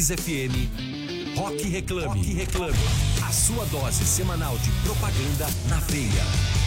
Kiss 0.00 0.12
FM. 0.12 1.36
Rock 1.36 1.60
Reclame. 1.60 2.06
Rock 2.06 2.16
Reclame. 2.34 2.74
A 3.28 3.30
sua 3.30 3.66
dose 3.66 4.02
semanal 4.02 4.56
de 4.56 4.70
propaganda 4.82 5.46
na 5.68 5.78
veia. 5.80 6.59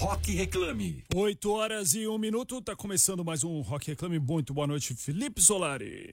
Rock 0.00 0.32
Reclame. 0.32 1.04
8 1.14 1.52
horas 1.52 1.92
e 1.92 2.08
um 2.08 2.16
minuto, 2.16 2.62
tá 2.62 2.74
começando 2.74 3.22
mais 3.22 3.44
um 3.44 3.60
Rock 3.60 3.88
Reclame. 3.88 4.18
Muito 4.18 4.54
boa 4.54 4.66
noite, 4.66 4.94
Felipe 4.94 5.42
Solari. 5.42 6.10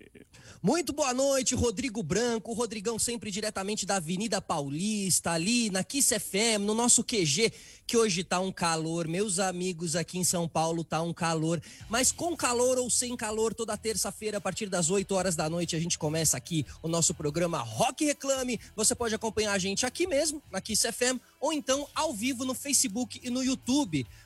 Muito 0.61 0.91
boa 0.91 1.13
noite, 1.13 1.55
Rodrigo 1.55 2.03
Branco. 2.03 2.51
Rodrigão 2.51 2.99
sempre 2.99 3.31
diretamente 3.31 3.85
da 3.85 3.95
Avenida 3.95 4.41
Paulista, 4.41 5.31
ali 5.31 5.69
na 5.69 5.85
Kiss 5.85 6.19
FM, 6.19 6.63
no 6.65 6.73
nosso 6.73 7.01
QG, 7.01 7.53
que 7.85 7.95
hoje 7.95 8.25
tá 8.25 8.41
um 8.41 8.51
calor. 8.51 9.07
Meus 9.07 9.39
amigos 9.39 9.95
aqui 9.95 10.17
em 10.17 10.23
São 10.23 10.49
Paulo 10.49 10.83
tá 10.83 11.01
um 11.01 11.13
calor. 11.13 11.61
Mas 11.89 12.11
com 12.11 12.35
calor 12.35 12.77
ou 12.77 12.89
sem 12.89 13.15
calor, 13.15 13.53
toda 13.53 13.77
terça-feira, 13.77 14.39
a 14.39 14.41
partir 14.41 14.67
das 14.67 14.89
8 14.89 15.15
horas 15.15 15.35
da 15.37 15.49
noite, 15.49 15.77
a 15.77 15.79
gente 15.79 15.97
começa 15.97 16.35
aqui 16.35 16.65
o 16.83 16.89
nosso 16.89 17.13
programa 17.13 17.59
Rock 17.59 18.03
Reclame. 18.03 18.59
Você 18.75 18.93
pode 18.93 19.15
acompanhar 19.15 19.53
a 19.53 19.57
gente 19.57 19.85
aqui 19.85 20.05
mesmo, 20.05 20.43
na 20.51 20.59
Kiss 20.59 20.91
FM, 20.91 21.21
ou 21.39 21.53
então 21.53 21.87
ao 21.95 22.13
vivo 22.13 22.43
no 22.43 22.53
Facebook 22.53 23.21
e 23.23 23.29
no 23.29 23.41
YouTube. 23.41 23.76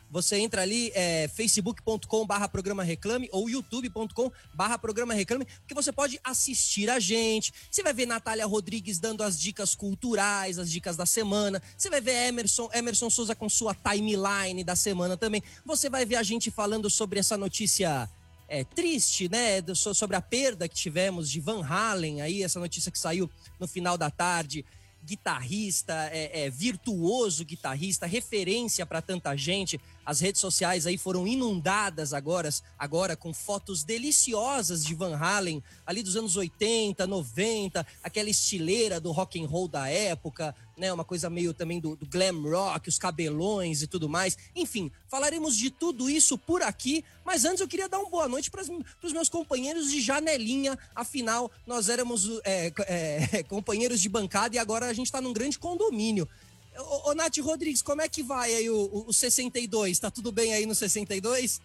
Você 0.09 0.37
entra 0.37 0.61
ali, 0.61 0.91
é, 0.93 1.29
facebook.com 1.29 2.25
barra 2.25 2.47
programa 2.47 2.83
reclame 2.83 3.29
ou 3.31 3.49
youtube.com 3.49 4.31
barra 4.53 4.77
programa 4.77 5.13
reclame, 5.13 5.45
porque 5.45 5.73
você 5.73 5.91
pode 5.91 6.19
assistir 6.23 6.89
a 6.89 6.99
gente. 6.99 7.53
Você 7.69 7.81
vai 7.81 7.93
ver 7.93 8.05
Natália 8.05 8.45
Rodrigues 8.45 8.99
dando 8.99 9.23
as 9.23 9.39
dicas 9.39 9.73
culturais, 9.73 10.59
as 10.59 10.69
dicas 10.69 10.97
da 10.97 11.05
semana. 11.05 11.61
Você 11.77 11.89
vai 11.89 12.01
ver 12.01 12.27
Emerson, 12.27 12.69
Emerson 12.73 13.09
Souza 13.09 13.33
com 13.33 13.47
sua 13.47 13.73
timeline 13.73 14.63
da 14.63 14.75
semana 14.75 15.15
também. 15.15 15.41
Você 15.65 15.89
vai 15.89 16.05
ver 16.05 16.17
a 16.17 16.23
gente 16.23 16.51
falando 16.51 16.89
sobre 16.89 17.19
essa 17.19 17.37
notícia 17.37 18.09
é, 18.49 18.65
triste, 18.65 19.29
né? 19.29 19.63
Sobre 19.73 20.17
a 20.17 20.21
perda 20.21 20.67
que 20.67 20.75
tivemos 20.75 21.29
de 21.29 21.39
Van 21.39 21.65
Halen, 21.65 22.21
aí, 22.21 22.43
essa 22.43 22.59
notícia 22.59 22.91
que 22.91 22.99
saiu 22.99 23.31
no 23.57 23.65
final 23.65 23.97
da 23.97 24.11
tarde 24.11 24.65
guitarrista, 25.03 25.93
é, 26.11 26.45
é, 26.45 26.49
virtuoso 26.49 27.43
guitarrista, 27.43 28.05
referência 28.05 28.85
para 28.85 29.01
tanta 29.01 29.35
gente. 29.35 29.79
As 30.05 30.19
redes 30.19 30.41
sociais 30.41 30.85
aí 30.87 30.97
foram 30.97 31.27
inundadas 31.27 32.13
agora, 32.13 32.49
agora 32.77 33.15
com 33.15 33.33
fotos 33.33 33.83
deliciosas 33.83 34.83
de 34.83 34.95
Van 34.95 35.15
Halen, 35.15 35.63
ali 35.85 36.03
dos 36.03 36.15
anos 36.15 36.35
80, 36.35 37.05
90, 37.05 37.85
aquela 38.03 38.29
estileira 38.29 38.99
do 38.99 39.11
rock 39.11 39.41
and 39.41 39.47
roll 39.47 39.67
da 39.67 39.87
época, 39.87 40.55
né? 40.81 40.91
Uma 40.91 41.05
coisa 41.05 41.29
meio 41.29 41.53
também 41.53 41.79
do, 41.79 41.95
do 41.95 42.07
glam 42.07 42.41
rock, 42.41 42.89
os 42.89 42.97
cabelões 42.97 43.83
e 43.83 43.87
tudo 43.87 44.09
mais. 44.09 44.35
Enfim, 44.55 44.91
falaremos 45.07 45.55
de 45.55 45.69
tudo 45.69 46.09
isso 46.09 46.39
por 46.39 46.63
aqui, 46.63 47.05
mas 47.23 47.45
antes 47.45 47.61
eu 47.61 47.67
queria 47.67 47.87
dar 47.87 47.99
uma 47.99 48.09
boa 48.09 48.27
noite 48.27 48.49
para 48.49 48.63
os 48.63 49.13
meus 49.13 49.29
companheiros 49.29 49.91
de 49.91 50.01
janelinha. 50.01 50.77
Afinal, 50.95 51.51
nós 51.67 51.87
éramos 51.87 52.27
é, 52.43 52.73
é, 52.87 53.43
companheiros 53.47 54.01
de 54.01 54.09
bancada 54.09 54.55
e 54.55 54.59
agora 54.59 54.87
a 54.87 54.93
gente 54.93 55.05
está 55.05 55.21
num 55.21 55.31
grande 55.31 55.59
condomínio. 55.59 56.27
Ô, 56.75 57.11
ô, 57.11 57.13
Nath 57.13 57.37
Rodrigues, 57.37 57.83
como 57.83 58.01
é 58.01 58.09
que 58.09 58.23
vai 58.23 58.51
aí 58.55 58.67
o, 58.67 59.05
o 59.07 59.13
62? 59.13 59.99
Tá 59.99 60.09
tudo 60.09 60.31
bem 60.31 60.51
aí 60.55 60.65
no 60.65 60.73
62? 60.73 61.61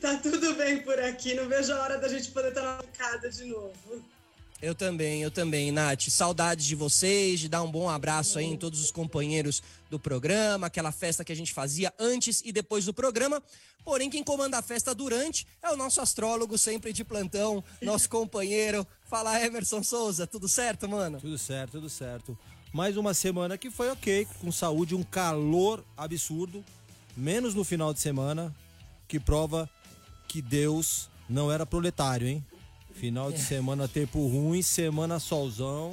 Tá 0.00 0.16
tudo 0.16 0.54
bem 0.54 0.82
por 0.82 0.98
aqui, 0.98 1.34
não 1.34 1.46
vejo 1.46 1.72
a 1.72 1.82
hora 1.82 1.98
da 1.98 2.08
gente 2.08 2.30
poder 2.32 2.48
estar 2.48 2.62
na 2.62 2.76
bancada 2.78 3.30
de 3.30 3.44
novo. 3.44 4.02
Eu 4.62 4.76
também, 4.76 5.20
eu 5.24 5.30
também, 5.30 5.72
Nath. 5.72 6.08
Saudades 6.08 6.64
de 6.64 6.76
vocês, 6.76 7.40
de 7.40 7.48
dar 7.48 7.64
um 7.64 7.70
bom 7.70 7.90
abraço 7.90 8.38
aí 8.38 8.46
em 8.46 8.56
todos 8.56 8.80
os 8.80 8.92
companheiros 8.92 9.60
do 9.90 9.98
programa, 9.98 10.68
aquela 10.68 10.92
festa 10.92 11.24
que 11.24 11.32
a 11.32 11.34
gente 11.34 11.52
fazia 11.52 11.92
antes 11.98 12.40
e 12.44 12.52
depois 12.52 12.84
do 12.84 12.94
programa. 12.94 13.42
Porém, 13.84 14.08
quem 14.08 14.22
comanda 14.22 14.56
a 14.56 14.62
festa 14.62 14.94
durante 14.94 15.48
é 15.60 15.68
o 15.70 15.76
nosso 15.76 16.00
astrólogo, 16.00 16.56
sempre 16.56 16.92
de 16.92 17.02
plantão, 17.02 17.64
nosso 17.82 18.06
companheiro. 18.08 18.86
Fala, 19.10 19.44
Emerson 19.44 19.82
Souza, 19.82 20.28
tudo 20.28 20.46
certo, 20.48 20.88
mano? 20.88 21.20
Tudo 21.20 21.36
certo, 21.38 21.72
tudo 21.72 21.90
certo. 21.90 22.38
Mais 22.72 22.96
uma 22.96 23.12
semana 23.14 23.58
que 23.58 23.68
foi 23.68 23.90
ok, 23.90 24.28
com 24.40 24.52
saúde, 24.52 24.94
um 24.94 25.02
calor 25.02 25.84
absurdo, 25.96 26.64
menos 27.16 27.52
no 27.52 27.64
final 27.64 27.92
de 27.92 27.98
semana, 27.98 28.54
que 29.08 29.18
prova 29.18 29.68
que 30.28 30.40
Deus 30.40 31.10
não 31.28 31.50
era 31.50 31.66
proletário, 31.66 32.28
hein? 32.28 32.46
Final 32.94 33.32
de 33.32 33.40
semana 33.40 33.88
tempo 33.88 34.26
ruim, 34.26 34.62
semana 34.62 35.18
solzão. 35.18 35.90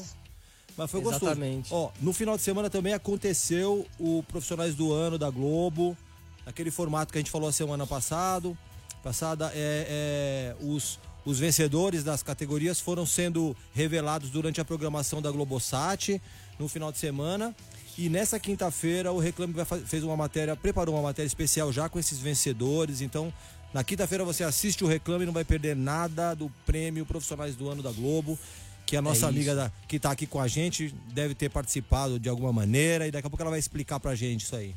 Mas 0.77 0.89
foi 0.89 1.01
gostoso. 1.01 1.25
Exatamente. 1.25 1.73
Ó, 1.73 1.91
no 2.01 2.13
final 2.13 2.37
de 2.37 2.43
semana 2.43 2.69
também 2.69 2.93
aconteceu 2.93 3.85
o 3.99 4.23
Profissionais 4.23 4.75
do 4.75 4.93
Ano 4.93 5.17
da 5.17 5.29
Globo, 5.29 5.97
aquele 6.45 6.71
formato 6.71 7.11
que 7.11 7.17
a 7.17 7.21
gente 7.21 7.31
falou 7.31 7.49
a 7.49 7.51
semana 7.51 7.85
passado. 7.85 8.57
Passada, 9.03 9.51
é, 9.53 10.55
é 10.61 10.65
os, 10.65 10.99
os 11.25 11.39
vencedores 11.39 12.03
das 12.03 12.23
categorias 12.23 12.79
foram 12.79 13.05
sendo 13.05 13.55
revelados 13.73 14.29
durante 14.29 14.61
a 14.61 14.65
programação 14.65 15.21
da 15.21 15.29
Globosat 15.29 16.21
no 16.57 16.67
final 16.67 16.91
de 16.91 16.97
semana. 16.97 17.55
E 17.97 18.07
nessa 18.07 18.39
quinta-feira 18.39 19.11
o 19.11 19.19
Reclame 19.19 19.53
fez 19.85 20.03
uma 20.03 20.15
matéria, 20.15 20.55
preparou 20.55 20.95
uma 20.95 21.03
matéria 21.03 21.27
especial 21.27 21.73
já 21.73 21.89
com 21.89 21.99
esses 21.99 22.19
vencedores. 22.19 23.01
Então, 23.01 23.33
na 23.73 23.83
quinta-feira 23.83 24.23
você 24.23 24.43
assiste 24.43 24.83
o 24.83 24.87
Reclame 24.87 25.23
e 25.23 25.25
não 25.25 25.33
vai 25.33 25.45
perder 25.45 25.75
nada 25.75 26.33
do 26.33 26.49
prêmio 26.65 27.05
Profissionais 27.05 27.55
do 27.55 27.69
Ano 27.69 27.83
da 27.83 27.91
Globo. 27.91 28.37
Que 28.85 28.97
a 28.97 29.01
nossa 29.03 29.27
é 29.27 29.29
amiga 29.29 29.53
da, 29.53 29.71
que 29.87 29.97
está 29.97 30.09
aqui 30.09 30.25
com 30.25 30.39
a 30.39 30.47
gente 30.47 30.95
deve 31.13 31.35
ter 31.35 31.49
participado 31.49 32.19
de 32.19 32.27
alguma 32.27 32.51
maneira 32.51 33.05
e 33.07 33.11
daqui 33.11 33.27
a 33.27 33.29
pouco 33.29 33.43
ela 33.43 33.51
vai 33.51 33.59
explicar 33.59 33.99
pra 33.99 34.15
gente 34.15 34.45
isso 34.45 34.55
aí. 34.55 34.73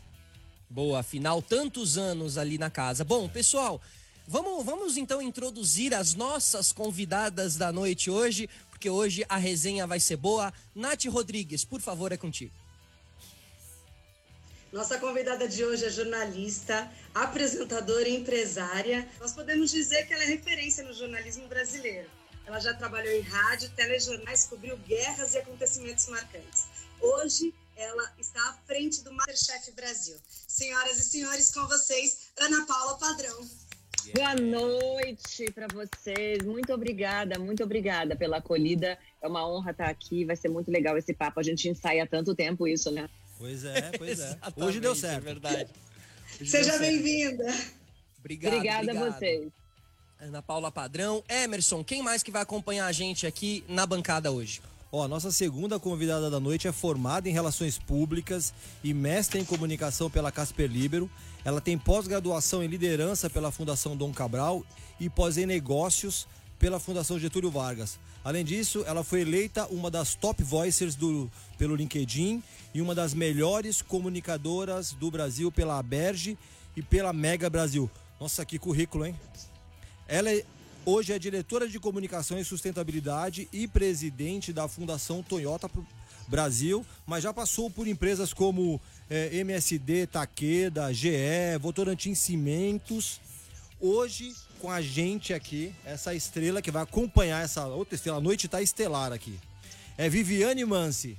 Boa, 0.68 1.00
afinal, 1.00 1.40
tantos 1.40 1.96
anos 1.96 2.36
ali 2.36 2.58
na 2.58 2.68
casa. 2.68 3.04
Bom, 3.04 3.26
pessoal, 3.26 3.80
vamos, 4.28 4.64
vamos 4.66 4.96
então 4.98 5.22
introduzir 5.22 5.94
as 5.94 6.14
nossas 6.14 6.72
convidadas 6.72 7.56
da 7.56 7.72
noite 7.72 8.10
hoje, 8.10 8.50
porque 8.68 8.90
hoje 8.90 9.24
a 9.30 9.38
resenha 9.38 9.86
vai 9.86 9.98
ser 9.98 10.16
boa. 10.16 10.52
Nath 10.74 11.06
Rodrigues, 11.06 11.64
por 11.64 11.80
favor, 11.80 12.12
é 12.12 12.16
contigo. 12.18 12.52
Nossa 14.72 14.98
convidada 14.98 15.46
de 15.46 15.62
hoje 15.62 15.84
é 15.84 15.90
jornalista, 15.90 16.90
apresentadora 17.14 18.08
e 18.08 18.16
empresária. 18.16 19.06
Nós 19.20 19.32
podemos 19.32 19.70
dizer 19.70 20.06
que 20.06 20.14
ela 20.14 20.22
é 20.22 20.26
referência 20.26 20.82
no 20.82 20.94
jornalismo 20.94 21.46
brasileiro. 21.46 22.08
Ela 22.46 22.58
já 22.58 22.72
trabalhou 22.72 23.12
em 23.12 23.20
rádio, 23.20 23.68
telejornais, 23.76 24.46
cobriu 24.46 24.78
guerras 24.78 25.34
e 25.34 25.38
acontecimentos 25.38 26.08
marcantes. 26.08 26.68
Hoje, 26.98 27.52
ela 27.76 28.14
está 28.18 28.40
à 28.48 28.54
frente 28.66 29.04
do 29.04 29.12
Masterchef 29.12 29.72
Brasil. 29.72 30.16
Senhoras 30.48 30.98
e 30.98 31.04
senhores, 31.04 31.52
com 31.52 31.66
vocês, 31.66 32.30
Ana 32.38 32.64
Paula 32.64 32.96
Padrão. 32.96 33.46
Boa 34.14 34.34
noite 34.34 35.52
para 35.52 35.66
vocês. 35.68 36.42
Muito 36.44 36.72
obrigada, 36.72 37.38
muito 37.38 37.62
obrigada 37.62 38.16
pela 38.16 38.38
acolhida. 38.38 38.98
É 39.20 39.28
uma 39.28 39.46
honra 39.46 39.72
estar 39.72 39.90
aqui. 39.90 40.24
Vai 40.24 40.34
ser 40.34 40.48
muito 40.48 40.70
legal 40.70 40.96
esse 40.96 41.12
papo. 41.12 41.38
A 41.38 41.42
gente 41.42 41.68
ensaia 41.68 42.04
há 42.04 42.06
tanto 42.06 42.34
tempo 42.34 42.66
isso, 42.66 42.90
né? 42.90 43.08
Pois 43.42 43.64
é, 43.64 43.90
pois 43.98 44.20
é. 44.20 44.38
Hoje 44.56 44.78
deu 44.78 44.94
certo. 44.94 45.16
É 45.16 45.20
verdade. 45.20 45.70
Hoje 46.40 46.48
Seja 46.48 46.78
bem-vinda. 46.78 47.44
Obrigado, 48.20 48.54
obrigada 48.54 48.82
obrigado. 48.84 49.08
a 49.08 49.18
vocês. 49.18 49.52
Ana 50.20 50.40
Paula 50.40 50.70
Padrão, 50.70 51.24
Emerson, 51.28 51.82
quem 51.82 52.04
mais 52.04 52.22
que 52.22 52.30
vai 52.30 52.42
acompanhar 52.42 52.86
a 52.86 52.92
gente 52.92 53.26
aqui 53.26 53.64
na 53.66 53.84
bancada 53.84 54.30
hoje? 54.30 54.62
Ó, 54.92 55.08
nossa 55.08 55.32
segunda 55.32 55.80
convidada 55.80 56.30
da 56.30 56.38
noite 56.38 56.68
é 56.68 56.72
formada 56.72 57.28
em 57.28 57.32
Relações 57.32 57.78
Públicas 57.78 58.54
e 58.84 58.94
mestre 58.94 59.40
em 59.40 59.44
Comunicação 59.44 60.08
pela 60.08 60.30
Casper 60.30 60.70
Libero. 60.70 61.10
Ela 61.44 61.60
tem 61.60 61.76
pós-graduação 61.76 62.62
em 62.62 62.68
Liderança 62.68 63.28
pela 63.28 63.50
Fundação 63.50 63.96
Dom 63.96 64.12
Cabral 64.12 64.64
e 65.00 65.10
pós 65.10 65.36
em 65.36 65.46
Negócios 65.46 66.28
pela 66.60 66.78
Fundação 66.78 67.18
Getúlio 67.18 67.50
Vargas. 67.50 67.98
Além 68.24 68.44
disso, 68.44 68.84
ela 68.86 69.02
foi 69.02 69.22
eleita 69.22 69.66
uma 69.66 69.90
das 69.90 70.14
top 70.14 70.44
voicers 70.44 70.94
do, 70.94 71.30
pelo 71.58 71.74
LinkedIn 71.74 72.42
e 72.72 72.80
uma 72.80 72.94
das 72.94 73.14
melhores 73.14 73.82
comunicadoras 73.82 74.92
do 74.92 75.10
Brasil 75.10 75.50
pela 75.50 75.78
Aberge 75.78 76.38
e 76.76 76.82
pela 76.82 77.12
Mega 77.12 77.50
Brasil. 77.50 77.90
Nossa, 78.20 78.44
que 78.44 78.58
currículo, 78.58 79.04
hein? 79.04 79.18
Ela 80.06 80.32
é, 80.32 80.44
hoje 80.86 81.12
é 81.12 81.18
diretora 81.18 81.68
de 81.68 81.80
comunicação 81.80 82.38
e 82.38 82.44
sustentabilidade 82.44 83.48
e 83.52 83.66
presidente 83.66 84.52
da 84.52 84.68
Fundação 84.68 85.22
Toyota 85.22 85.68
Brasil, 86.28 86.86
mas 87.04 87.24
já 87.24 87.32
passou 87.32 87.68
por 87.68 87.88
empresas 87.88 88.32
como 88.32 88.80
é, 89.10 89.36
MSD, 89.38 90.06
Taqueda, 90.06 90.92
GE, 90.92 91.58
Votorantim 91.60 92.14
Cimentos. 92.14 93.20
Hoje, 93.80 94.32
com 94.62 94.70
a 94.70 94.80
gente 94.80 95.34
aqui, 95.34 95.74
essa 95.84 96.14
estrela 96.14 96.62
que 96.62 96.70
vai 96.70 96.84
acompanhar 96.84 97.42
essa 97.42 97.66
outra 97.66 97.96
estrela, 97.96 98.18
a 98.18 98.20
noite 98.20 98.46
está 98.46 98.62
estelar 98.62 99.12
aqui. 99.12 99.36
É 99.98 100.08
Viviane 100.08 100.64
Mansi. 100.64 101.18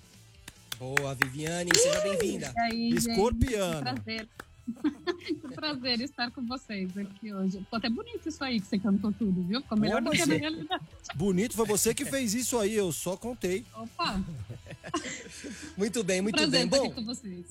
Boa, 0.80 1.14
Viviane, 1.14 1.70
seja 1.76 2.00
bem-vinda. 2.00 2.54
E. 2.74 2.98
Gente, 2.98 3.10
que 3.10 3.82
prazer. 3.82 4.30
que 5.28 5.56
prazer 5.56 6.00
estar 6.00 6.32
com 6.32 6.48
vocês 6.48 6.98
aqui 6.98 7.34
hoje. 7.34 7.60
Ficou 7.60 7.78
até 7.78 7.90
bonito 7.90 8.30
isso 8.30 8.42
aí 8.42 8.62
que 8.62 8.68
você 8.68 8.80
cantou 8.80 9.12
tudo, 9.12 9.44
viu? 9.44 9.62
Ficou 9.62 9.78
melhor 9.78 10.02
do 10.02 10.12
que 10.12 10.22
a 10.22 10.26
realidade. 10.26 10.86
Bonito, 11.14 11.54
foi 11.54 11.66
você 11.66 11.94
que 11.94 12.06
fez 12.06 12.34
isso 12.34 12.58
aí, 12.58 12.74
eu 12.74 12.94
só 12.94 13.18
contei. 13.18 13.66
Opa, 13.76 14.24
Muito 15.76 16.02
bem, 16.02 16.22
muito 16.22 16.38
prazer 16.38 16.52
bem. 16.52 16.66
estar 16.66 16.78
Bom, 16.78 16.86
aqui 16.86 16.96
com 16.96 17.04
vocês. 17.04 17.46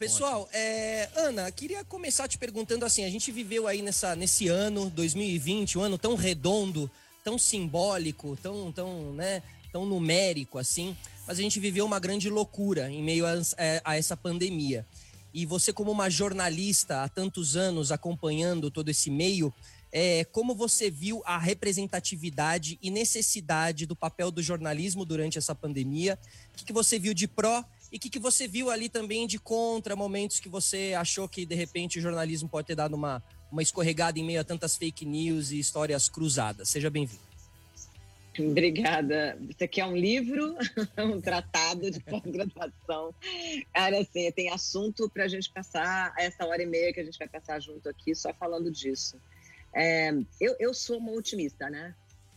Pessoal, 0.00 0.48
é, 0.50 1.10
Ana, 1.14 1.52
queria 1.52 1.84
começar 1.84 2.26
te 2.26 2.38
perguntando 2.38 2.86
assim: 2.86 3.04
a 3.04 3.10
gente 3.10 3.30
viveu 3.30 3.66
aí 3.66 3.82
nessa, 3.82 4.16
nesse 4.16 4.48
ano, 4.48 4.88
2020, 4.88 5.76
um 5.76 5.82
ano 5.82 5.98
tão 5.98 6.14
redondo, 6.14 6.90
tão 7.22 7.36
simbólico, 7.36 8.34
tão, 8.42 8.72
tão, 8.72 9.12
né, 9.12 9.42
tão 9.70 9.84
numérico 9.84 10.56
assim, 10.56 10.96
mas 11.26 11.38
a 11.38 11.42
gente 11.42 11.60
viveu 11.60 11.84
uma 11.84 11.98
grande 11.98 12.30
loucura 12.30 12.90
em 12.90 13.02
meio 13.02 13.26
a, 13.26 13.42
é, 13.58 13.82
a 13.84 13.94
essa 13.94 14.16
pandemia. 14.16 14.86
E 15.34 15.44
você, 15.44 15.70
como 15.70 15.90
uma 15.90 16.08
jornalista 16.08 17.02
há 17.02 17.08
tantos 17.10 17.54
anos 17.54 17.92
acompanhando 17.92 18.70
todo 18.70 18.88
esse 18.88 19.10
meio, 19.10 19.52
é, 19.92 20.24
como 20.32 20.54
você 20.54 20.90
viu 20.90 21.22
a 21.26 21.36
representatividade 21.36 22.78
e 22.80 22.90
necessidade 22.90 23.84
do 23.84 23.94
papel 23.94 24.30
do 24.30 24.42
jornalismo 24.42 25.04
durante 25.04 25.36
essa 25.36 25.54
pandemia? 25.54 26.18
O 26.54 26.56
que, 26.56 26.64
que 26.64 26.72
você 26.72 26.98
viu 26.98 27.12
de 27.12 27.28
pró 27.28 27.62
e 27.92 27.96
o 27.96 28.00
que, 28.00 28.08
que 28.08 28.18
você 28.18 28.46
viu 28.46 28.70
ali 28.70 28.88
também 28.88 29.26
de 29.26 29.38
contra, 29.38 29.96
momentos 29.96 30.38
que 30.38 30.48
você 30.48 30.94
achou 30.96 31.28
que 31.28 31.44
de 31.44 31.54
repente 31.54 31.98
o 31.98 32.02
jornalismo 32.02 32.48
pode 32.48 32.68
ter 32.68 32.76
dado 32.76 32.94
uma, 32.94 33.22
uma 33.50 33.62
escorregada 33.62 34.18
em 34.18 34.24
meio 34.24 34.40
a 34.40 34.44
tantas 34.44 34.76
fake 34.76 35.04
news 35.04 35.50
e 35.50 35.58
histórias 35.58 36.08
cruzadas? 36.08 36.68
Seja 36.68 36.88
bem-vindo. 36.88 37.30
Obrigada. 38.38 39.36
Você 39.50 39.66
quer 39.66 39.84
um 39.84 39.96
livro, 39.96 40.56
um 40.98 41.20
tratado 41.20 41.90
de 41.90 41.98
pós-graduação? 42.04 43.12
Cara, 43.74 43.98
assim, 43.98 44.30
tem 44.32 44.50
assunto 44.50 45.08
para 45.08 45.24
a 45.24 45.28
gente 45.28 45.50
passar 45.50 46.14
essa 46.16 46.46
hora 46.46 46.62
e 46.62 46.66
meia 46.66 46.92
que 46.92 47.00
a 47.00 47.04
gente 47.04 47.18
vai 47.18 47.28
passar 47.28 47.60
junto 47.60 47.88
aqui 47.88 48.14
só 48.14 48.32
falando 48.32 48.70
disso. 48.70 49.16
É, 49.74 50.12
eu, 50.40 50.56
eu 50.58 50.72
sou 50.72 50.98
uma 50.98 51.12
otimista, 51.12 51.68
né? 51.68 51.94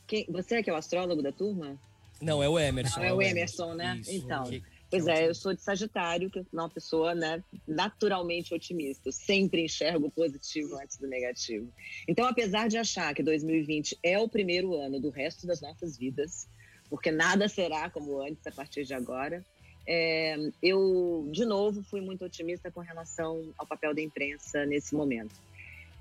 Quem, 0.07 0.25
você 0.29 0.55
é 0.55 0.63
que 0.63 0.69
é 0.69 0.73
o 0.73 0.75
astrólogo 0.75 1.21
da 1.21 1.31
turma? 1.31 1.77
Não, 2.21 2.41
é 2.41 2.49
o 2.49 2.59
Emerson. 2.59 2.99
Não, 2.99 3.05
é 3.05 3.13
o 3.13 3.21
Emerson, 3.21 3.73
né? 3.73 3.97
Isso, 4.01 4.11
então. 4.11 4.43
Que, 4.43 4.63
pois 4.93 5.07
é, 5.07 5.27
eu 5.27 5.33
sou 5.33 5.55
de 5.55 5.61
Sagitário, 5.61 6.29
que 6.29 6.37
é 6.37 6.43
uma 6.53 6.69
pessoa, 6.69 7.15
né, 7.15 7.43
naturalmente 7.67 8.53
otimista. 8.53 9.09
Eu 9.09 9.11
sempre 9.11 9.65
enxergo 9.65 10.05
o 10.05 10.11
positivo 10.11 10.75
antes 10.75 10.97
do 10.97 11.07
negativo. 11.07 11.67
Então, 12.07 12.27
apesar 12.27 12.67
de 12.67 12.77
achar 12.77 13.11
que 13.15 13.23
2020 13.23 13.97
é 14.03 14.19
o 14.19 14.29
primeiro 14.29 14.75
ano 14.75 14.99
do 14.99 15.09
resto 15.09 15.47
das 15.47 15.61
nossas 15.61 15.97
vidas, 15.97 16.47
porque 16.91 17.11
nada 17.11 17.47
será 17.47 17.89
como 17.89 18.21
antes 18.21 18.45
a 18.45 18.51
partir 18.51 18.85
de 18.85 18.93
agora, 18.93 19.43
é, 19.87 20.37
eu, 20.61 21.27
de 21.31 21.43
novo, 21.43 21.81
fui 21.81 21.99
muito 21.99 22.23
otimista 22.23 22.69
com 22.69 22.79
relação 22.79 23.51
ao 23.57 23.65
papel 23.65 23.95
da 23.95 24.01
imprensa 24.01 24.63
nesse 24.63 24.93
momento. 24.93 25.33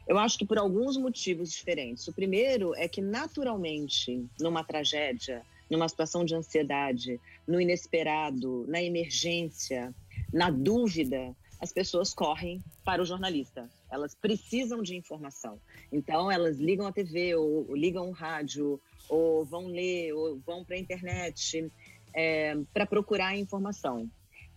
Eu 0.07 0.19
acho 0.19 0.37
que 0.37 0.45
por 0.45 0.59
alguns 0.59 0.99
motivos 0.99 1.51
diferentes. 1.51 2.07
O 2.09 2.13
primeiro 2.13 2.75
é 2.75 2.87
que, 2.87 3.01
naturalmente, 3.01 4.27
numa 4.39 4.63
tragédia, 4.63 5.43
numa 5.73 5.89
situação 5.89 6.23
de 6.23 6.35
ansiedade, 6.35 7.19
no 7.49 7.59
inesperado, 7.59 8.67
na 8.69 8.83
emergência, 8.83 9.95
na 10.31 10.51
dúvida, 10.51 11.35
as 11.59 11.73
pessoas 11.73 12.13
correm 12.13 12.63
para 12.85 13.01
o 13.01 13.07
jornalista. 13.07 13.71
Elas 13.91 14.15
precisam 14.15 14.83
de 14.83 14.95
informação. 14.95 15.59
Então, 15.91 16.31
elas 16.31 16.59
ligam 16.59 16.87
a 16.87 16.93
TV, 16.93 17.35
ou, 17.37 17.67
ou 17.71 17.75
ligam 17.75 18.11
o 18.11 18.13
rádio, 18.13 18.79
ou 19.09 19.47
vão 19.47 19.69
ler, 19.69 20.13
ou 20.13 20.39
vão 20.41 20.63
para 20.63 20.77
a 20.77 20.79
internet 20.79 21.73
é, 22.13 22.55
para 22.75 22.85
procurar 22.85 23.35
informação. 23.35 24.11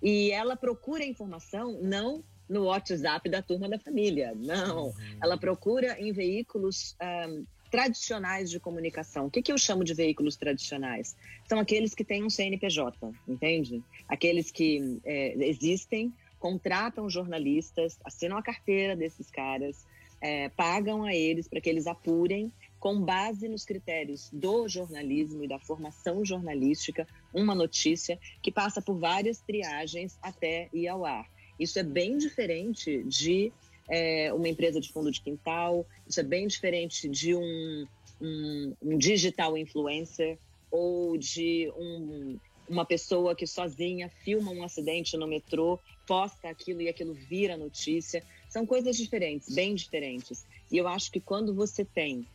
E 0.03 0.31
ela 0.31 0.57
procura 0.57 1.05
informação 1.05 1.79
não 1.81 2.25
no 2.49 2.65
WhatsApp 2.65 3.29
da 3.29 3.41
turma 3.41 3.69
da 3.69 3.79
família. 3.79 4.33
Não, 4.35 4.87
uhum. 4.87 4.93
ela 5.23 5.37
procura 5.37 5.97
em 5.97 6.11
veículos 6.11 6.93
um, 7.01 7.45
tradicionais 7.69 8.49
de 8.49 8.59
comunicação. 8.59 9.25
O 9.27 9.31
que, 9.31 9.41
que 9.41 9.51
eu 9.51 9.57
chamo 9.57 9.83
de 9.83 9.93
veículos 9.93 10.35
tradicionais? 10.35 11.15
São 11.47 11.59
aqueles 11.59 11.93
que 11.93 12.03
têm 12.03 12.23
um 12.23 12.29
CNPJ, 12.29 13.11
entende? 13.27 13.83
Aqueles 14.07 14.51
que 14.51 14.99
é, 15.03 15.35
existem, 15.47 16.13
contratam 16.39 17.09
jornalistas, 17.09 17.99
assinam 18.03 18.37
a 18.37 18.43
carteira 18.43 18.95
desses 18.95 19.29
caras, 19.29 19.85
é, 20.21 20.49
pagam 20.49 21.03
a 21.03 21.13
eles 21.13 21.47
para 21.47 21.59
que 21.61 21.69
eles 21.69 21.87
apurem 21.87 22.51
com 22.79 23.01
base 23.01 23.47
nos 23.47 23.65
critérios 23.65 24.29
do 24.31 24.67
jornalismo 24.67 25.43
e 25.43 25.47
da 25.47 25.59
formação 25.59 26.23
jornalística, 26.23 27.07
uma 27.33 27.55
notícia 27.55 28.19
que 28.41 28.51
passa 28.51 28.81
por 28.81 28.99
várias 28.99 29.39
triagens 29.39 30.17
até 30.21 30.69
ir 30.71 30.87
ao 30.87 31.03
ar. 31.03 31.27
Isso 31.59 31.79
é 31.79 31.83
bem 31.83 32.17
diferente 32.17 33.03
de 33.03 33.51
é, 33.89 34.33
uma 34.33 34.47
empresa 34.47 34.79
de 34.79 34.91
fundo 34.91 35.11
de 35.11 35.21
quintal, 35.21 35.85
isso 36.07 36.19
é 36.19 36.23
bem 36.23 36.47
diferente 36.47 37.07
de 37.07 37.35
um, 37.35 37.87
um, 38.21 38.73
um 38.81 38.97
digital 38.97 39.57
influencer 39.57 40.37
ou 40.71 41.17
de 41.17 41.71
um, 41.77 42.39
uma 42.67 42.85
pessoa 42.85 43.35
que 43.35 43.45
sozinha 43.45 44.09
filma 44.23 44.51
um 44.51 44.63
acidente 44.63 45.15
no 45.17 45.27
metrô, 45.27 45.79
posta 46.07 46.49
aquilo 46.49 46.81
e 46.81 46.89
aquilo 46.89 47.13
vira 47.13 47.57
notícia. 47.57 48.23
São 48.49 48.65
coisas 48.65 48.97
diferentes, 48.97 49.53
bem 49.53 49.75
diferentes. 49.75 50.45
E 50.71 50.77
eu 50.77 50.87
acho 50.87 51.11
que 51.11 51.19
quando 51.19 51.53
você 51.53 51.85
tem, 51.85 52.25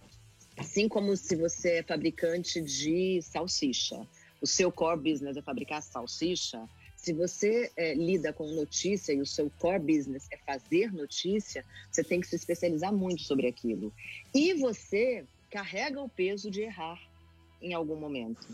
assim 0.57 0.89
como 0.89 1.17
se 1.17 1.37
você 1.37 1.79
é 1.79 1.83
fabricante 1.83 2.61
de 2.61 3.21
salsicha, 3.23 4.07
o 4.41 4.47
seu 4.47 4.73
core 4.73 5.13
business 5.13 5.37
é 5.37 5.43
fabricar 5.43 5.83
salsicha, 5.83 6.69
se 7.03 7.15
você 7.15 7.71
é, 7.77 7.95
lida 7.95 8.31
com 8.31 8.47
notícia 8.53 9.15
e 9.15 9.23
o 9.23 9.27
seu 9.27 9.51
core 9.59 9.79
business 9.79 10.27
é 10.31 10.37
fazer 10.37 10.93
notícia, 10.93 11.65
você 11.91 12.05
tem 12.05 12.21
que 12.21 12.27
se 12.27 12.37
especializar 12.37 12.93
muito 12.93 13.23
sobre 13.23 13.47
aquilo. 13.47 13.91
E 14.35 14.53
você 14.53 15.25
carrega 15.51 15.99
o 15.99 16.11
peso 16.11 16.51
de 16.51 16.61
errar 16.61 17.01
em 17.63 17.73
algum 17.73 17.97
momento. 17.97 18.47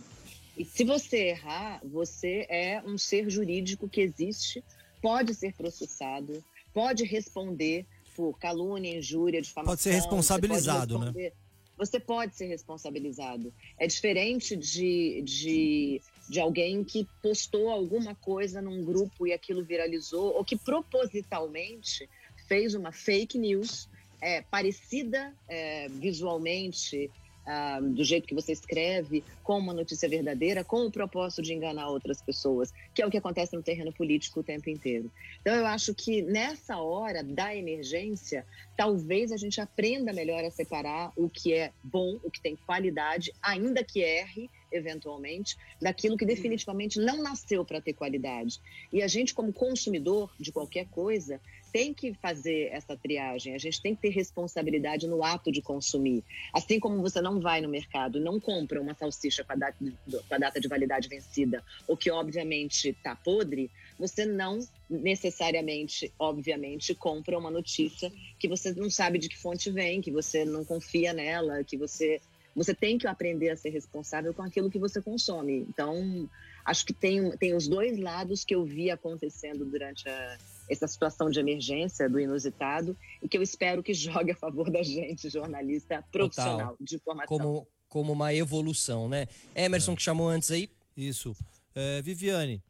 E 0.56 0.64
se 0.64 0.84
você 0.84 1.30
errar, 1.30 1.80
você 1.84 2.46
é 2.48 2.80
um 2.86 2.96
ser 2.96 3.28
jurídico 3.28 3.88
que 3.88 4.00
existe, 4.00 4.62
pode 5.02 5.34
ser 5.34 5.52
processado, 5.52 6.42
pode 6.72 7.02
responder 7.04 7.84
por 8.14 8.38
calúnia, 8.38 8.96
injúria, 8.96 9.42
difamação. 9.42 9.72
Pode 9.72 9.82
ser 9.82 9.90
responsabilizado, 9.90 10.98
pode 11.00 11.18
né? 11.18 11.32
Você 11.76 11.98
pode 11.98 12.36
ser 12.36 12.46
responsabilizado. 12.46 13.52
É 13.76 13.88
diferente 13.88 14.56
de, 14.56 15.20
de 15.22 16.00
de 16.28 16.40
alguém 16.40 16.82
que 16.82 17.06
postou 17.22 17.70
alguma 17.70 18.14
coisa 18.14 18.60
num 18.60 18.84
grupo 18.84 19.26
e 19.26 19.32
aquilo 19.32 19.64
viralizou, 19.64 20.34
ou 20.34 20.44
que 20.44 20.56
propositalmente 20.56 22.08
fez 22.48 22.74
uma 22.74 22.92
fake 22.92 23.38
news 23.38 23.88
é, 24.20 24.42
parecida 24.42 25.32
é, 25.48 25.88
visualmente 25.88 27.10
ah, 27.48 27.78
do 27.80 28.02
jeito 28.02 28.26
que 28.26 28.34
você 28.34 28.50
escreve, 28.50 29.22
com 29.44 29.56
uma 29.56 29.72
notícia 29.72 30.08
verdadeira, 30.08 30.64
com 30.64 30.84
o 30.84 30.90
propósito 30.90 31.42
de 31.42 31.54
enganar 31.54 31.88
outras 31.88 32.20
pessoas, 32.20 32.74
que 32.92 33.00
é 33.00 33.06
o 33.06 33.10
que 33.10 33.16
acontece 33.16 33.54
no 33.54 33.62
terreno 33.62 33.92
político 33.92 34.40
o 34.40 34.42
tempo 34.42 34.68
inteiro. 34.68 35.08
Então, 35.42 35.54
eu 35.54 35.64
acho 35.64 35.94
que 35.94 36.22
nessa 36.22 36.78
hora 36.78 37.22
da 37.22 37.54
emergência, 37.54 38.44
talvez 38.76 39.30
a 39.30 39.36
gente 39.36 39.60
aprenda 39.60 40.12
melhor 40.12 40.42
a 40.42 40.50
separar 40.50 41.12
o 41.16 41.28
que 41.28 41.54
é 41.54 41.70
bom, 41.84 42.18
o 42.24 42.32
que 42.32 42.40
tem 42.40 42.56
qualidade, 42.66 43.32
ainda 43.40 43.84
que 43.84 44.00
erre, 44.00 44.50
eventualmente, 44.70 45.56
daquilo 45.80 46.16
que 46.16 46.24
definitivamente 46.24 46.98
não 46.98 47.22
nasceu 47.22 47.64
para 47.64 47.80
ter 47.80 47.92
qualidade. 47.92 48.60
E 48.92 49.02
a 49.02 49.08
gente, 49.08 49.34
como 49.34 49.52
consumidor 49.52 50.32
de 50.38 50.52
qualquer 50.52 50.86
coisa, 50.88 51.40
tem 51.72 51.92
que 51.92 52.14
fazer 52.14 52.70
essa 52.72 52.96
triagem, 52.96 53.54
a 53.54 53.58
gente 53.58 53.82
tem 53.82 53.94
que 53.94 54.00
ter 54.00 54.08
responsabilidade 54.08 55.06
no 55.06 55.22
ato 55.22 55.52
de 55.52 55.60
consumir. 55.60 56.24
Assim 56.52 56.80
como 56.80 57.02
você 57.02 57.20
não 57.20 57.38
vai 57.38 57.60
no 57.60 57.68
mercado 57.68 58.18
não 58.18 58.40
compra 58.40 58.80
uma 58.80 58.94
salsicha 58.94 59.44
com 59.44 59.52
a 59.52 59.56
data 59.56 59.76
de, 59.80 59.92
com 60.08 60.34
a 60.34 60.38
data 60.38 60.58
de 60.58 60.68
validade 60.68 61.08
vencida, 61.08 61.62
ou 61.86 61.96
que 61.96 62.10
obviamente 62.10 62.88
está 62.88 63.14
podre, 63.14 63.70
você 63.98 64.24
não 64.24 64.58
necessariamente, 64.88 66.12
obviamente, 66.18 66.94
compra 66.94 67.38
uma 67.38 67.50
notícia 67.50 68.10
que 68.38 68.48
você 68.48 68.72
não 68.72 68.88
sabe 68.88 69.18
de 69.18 69.28
que 69.28 69.36
fonte 69.36 69.70
vem, 69.70 70.00
que 70.00 70.10
você 70.10 70.44
não 70.44 70.64
confia 70.64 71.12
nela, 71.12 71.64
que 71.64 71.76
você 71.76 72.20
você 72.56 72.74
tem 72.74 72.96
que 72.96 73.06
aprender 73.06 73.50
a 73.50 73.56
ser 73.56 73.68
responsável 73.68 74.32
com 74.32 74.42
aquilo 74.42 74.70
que 74.70 74.78
você 74.78 75.02
consome. 75.02 75.66
Então, 75.68 76.28
acho 76.64 76.86
que 76.86 76.94
tem, 76.94 77.30
tem 77.36 77.54
os 77.54 77.68
dois 77.68 77.98
lados 77.98 78.44
que 78.44 78.54
eu 78.54 78.64
vi 78.64 78.90
acontecendo 78.90 79.66
durante 79.66 80.08
a, 80.08 80.38
essa 80.70 80.88
situação 80.88 81.28
de 81.28 81.38
emergência 81.38 82.08
do 82.08 82.18
inusitado 82.18 82.96
e 83.22 83.28
que 83.28 83.36
eu 83.36 83.42
espero 83.42 83.82
que 83.82 83.92
jogue 83.94 84.32
a 84.32 84.34
favor 84.34 84.70
da 84.70 84.82
gente, 84.82 85.28
jornalista 85.28 86.02
profissional 86.10 86.70
Total. 86.70 86.76
de 86.80 86.98
formação. 86.98 87.38
Como, 87.38 87.68
como 87.88 88.12
uma 88.14 88.32
evolução, 88.32 89.06
né? 89.06 89.26
Emerson, 89.54 89.92
é. 89.92 89.96
que 89.96 90.02
chamou 90.02 90.28
antes 90.30 90.50
aí. 90.50 90.70
Isso. 90.96 91.36
É, 91.74 92.00
Viviane, 92.00 92.62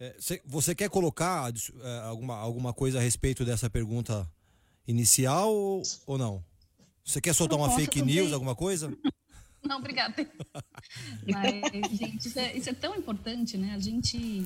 é, 0.00 0.16
você 0.44 0.74
quer 0.74 0.90
colocar 0.90 1.52
é, 1.80 1.98
alguma, 2.00 2.36
alguma 2.36 2.72
coisa 2.74 2.98
a 2.98 3.00
respeito 3.00 3.44
dessa 3.44 3.70
pergunta 3.70 4.28
inicial 4.84 5.54
ou, 5.54 5.82
ou 6.08 6.18
não? 6.18 6.44
Você 7.04 7.20
quer 7.20 7.34
soltar 7.34 7.56
uma 7.56 7.70
fake 7.70 8.00
também. 8.00 8.16
news, 8.16 8.32
alguma 8.32 8.56
coisa? 8.56 8.92
Não, 9.62 9.78
obrigada. 9.78 10.14
Mas, 11.26 11.90
gente, 11.96 12.28
isso 12.28 12.38
é, 12.38 12.56
isso 12.56 12.70
é, 12.70 12.72
tão 12.72 12.94
importante, 12.94 13.56
né? 13.56 13.74
A 13.74 13.78
gente, 13.78 14.44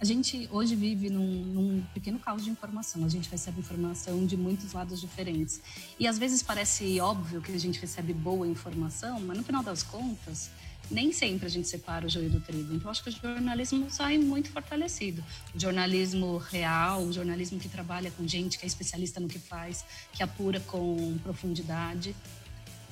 a 0.00 0.04
gente 0.04 0.48
hoje 0.52 0.76
vive 0.76 1.10
num, 1.10 1.44
num, 1.44 1.82
pequeno 1.94 2.18
caos 2.18 2.44
de 2.44 2.50
informação. 2.50 3.04
A 3.04 3.08
gente 3.08 3.28
recebe 3.30 3.60
informação 3.60 4.26
de 4.26 4.36
muitos 4.36 4.72
lados 4.72 5.00
diferentes. 5.00 5.60
E 5.98 6.06
às 6.06 6.18
vezes 6.18 6.42
parece 6.42 7.00
óbvio 7.00 7.40
que 7.40 7.52
a 7.52 7.58
gente 7.58 7.80
recebe 7.80 8.12
boa 8.12 8.46
informação, 8.46 9.20
mas 9.20 9.36
no 9.38 9.44
final 9.44 9.62
das 9.62 9.82
contas, 9.82 10.50
nem 10.90 11.12
sempre 11.12 11.46
a 11.46 11.48
gente 11.48 11.66
separa 11.66 12.06
o 12.06 12.08
joio 12.08 12.30
do 12.30 12.40
trigo. 12.40 12.74
Então, 12.74 12.90
acho 12.90 13.02
que 13.02 13.08
o 13.08 13.12
jornalismo 13.12 13.90
sai 13.90 14.18
muito 14.18 14.50
fortalecido. 14.50 15.24
O 15.54 15.58
jornalismo 15.58 16.38
real, 16.38 17.02
o 17.02 17.12
jornalismo 17.12 17.58
que 17.58 17.68
trabalha 17.68 18.10
com 18.12 18.26
gente 18.26 18.58
que 18.58 18.64
é 18.64 18.68
especialista 18.68 19.18
no 19.18 19.28
que 19.28 19.38
faz, 19.38 19.84
que 20.12 20.22
apura 20.22 20.60
com 20.60 21.18
profundidade. 21.22 22.14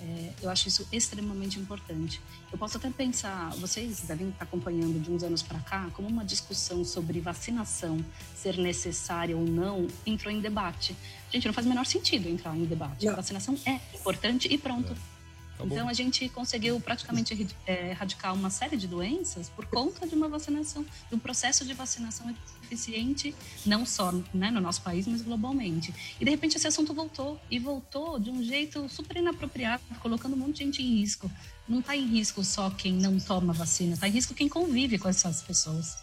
É, 0.01 0.33
eu 0.43 0.51
acho 0.51 0.69
isso 0.69 0.87
extremamente 0.93 1.59
importante. 1.59 2.21
Eu 2.53 2.59
posso 2.59 2.77
até 2.77 2.91
pensar, 2.91 3.51
vocês 3.57 4.01
devem 4.01 4.29
estar 4.29 4.45
acompanhando 4.45 5.01
de 5.01 5.11
uns 5.11 5.23
anos 5.23 5.43
para 5.43 5.59
cá, 5.61 5.89
como 5.95 6.09
uma 6.09 6.25
discussão 6.25 6.85
sobre 6.85 7.21
vacinação 7.21 8.05
ser 8.35 8.59
necessária 8.59 9.37
ou 9.37 9.45
não 9.45 9.87
entrou 10.05 10.33
em 10.33 10.41
debate. 10.41 10.97
Gente, 11.33 11.47
não 11.47 11.55
faz 11.55 11.67
o 11.67 11.71
menor 11.71 11.87
sentido 11.87 12.29
entrar 12.29 12.57
em 12.57 12.65
debate. 12.65 13.07
Não. 13.07 13.13
A 13.13 13.17
vacinação 13.17 13.57
é 13.67 13.81
importante 13.95 14.53
e 14.53 14.59
pronto. 14.59 14.93
É. 14.93 15.14
Tá 15.59 15.65
então 15.65 15.89
a 15.89 15.93
gente 15.93 16.29
conseguiu 16.29 16.81
praticamente 16.81 17.47
é, 17.67 17.91
erradicar 17.91 18.35
uma 18.35 18.51
série 18.51 18.77
de 18.77 18.89
doenças 18.89 19.49
por 19.49 19.67
conta 19.67 20.07
de 20.07 20.15
uma 20.15 20.29
vacinação, 20.29 20.85
de 21.09 21.15
um 21.15 21.19
processo 21.19 21.65
de 21.65 21.73
vacinação 21.75 22.35
eficiente, 22.65 23.35
não 23.65 23.87
só 23.87 24.13
né, 24.33 24.51
no 24.51 24.61
nosso 24.61 24.83
país, 24.83 25.07
mas 25.07 25.23
globalmente. 25.23 25.95
E 26.21 26.25
de 26.25 26.31
repente 26.31 26.57
esse 26.57 26.67
assunto 26.67 26.93
voltou 26.93 27.41
e 27.51 27.59
voltou 27.59 28.19
de 28.19 28.31
um 28.31 28.43
jeito 28.43 28.89
super 28.89 29.17
inapropriado, 29.17 29.83
colocando 30.01 30.35
um 30.35 30.39
monte 30.39 30.59
de 30.59 30.65
gente 30.65 30.83
em 30.83 31.01
risco. 31.01 31.31
Não 31.69 31.81
está 31.81 31.97
em 31.97 32.07
risco 32.07 32.43
só 32.43 32.71
quem 32.71 32.93
não 32.93 33.19
toma 33.19 33.53
vacina, 33.53 33.95
está 33.95 34.09
em 34.09 34.13
risco 34.13 34.35
quem 34.35 34.49
convive 34.49 34.99
com 34.99 35.09
essas 35.09 35.43
pessoas. 35.43 35.97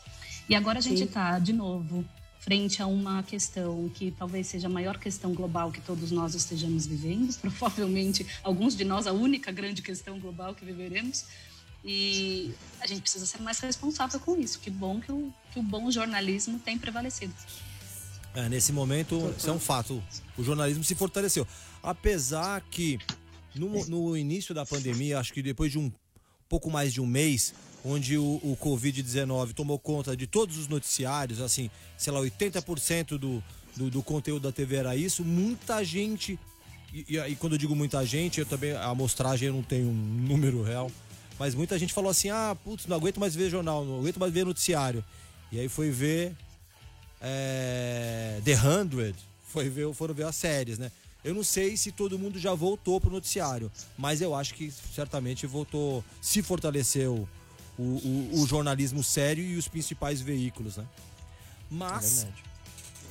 E 0.48 0.56
agora 0.56 0.80
a 0.80 0.82
gente 0.82 1.04
está, 1.04 1.38
de 1.40 1.54
novo, 1.54 2.06
frente 2.42 2.82
a 2.82 2.88
uma 2.88 3.22
questão 3.22 3.88
que 3.90 4.12
talvez 4.12 4.48
seja 4.48 4.68
a 4.68 4.70
maior 4.70 4.98
questão 4.98 5.34
global 5.34 5.72
que 5.72 5.80
todos 5.80 6.12
nós 6.12 6.34
estejamos 6.34 6.86
vivendo, 6.88 7.34
provavelmente 7.40 8.26
alguns 8.44 8.76
de 8.76 8.84
nós 8.84 9.08
a 9.08 9.14
única 9.14 9.52
grande 9.52 9.82
questão 9.82 10.20
global 10.20 10.54
que 10.54 10.66
viveremos. 10.66 11.26
E 11.84 12.54
a 12.80 12.86
gente 12.86 13.02
precisa 13.02 13.26
ser 13.26 13.42
mais 13.42 13.60
responsável 13.60 14.20
com 14.20 14.40
isso. 14.40 14.60
Que 14.60 14.70
bom 14.70 15.00
que 15.00 15.12
o, 15.12 15.34
que 15.52 15.60
o 15.60 15.64
bom 15.64 15.90
jornalismo 15.90 16.60
tem 16.60 16.78
prevalecido. 16.78 17.34
É, 18.36 18.48
nesse 18.48 18.72
momento, 18.72 19.34
isso 19.38 19.50
é 19.50 19.54
um 19.54 19.60
fato. 19.60 20.02
O 20.38 20.44
jornalismo 20.44 20.84
se 20.84 20.96
fortaleceu. 20.96 21.46
Apesar 21.82 22.62
que 22.70 23.00
no, 23.56 23.86
no 23.88 24.18
início 24.18 24.54
da 24.54 24.66
pandemia, 24.66 25.20
acho 25.20 25.34
que 25.34 25.42
depois 25.42 25.72
de 25.72 25.80
um 25.80 25.92
pouco 26.48 26.70
mais 26.70 26.94
de 26.94 27.02
um 27.02 27.08
mês, 27.08 27.54
onde 27.84 28.18
o, 28.18 28.40
o 28.44 28.58
Covid-19 28.62 29.54
tomou 29.54 29.80
conta 29.80 30.16
de 30.16 30.28
todos 30.28 30.58
os 30.58 30.68
noticiários, 30.68 31.42
assim, 31.42 31.70
sei 31.98 32.14
lá, 32.14 32.20
80% 32.20 33.18
do, 33.18 33.44
do, 33.76 33.90
do, 33.90 34.04
conteúdo 34.04 34.44
da 34.44 34.52
TV 34.52 34.78
era 34.78 34.96
isso, 34.96 35.24
muita 35.24 35.84
gente. 35.84 36.40
E, 36.94 37.18
e, 37.18 37.36
quando 37.36 37.54
eu 37.54 37.58
digo 37.58 37.76
muita 37.76 38.06
gente, 38.06 38.40
eu 38.40 38.46
também. 38.46 38.74
A 38.74 38.86
amostragem 38.86 39.48
eu 39.48 39.54
não 39.54 39.64
tenho 39.64 39.88
um 39.88 39.94
número 40.28 40.62
real. 40.62 40.92
Mas 41.40 41.56
muita 41.56 41.78
gente 41.80 41.94
falou 41.94 42.12
assim: 42.12 42.30
ah, 42.30 42.56
putz, 42.64 42.86
não 42.86 42.98
aguento 42.98 43.20
mais 43.20 43.34
ver 43.34 43.50
jornal, 43.50 43.84
não 43.84 44.00
aguento 44.00 44.20
mais 44.20 44.32
ver 44.32 44.46
noticiário. 44.46 45.04
E 45.52 45.60
aí 45.60 45.68
foi 45.68 45.90
ver 45.90 46.36
é, 47.20 48.40
The 48.44 48.56
Hundred, 48.62 49.18
foi 49.48 49.70
ver, 49.70 49.94
foram 49.94 50.14
ver 50.14 50.26
as 50.26 50.36
séries, 50.36 50.78
né? 50.78 50.92
Eu 51.24 51.36
não 51.36 51.44
sei 51.44 51.78
se 51.78 51.92
todo 51.92 52.18
mundo 52.18 52.40
já 52.40 52.54
voltou 52.54 53.00
pro 53.00 53.12
noticiário, 53.12 53.72
mas 53.98 54.22
eu 54.22 54.34
acho 54.34 54.56
que 54.56 54.72
certamente 54.72 55.46
voltou, 55.46 56.04
se 56.20 56.42
fortaleceu 56.42 57.28
o, 57.82 58.38
o, 58.38 58.42
o 58.42 58.48
jornalismo 58.48 59.04
sério 59.04 59.44
e 59.44 59.56
os 59.56 59.68
principais 59.68 60.22
veículos, 60.22 60.78
né? 60.78 60.86
Mas. 61.70 62.28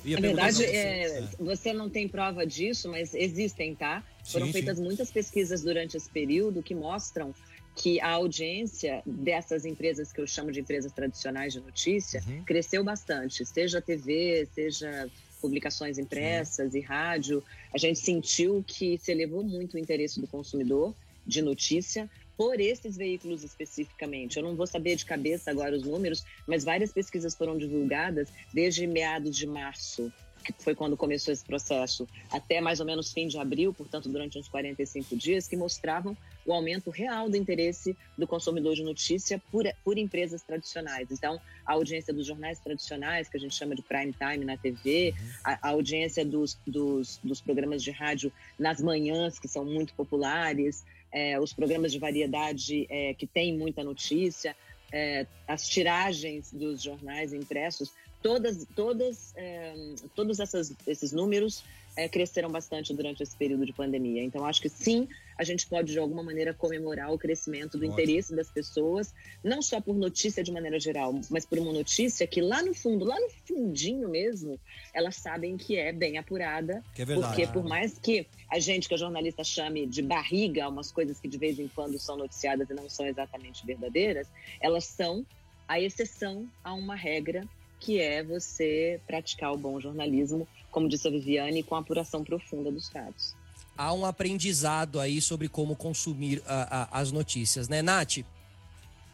É 0.04 0.10
Na 0.10 0.20
verdade, 0.20 0.64
é, 0.64 1.18
é, 1.18 1.28
você 1.38 1.72
não 1.72 1.90
tem 1.90 2.08
prova 2.08 2.46
disso, 2.46 2.88
mas 2.88 3.14
existem, 3.14 3.74
tá? 3.74 4.02
Foram 4.24 4.46
sim, 4.46 4.52
feitas 4.52 4.78
sim. 4.78 4.84
muitas 4.84 5.10
pesquisas 5.10 5.62
durante 5.62 5.96
esse 5.96 6.08
período 6.08 6.62
que 6.62 6.74
mostram 6.74 7.34
que 7.74 8.00
a 8.00 8.10
audiência 8.10 9.02
dessas 9.04 9.64
empresas 9.64 10.12
que 10.12 10.20
eu 10.20 10.26
chamo 10.26 10.52
de 10.52 10.60
empresas 10.60 10.92
tradicionais 10.92 11.52
de 11.52 11.60
notícia 11.60 12.22
uhum. 12.26 12.44
cresceu 12.44 12.82
bastante, 12.82 13.44
seja 13.44 13.80
TV, 13.80 14.48
seja 14.54 15.08
publicações 15.40 15.98
impressas 15.98 16.72
Sim. 16.72 16.78
e 16.78 16.80
rádio. 16.80 17.42
A 17.74 17.78
gente 17.78 17.98
sentiu 17.98 18.64
que 18.66 18.98
se 18.98 19.10
elevou 19.10 19.42
muito 19.42 19.74
o 19.74 19.78
interesse 19.78 20.20
do 20.20 20.26
consumidor 20.26 20.94
de 21.26 21.42
notícia 21.42 22.08
por 22.40 22.58
esses 22.58 22.96
veículos 22.96 23.44
especificamente. 23.44 24.38
Eu 24.38 24.42
não 24.42 24.56
vou 24.56 24.66
saber 24.66 24.96
de 24.96 25.04
cabeça 25.04 25.50
agora 25.50 25.76
os 25.76 25.82
números, 25.82 26.24
mas 26.46 26.64
várias 26.64 26.90
pesquisas 26.90 27.34
foram 27.34 27.58
divulgadas 27.58 28.32
desde 28.50 28.86
meados 28.86 29.36
de 29.36 29.46
março, 29.46 30.10
que 30.42 30.54
foi 30.58 30.74
quando 30.74 30.96
começou 30.96 31.34
esse 31.34 31.44
processo, 31.44 32.08
até 32.32 32.58
mais 32.58 32.80
ou 32.80 32.86
menos 32.86 33.12
fim 33.12 33.28
de 33.28 33.36
abril, 33.36 33.74
portanto, 33.74 34.08
durante 34.08 34.38
uns 34.38 34.48
45 34.48 35.14
dias, 35.18 35.46
que 35.46 35.54
mostravam 35.54 36.16
o 36.46 36.54
aumento 36.54 36.88
real 36.88 37.28
do 37.28 37.36
interesse 37.36 37.94
do 38.16 38.26
consumidor 38.26 38.74
de 38.74 38.82
notícia 38.82 39.38
por, 39.52 39.66
por 39.84 39.98
empresas 39.98 40.42
tradicionais. 40.42 41.08
Então, 41.10 41.38
a 41.66 41.74
audiência 41.74 42.14
dos 42.14 42.26
jornais 42.26 42.58
tradicionais, 42.58 43.28
que 43.28 43.36
a 43.36 43.40
gente 43.40 43.54
chama 43.54 43.74
de 43.74 43.82
prime 43.82 44.14
time 44.14 44.46
na 44.46 44.56
TV, 44.56 45.14
a, 45.44 45.68
a 45.68 45.72
audiência 45.72 46.24
dos, 46.24 46.58
dos, 46.66 47.20
dos 47.22 47.42
programas 47.42 47.82
de 47.82 47.90
rádio 47.90 48.32
nas 48.58 48.80
manhãs, 48.80 49.38
que 49.38 49.46
são 49.46 49.62
muito 49.62 49.92
populares, 49.92 50.82
é, 51.12 51.38
os 51.38 51.52
programas 51.52 51.92
de 51.92 51.98
variedade 51.98 52.86
é, 52.88 53.14
que 53.14 53.26
têm 53.26 53.56
muita 53.56 53.82
notícia, 53.82 54.56
é, 54.92 55.26
as 55.46 55.68
tiragens 55.68 56.52
dos 56.52 56.82
jornais 56.82 57.32
impressos, 57.32 57.92
todas, 58.22 58.66
todas, 58.74 59.32
é, 59.36 59.74
todos 60.14 60.40
essas, 60.40 60.74
esses 60.86 61.12
números 61.12 61.64
é, 61.96 62.08
cresceram 62.08 62.50
bastante 62.50 62.94
durante 62.94 63.22
esse 63.22 63.36
período 63.36 63.66
de 63.66 63.72
pandemia. 63.72 64.22
Então, 64.22 64.44
acho 64.44 64.60
que 64.60 64.68
sim, 64.68 65.08
a 65.36 65.44
gente 65.44 65.66
pode 65.66 65.92
de 65.92 65.98
alguma 65.98 66.22
maneira 66.22 66.54
comemorar 66.54 67.12
o 67.12 67.18
crescimento 67.18 67.78
do 67.78 67.84
interesse 67.84 68.34
das 68.34 68.50
pessoas, 68.50 69.14
não 69.42 69.60
só 69.62 69.80
por 69.80 69.96
notícia 69.96 70.42
de 70.42 70.52
maneira 70.52 70.78
geral, 70.78 71.18
mas 71.30 71.44
por 71.44 71.58
uma 71.58 71.72
notícia 71.72 72.26
que 72.26 72.40
lá 72.40 72.62
no 72.62 72.74
fundo, 72.74 73.04
lá 73.04 73.18
no 73.18 73.30
fundinho 73.46 74.08
mesmo, 74.08 74.58
elas 74.92 75.16
sabem 75.16 75.56
que 75.56 75.76
é 75.76 75.92
bem 75.92 76.18
apurada. 76.18 76.82
Que 76.94 77.02
é 77.02 77.04
verdade. 77.04 77.34
Porque 77.34 77.52
por 77.52 77.64
mais 77.64 77.98
que 77.98 78.26
a 78.50 78.58
gente, 78.58 78.88
que 78.88 78.94
é 78.94 78.98
jornalista, 78.98 79.44
chame 79.44 79.86
de 79.86 80.02
barriga 80.02 80.68
umas 80.68 80.90
coisas 80.90 81.20
que 81.20 81.28
de 81.28 81.38
vez 81.38 81.58
em 81.58 81.68
quando 81.68 81.98
são 81.98 82.16
noticiadas 82.16 82.68
e 82.68 82.74
não 82.74 82.88
são 82.88 83.06
exatamente 83.06 83.64
verdadeiras, 83.64 84.28
elas 84.60 84.84
são 84.84 85.24
a 85.66 85.80
exceção 85.80 86.48
a 86.64 86.74
uma 86.74 86.96
regra 86.96 87.46
que 87.78 87.98
é 87.98 88.22
você 88.22 89.00
praticar 89.06 89.52
o 89.52 89.56
bom 89.56 89.80
jornalismo, 89.80 90.46
como 90.70 90.88
disse 90.88 91.08
a 91.08 91.10
Viviane, 91.10 91.62
com 91.62 91.74
apuração 91.74 92.24
profunda 92.24 92.70
dos 92.70 92.88
fatos 92.88 93.34
há 93.80 93.94
um 93.94 94.04
aprendizado 94.04 95.00
aí 95.00 95.22
sobre 95.22 95.48
como 95.48 95.74
consumir 95.74 96.42
a, 96.46 96.82
a, 96.82 97.00
as 97.00 97.10
notícias, 97.10 97.66
né, 97.66 97.80
Nath? 97.80 98.18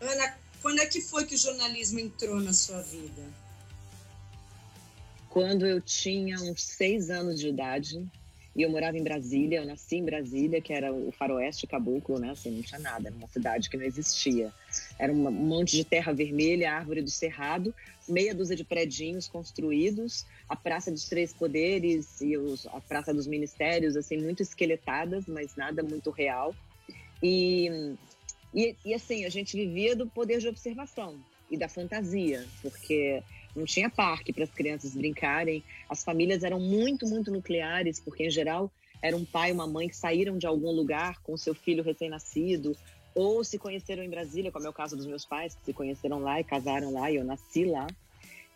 Ana, 0.01 0.37
quando 0.61 0.81
é 0.81 0.87
que 0.87 1.01
foi 1.01 1.25
que 1.25 1.37
o 1.37 1.39
jornalismo 1.39 2.01
entrou 2.01 2.41
na 2.41 2.53
sua 2.53 2.83
vida? 2.83 3.23
Quando 5.31 5.65
eu 5.65 5.81
tinha 5.81 6.37
uns 6.41 6.65
seis 6.65 7.11
anos 7.11 7.39
de 7.39 7.49
idade 7.49 8.05
e 8.57 8.63
eu 8.63 8.71
morava 8.71 8.97
em 8.97 9.03
Brasília, 9.03 9.59
eu 9.59 9.67
nasci 9.67 9.97
em 9.97 10.05
Brasília, 10.05 10.63
que 10.63 10.73
era 10.73 10.91
o 10.91 11.13
faroeste 11.13 11.67
caboclo, 11.67 12.19
né? 12.19 12.31
Assim, 12.31 12.51
não 12.51 12.63
tinha 12.63 12.81
nada, 12.81 13.09
era 13.09 13.17
uma 13.17 13.29
cidade 13.29 13.69
que 13.69 13.77
não 13.77 13.85
existia. 13.85 14.51
Era 14.99 15.13
um 15.13 15.31
monte 15.31 15.77
de 15.77 15.85
terra 15.85 16.11
vermelha, 16.15 16.73
árvore 16.73 17.03
do 17.03 17.11
cerrado, 17.11 17.75
meia 18.09 18.35
dúzia 18.35 18.57
de 18.57 18.65
predinhos 18.65 19.29
construídos, 19.29 20.25
a 20.49 20.57
Praça 20.57 20.91
dos 20.91 21.07
Três 21.07 21.35
Poderes 21.35 22.19
e 22.23 22.39
os, 22.39 22.67
a 22.69 22.81
Praça 22.81 23.13
dos 23.13 23.27
Ministérios, 23.27 23.95
assim, 23.95 24.17
muito 24.17 24.43
esqueletadas, 24.43 25.27
mas 25.27 25.55
nada 25.55 25.83
muito 25.83 26.11
real. 26.11 26.55
E, 27.23 27.95
e, 28.55 28.75
e 28.87 28.95
assim, 28.95 29.27
a 29.27 29.29
gente 29.29 29.55
vivia 29.55 29.95
do 29.95 30.07
poder 30.07 30.39
de 30.39 30.49
observação 30.49 31.21
e 31.51 31.59
da 31.59 31.69
fantasia, 31.69 32.47
porque 32.63 33.23
não 33.57 33.65
tinha 33.65 33.89
parque 33.89 34.33
para 34.33 34.45
as 34.45 34.51
crianças 34.51 34.95
brincarem. 34.95 35.65
As 35.89 36.05
famílias 36.05 36.45
eram 36.45 36.61
muito, 36.61 37.07
muito 37.07 37.31
nucleares, 37.31 37.99
porque 37.99 38.27
em 38.27 38.31
geral 38.31 38.71
era 39.03 39.17
um 39.17 39.25
pai 39.25 39.51
e 39.51 39.53
uma 39.53 39.67
mãe 39.67 39.89
que 39.89 39.97
saíram 39.97 40.37
de 40.37 40.47
algum 40.47 40.71
lugar 40.71 41.21
com 41.23 41.37
seu 41.37 41.55
filho 41.55 41.83
recém-nascido, 41.83 42.77
ou 43.15 43.43
se 43.43 43.59
conheceram 43.59 44.03
em 44.03 44.11
Brasília, 44.11 44.53
como 44.53 44.67
é 44.67 44.69
o 44.69 44.75
caso 44.75 44.97
dos 44.97 45.07
meus 45.07 45.25
pais, 45.25 45.55
que 45.55 45.65
se 45.65 45.73
conheceram 45.73 46.19
lá 46.21 46.39
e 46.39 46.45
casaram 46.45 46.93
lá, 46.93 47.11
e 47.11 47.17
eu 47.17 47.25
nasci 47.25 47.65
lá. 47.65 47.87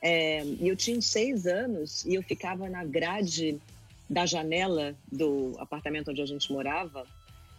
É, 0.03 0.45
e 0.45 0.69
eu 0.69 0.77
tinha 0.77 1.01
seis 1.01 1.47
anos 1.47 2.05
e 2.05 2.15
eu 2.15 2.23
ficava 2.23 2.69
na 2.69 2.85
grade 2.85 3.61
da 4.09 4.27
janela 4.27 4.95
do 5.11 5.55
apartamento 5.59 6.11
onde 6.11 6.21
a 6.21 6.27
gente 6.27 6.53
morava. 6.53 7.07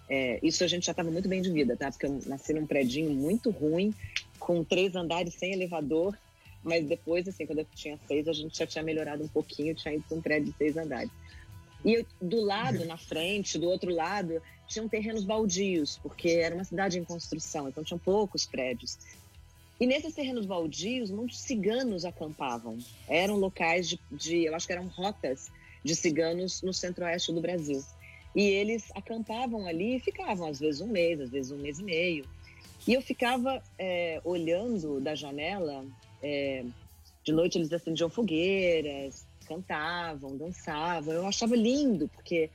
É, 0.10 0.40
isso 0.44 0.64
a 0.64 0.68
gente 0.68 0.86
já 0.86 0.92
estava 0.92 1.10
muito 1.10 1.30
bem 1.30 1.42
de 1.42 1.52
vida, 1.52 1.76
tá? 1.78 1.90
Porque 1.90 2.06
eu 2.06 2.20
nasci 2.26 2.54
num 2.54 2.66
predinho 2.66 3.12
muito 3.12 3.50
ruim, 3.50 3.94
com 4.40 4.64
três 4.64 4.96
andares 4.96 5.34
sem 5.36 5.54
elevador 5.54 6.18
mas 6.64 6.86
depois, 6.86 7.28
assim, 7.28 7.46
quando 7.46 7.60
eu 7.60 7.68
tinha 7.74 7.98
seis, 8.08 8.28
a 8.28 8.34
gente 8.34 8.58
já 8.58 8.66
tinha 8.66 8.84
melhorado 8.84 9.24
um 9.24 9.28
pouquinho, 9.28 9.74
tinha 9.76 9.96
ido 9.96 10.04
para 10.08 10.18
um 10.18 10.22
prédio 10.22 10.52
de 10.52 10.58
seis 10.58 10.78
andares. 10.78 11.12
E 11.84 11.94
eu, 11.94 12.06
do 12.22 12.42
lado, 12.42 12.86
na 12.86 12.98
frente, 12.98 13.58
do 13.58 13.68
outro 13.68 13.94
lado, 13.94 14.42
tinham 14.68 14.88
terrenos 14.88 15.24
baldios, 15.24 15.98
porque 15.98 16.30
era 16.30 16.54
uma 16.54 16.64
cidade 16.64 17.00
em 17.00 17.04
construção, 17.04 17.68
então 17.68 17.84
tinham 17.84 18.00
poucos 18.00 18.46
prédios. 18.46 18.98
E 19.80 19.88
nesses 19.88 20.14
terrenos 20.14 20.46
baldios, 20.46 21.10
muitos 21.10 21.40
ciganos 21.40 22.06
acampavam. 22.06 22.78
Eram 23.08 23.36
locais 23.38 23.90
de, 23.90 24.00
de 24.12 24.46
eu 24.46 24.54
acho 24.54 24.68
que 24.68 24.74
eram 24.74 24.88
rotas 24.88 25.52
de 25.84 25.96
ciganos 25.96 26.62
no 26.62 26.72
centro-oeste 26.72 27.34
do 27.34 27.42
Brasil. 27.42 27.84
E 28.36 28.44
eles 28.44 28.92
acampavam 28.94 29.66
ali 29.66 29.96
e 29.96 30.00
ficavam, 30.00 30.48
às 30.48 30.60
vezes 30.60 30.82
um 30.82 30.88
mês, 30.88 31.20
às 31.20 31.32
vezes 31.32 31.52
um 31.52 31.58
mês 31.58 31.80
e 31.80 31.84
meio. 31.84 32.26
E 32.88 32.94
eu 32.94 33.02
ficava 33.02 33.62
é, 33.78 34.22
olhando 34.24 35.02
da 35.02 35.16
janela 35.16 35.84
é, 36.22 36.64
de 37.24 37.32
noite 37.32 37.58
eles 37.58 37.72
acendiam 37.72 38.10
fogueiras, 38.10 39.26
cantavam, 39.48 40.38
dançavam. 40.38 41.14
Eu 41.14 41.26
achava 41.28 41.56
lindo, 41.56 42.08
porque 42.10 42.50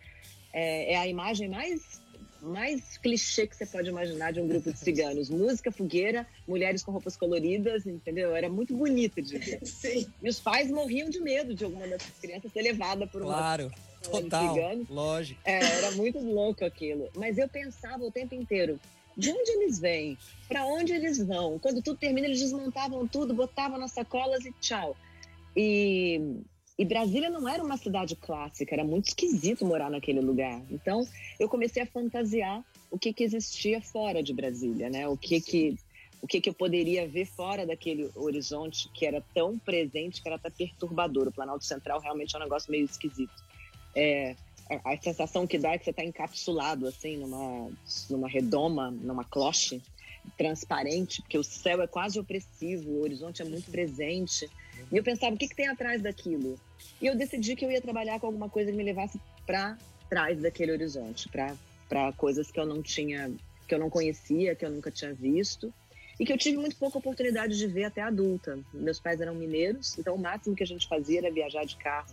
é, 0.53 0.95
é, 0.95 0.97
a 0.97 1.07
imagem 1.07 1.49
mais, 1.49 2.01
mais 2.43 2.97
clichê 2.99 3.47
que 3.47 3.55
você 3.55 3.67
pode 3.67 3.89
imaginar 3.89 4.33
de 4.33 4.41
um 4.41 4.49
grupo 4.49 4.73
de 4.73 4.79
ciganos. 4.79 5.29
Música, 5.29 5.71
fogueira, 5.71 6.27
mulheres 6.49 6.83
com 6.83 6.93
roupas 6.93 7.17
coloridas, 7.17 7.87
entendeu? 7.87 8.35
Era 8.35 8.49
muito 8.49 8.75
bonito 8.75 9.21
de 9.21 9.39
ver. 9.39 9.61
Sim. 9.67 10.07
E 10.23 10.29
os 10.29 10.41
pais 10.41 10.71
morriam 10.71 11.11
de 11.11 11.21
medo 11.21 11.55
de 11.55 11.65
alguma 11.65 11.87
dessas 11.87 12.19
crianças 12.21 12.53
ser 12.53 12.63
levada 12.63 13.07
por 13.07 13.23
uma 13.23 13.35
Claro, 13.35 13.71
total, 14.03 14.55
cigano. 14.55 14.87
lógico. 14.89 15.41
É, 15.45 15.59
era 15.63 15.91
muito 15.93 16.19
louco 16.19 16.65
aquilo. 16.65 17.09
Mas 17.15 17.37
eu 17.37 17.49
pensava 17.49 18.03
o 18.05 18.11
tempo 18.11 18.35
inteiro, 18.35 18.81
de 19.17 19.31
onde 19.31 19.51
eles 19.53 19.79
vêm? 19.79 20.19
Para 20.49 20.67
onde 20.67 20.93
eles 20.93 21.19
vão? 21.19 21.59
Quando 21.59 21.83
tudo 21.83 21.99
termina, 21.99 22.27
eles 22.27 22.41
desmontavam 22.41 23.07
tudo, 23.09 23.35
botavam 23.35 23.79
nas 23.79 23.93
sacolas 23.93 24.45
e 24.45 24.53
tchau. 24.61 24.97
E, 25.57 26.21
e 26.79 26.85
Brasília 26.85 27.31
não 27.31 27.49
era 27.49 27.65
uma 27.65 27.77
cidade 27.77 28.15
clássica, 28.15 28.75
era 28.75 28.85
muito 28.85 29.09
esquisito 29.09 29.65
morar 29.65 29.91
naquele 29.91 30.21
lugar. 30.21 30.61
Então, 30.71 31.07
eu 31.41 31.49
comecei 31.49 31.83
a 31.83 31.87
fantasiar 31.87 32.63
o 32.91 32.99
que, 32.99 33.13
que 33.13 33.25
existia 33.25 33.81
fora 33.81 34.23
de 34.23 34.35
Brasília, 34.35 34.91
né? 34.91 35.09
O 35.09 35.17
que 35.17 35.41
que 35.41 35.79
o 36.23 36.27
que, 36.27 36.41
que 36.41 36.49
eu 36.49 36.55
poderia 36.55 37.07
ver 37.07 37.27
fora 37.27 37.67
daquele 37.67 38.11
horizonte 38.15 38.89
que 38.93 39.07
era 39.07 39.23
tão 39.35 39.59
presente, 39.59 40.23
que 40.23 40.29
era 40.29 40.37
até 40.37 40.51
perturbador. 40.51 41.29
O 41.29 41.33
Planalto 41.33 41.65
Central 41.65 42.01
realmente 42.01 42.35
é 42.35 42.39
um 42.39 42.43
negócio 42.43 42.71
meio 42.71 42.85
esquisito. 42.85 43.33
É, 43.95 44.35
a, 44.69 44.97
sensação 45.01 45.47
que 45.47 45.59
dá 45.59 45.73
é 45.73 45.79
que 45.79 45.85
você 45.85 45.91
está 45.91 46.05
encapsulado, 46.05 46.87
assim, 46.87 47.17
numa, 47.17 47.71
numa 48.11 48.29
redoma, 48.29 48.91
numa 48.91 49.25
cloche 49.25 49.81
transparente, 50.37 51.23
porque 51.23 51.39
o 51.39 51.45
céu 51.45 51.81
é 51.81 51.87
quase 51.87 52.19
opressivo, 52.19 52.91
o 52.91 53.03
horizonte 53.03 53.43
é 53.43 53.45
muito 53.45 53.71
presente. 53.71 54.51
E 54.91 54.97
eu 54.97 55.05
pensava, 55.05 55.35
o 55.35 55.39
que, 55.39 55.49
que 55.49 55.55
tem 55.55 55.69
atrás 55.69 56.03
daquilo? 56.03 56.59
E 57.01 57.07
eu 57.07 57.17
decidi 57.17 57.55
que 57.55 57.65
eu 57.65 57.71
ia 57.71 57.81
trabalhar 57.81 58.19
com 58.19 58.27
alguma 58.27 58.49
coisa 58.49 58.71
que 58.71 58.77
me 58.77 58.83
levasse 58.83 59.21
para 59.47 59.79
trás 60.09 60.41
daquele 60.41 60.73
horizonte, 60.73 61.29
para 61.29 62.13
coisas 62.17 62.51
que 62.51 62.59
eu 62.59 62.67
não 62.67 62.83
tinha, 62.83 63.31
que 63.69 63.75
eu 63.75 63.79
não 63.79 63.89
conhecia, 63.89 64.55
que 64.55 64.65
eu 64.65 64.71
nunca 64.71 64.91
tinha 64.91 65.15
visto 65.15 65.73
e 66.19 66.25
que 66.25 66.33
eu 66.33 66.39
tive 66.39 66.57
muito 66.57 66.77
pouca 66.77 66.99
oportunidade 66.99 67.57
de 67.57 67.67
ver 67.67 67.85
até 67.85 68.01
adulta. 68.01 68.59
Meus 68.73 68.99
pais 68.99 69.21
eram 69.21 69.35
mineiros, 69.35 69.99
então 69.99 70.15
o 70.15 70.19
máximo 70.19 70.57
que 70.57 70.63
a 70.63 70.67
gente 70.67 70.89
fazia 70.89 71.19
era 71.19 71.31
viajar 71.31 71.65
de 71.65 71.77
carro 71.77 72.13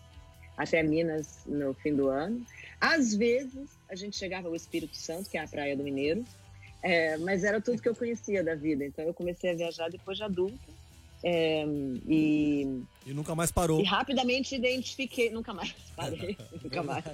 até 0.57 0.83
Minas 0.83 1.39
no 1.45 1.73
fim 1.73 1.95
do 1.95 2.09
ano. 2.09 2.45
Às 2.79 3.13
vezes 3.15 3.69
a 3.89 3.95
gente 3.95 4.17
chegava 4.17 4.47
ao 4.47 4.55
Espírito 4.55 4.95
Santo, 4.97 5.29
que 5.29 5.37
é 5.37 5.41
a 5.41 5.47
praia 5.47 5.75
do 5.75 5.83
Mineiro, 5.83 6.25
é, 6.81 7.17
mas 7.17 7.43
era 7.43 7.61
tudo 7.61 7.81
que 7.81 7.87
eu 7.87 7.95
conhecia 7.95 8.43
da 8.43 8.55
vida. 8.55 8.83
Então 8.85 9.05
eu 9.05 9.13
comecei 9.13 9.51
a 9.51 9.55
viajar 9.55 9.89
depois 9.89 10.17
de 10.17 10.23
adulta. 10.23 10.57
É, 11.23 11.63
e, 12.05 12.83
E 13.05 13.13
nunca 13.13 13.33
mais 13.33 13.49
parou. 13.51 13.79
e 13.79 13.83
rapidamente 13.85 14.55
identifiquei, 14.55 15.29
nunca 15.29 15.53
mais 15.53 15.73
parei, 15.95 16.37
nunca 16.61 16.83
mais. 16.83 17.05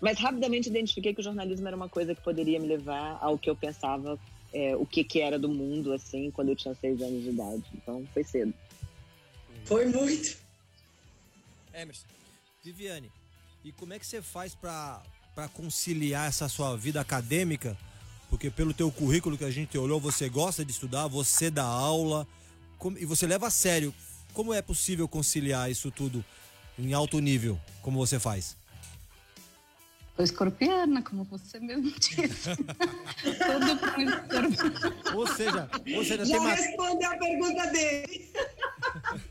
Mas 0.00 0.18
rapidamente 0.18 0.68
identifiquei 0.68 1.14
que 1.14 1.20
o 1.20 1.24
jornalismo 1.24 1.66
era 1.66 1.76
uma 1.76 1.88
coisa 1.88 2.14
que 2.14 2.20
poderia 2.22 2.58
me 2.60 2.66
levar 2.66 3.18
ao 3.20 3.38
que 3.38 3.48
eu 3.48 3.56
pensava, 3.56 4.18
é, 4.52 4.76
o 4.76 4.84
que, 4.84 5.04
que 5.04 5.20
era 5.20 5.38
do 5.38 5.48
mundo, 5.48 5.92
assim, 5.92 6.30
quando 6.30 6.50
eu 6.50 6.56
tinha 6.56 6.74
seis 6.74 7.00
anos 7.00 7.22
de 7.22 7.30
idade. 7.30 7.62
Então 7.74 8.06
foi 8.12 8.24
cedo. 8.24 8.52
Foi 9.64 9.86
muito. 9.86 10.36
Emerson. 11.72 12.06
Viviane, 12.62 13.10
e 13.64 13.72
como 13.72 13.94
é 13.94 13.98
que 13.98 14.06
você 14.06 14.20
faz 14.20 14.54
para 14.54 15.02
conciliar 15.54 16.28
essa 16.28 16.48
sua 16.48 16.76
vida 16.76 17.00
acadêmica? 17.00 17.76
Porque 18.28 18.50
pelo 18.50 18.74
teu 18.74 18.90
currículo 18.92 19.36
que 19.38 19.44
a 19.44 19.50
gente 19.50 19.76
olhou, 19.78 19.98
você 19.98 20.28
gosta 20.28 20.64
de 20.64 20.70
estudar, 20.70 21.06
você 21.06 21.50
dá 21.50 21.64
aula 21.64 22.26
como- 22.78 22.98
e 22.98 23.04
você 23.04 23.26
leva 23.26 23.46
a 23.46 23.50
sério. 23.50 23.94
Como 24.34 24.52
é 24.54 24.62
possível 24.62 25.08
conciliar 25.08 25.70
isso 25.70 25.90
tudo 25.90 26.24
em 26.78 26.92
alto 26.92 27.18
nível, 27.18 27.58
como 27.82 27.98
você 27.98 28.20
faz? 28.20 28.56
Sou 30.14 30.24
escorpiana, 30.24 31.02
como 31.02 31.24
você 31.24 31.58
mesmo 31.58 31.90
disse. 31.98 32.18
Tudo 33.24 33.78
com 33.78 34.00
escorpião. 34.02 35.16
Ou 35.16 35.26
seja, 35.26 35.70
ou 35.96 36.04
seja 36.04 36.24
Já 36.26 36.32
tem 36.32 36.38
uma... 36.40 36.54
respondeu 36.54 37.10
a 37.10 37.16
pergunta 37.16 37.66
dele. 37.68 38.30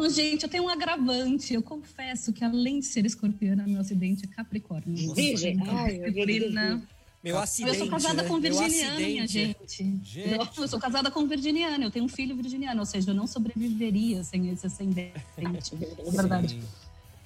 Não, 0.00 0.08
gente, 0.08 0.44
eu 0.44 0.48
tenho 0.48 0.64
um 0.64 0.68
agravante. 0.68 1.52
Eu 1.52 1.62
confesso 1.62 2.32
que 2.32 2.42
além 2.42 2.80
de 2.80 2.86
ser 2.86 3.04
escorpiana, 3.04 3.66
meu 3.66 3.80
acidente 3.80 4.24
é 4.24 4.28
capricórnio. 4.28 4.96
Virgem? 5.14 5.58
Disciplina. 5.58 6.82
Meu 7.22 7.38
acidente, 7.38 7.76
Eu 7.76 7.84
sou 7.84 7.90
casada 7.90 8.22
né? 8.22 8.28
com 8.28 8.40
virginiana, 8.40 9.26
gente. 9.26 9.54
Gente. 9.68 10.20
Eu, 10.20 10.48
eu 10.62 10.68
sou 10.68 10.80
casada 10.80 11.10
com 11.10 11.26
virginiana, 11.26 11.84
eu 11.84 11.90
tenho 11.90 12.06
um 12.06 12.08
filho 12.08 12.34
virginiano, 12.34 12.80
ou 12.80 12.86
seja, 12.86 13.10
eu 13.10 13.14
não 13.14 13.26
sobreviveria 13.26 14.24
sem 14.24 14.48
esse 14.48 14.66
ascendente. 14.66 15.12
É 15.36 16.10
verdade. 16.10 16.58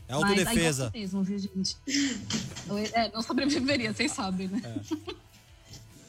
É 0.08 0.12
Mas 0.14 0.22
aí 0.24 0.38
autodefesa. 0.40 0.90
mesmo, 0.92 1.22
viu, 1.22 1.38
gente? 1.38 1.76
Eu- 2.68 2.76
É, 2.78 3.10
não 3.14 3.22
sobreviveria, 3.22 3.92
vocês 3.94 4.10
sabem, 4.10 4.48
né? 4.48 4.60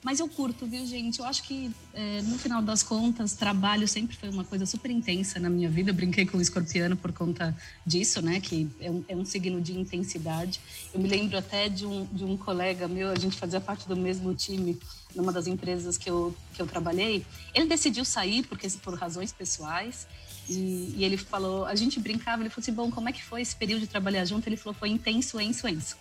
Mas 0.06 0.20
eu 0.20 0.30
curto, 0.30 0.68
viu, 0.68 0.86
gente? 0.86 1.18
Eu 1.18 1.26
acho 1.26 1.42
que, 1.42 1.72
é, 1.92 2.22
no 2.22 2.38
final 2.38 2.62
das 2.62 2.84
contas, 2.84 3.34
trabalho 3.34 3.88
sempre 3.88 4.16
foi 4.16 4.30
uma 4.30 4.44
coisa 4.44 4.64
super 4.64 4.92
intensa 4.92 5.40
na 5.40 5.50
minha 5.50 5.68
vida. 5.68 5.90
Eu 5.90 5.96
brinquei 5.96 6.28
com 6.28 6.38
o 6.38 6.42
escorpiano 6.42 6.96
por 6.96 7.12
conta 7.12 7.58
disso, 7.84 8.22
né? 8.22 8.40
Que 8.40 8.70
é 8.80 8.92
um, 8.92 9.04
é 9.08 9.16
um 9.16 9.26
signo 9.26 9.60
de 9.60 9.76
intensidade. 9.76 10.62
Eu 10.94 11.00
me 11.00 11.10
lembro 11.10 11.36
até 11.36 11.68
de 11.68 11.88
um, 11.88 12.06
de 12.14 12.24
um 12.24 12.38
colega 12.38 12.88
meu, 12.88 13.10
a 13.10 13.16
gente 13.16 13.36
fazia 13.36 13.60
parte 13.60 13.88
do 13.88 13.96
mesmo 13.98 14.32
time 14.36 14.78
numa 15.16 15.32
das 15.32 15.48
empresas 15.48 15.98
que 15.98 16.08
eu, 16.08 16.36
que 16.54 16.62
eu 16.62 16.68
trabalhei. 16.68 17.26
Ele 17.52 17.66
decidiu 17.66 18.06
sair 18.06 18.46
porque 18.46 18.70
por 18.84 18.94
razões 18.94 19.34
pessoais. 19.34 20.06
E, 20.48 20.94
e 20.98 21.04
ele 21.04 21.18
falou, 21.18 21.66
a 21.66 21.74
gente 21.74 22.00
brincava, 22.00 22.44
ele 22.44 22.52
falou 22.52 22.62
assim, 22.62 22.74
bom, 22.74 22.92
como 22.92 23.10
é 23.10 23.12
que 23.12 23.24
foi 23.24 23.42
esse 23.42 23.56
período 23.56 23.82
de 23.82 23.88
trabalhar 23.88 24.24
junto? 24.24 24.48
Ele 24.48 24.56
falou, 24.56 24.76
foi 24.76 24.90
intenso, 24.90 25.42
enso, 25.42 25.68
enso. 25.68 25.98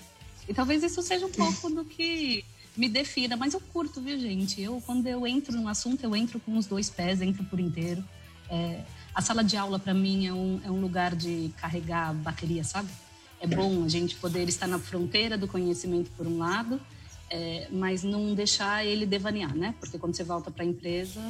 E 0.47 0.53
talvez 0.53 0.83
isso 0.83 1.01
seja 1.01 1.25
um 1.25 1.33
pouco 1.33 1.71
do 1.71 1.87
que 1.87 2.45
me 2.77 2.89
defina, 2.89 3.37
mas 3.37 3.55
eu 3.55 3.61
curto, 3.61 4.01
viu, 4.01 4.19
gente? 4.19 4.61
Eu, 4.61 4.83
quando 4.85 5.07
eu 5.07 5.27
entro 5.27 5.55
num 5.55 5.69
assunto, 5.69 6.03
eu 6.03 6.15
entro 6.15 6.41
com 6.41 6.57
os 6.57 6.67
dois 6.67 6.91
pés, 6.91 7.23
entro 7.23 7.45
por 7.45 7.61
inteiro. 7.61 8.05
É, 8.51 8.83
a 9.15 9.23
sala 9.23 9.45
de 9.45 9.57
aula, 9.57 9.79
para 9.79 9.95
mim, 9.95 10.27
é 10.27 10.33
um, 10.33 10.61
é 10.65 10.71
um 10.71 10.81
lugar 10.81 11.15
de 11.15 11.53
carregar 11.57 12.13
bateria, 12.15 12.65
sabe? 12.65 12.89
É 13.41 13.47
bom 13.47 13.85
a 13.85 13.89
gente 13.89 14.17
poder 14.17 14.49
estar 14.49 14.67
na 14.67 14.79
fronteira 14.79 15.39
do 15.39 15.47
conhecimento, 15.47 16.11
por 16.17 16.27
um 16.27 16.39
lado, 16.39 16.81
é, 17.31 17.69
mas 17.71 18.03
não 18.03 18.35
deixar 18.35 18.85
ele 18.85 19.07
devanear, 19.07 19.55
né? 19.55 19.75
Porque 19.79 19.99
quando 19.99 20.17
você 20.17 20.25
volta 20.25 20.51
para 20.51 20.65
a 20.65 20.67
empresa, 20.67 21.21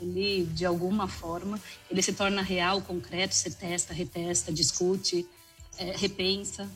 ele, 0.00 0.46
de 0.46 0.64
alguma 0.64 1.08
forma, 1.08 1.60
ele 1.90 2.00
se 2.00 2.12
torna 2.12 2.42
real, 2.42 2.80
concreto, 2.80 3.34
você 3.34 3.50
testa, 3.50 3.92
retesta, 3.92 4.52
discute, 4.52 5.26
é, 5.76 5.96
repensa. 5.96 6.68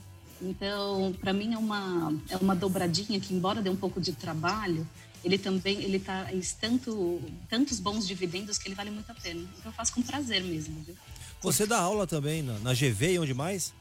Então, 0.42 1.14
para 1.20 1.32
mim 1.32 1.54
é 1.54 1.58
uma 1.58 2.12
é 2.28 2.36
uma 2.36 2.54
dobradinha 2.54 3.20
que 3.20 3.32
embora 3.32 3.62
dê 3.62 3.70
um 3.70 3.76
pouco 3.76 4.00
de 4.00 4.12
trabalho, 4.12 4.86
ele 5.24 5.38
também 5.38 5.80
ele 5.82 6.00
traz 6.00 6.52
tanto 6.52 7.22
tantos 7.48 7.78
bons 7.78 8.06
dividendos 8.06 8.58
que 8.58 8.68
ele 8.68 8.74
vale 8.74 8.90
muito 8.90 9.10
a 9.10 9.14
pena. 9.14 9.40
Então 9.58 9.70
eu 9.70 9.72
faço 9.72 9.94
com 9.94 10.02
prazer 10.02 10.42
mesmo, 10.42 10.82
viu? 10.82 10.96
Você 11.40 11.66
dá 11.66 11.78
aula 11.78 12.06
também 12.06 12.42
na, 12.42 12.58
na 12.58 12.74
GV 12.74 13.14
e 13.14 13.18
onde 13.18 13.34
mais? 13.34 13.72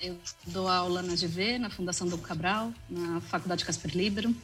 Eu 0.00 0.18
dou 0.46 0.68
aula 0.68 1.00
na 1.00 1.14
GV, 1.14 1.58
na 1.58 1.70
Fundação 1.70 2.08
Dom 2.08 2.18
Cabral, 2.18 2.72
na 2.90 3.20
Faculdade 3.20 3.64
Casper 3.64 3.96
Libero. 3.96 4.34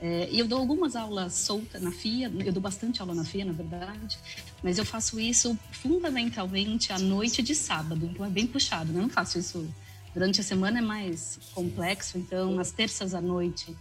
É, 0.00 0.28
e 0.30 0.38
eu 0.38 0.46
dou 0.46 0.58
algumas 0.58 0.94
aulas 0.94 1.32
soltas 1.32 1.80
na 1.80 1.90
FIA, 1.90 2.30
eu 2.44 2.52
dou 2.52 2.62
bastante 2.62 3.00
aula 3.00 3.14
na 3.14 3.24
FIA, 3.24 3.46
na 3.46 3.52
verdade, 3.52 4.18
mas 4.62 4.76
eu 4.76 4.84
faço 4.84 5.18
isso 5.18 5.58
fundamentalmente 5.72 6.92
à 6.92 6.98
noite 6.98 7.42
de 7.42 7.54
sábado, 7.54 8.04
então 8.04 8.24
é 8.24 8.28
bem 8.28 8.46
puxado, 8.46 8.92
né? 8.92 8.98
Eu 8.98 9.02
não 9.02 9.08
faço 9.08 9.38
isso 9.38 9.66
durante 10.12 10.40
a 10.40 10.44
semana, 10.44 10.78
é 10.78 10.82
mais 10.82 11.38
complexo, 11.54 12.18
então 12.18 12.54
nas 12.54 12.70
terças 12.72 13.14
à 13.14 13.20
noite 13.22 13.74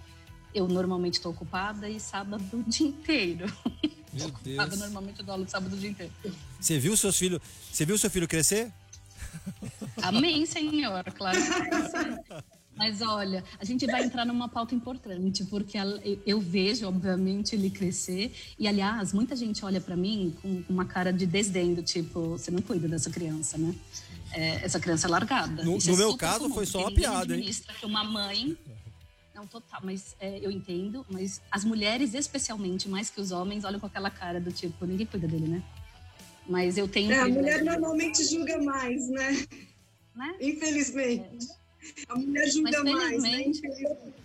eu 0.53 0.69
normalmente 0.69 1.15
estou 1.15 1.33
ocupada 1.33 1.89
e 1.89 1.99
sábado 1.99 2.41
o 2.53 2.63
dia 2.63 2.87
inteiro. 2.87 3.51
Meu 4.13 4.27
Ocupada, 4.27 4.69
Deus. 4.69 4.79
normalmente 4.79 5.19
eu 5.19 5.25
dou 5.25 5.33
aula 5.33 5.47
sábado 5.47 5.75
o 5.75 5.77
dia 5.77 5.89
inteiro. 5.89 6.13
Você 6.57 6.79
viu 6.79 6.95
seus 6.95 7.17
filhos? 7.17 7.41
Você 7.69 7.85
viu 7.85 7.97
seu 7.97 8.09
filho 8.09 8.25
crescer? 8.25 8.71
Amém, 10.01 10.45
Senhor, 10.45 11.03
claro. 11.11 11.37
Mas 12.75 13.01
olha, 13.01 13.43
a 13.57 13.63
gente 13.63 13.85
vai 13.85 14.03
entrar 14.03 14.25
numa 14.25 14.49
pauta 14.49 14.75
importante, 14.75 15.45
porque 15.45 15.77
eu- 16.25 16.41
vejo, 16.41 16.85
obviamente, 16.87 17.55
ele 17.55 17.69
crescer. 17.69 18.33
E, 18.59 18.67
aliás, 18.67 19.13
muita 19.13 19.35
gente 19.35 19.63
olha 19.63 19.79
para 19.79 19.95
mim 19.95 20.35
com 20.41 20.61
uma 20.67 20.85
cara 20.85 21.11
de 21.13 21.25
desdém, 21.25 21.73
do 21.73 21.81
tipo, 21.81 22.31
você 22.31 22.51
não 22.51 22.61
cuida 22.61 22.87
dessa 22.87 23.09
criança, 23.09 23.57
né? 23.57 23.73
É, 24.33 24.65
essa 24.65 24.79
criança 24.79 25.07
é 25.07 25.09
largada. 25.09 25.63
No- 25.63 25.77
no 25.77 25.93
é 25.93 25.95
meu 25.95 26.17
caso, 26.17 26.39
comum, 26.41 26.53
foi 26.55 26.65
só 26.65 26.79
uma 26.81 26.91
piada, 26.91 27.37
hein? 27.37 27.49
Uma 27.83 28.03
mãe. 28.03 28.57
Não, 29.33 29.47
total, 29.47 29.79
mas 29.83 30.15
é, 30.19 30.39
eu 30.45 30.51
entendo. 30.51 31.05
Mas 31.09 31.41
as 31.49 31.63
mulheres, 31.63 32.13
especialmente, 32.13 32.89
mais 32.89 33.09
que 33.09 33.21
os 33.21 33.31
homens, 33.31 33.63
olham 33.63 33.79
com 33.79 33.85
aquela 33.85 34.09
cara 34.09 34.39
do 34.39 34.51
tipo, 34.51 34.85
ninguém 34.85 35.05
cuida 35.05 35.27
dele, 35.27 35.47
né? 35.47 35.63
Mas 36.47 36.77
eu 36.77 36.87
tenho. 36.87 37.11
É, 37.11 37.19
a 37.19 37.27
mulher 37.27 37.63
normalmente 37.63 38.23
julga 38.25 38.61
mais, 38.61 39.07
né? 39.09 39.45
né? 40.13 40.35
Infelizmente. 40.41 41.47
A 42.09 42.15
mulher 42.17 42.47
julga 42.49 42.71
Mas 42.83 42.93
mais, 42.93 43.23
né? 43.23 43.29
felizmente- 43.31 43.57
Infelizmente. 43.59 44.15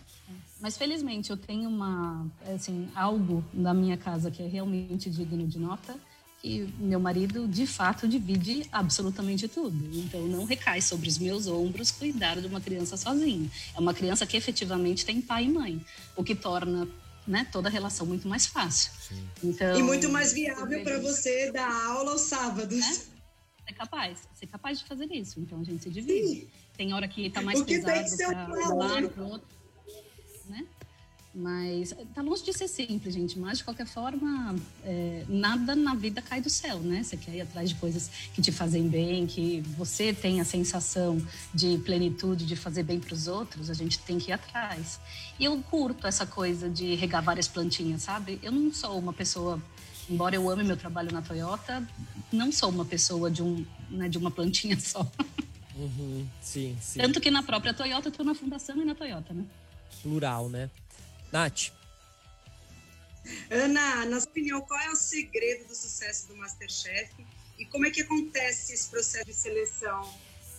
Mas 0.60 0.76
felizmente 0.76 1.30
eu 1.30 1.36
tenho 1.36 1.70
uma 1.70 2.26
assim 2.54 2.88
algo 2.94 3.42
na 3.52 3.72
minha 3.72 3.96
casa 3.96 4.30
que 4.30 4.42
é 4.42 4.46
realmente 4.46 5.08
digno 5.08 5.46
de 5.46 5.58
nota, 5.58 5.96
que 6.42 6.72
meu 6.78 7.00
marido, 7.00 7.46
de 7.48 7.66
fato, 7.66 8.06
divide 8.08 8.66
absolutamente 8.72 9.46
tudo. 9.48 9.76
Então, 9.98 10.26
não 10.26 10.44
recai 10.44 10.80
sobre 10.82 11.08
os 11.08 11.18
meus 11.18 11.46
ombros 11.46 11.90
cuidar 11.90 12.40
de 12.40 12.46
uma 12.46 12.60
criança 12.60 12.96
sozinha. 12.96 13.50
É 13.74 13.80
uma 13.80 13.92
criança 13.94 14.26
que 14.26 14.36
efetivamente 14.36 15.04
tem 15.04 15.20
pai 15.20 15.44
e 15.44 15.48
mãe, 15.48 15.84
o 16.16 16.22
que 16.24 16.34
torna 16.34 16.86
né, 17.26 17.46
toda 17.52 17.68
a 17.68 17.70
relação 17.70 18.06
muito 18.06 18.26
mais 18.26 18.46
fácil. 18.46 18.90
Então, 19.44 19.78
e 19.78 19.82
muito 19.82 20.08
mais 20.10 20.32
viável 20.32 20.82
para 20.82 20.98
você 20.98 21.52
dar 21.52 21.70
aula 21.88 22.12
aos 22.12 22.22
sábados. 22.22 22.78
Né? 22.80 23.19
Ser 23.70 23.74
capaz, 23.74 24.28
ser 24.34 24.46
capaz 24.48 24.78
de 24.80 24.84
fazer 24.84 25.06
isso. 25.12 25.38
Então, 25.38 25.60
a 25.60 25.64
gente 25.64 25.84
se 25.84 25.90
divide. 25.90 26.40
Sim. 26.40 26.48
Tem 26.76 26.92
hora 26.92 27.06
que 27.06 27.26
está 27.26 27.40
mais 27.40 27.60
o 27.60 27.64
que 27.64 27.78
pesado 27.78 28.50
para 28.50 28.68
um 28.68 28.78
lado, 28.78 29.08
para 29.10 29.24
outro. 29.24 29.46
Né? 30.48 30.66
Mas 31.32 31.94
tá 32.12 32.20
longe 32.20 32.42
de 32.42 32.52
ser 32.52 32.66
simples, 32.66 33.14
gente. 33.14 33.38
Mas, 33.38 33.58
de 33.58 33.64
qualquer 33.64 33.86
forma, 33.86 34.56
é, 34.82 35.24
nada 35.28 35.76
na 35.76 35.94
vida 35.94 36.20
cai 36.20 36.40
do 36.40 36.50
céu, 36.50 36.80
né? 36.80 37.04
Você 37.04 37.16
quer 37.16 37.36
ir 37.36 37.42
atrás 37.42 37.68
de 37.68 37.76
coisas 37.76 38.10
que 38.34 38.42
te 38.42 38.50
fazem 38.50 38.88
bem, 38.88 39.24
que 39.24 39.60
você 39.78 40.12
tem 40.12 40.40
a 40.40 40.44
sensação 40.44 41.24
de 41.54 41.78
plenitude, 41.78 42.44
de 42.44 42.56
fazer 42.56 42.82
bem 42.82 42.98
para 42.98 43.14
os 43.14 43.28
outros, 43.28 43.70
a 43.70 43.74
gente 43.74 44.00
tem 44.00 44.18
que 44.18 44.30
ir 44.30 44.32
atrás. 44.32 44.98
E 45.38 45.44
eu 45.44 45.56
curto 45.70 46.08
essa 46.08 46.26
coisa 46.26 46.68
de 46.68 46.96
regar 46.96 47.22
várias 47.22 47.46
plantinhas, 47.46 48.02
sabe? 48.02 48.40
Eu 48.42 48.50
não 48.50 48.74
sou 48.74 48.98
uma 48.98 49.12
pessoa, 49.12 49.62
embora 50.10 50.34
eu 50.34 50.50
ame 50.50 50.64
meu 50.64 50.76
trabalho 50.76 51.12
na 51.12 51.22
Toyota, 51.22 51.86
não 52.32 52.50
sou 52.50 52.68
uma 52.68 52.84
pessoa 52.84 53.30
de, 53.30 53.42
um, 53.42 53.64
né, 53.88 54.08
de 54.08 54.18
uma 54.18 54.30
plantinha 54.30 54.78
só. 54.80 55.10
Uhum, 55.76 56.28
sim, 56.42 56.76
sim. 56.80 56.98
Tanto 56.98 57.20
que 57.20 57.30
na 57.30 57.42
própria 57.42 57.72
Toyota, 57.72 58.08
eu 58.08 58.12
tô 58.12 58.24
na 58.24 58.34
fundação 58.34 58.76
e 58.82 58.84
na 58.84 58.94
Toyota, 58.94 59.32
né? 59.32 59.44
Plural, 60.02 60.48
né? 60.48 60.68
Nath. 61.32 61.72
Ana, 63.50 64.04
na 64.06 64.20
sua 64.20 64.30
opinião, 64.30 64.60
qual 64.62 64.80
é 64.80 64.90
o 64.90 64.96
segredo 64.96 65.68
do 65.68 65.74
sucesso 65.74 66.28
do 66.28 66.36
Masterchef 66.36 67.12
e 67.58 67.64
como 67.66 67.86
é 67.86 67.90
que 67.90 68.02
acontece 68.02 68.72
esse 68.72 68.88
processo 68.88 69.26
de 69.26 69.34
seleção 69.34 70.12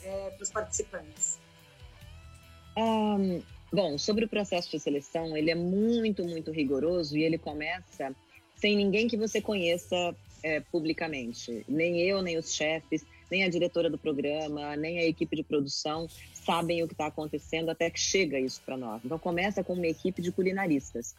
é, 0.03 0.29
para 0.29 0.43
os 0.43 0.49
participantes? 0.49 1.39
Um, 2.77 3.41
bom, 3.71 3.97
sobre 3.97 4.25
o 4.25 4.29
processo 4.29 4.71
de 4.71 4.79
seleção, 4.79 5.35
ele 5.35 5.51
é 5.51 5.55
muito, 5.55 6.23
muito 6.23 6.51
rigoroso 6.51 7.17
e 7.17 7.23
ele 7.23 7.37
começa 7.37 8.15
sem 8.61 8.75
ninguém 8.75 9.07
que 9.07 9.17
você 9.17 9.41
conheça 9.41 10.15
é, 10.43 10.59
publicamente. 10.59 11.65
Nem 11.67 11.99
eu, 11.99 12.21
nem 12.21 12.37
os 12.37 12.53
chefes, 12.53 13.03
nem 13.29 13.43
a 13.43 13.49
diretora 13.49 13.89
do 13.89 13.97
programa, 13.97 14.75
nem 14.75 14.99
a 14.99 15.05
equipe 15.05 15.35
de 15.35 15.43
produção 15.43 16.07
sabem 16.33 16.83
o 16.83 16.87
que 16.87 16.93
está 16.93 17.07
acontecendo 17.07 17.69
até 17.69 17.89
que 17.89 17.99
chega 17.99 18.39
isso 18.39 18.61
para 18.63 18.77
nós. 18.77 19.01
Então 19.03 19.17
começa 19.17 19.63
com 19.63 19.73
uma 19.73 19.87
equipe 19.87 20.21
de 20.21 20.31
culinaristas. 20.31 21.15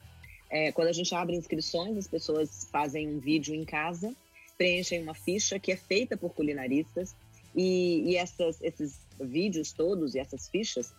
É, 0.48 0.70
quando 0.70 0.88
a 0.88 0.92
gente 0.92 1.12
abre 1.14 1.34
inscrições, 1.34 1.96
as 1.96 2.06
pessoas 2.06 2.68
fazem 2.70 3.08
um 3.08 3.18
vídeo 3.18 3.54
em 3.54 3.64
casa, 3.64 4.14
preenchem 4.56 5.02
uma 5.02 5.14
ficha 5.14 5.58
que 5.58 5.72
é 5.72 5.76
feita 5.76 6.16
por 6.16 6.34
culinaristas 6.34 7.16
e, 7.56 8.10
e 8.10 8.16
essas, 8.16 8.62
esses 8.62 9.00
vídeos 9.20 9.72
todos 9.72 10.14
e 10.14 10.20
essas 10.20 10.48
fichas 10.48 10.94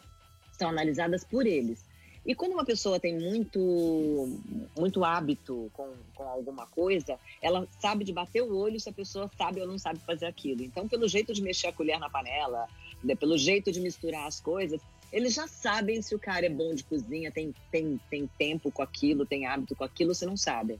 são 0.57 0.69
analisadas 0.69 1.23
por 1.23 1.45
eles. 1.45 1.85
E 2.25 2.33
quando 2.33 2.53
uma 2.53 2.63
pessoa 2.63 2.99
tem 2.99 3.19
muito, 3.19 4.39
muito 4.77 5.03
hábito 5.03 5.69
com, 5.73 5.91
com 6.15 6.23
alguma 6.23 6.65
coisa, 6.65 7.19
ela 7.41 7.67
sabe 7.79 8.05
de 8.05 8.13
bater 8.13 8.41
o 8.41 8.55
olho 8.55 8.79
se 8.79 8.89
a 8.89 8.93
pessoa 8.93 9.29
sabe 9.37 9.59
ou 9.59 9.67
não 9.67 9.77
sabe 9.77 9.99
fazer 9.99 10.25
aquilo. 10.25 10.63
Então, 10.63 10.87
pelo 10.87 11.07
jeito 11.07 11.33
de 11.33 11.41
mexer 11.41 11.67
a 11.67 11.73
colher 11.73 11.99
na 11.99 12.09
panela, 12.09 12.67
né, 13.03 13.13
pelo 13.13 13.37
jeito 13.37 13.71
de 13.73 13.81
misturar 13.81 14.25
as 14.25 14.39
coisas, 14.39 14.81
eles 15.11 15.33
já 15.33 15.47
sabem 15.47 16.01
se 16.01 16.15
o 16.15 16.19
cara 16.19 16.45
é 16.45 16.49
bom 16.49 16.73
de 16.73 16.83
cozinha, 16.85 17.29
tem, 17.29 17.53
tem, 17.69 17.99
tem 18.09 18.27
tempo 18.37 18.71
com 18.71 18.81
aquilo, 18.81 19.25
tem 19.25 19.45
hábito 19.45 19.75
com 19.75 19.83
aquilo, 19.83 20.15
se 20.15 20.25
não 20.25 20.37
sabem. 20.37 20.79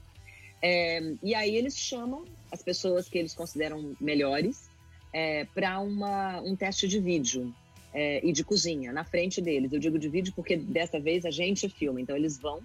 É, 0.62 1.14
e 1.22 1.34
aí 1.34 1.54
eles 1.54 1.76
chamam 1.76 2.24
as 2.50 2.62
pessoas 2.62 3.06
que 3.06 3.18
eles 3.18 3.34
consideram 3.34 3.94
melhores 4.00 4.70
é, 5.12 5.44
para 5.44 5.78
um 5.78 6.56
teste 6.56 6.88
de 6.88 6.98
vídeo 6.98 7.54
é, 7.94 8.20
e 8.26 8.32
de 8.32 8.42
cozinha 8.42 8.92
na 8.92 9.04
frente 9.04 9.40
deles. 9.40 9.72
Eu 9.72 9.78
digo 9.78 9.98
de 9.98 10.08
vídeo 10.08 10.32
porque 10.34 10.56
dessa 10.56 10.98
vez 10.98 11.24
a 11.24 11.30
gente 11.30 11.68
filma, 11.68 12.00
então 12.00 12.16
eles 12.16 12.36
vão 12.36 12.60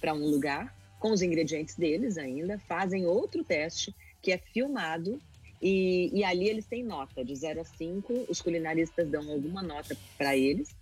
para 0.00 0.12
um 0.12 0.26
lugar 0.26 0.76
com 0.98 1.12
os 1.12 1.22
ingredientes 1.22 1.76
deles 1.76 2.18
ainda, 2.18 2.58
fazem 2.58 3.06
outro 3.06 3.44
teste 3.44 3.94
que 4.20 4.32
é 4.32 4.38
filmado 4.38 5.20
e, 5.60 6.10
e 6.12 6.24
ali 6.24 6.48
eles 6.48 6.66
têm 6.66 6.82
nota 6.82 7.24
de 7.24 7.34
0 7.34 7.60
a 7.60 7.64
5, 7.64 8.26
os 8.28 8.40
culinaristas 8.42 9.08
dão 9.08 9.30
alguma 9.30 9.62
nota 9.62 9.96
para 10.18 10.36
eles 10.36 10.74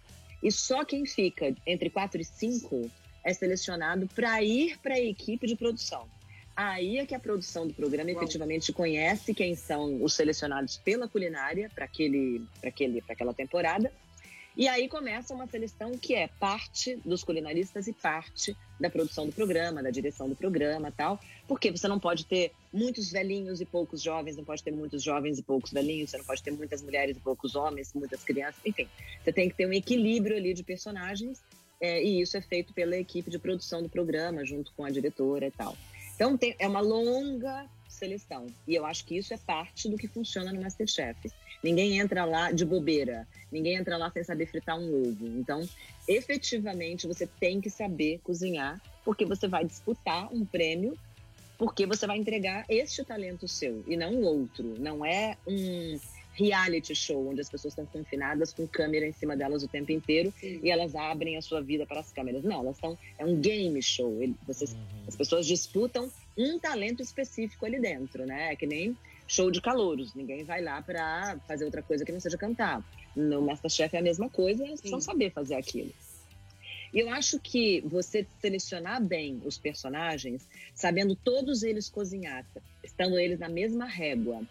e 0.42 0.50
só 0.50 0.84
quem 0.84 1.04
fica 1.04 1.54
entre 1.66 1.90
4 1.90 2.20
e 2.20 2.24
5 2.24 2.90
é 3.22 3.34
selecionado 3.34 4.08
para 4.08 4.42
ir 4.42 4.78
para 4.78 4.94
a 4.94 5.00
equipe 5.00 5.46
de 5.46 5.54
produção. 5.54 6.08
Aí 6.62 6.98
é 6.98 7.06
que 7.06 7.14
a 7.14 7.18
produção 7.18 7.66
do 7.66 7.72
programa 7.72 8.10
efetivamente 8.10 8.70
conhece 8.70 9.32
quem 9.32 9.54
são 9.54 10.04
os 10.04 10.12
selecionados 10.12 10.76
pela 10.76 11.08
culinária 11.08 11.70
para 11.74 11.86
aquele, 11.86 12.42
aquele, 12.62 13.02
aquela 13.08 13.32
temporada. 13.32 13.90
E 14.54 14.68
aí 14.68 14.86
começa 14.86 15.32
uma 15.32 15.46
seleção 15.46 15.92
que 15.92 16.14
é 16.14 16.28
parte 16.28 16.96
dos 16.96 17.24
culinaristas 17.24 17.86
e 17.86 17.94
parte 17.94 18.54
da 18.78 18.90
produção 18.90 19.24
do 19.24 19.32
programa, 19.32 19.82
da 19.82 19.88
direção 19.88 20.28
do 20.28 20.36
programa 20.36 20.92
tal. 20.94 21.18
Porque 21.48 21.70
você 21.70 21.88
não 21.88 21.98
pode 21.98 22.26
ter 22.26 22.52
muitos 22.70 23.10
velhinhos 23.10 23.62
e 23.62 23.64
poucos 23.64 24.02
jovens, 24.02 24.36
não 24.36 24.44
pode 24.44 24.62
ter 24.62 24.70
muitos 24.70 25.02
jovens 25.02 25.38
e 25.38 25.42
poucos 25.42 25.72
velhinhos, 25.72 26.10
você 26.10 26.18
não 26.18 26.26
pode 26.26 26.42
ter 26.42 26.50
muitas 26.50 26.82
mulheres 26.82 27.16
e 27.16 27.20
poucos 27.20 27.56
homens, 27.56 27.94
muitas 27.94 28.22
crianças, 28.22 28.60
enfim. 28.66 28.86
Você 29.24 29.32
tem 29.32 29.48
que 29.48 29.56
ter 29.56 29.66
um 29.66 29.72
equilíbrio 29.72 30.36
ali 30.36 30.52
de 30.52 30.62
personagens 30.62 31.40
é, 31.80 32.04
e 32.04 32.20
isso 32.20 32.36
é 32.36 32.42
feito 32.42 32.74
pela 32.74 32.98
equipe 32.98 33.30
de 33.30 33.38
produção 33.38 33.82
do 33.82 33.88
programa, 33.88 34.44
junto 34.44 34.70
com 34.74 34.84
a 34.84 34.90
diretora 34.90 35.46
e 35.46 35.50
tal. 35.50 35.74
Então 36.20 36.36
tem, 36.36 36.54
é 36.58 36.68
uma 36.68 36.80
longa 36.80 37.64
seleção. 37.88 38.46
E 38.68 38.74
eu 38.74 38.84
acho 38.84 39.06
que 39.06 39.16
isso 39.16 39.32
é 39.32 39.38
parte 39.38 39.88
do 39.88 39.96
que 39.96 40.06
funciona 40.06 40.52
no 40.52 40.60
Masterchef. 40.60 41.32
Ninguém 41.64 41.98
entra 41.98 42.26
lá 42.26 42.52
de 42.52 42.62
bobeira, 42.62 43.26
ninguém 43.50 43.76
entra 43.76 43.96
lá 43.96 44.10
sem 44.10 44.22
saber 44.22 44.44
fritar 44.44 44.78
um 44.78 45.08
ovo. 45.08 45.26
Então, 45.26 45.66
efetivamente, 46.06 47.06
você 47.06 47.26
tem 47.26 47.58
que 47.58 47.70
saber 47.70 48.20
cozinhar, 48.22 48.78
porque 49.02 49.24
você 49.24 49.48
vai 49.48 49.64
disputar 49.64 50.30
um 50.30 50.44
prêmio, 50.44 50.94
porque 51.56 51.86
você 51.86 52.06
vai 52.06 52.18
entregar 52.18 52.66
este 52.68 53.02
talento 53.02 53.48
seu 53.48 53.82
e 53.88 53.96
não 53.96 54.20
outro. 54.20 54.74
Não 54.78 55.02
é 55.02 55.38
um 55.46 55.98
reality 56.40 56.94
show, 56.94 57.28
onde 57.28 57.40
as 57.40 57.50
pessoas 57.50 57.72
estão 57.72 57.84
confinadas 57.86 58.52
com 58.52 58.66
câmera 58.66 59.06
em 59.06 59.12
cima 59.12 59.36
delas 59.36 59.62
o 59.62 59.68
tempo 59.68 59.92
inteiro 59.92 60.32
Sim. 60.40 60.60
e 60.62 60.70
elas 60.70 60.94
abrem 60.94 61.36
a 61.36 61.42
sua 61.42 61.60
vida 61.60 61.86
para 61.86 62.00
as 62.00 62.10
câmeras. 62.12 62.42
Não, 62.42 62.60
elas 62.60 62.76
estão. 62.76 62.98
É 63.18 63.24
um 63.24 63.36
game 63.40 63.80
show. 63.82 64.20
Ele, 64.20 64.34
vocês, 64.46 64.72
uhum. 64.72 64.78
As 65.06 65.16
pessoas 65.16 65.46
disputam 65.46 66.10
um 66.36 66.58
talento 66.58 67.02
específico 67.02 67.66
ali 67.66 67.78
dentro, 67.78 68.24
né? 68.24 68.52
É 68.52 68.56
que 68.56 68.66
nem 68.66 68.96
show 69.26 69.50
de 69.50 69.60
calouros. 69.60 70.14
Ninguém 70.14 70.44
vai 70.44 70.62
lá 70.62 70.80
para 70.80 71.38
fazer 71.46 71.64
outra 71.64 71.82
coisa 71.82 72.04
que 72.04 72.12
não 72.12 72.20
seja 72.20 72.38
cantar. 72.38 72.82
No 73.14 73.42
Masterchef 73.42 73.94
é 73.94 73.98
a 73.98 74.02
mesma 74.02 74.28
coisa, 74.28 74.64
eles 74.64 74.80
precisam 74.80 75.00
saber 75.00 75.30
fazer 75.30 75.54
aquilo. 75.54 75.92
E 76.92 76.98
eu 76.98 77.08
acho 77.10 77.38
que 77.38 77.80
você 77.82 78.26
selecionar 78.40 79.02
bem 79.02 79.40
os 79.44 79.56
personagens, 79.56 80.46
sabendo 80.74 81.14
todos 81.14 81.62
eles 81.62 81.88
cozinhar, 81.88 82.44
estando 82.82 83.18
eles 83.18 83.38
na 83.38 83.48
mesma 83.48 83.84
régua, 83.84 84.42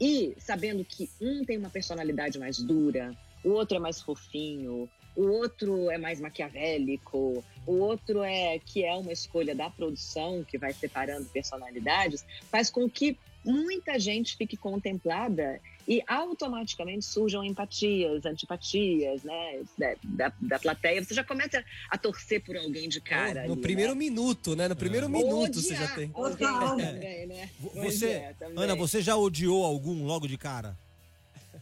e 0.00 0.34
sabendo 0.38 0.84
que 0.84 1.10
um 1.20 1.44
tem 1.44 1.58
uma 1.58 1.70
personalidade 1.70 2.38
mais 2.38 2.58
dura, 2.58 3.10
o 3.44 3.50
outro 3.50 3.76
é 3.76 3.80
mais 3.80 4.00
fofinho, 4.00 4.88
o 5.16 5.26
outro 5.26 5.90
é 5.90 5.98
mais 5.98 6.20
maquiavélico, 6.20 7.44
o 7.66 7.72
outro 7.78 8.22
é 8.22 8.58
que 8.60 8.84
é 8.84 8.94
uma 8.94 9.12
escolha 9.12 9.54
da 9.54 9.68
produção 9.68 10.44
que 10.44 10.56
vai 10.56 10.72
separando 10.72 11.28
personalidades, 11.30 12.24
faz 12.50 12.70
com 12.70 12.88
que 12.88 13.18
muita 13.44 13.98
gente 13.98 14.36
fique 14.36 14.56
contemplada 14.56 15.60
e 15.88 16.02
automaticamente 16.06 17.06
surjam 17.06 17.42
empatias, 17.42 18.26
antipatias, 18.26 19.22
né, 19.22 19.62
da, 19.78 19.94
da, 20.04 20.32
da 20.38 20.58
plateia. 20.58 21.02
Você 21.02 21.14
já 21.14 21.24
começa 21.24 21.64
a 21.90 21.96
torcer 21.96 22.44
por 22.44 22.54
alguém 22.58 22.90
de 22.90 23.00
cara. 23.00 23.46
no 23.46 23.54
ali, 23.54 23.62
primeiro 23.62 23.94
né? 23.94 23.98
minuto, 23.98 24.54
né? 24.54 24.68
No 24.68 24.76
primeiro 24.76 25.06
é. 25.06 25.08
minuto 25.08 25.62
você 25.62 25.74
já 25.74 25.88
tem. 25.94 26.10
Total. 26.10 26.78
É. 26.78 27.26
Né? 27.26 27.50
Você, 27.74 28.06
é, 28.06 28.34
Ana, 28.54 28.74
você 28.74 29.00
já 29.00 29.16
odiou 29.16 29.64
algum 29.64 30.04
logo 30.04 30.28
de 30.28 30.36
cara? 30.36 30.76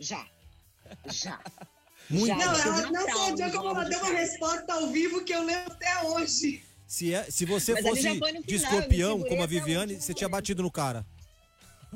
Já. 0.00 0.26
Já. 1.06 1.40
Muito. 2.10 2.26
Já, 2.26 2.36
não, 2.36 2.54
ela 2.54 2.90
não 2.90 3.08
só 3.08 3.32
odiou, 3.32 3.50
como 3.52 3.68
ela 3.70 3.84
deu 3.84 3.98
uma 4.00 4.10
resposta 4.10 4.72
ao 4.72 4.88
vivo 4.88 5.24
que 5.24 5.32
eu 5.32 5.44
lembro 5.44 5.72
até 5.72 6.02
hoje. 6.02 6.64
Se, 6.84 7.14
é, 7.14 7.30
se 7.30 7.44
você 7.44 7.74
Mas 7.74 7.82
fosse 7.82 8.20
de 8.44 8.54
escorpião, 8.56 9.20
como 9.22 9.42
a 9.42 9.46
Viviane, 9.46 10.00
você 10.00 10.12
tinha 10.12 10.28
batido 10.28 10.62
no 10.62 10.70
cara. 10.70 11.06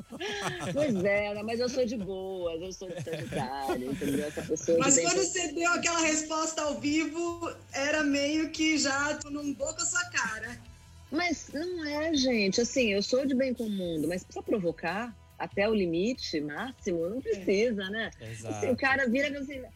Pois 0.73 1.03
é, 1.03 1.41
mas 1.43 1.59
eu 1.59 1.69
sou 1.69 1.85
de 1.85 1.97
boas, 1.97 2.61
eu 2.61 2.71
sou 2.73 2.89
de 2.89 3.01
Sagitário, 3.03 3.91
entendeu? 3.91 4.27
Essa 4.27 4.41
pessoa 4.41 4.77
mas 4.79 4.99
quando 4.99 5.17
você 5.17 5.51
deu 5.53 5.71
aquela 5.73 6.01
resposta 6.01 6.61
ao 6.61 6.79
vivo, 6.79 7.53
era 7.73 8.03
meio 8.03 8.49
que 8.51 8.77
já 8.77 9.15
tu 9.15 9.29
não 9.29 9.53
boca 9.53 9.81
a 9.81 9.85
sua 9.85 10.03
cara. 10.09 10.57
Mas 11.11 11.49
não 11.53 11.85
é, 11.85 12.13
gente. 12.13 12.61
Assim, 12.61 12.93
eu 12.93 13.03
sou 13.03 13.25
de 13.25 13.35
bem 13.35 13.53
com 13.53 13.63
o 13.63 13.69
mundo, 13.69 14.07
mas 14.07 14.23
precisa 14.23 14.43
provocar 14.43 15.15
até 15.37 15.67
o 15.67 15.73
limite 15.73 16.39
máximo, 16.39 17.09
não 17.09 17.19
precisa, 17.19 17.89
né? 17.89 18.11
Exato. 18.21 18.55
Assim, 18.55 18.69
o 18.69 18.77
cara 18.77 19.09
vira 19.09 19.27
assim, 19.39 19.59
né? 19.59 19.69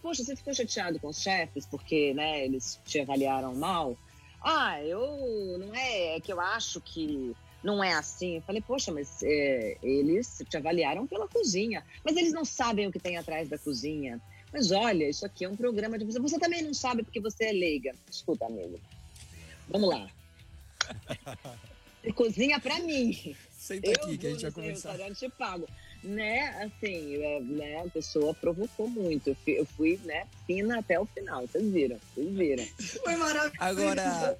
Poxa, 0.00 0.24
você 0.24 0.34
ficou 0.34 0.54
chateado 0.54 0.98
com 0.98 1.08
os 1.08 1.20
chefes 1.20 1.66
porque, 1.66 2.14
né, 2.14 2.44
eles 2.44 2.80
te 2.84 3.00
avaliaram 3.00 3.54
mal? 3.54 3.96
Ah, 4.42 4.82
eu 4.82 5.56
não 5.58 5.74
é, 5.74 6.16
é 6.16 6.20
que 6.20 6.32
eu 6.32 6.40
acho 6.40 6.80
que 6.80 7.34
não 7.64 7.82
é 7.82 7.94
assim. 7.94 8.36
Eu 8.36 8.42
falei, 8.42 8.60
poxa, 8.60 8.92
mas 8.92 9.22
é, 9.22 9.78
eles 9.82 10.42
te 10.48 10.56
avaliaram 10.56 11.06
pela 11.06 11.26
cozinha, 11.26 11.82
mas 12.04 12.16
eles 12.16 12.32
não 12.32 12.44
sabem 12.44 12.86
o 12.86 12.92
que 12.92 13.00
tem 13.00 13.16
atrás 13.16 13.48
da 13.48 13.58
cozinha. 13.58 14.20
Mas 14.52 14.70
olha, 14.70 15.08
isso 15.08 15.24
aqui 15.26 15.44
é 15.44 15.48
um 15.48 15.56
programa 15.56 15.98
de 15.98 16.04
você. 16.04 16.20
Você 16.20 16.38
também 16.38 16.62
não 16.62 16.74
sabe 16.74 17.02
porque 17.02 17.18
você 17.18 17.46
é 17.46 17.52
leiga. 17.52 17.92
Escuta, 18.08 18.46
amigo. 18.46 18.78
Vamos 19.68 19.88
lá. 19.88 20.08
cozinha 22.14 22.60
para 22.60 22.78
mim. 22.80 23.34
Senta 23.50 23.88
eu 23.88 23.94
aqui 23.94 24.18
que 24.18 24.26
a 24.26 24.30
gente 24.30 24.42
vai 24.42 24.52
conversar. 24.52 24.90
Restaurante 24.90 25.28
pago. 25.30 25.66
Né, 26.02 26.50
assim, 26.62 27.16
é, 27.16 27.40
né, 27.40 27.80
a 27.80 27.88
pessoa 27.88 28.34
provocou 28.34 28.86
muito. 28.86 29.30
Eu 29.30 29.34
fui, 29.36 29.58
eu 29.58 29.64
fui, 29.64 30.00
né, 30.04 30.26
fina 30.46 30.80
até 30.80 31.00
o 31.00 31.06
final. 31.06 31.46
Vocês 31.46 31.64
viram, 31.72 31.98
vocês 32.14 32.30
viram. 32.30 32.64
Foi 33.02 33.16
maravilhoso. 33.16 33.56
Agora, 33.58 34.38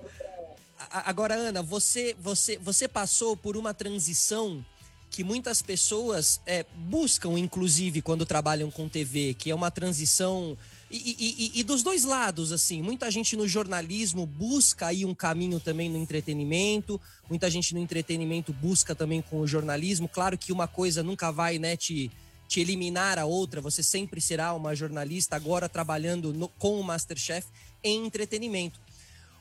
agora 0.90 1.34
Ana, 1.34 1.62
você, 1.62 2.16
você, 2.20 2.58
você 2.58 2.88
passou 2.88 3.36
por 3.36 3.56
uma 3.56 3.74
transição 3.74 4.64
que 5.10 5.22
muitas 5.22 5.62
pessoas 5.62 6.40
é, 6.44 6.66
buscam, 6.74 7.38
inclusive, 7.38 8.02
quando 8.02 8.26
trabalham 8.26 8.70
com 8.70 8.88
TV, 8.88 9.34
que 9.34 9.50
é 9.50 9.54
uma 9.54 9.70
transição 9.70 10.56
e, 10.90 11.52
e, 11.54 11.60
e, 11.60 11.64
dos 11.64 11.82
dois 11.82 12.04
lados, 12.04 12.52
assim, 12.52 12.80
muita 12.80 13.10
gente 13.10 13.36
no 13.36 13.48
jornalismo 13.48 14.26
busca 14.26 14.86
aí 14.86 15.04
um 15.04 15.14
caminho 15.14 15.58
também 15.58 15.88
no 15.88 15.98
entretenimento, 15.98 17.00
muita 17.28 17.50
gente 17.50 17.74
no 17.74 17.80
entretenimento 17.80 18.52
busca 18.52 18.94
também 18.94 19.20
com 19.20 19.40
o 19.40 19.46
jornalismo. 19.46 20.08
Claro 20.08 20.38
que 20.38 20.52
uma 20.52 20.68
coisa 20.68 21.02
nunca 21.02 21.32
vai, 21.32 21.58
né, 21.58 21.76
te, 21.76 22.12
te 22.46 22.60
eliminar 22.60 23.18
a 23.18 23.24
outra, 23.24 23.60
você 23.60 23.82
sempre 23.82 24.20
será 24.20 24.52
uma 24.54 24.74
jornalista, 24.74 25.34
agora 25.34 25.68
trabalhando 25.68 26.32
no, 26.32 26.48
com 26.48 26.78
o 26.78 26.84
Masterchef 26.84 27.48
em 27.82 28.06
entretenimento. 28.06 28.78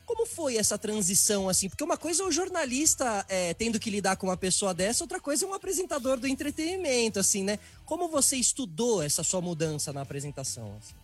Como 0.06 0.26
foi 0.26 0.56
essa 0.56 0.76
transição, 0.76 1.48
assim? 1.48 1.68
Porque 1.68 1.82
uma 1.82 1.96
coisa 1.96 2.22
é 2.22 2.26
o 2.26 2.30
jornalista 2.30 3.24
é, 3.28 3.54
tendo 3.54 3.80
que 3.80 3.90
lidar 3.90 4.16
com 4.16 4.26
uma 4.26 4.36
pessoa 4.36 4.74
dessa, 4.74 5.02
outra 5.02 5.20
coisa 5.20 5.44
é 5.44 5.48
um 5.48 5.54
apresentador 5.54 6.18
do 6.18 6.26
entretenimento, 6.26 7.18
assim, 7.18 7.42
né? 7.42 7.58
Como 7.86 8.08
você 8.08 8.36
estudou 8.36 9.02
essa 9.02 9.22
sua 9.22 9.40
mudança 9.40 9.92
na 9.92 10.02
apresentação? 10.02 10.76
Assim? 10.78 10.94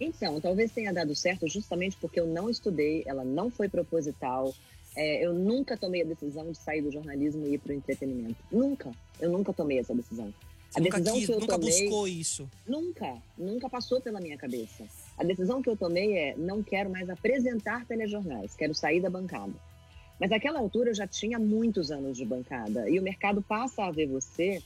Então, 0.00 0.40
talvez 0.40 0.70
tenha 0.72 0.92
dado 0.92 1.14
certo 1.14 1.48
justamente 1.48 1.96
porque 2.00 2.20
eu 2.20 2.26
não 2.26 2.48
estudei, 2.48 3.02
ela 3.06 3.24
não 3.24 3.50
foi 3.50 3.68
proposital. 3.68 4.54
É, 4.96 5.24
eu 5.24 5.32
nunca 5.32 5.76
tomei 5.76 6.02
a 6.02 6.04
decisão 6.04 6.50
de 6.50 6.58
sair 6.58 6.82
do 6.82 6.90
jornalismo 6.90 7.46
e 7.46 7.54
ir 7.54 7.58
para 7.58 7.72
o 7.72 7.74
entretenimento. 7.74 8.36
Nunca. 8.50 8.90
Eu 9.20 9.30
nunca 9.30 9.52
tomei 9.52 9.78
essa 9.78 9.94
decisão. 9.94 10.32
Você 10.70 10.78
a 10.78 10.82
nunca 10.82 10.98
decisão 10.98 11.18
quis, 11.18 11.26
que 11.26 11.32
eu 11.32 11.40
nunca 11.40 11.58
tomei, 11.58 11.82
buscou 11.82 12.08
isso? 12.08 12.50
Nunca. 12.66 13.16
Nunca 13.36 13.68
passou 13.68 14.00
pela 14.00 14.20
minha 14.20 14.36
cabeça. 14.36 14.84
A 15.18 15.24
decisão 15.24 15.60
que 15.60 15.68
eu 15.68 15.76
tomei 15.76 16.16
é: 16.16 16.34
não 16.36 16.62
quero 16.62 16.88
mais 16.88 17.10
apresentar 17.10 17.84
telejornais, 17.84 18.54
quero 18.54 18.74
sair 18.74 19.00
da 19.00 19.10
bancada. 19.10 19.54
Mas 20.18 20.30
naquela 20.30 20.58
altura 20.58 20.90
eu 20.90 20.94
já 20.94 21.06
tinha 21.06 21.38
muitos 21.38 21.90
anos 21.90 22.16
de 22.16 22.24
bancada 22.24 22.88
e 22.88 22.98
o 22.98 23.02
mercado 23.02 23.42
passa 23.42 23.84
a 23.84 23.90
ver 23.90 24.06
você. 24.06 24.62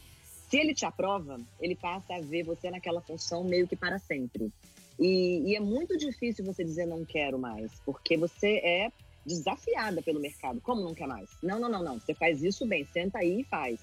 Se 0.49 0.59
ele 0.59 0.75
te 0.75 0.85
aprova, 0.85 1.41
ele 1.61 1.75
passa 1.75 2.15
a 2.15 2.21
ver 2.21 2.43
você 2.43 2.71
naquela 2.71 3.01
função 3.01 3.43
meio 3.43 3.67
que 3.67 3.77
para 3.77 3.99
sempre. 3.99 4.53
E, 4.99 5.43
e, 5.47 5.57
é 5.57 5.61
muito 5.61 5.97
difícil 5.97 6.45
você 6.45 6.63
dizer 6.63 6.87
não 6.87 7.05
quero 7.05 7.39
mais, 7.39 7.73
porque 7.87 8.17
você 8.19 8.59
é 8.59 8.93
desafiada 9.25 10.03
pelo 10.03 10.21
mercado. 10.21 10.61
Como 10.61 10.83
não 10.83 10.95
quer 10.95 11.07
mais? 11.07 11.31
Não, 11.43 11.59
não, 11.59 11.71
não, 11.71 11.83
não. 11.83 11.99
Você 11.99 12.13
faz 12.13 12.43
isso 12.43 12.67
bem, 12.67 12.85
senta 12.85 13.19
aí 13.19 13.41
e 13.41 13.45
faz. 13.45 13.81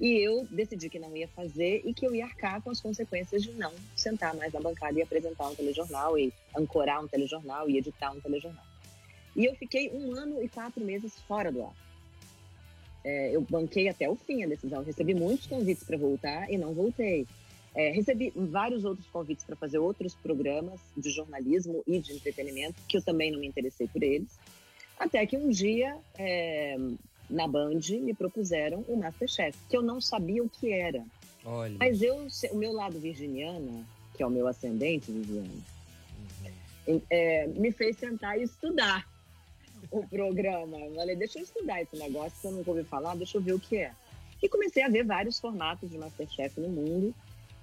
E 0.00 0.16
eu 0.26 0.46
decidi 0.50 0.88
que 0.88 0.98
não 0.98 1.14
ia 1.14 1.28
fazer 1.28 1.82
e 1.84 1.92
que 1.92 2.06
eu 2.06 2.14
ia 2.14 2.24
arcar 2.24 2.62
com 2.62 2.70
as 2.70 2.80
consequências 2.80 3.42
de 3.42 3.52
não 3.52 3.72
sentar 3.94 4.34
mais 4.34 4.50
na 4.52 4.60
bancada 4.60 4.98
e 4.98 5.02
apresentar 5.02 5.48
um 5.48 5.54
telejornal, 5.54 6.18
e 6.18 6.32
ancorar 6.56 7.04
um 7.04 7.06
telejornal, 7.06 7.68
e 7.68 7.76
editar 7.76 8.10
um 8.10 8.20
telejornal. 8.20 8.64
E 9.36 9.44
eu 9.44 9.54
fiquei 9.54 9.90
um 9.90 10.14
ano 10.14 10.42
e 10.42 10.48
quatro 10.48 10.82
meses 10.82 11.14
fora 11.28 11.52
do 11.52 11.62
ar. 11.62 11.74
É, 13.04 13.34
eu 13.34 13.42
banquei 13.42 13.88
até 13.88 14.08
o 14.08 14.16
fim 14.16 14.42
a 14.42 14.48
decisão. 14.48 14.82
recebi 14.82 15.14
muitos 15.14 15.46
convites 15.46 15.84
para 15.84 15.98
voltar 15.98 16.50
e 16.50 16.56
não 16.56 16.72
voltei. 16.72 17.26
É, 17.74 17.90
recebi 17.90 18.32
vários 18.34 18.84
outros 18.84 19.06
convites 19.08 19.44
para 19.44 19.54
fazer 19.54 19.78
outros 19.78 20.14
programas 20.14 20.80
de 20.96 21.10
jornalismo 21.10 21.82
e 21.86 21.98
de 21.98 22.12
entretenimento, 22.12 22.80
que 22.88 22.96
eu 22.96 23.02
também 23.02 23.30
não 23.30 23.38
me 23.38 23.46
interessei 23.46 23.86
por 23.86 24.02
eles. 24.02 24.38
Até 24.98 25.24
que 25.24 25.36
um 25.36 25.48
dia, 25.48 25.96
é, 26.18 26.76
na 27.30 27.46
Band, 27.46 27.80
me 28.02 28.12
propuseram 28.12 28.84
o 28.88 28.96
Masterchef, 28.96 29.56
que 29.68 29.76
eu 29.76 29.82
não 29.82 30.00
sabia 30.00 30.42
o 30.42 30.48
que 30.48 30.72
era. 30.72 31.04
Olha. 31.44 31.76
Mas 31.78 32.02
eu, 32.02 32.26
o 32.50 32.56
meu 32.56 32.72
lado 32.72 32.98
virginiana, 32.98 33.84
que 34.14 34.22
é 34.22 34.26
o 34.26 34.30
meu 34.30 34.46
ascendente 34.46 35.10
Viviana, 35.10 35.48
uhum. 36.86 37.00
é, 37.08 37.46
me 37.46 37.72
fez 37.72 37.96
sentar 37.96 38.38
e 38.38 38.42
estudar 38.42 39.08
o 39.90 40.06
programa. 40.06 40.78
Eu 40.78 40.94
falei, 40.94 41.16
deixa 41.16 41.38
eu 41.38 41.44
estudar 41.44 41.80
esse 41.80 41.96
negócio 41.96 42.38
que 42.40 42.46
eu 42.46 42.52
nunca 42.52 42.70
ouvi 42.70 42.84
falar, 42.84 43.16
deixa 43.16 43.38
eu 43.38 43.42
ver 43.42 43.54
o 43.54 43.60
que 43.60 43.78
é. 43.78 43.92
E 44.42 44.48
comecei 44.48 44.82
a 44.82 44.88
ver 44.88 45.04
vários 45.04 45.38
formatos 45.38 45.90
de 45.90 45.98
Masterchef 45.98 46.60
no 46.60 46.68
mundo. 46.68 47.14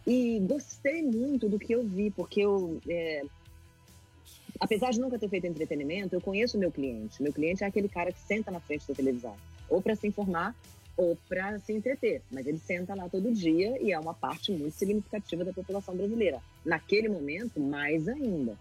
E 0.05 0.39
gostei 0.39 1.03
muito 1.03 1.49
do 1.49 1.59
que 1.59 1.73
eu 1.73 1.83
vi, 1.83 2.09
porque 2.11 2.39
eu, 2.39 2.79
é, 2.87 3.23
apesar 4.59 4.91
de 4.91 4.99
nunca 4.99 5.19
ter 5.19 5.27
feito 5.27 5.47
entretenimento, 5.47 6.15
eu 6.15 6.21
conheço 6.21 6.55
o 6.55 6.59
meu 6.59 6.71
cliente. 6.71 7.21
Meu 7.21 7.33
cliente 7.33 7.63
é 7.63 7.67
aquele 7.67 7.89
cara 7.89 8.11
que 8.11 8.19
senta 8.19 8.49
na 8.49 8.59
frente 8.59 8.87
da 8.87 8.93
televisão, 8.93 9.35
ou 9.69 9.81
para 9.81 9.95
se 9.95 10.07
informar, 10.07 10.55
ou 10.95 11.17
para 11.29 11.59
se 11.59 11.73
entreter. 11.73 12.21
Mas 12.31 12.47
ele 12.47 12.57
senta 12.57 12.95
lá 12.95 13.07
todo 13.07 13.33
dia 13.33 13.81
e 13.81 13.91
é 13.91 13.99
uma 13.99 14.13
parte 14.13 14.51
muito 14.51 14.73
significativa 14.73 15.45
da 15.45 15.53
população 15.53 15.95
brasileira. 15.95 16.41
Naquele 16.65 17.07
momento, 17.07 17.59
mais 17.59 18.07
ainda. 18.07 18.57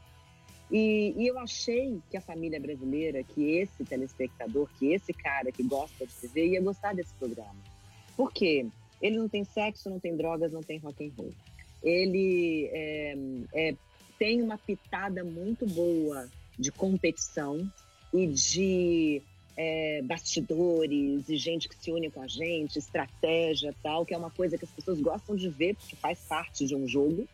E, 0.71 1.14
e, 1.16 1.27
eu 1.27 1.38
achei 1.38 2.01
que 2.11 2.16
a 2.16 2.21
família 2.21 2.61
brasileira, 2.61 3.23
que 3.23 3.53
esse 3.53 3.85
telespectador, 3.85 4.69
que 4.79 4.92
esse 4.92 5.12
cara 5.12 5.53
que 5.53 5.62
gosta 5.62 6.05
de 6.05 6.12
TV, 6.14 6.49
ia 6.49 6.61
gostar 6.61 6.92
desse 6.92 7.14
programa. 7.14 7.57
Por 8.16 8.33
quê? 8.33 8.66
Ele 9.01 9.16
não 9.16 9.29
tem 9.29 9.45
sexo, 9.45 9.88
não 9.88 10.01
tem 10.01 10.16
drogas, 10.16 10.53
não 10.53 10.62
tem 10.62 10.79
rock 10.79 11.07
and 11.07 11.12
roll. 11.16 11.33
Ele 11.83 12.69
é, 12.73 13.16
é, 13.55 13.75
tem 14.19 14.42
uma 14.42 14.59
pitada 14.59 15.23
muito 15.23 15.66
boa 15.66 16.29
de 16.59 16.73
competição 16.73 17.71
e 18.12 18.27
de 18.27 19.23
é, 19.57 20.03
bastidores 20.03 21.29
e 21.29 21.37
gente 21.37 21.69
que 21.69 21.77
se 21.77 21.90
une 21.90 22.11
com 22.11 22.21
a 22.21 22.27
gente, 22.27 22.79
estratégia 22.79 23.75
tal, 23.83 24.05
que 24.05 24.12
é 24.12 24.19
uma 24.19 24.31
coisa 24.31 24.59
que 24.59 24.64
as 24.64 24.71
pessoas 24.71 25.01
gostam 25.01 25.35
de 25.35 25.49
ver 25.49 25.75
porque 25.75 25.97
faz 25.97 26.19
parte 26.21 26.66
de 26.66 26.75
um 26.75 26.87
jogo. 26.87 27.27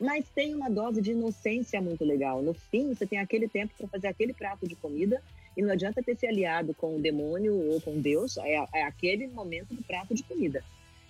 Mas 0.00 0.24
tem 0.34 0.54
uma 0.54 0.68
dose 0.68 1.00
de 1.00 1.12
inocência 1.12 1.80
muito 1.80 2.04
legal. 2.04 2.42
No 2.42 2.52
fim, 2.52 2.88
você 2.88 3.06
tem 3.06 3.20
aquele 3.20 3.48
tempo 3.48 3.72
para 3.78 3.86
fazer 3.86 4.08
aquele 4.08 4.32
prato 4.32 4.66
de 4.66 4.74
comida 4.74 5.22
e 5.56 5.62
não 5.62 5.70
adianta 5.70 6.02
ter 6.02 6.16
se 6.16 6.26
aliado 6.26 6.74
com 6.74 6.96
o 6.96 7.00
demônio 7.00 7.54
ou 7.70 7.80
com 7.80 8.00
Deus, 8.00 8.36
é, 8.38 8.54
é 8.74 8.82
aquele 8.82 9.28
momento 9.28 9.74
do 9.74 9.82
prato 9.84 10.12
de 10.14 10.24
comida. 10.24 10.64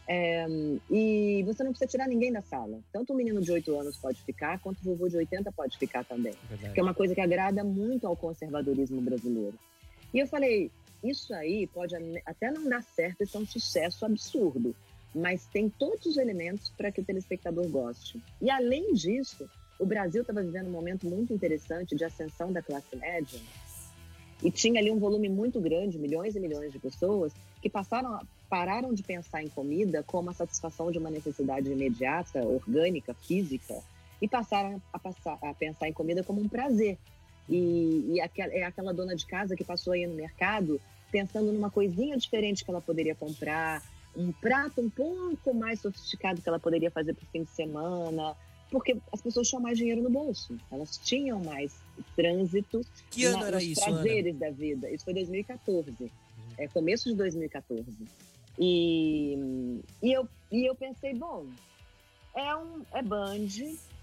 É, 0.07 0.47
e 0.91 1.43
você 1.47 1.63
não 1.63 1.71
precisa 1.71 1.89
tirar 1.89 2.09
ninguém 2.09 2.33
da 2.33 2.43
sala. 2.43 2.81
Tanto 2.93 3.15
um 3.15 3.17
menino 3.17 3.41
de 3.41 3.51
8 3.51 3.79
anos 3.79 3.97
pode 3.97 4.21
ficar, 4.23 4.59
quanto 4.59 4.81
o 4.81 4.85
vovô 4.85 5.09
de 5.09 5.17
80 5.17 5.51
pode 5.53 5.79
ficar 5.79 6.05
também. 6.05 6.35
Verdade. 6.51 6.75
Que 6.75 6.81
é 6.81 6.83
uma 6.83 6.93
coisa 6.93 7.15
que 7.15 7.21
agrada 7.21 7.65
muito 7.65 8.07
ao 8.07 8.17
conservadorismo 8.17 9.01
brasileiro. 9.01 9.57
E 10.13 10.19
eu 10.19 10.27
falei, 10.27 10.71
isso 11.03 11.35
aí 11.35 11.67
pode 11.67 11.95
até 12.27 12.51
não 12.51 12.69
dar 12.69 12.83
certo, 12.83 13.23
isso 13.23 13.37
é 13.37 13.41
um 13.41 13.47
sucesso 13.47 14.05
absurdo. 14.05 14.75
Mas 15.15 15.47
tem 15.47 15.69
todos 15.69 16.07
os 16.07 16.17
elementos 16.17 16.71
para 16.71 16.91
que 16.91 17.01
o 17.01 17.05
telespectador 17.05 17.69
goste. 17.69 18.23
E 18.41 18.51
além 18.51 18.95
disso, 18.95 19.49
o 19.79 19.85
Brasil 19.85 20.23
estava 20.23 20.43
vivendo 20.43 20.69
um 20.69 20.73
momento 20.73 21.07
muito 21.07 21.33
interessante 21.33 21.95
de 21.95 22.05
ascensão 22.05 22.53
da 22.53 22.63
classe 22.63 22.97
média. 22.97 23.39
E 24.43 24.51
tinha 24.51 24.81
ali 24.81 24.91
um 24.91 24.99
volume 24.99 25.29
muito 25.29 25.61
grande, 25.61 25.99
milhões 25.99 26.35
e 26.35 26.41
milhões 26.41 26.73
de 26.73 26.79
pessoas, 26.79 27.33
que 27.61 27.69
passaram 27.69 28.21
pararam 28.49 28.93
de 28.93 29.03
pensar 29.03 29.43
em 29.43 29.49
comida 29.49 30.03
como 30.03 30.29
a 30.29 30.35
satisfação 30.35 30.93
de 30.93 30.99
uma 30.99 31.11
necessidade 31.11 31.73
imediata, 31.73 32.45
orgânica, 32.45 33.15
física, 33.15 33.83
e 34.21 34.29
passaram 34.29 34.81
a, 34.93 34.99
passar, 34.99 35.39
a 35.43 35.55
pensar 35.55 35.89
em 35.89 35.93
comida 35.93 36.23
como 36.23 36.39
um 36.41 36.49
prazer. 36.49 36.99
E, 37.53 38.15
e 38.15 38.21
aquela, 38.21 38.53
é 38.53 38.63
aquela 38.63 38.95
dona 38.95 39.15
de 39.15 39.27
casa 39.27 39.55
que 39.55 39.63
passou 39.63 39.93
aí 39.93 40.07
no 40.07 40.15
mercado 40.15 40.81
pensando 41.11 41.53
numa 41.53 41.71
coisinha 41.71 42.17
diferente 42.17 42.65
que 42.65 42.71
ela 42.71 42.81
poderia 42.81 43.15
comprar, 43.15 43.83
um 44.17 44.33
prato 44.33 44.81
um 44.81 44.89
pouco 44.89 45.53
mais 45.55 45.81
sofisticado 45.81 46.41
que 46.41 46.49
ela 46.49 46.59
poderia 46.59 46.91
fazer 46.91 47.13
para 47.13 47.25
o 47.25 47.27
fim 47.27 47.45
de 47.45 47.51
semana, 47.51 48.35
porque 48.71 48.97
as 49.13 49.21
pessoas 49.21 49.47
tinham 49.47 49.61
mais 49.61 49.77
dinheiro 49.77 50.03
no 50.03 50.09
bolso, 50.09 50.57
elas 50.71 50.97
tinham 50.97 51.45
mais 51.45 51.75
trânsito 52.17 52.81
que 53.11 53.27
ano 53.27 53.41
na, 53.41 53.47
era 53.49 53.63
isso, 53.63 53.85
prazeres 53.85 54.35
Ana? 54.35 54.47
da 54.47 54.51
vida. 54.51 54.91
Isso 54.91 55.05
foi 55.05 55.13
2014, 55.13 56.11
é 56.57 56.67
começo 56.69 57.11
de 57.11 57.15
2014. 57.15 57.85
E, 58.59 59.83
e, 60.03 60.13
eu, 60.13 60.27
e 60.51 60.67
eu 60.69 60.75
pensei, 60.75 61.15
bom, 61.15 61.47
é, 62.35 62.57
um, 62.57 62.83
é 62.93 63.03
Band, 63.03 63.49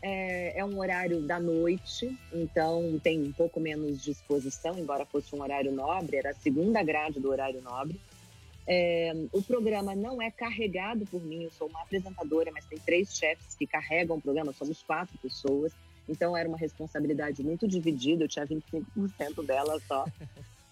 é, 0.01 0.59
é 0.59 0.65
um 0.65 0.79
horário 0.79 1.21
da 1.21 1.39
noite, 1.39 2.17
então 2.33 2.99
tem 3.03 3.21
um 3.21 3.31
pouco 3.31 3.59
menos 3.59 4.01
de 4.01 4.11
exposição, 4.11 4.77
embora 4.77 5.05
fosse 5.05 5.35
um 5.35 5.41
horário 5.41 5.71
nobre, 5.71 6.17
era 6.17 6.31
a 6.31 6.33
segunda 6.33 6.81
grade 6.83 7.19
do 7.19 7.29
horário 7.29 7.61
nobre. 7.61 7.99
É, 8.65 9.11
o 9.33 9.41
programa 9.41 9.95
não 9.95 10.21
é 10.21 10.29
carregado 10.29 11.05
por 11.05 11.21
mim, 11.21 11.43
eu 11.43 11.51
sou 11.51 11.67
uma 11.67 11.81
apresentadora, 11.81 12.51
mas 12.51 12.65
tem 12.65 12.77
três 12.77 13.15
chefes 13.15 13.55
que 13.55 13.65
carregam 13.65 14.17
o 14.17 14.21
programa, 14.21 14.53
somos 14.53 14.81
quatro 14.83 15.17
pessoas, 15.17 15.73
então 16.07 16.37
era 16.37 16.47
uma 16.47 16.57
responsabilidade 16.57 17.43
muito 17.43 17.67
dividida, 17.67 18.23
eu 18.23 18.27
tinha 18.27 18.45
25% 18.45 19.45
dela 19.45 19.79
só. 19.87 20.05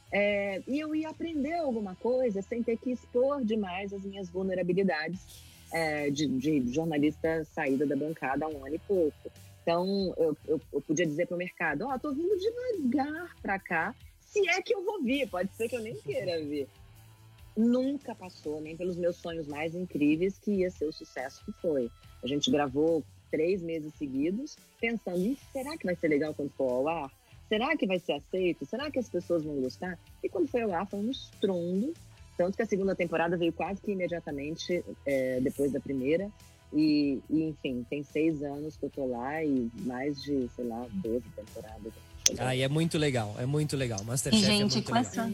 É, 0.09 0.61
e 0.65 0.79
eu 0.79 0.95
ia 0.95 1.09
aprender 1.09 1.55
alguma 1.55 1.93
coisa 1.95 2.41
sem 2.41 2.63
ter 2.63 2.77
que 2.77 2.91
expor 2.91 3.43
demais 3.43 3.91
as 3.91 4.03
minhas 4.03 4.29
vulnerabilidades 4.29 5.46
é, 5.71 6.09
de, 6.09 6.27
de, 6.27 6.73
jornalista 6.73 7.45
saída 7.53 7.85
da 7.85 7.95
bancada 7.95 8.45
há 8.45 8.49
um 8.49 8.65
ano 8.65 8.75
e 8.75 8.79
pouco. 8.79 9.31
Então, 9.61 10.13
eu, 10.17 10.37
eu, 10.47 10.61
eu 10.71 10.81
podia 10.81 11.05
dizer 11.05 11.27
para 11.27 11.35
o 11.35 11.37
mercado: 11.37 11.85
Ó, 11.85 11.93
oh, 11.93 11.99
tô 11.99 12.11
vindo 12.13 12.37
devagar 12.37 13.35
para 13.41 13.59
cá, 13.59 13.95
se 14.19 14.47
é 14.49 14.61
que 14.61 14.73
eu 14.73 14.83
vou 14.83 15.01
vir, 15.03 15.27
pode 15.29 15.51
ser 15.55 15.67
que 15.67 15.75
eu 15.75 15.81
nem 15.81 15.95
queira 15.95 16.43
vir. 16.43 16.67
Nunca 17.55 18.13
passou, 18.13 18.61
nem 18.61 18.77
pelos 18.77 18.95
meus 18.95 19.15
sonhos 19.15 19.47
mais 19.47 19.73
incríveis, 19.73 20.37
que 20.37 20.51
ia 20.51 20.69
ser 20.69 20.85
o 20.85 20.93
sucesso 20.93 21.43
que 21.43 21.51
foi. 21.53 21.89
A 22.23 22.27
gente 22.27 22.51
gravou 22.51 23.03
três 23.31 23.61
meses 23.61 23.93
seguidos, 23.95 24.55
pensando: 24.79 25.35
será 25.51 25.77
que 25.77 25.85
vai 25.85 25.95
ser 25.95 26.09
legal 26.09 26.33
quando 26.33 26.51
for 26.51 26.69
ao 26.69 26.87
ar? 26.87 27.11
Será 27.47 27.75
que 27.77 27.87
vai 27.87 27.97
ser 27.97 28.13
aceito? 28.13 28.65
Será 28.65 28.91
que 28.91 28.99
as 28.99 29.09
pessoas 29.09 29.43
vão 29.43 29.61
gostar? 29.61 29.97
E 30.21 30.29
quando 30.29 30.49
foi 30.49 30.61
ao 30.61 30.73
ar, 30.73 30.85
foi 30.85 30.99
um 30.99 31.09
estrondo. 31.09 31.93
Tanto 32.37 32.55
que 32.55 32.61
a 32.61 32.65
segunda 32.65 32.95
temporada 32.95 33.35
veio 33.35 33.51
quase 33.51 33.81
que 33.81 33.91
imediatamente 33.91 34.83
é, 35.05 35.39
depois 35.41 35.71
da 35.71 35.79
primeira. 35.79 36.29
E, 36.71 37.21
e, 37.29 37.43
enfim, 37.43 37.85
tem 37.89 38.03
seis 38.03 38.43
anos 38.43 38.75
que 38.75 38.85
eu 38.85 38.89
tô 38.89 39.05
lá 39.07 39.43
e 39.43 39.71
mais 39.81 40.21
de, 40.21 40.49
sei 40.55 40.65
lá, 40.65 40.85
12 40.91 41.23
temporadas. 41.35 41.93
Ah, 42.37 42.53
e 42.53 42.61
é 42.61 42.67
muito 42.67 42.97
legal, 42.97 43.35
é 43.39 43.45
muito 43.45 43.77
legal. 43.77 44.03
Masterchef 44.03 44.43
e, 44.43 44.45
gente, 44.45 44.59
é 44.59 44.75
muito 44.75 44.89
com 44.89 44.93
legal. 44.93 45.27
Essa, 45.27 45.33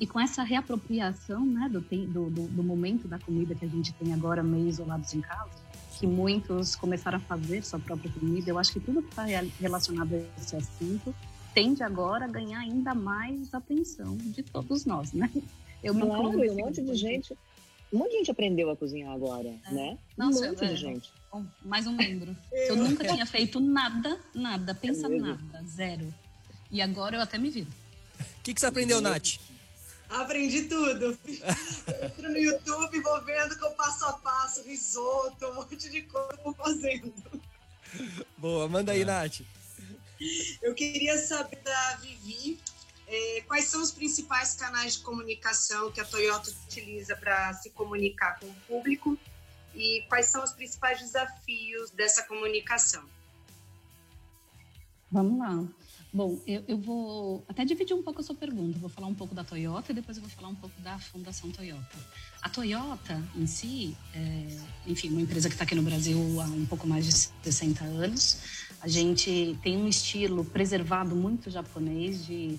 e 0.00 0.06
com 0.06 0.18
essa 0.18 0.42
reapropriação 0.42 1.44
né, 1.44 1.68
do, 1.70 1.80
do, 1.80 2.30
do, 2.30 2.48
do, 2.48 2.62
momento 2.62 3.06
da 3.06 3.18
comida 3.18 3.54
que 3.54 3.66
a 3.66 3.68
gente 3.68 3.92
tem 3.92 4.14
agora, 4.14 4.42
meio 4.42 4.66
isolados 4.66 5.12
em 5.12 5.20
casa, 5.20 5.50
que 5.98 6.06
muitos 6.06 6.74
começaram 6.74 7.18
a 7.18 7.20
fazer 7.20 7.62
sua 7.62 7.78
própria 7.78 8.10
comida, 8.10 8.50
eu 8.50 8.58
acho 8.58 8.72
que 8.72 8.80
tudo 8.80 9.02
que 9.02 9.10
está 9.10 9.26
relacionado 9.60 10.14
a 10.14 10.40
esse 10.40 10.56
assunto 10.56 11.14
tende 11.54 11.82
agora 11.82 12.24
a 12.24 12.28
ganhar 12.28 12.60
ainda 12.60 12.94
mais 12.94 13.52
atenção 13.52 14.16
de 14.16 14.42
todos 14.42 14.86
nós, 14.86 15.12
né? 15.12 15.30
Eu 15.82 15.94
me 15.94 16.02
claro, 16.02 16.28
um 16.28 16.56
monte 16.56 16.82
de 16.82 16.94
gente 16.94 17.36
um 17.92 17.98
monte 17.98 18.12
de 18.12 18.18
gente 18.18 18.30
aprendeu 18.30 18.70
a 18.70 18.76
cozinhar 18.76 19.12
agora, 19.12 19.48
é. 19.48 19.72
né? 19.72 19.98
Nossa, 20.16 20.44
um 20.44 20.48
monte 20.50 20.62
eu, 20.62 20.68
de 20.68 20.76
gente. 20.76 21.12
Bom, 21.32 21.44
mais 21.62 21.86
um 21.86 21.92
membro. 21.92 22.36
Eu 22.52 22.76
nunca 22.76 23.06
tinha 23.06 23.26
feito 23.26 23.58
nada, 23.58 24.18
nada, 24.34 24.74
pensa 24.74 25.06
é 25.06 25.10
nada, 25.10 25.64
zero. 25.64 26.12
E 26.70 26.80
agora 26.80 27.16
eu 27.16 27.20
até 27.20 27.36
me 27.36 27.50
viro. 27.50 27.68
O 27.68 28.42
que, 28.44 28.54
que 28.54 28.60
você 28.60 28.66
aprendeu, 28.66 29.00
Nath? 29.00 29.38
Aprendi 30.08 30.62
tudo. 30.62 31.18
Entro 31.26 32.30
no 32.30 32.38
YouTube, 32.38 33.00
vou 33.00 33.24
vendo 33.24 33.58
com 33.58 33.70
passo 33.72 34.04
a 34.04 34.12
passo, 34.14 34.62
risoto, 34.62 35.46
um 35.46 35.54
monte 35.54 35.90
de 35.90 36.02
coisa 36.02 36.38
vou 36.44 36.54
fazendo. 36.54 37.12
Boa, 38.38 38.68
manda 38.68 38.92
aí, 38.92 39.02
é. 39.02 39.04
Nath. 39.04 39.40
Eu 40.62 40.74
queria 40.74 41.18
saber 41.18 41.60
da 41.64 41.96
Vivi 41.96 42.60
é, 43.10 43.40
quais 43.42 43.64
são 43.64 43.82
os 43.82 43.90
principais 43.90 44.54
canais 44.54 44.94
de 44.94 45.00
comunicação 45.00 45.90
que 45.90 46.00
a 46.00 46.04
Toyota 46.04 46.48
utiliza 46.68 47.16
para 47.16 47.52
se 47.54 47.70
comunicar 47.70 48.38
com 48.38 48.46
o 48.46 48.54
público 48.68 49.18
e 49.74 50.04
quais 50.08 50.26
são 50.26 50.44
os 50.44 50.52
principais 50.52 51.00
desafios 51.00 51.90
dessa 51.90 52.22
comunicação? 52.22 53.02
Vamos 55.10 55.38
lá. 55.40 55.64
Bom, 56.12 56.40
eu, 56.46 56.64
eu, 56.66 56.78
vou 56.78 57.44
até 57.48 57.64
dividir 57.64 57.94
um 57.94 58.02
pouco 58.02 58.20
a 58.20 58.24
sua 58.24 58.34
pergunta. 58.34 58.78
Vou 58.78 58.88
falar 58.88 59.08
um 59.08 59.14
pouco 59.14 59.34
da 59.34 59.42
Toyota 59.42 59.90
e 59.90 59.94
depois 59.94 60.16
eu 60.16 60.22
vou 60.22 60.30
falar 60.30 60.48
um 60.48 60.54
pouco 60.54 60.80
da 60.80 60.98
Fundação 60.98 61.50
Toyota. 61.50 61.96
A 62.42 62.48
Toyota 62.48 63.20
em 63.34 63.46
si, 63.46 63.96
é, 64.14 64.46
enfim, 64.86 65.10
uma 65.10 65.20
empresa 65.20 65.48
que 65.48 65.54
está 65.54 65.64
aqui 65.64 65.74
no 65.74 65.82
Brasil 65.82 66.18
há 66.40 66.44
um 66.44 66.66
pouco 66.66 66.86
mais 66.86 67.06
de 67.06 67.12
60 67.12 67.84
anos. 67.84 68.38
A 68.80 68.88
gente 68.88 69.58
tem 69.62 69.76
um 69.76 69.88
estilo 69.88 70.44
preservado 70.44 71.14
muito 71.14 71.50
japonês 71.50 72.24
de 72.24 72.58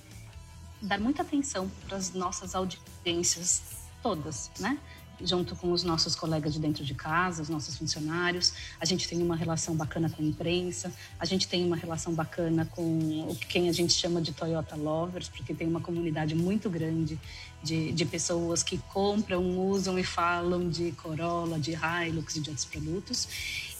dar 0.81 0.99
muita 0.99 1.21
atenção 1.21 1.69
para 1.87 1.97
as 1.97 2.13
nossas 2.13 2.55
audiências 2.55 3.61
todas, 4.01 4.49
né? 4.59 4.77
Junto 5.23 5.55
com 5.55 5.71
os 5.71 5.83
nossos 5.83 6.15
colegas 6.15 6.51
de 6.51 6.59
dentro 6.59 6.83
de 6.83 6.95
casa, 6.95 7.43
os 7.43 7.49
nossos 7.49 7.77
funcionários. 7.77 8.53
A 8.79 8.85
gente 8.85 9.07
tem 9.07 9.21
uma 9.21 9.35
relação 9.35 9.75
bacana 9.75 10.09
com 10.09 10.23
a 10.23 10.25
imprensa, 10.25 10.91
a 11.19 11.25
gente 11.25 11.47
tem 11.47 11.63
uma 11.63 11.75
relação 11.75 12.13
bacana 12.15 12.65
com 12.65 13.35
quem 13.47 13.69
a 13.69 13.71
gente 13.71 13.93
chama 13.93 14.19
de 14.19 14.31
Toyota 14.31 14.75
Lovers, 14.75 15.29
porque 15.29 15.53
tem 15.53 15.67
uma 15.67 15.79
comunidade 15.79 16.33
muito 16.33 16.71
grande 16.71 17.19
de, 17.61 17.91
de 17.91 18.05
pessoas 18.05 18.63
que 18.63 18.79
compram, 18.91 19.59
usam 19.59 19.99
e 19.99 20.03
falam 20.03 20.67
de 20.67 20.91
Corolla, 20.93 21.59
de 21.59 21.73
Hilux 21.73 22.35
e 22.35 22.41
de 22.41 22.49
outros 22.49 22.65
produtos. 22.65 23.27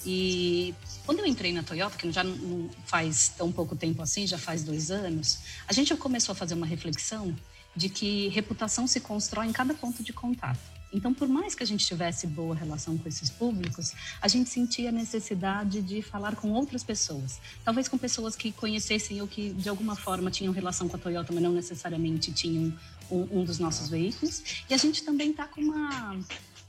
E 0.06 0.74
quando 1.06 1.20
eu 1.20 1.26
entrei 1.26 1.52
na 1.52 1.64
Toyota, 1.64 1.98
que 1.98 2.12
já 2.12 2.24
não 2.24 2.70
faz 2.86 3.30
tão 3.30 3.52
pouco 3.52 3.76
tempo 3.76 4.02
assim, 4.02 4.26
já 4.26 4.38
faz 4.38 4.64
dois 4.64 4.90
anos, 4.92 5.40
a 5.68 5.74
gente 5.74 5.96
começou 5.96 6.34
a 6.34 6.36
fazer 6.36 6.54
uma 6.54 6.66
reflexão 6.66 7.36
de 7.76 7.90
que 7.90 8.28
reputação 8.30 8.88
se 8.88 9.00
constrói 9.00 9.48
em 9.48 9.52
cada 9.52 9.74
ponto 9.74 10.04
de 10.04 10.12
contato. 10.12 10.60
Então, 10.94 11.14
por 11.14 11.28
mais 11.28 11.56
que 11.56 11.64
a 11.64 11.66
gente 11.66 11.86
tivesse 11.86 12.28
boa 12.28 12.54
relação 12.54 12.98
com 12.98 13.08
esses 13.08 13.30
públicos, 13.30 13.94
a 14.22 14.28
gente 14.28 14.50
sentia 14.50 14.90
a 14.90 14.92
necessidade 14.92 15.82
de 15.82 16.02
falar 16.02 16.36
com 16.36 16.52
outras 16.52 16.84
pessoas. 16.84 17.40
Talvez 17.64 17.88
com 17.88 17.98
pessoas 17.98 18.36
que 18.36 18.52
conhecessem 18.52 19.22
ou 19.22 19.28
que, 19.28 19.54
de 19.54 19.70
alguma 19.70 19.96
forma, 19.96 20.30
tinham 20.30 20.52
relação 20.52 20.90
com 20.90 20.98
a 20.98 21.00
Toyota, 21.00 21.32
mas 21.32 21.42
não 21.42 21.54
necessariamente 21.54 22.34
tinham 22.34 22.74
um, 23.10 23.40
um 23.40 23.44
dos 23.46 23.58
nossos 23.58 23.88
veículos. 23.88 24.44
E 24.70 24.74
a 24.74 24.78
gente 24.78 25.04
também 25.04 25.32
está 25.32 25.48
com 25.48 25.62
uma 25.62 26.20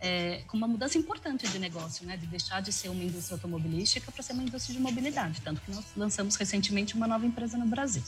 é, 0.03 0.43
com 0.49 0.57
uma 0.57 0.67
mudança 0.67 0.99
importante 0.99 1.47
de 1.47 1.59
negócio, 1.61 2.05
né? 2.05 2.17
De 2.17 2.27
deixar 2.27 2.61
de 2.61 2.73
ser 2.73 2.88
uma 2.88 3.05
indústria 3.05 3.37
automobilística 3.37 4.11
para 4.11 4.23
ser 4.23 4.33
uma 4.33 4.43
indústria 4.43 4.75
de 4.75 4.83
mobilidade. 4.83 5.41
Tanto 5.41 5.61
que 5.61 5.71
nós 5.71 5.85
lançamos 5.97 6.35
recentemente 6.35 6.97
uma 6.97 7.07
nova 7.07 7.25
empresa 7.25 7.57
no 7.57 7.67
Brasil. 7.67 8.03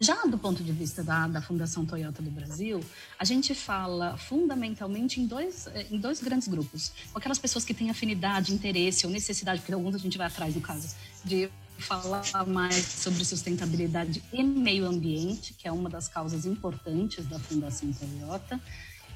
Já 0.00 0.14
do 0.24 0.38
ponto 0.38 0.64
de 0.64 0.72
vista 0.72 1.04
da, 1.04 1.28
da 1.28 1.42
Fundação 1.42 1.84
Toyota 1.84 2.22
do 2.22 2.30
Brasil, 2.30 2.82
a 3.18 3.24
gente 3.24 3.54
fala 3.54 4.16
fundamentalmente 4.16 5.20
em 5.20 5.26
dois, 5.26 5.66
é, 5.66 5.86
em 5.90 5.98
dois 5.98 6.22
grandes 6.22 6.48
grupos. 6.48 6.90
Aquelas 7.14 7.38
pessoas 7.38 7.66
que 7.66 7.74
têm 7.74 7.90
afinidade, 7.90 8.54
interesse 8.54 9.04
ou 9.04 9.12
necessidade, 9.12 9.60
porque 9.60 9.74
alguns 9.74 9.94
a 9.94 9.98
gente 9.98 10.16
vai 10.16 10.26
atrás, 10.26 10.54
no 10.54 10.62
caso, 10.62 10.96
de 11.22 11.50
falar 11.78 12.24
mais 12.46 12.82
sobre 12.84 13.24
sustentabilidade 13.24 14.22
e 14.32 14.42
meio 14.42 14.86
ambiente, 14.86 15.52
que 15.52 15.68
é 15.68 15.72
uma 15.72 15.90
das 15.90 16.08
causas 16.08 16.46
importantes 16.46 17.26
da 17.26 17.38
Fundação 17.38 17.92
Toyota. 17.92 18.58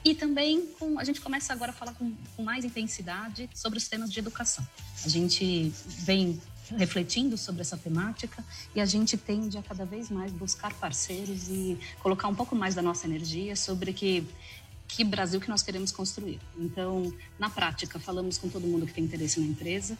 E 0.05 0.15
também 0.15 0.67
com, 0.79 0.99
a 0.99 1.05
gente 1.05 1.21
começa 1.21 1.53
agora 1.53 1.71
a 1.71 1.75
falar 1.75 1.95
com, 1.95 2.13
com 2.37 2.43
mais 2.43 2.65
intensidade 2.65 3.49
sobre 3.55 3.79
os 3.79 3.87
temas 3.87 4.13
de 4.13 4.19
educação. 4.19 4.67
A 5.05 5.09
gente 5.09 5.73
vem 5.87 6.41
refletindo 6.77 7.37
sobre 7.37 7.61
essa 7.61 7.77
temática 7.77 8.45
e 8.75 8.81
a 8.81 8.87
gente 8.87 9.17
tende 9.17 9.59
a 9.59 9.63
cada 9.63 9.85
vez 9.85 10.11
mais 10.11 10.33
buscar 10.33 10.73
parceiros 10.75 11.49
e 11.49 11.79
colocar 12.01 12.29
um 12.29 12.35
pouco 12.35 12.57
mais 12.57 12.75
da 12.75 12.83
nossa 12.83 13.07
energia 13.07 13.55
sobre 13.55 13.93
que 13.93 14.27
que 14.89 15.05
Brasil 15.05 15.41
que 15.41 15.49
nós 15.49 15.63
queremos 15.63 15.91
construir. 15.91 16.39
Então, 16.59 17.11
na 17.39 17.49
prática, 17.49 17.99
falamos 17.99 18.37
com 18.37 18.51
todo 18.51 18.67
mundo 18.67 18.87
que 18.87 18.93
tem 18.93 19.05
interesse 19.05 19.41
na 19.41 19.47
empresa, 19.47 19.97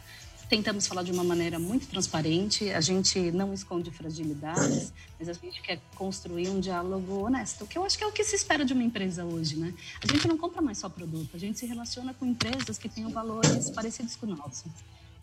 tentamos 0.49 0.87
falar 0.87 1.03
de 1.03 1.11
uma 1.11 1.23
maneira 1.23 1.57
muito 1.57 1.87
transparente, 1.87 2.69
a 2.71 2.81
gente 2.81 3.19
não 3.31 3.53
esconde 3.53 3.91
fragilidades, 3.91 4.93
mas 5.19 5.29
a 5.29 5.33
gente 5.33 5.61
quer 5.61 5.79
construir 5.95 6.49
um 6.49 6.59
diálogo 6.59 7.25
honesto, 7.25 7.65
que 7.65 7.77
eu 7.77 7.85
acho 7.85 7.97
que 7.97 8.03
é 8.03 8.07
o 8.07 8.11
que 8.11 8.23
se 8.23 8.35
espera 8.35 8.63
de 8.65 8.73
uma 8.73 8.83
empresa 8.83 9.25
hoje, 9.25 9.55
né? 9.55 9.73
A 10.01 10.11
gente 10.11 10.27
não 10.27 10.37
compra 10.37 10.61
mais 10.61 10.77
só 10.77 10.89
produto, 10.89 11.35
a 11.35 11.39
gente 11.39 11.59
se 11.59 11.65
relaciona 11.65 12.13
com 12.13 12.25
empresas 12.25 12.77
que 12.77 12.89
tenham 12.89 13.09
valores 13.09 13.69
parecidos 13.69 14.15
com 14.15 14.25
o 14.25 14.35
nosso. 14.35 14.65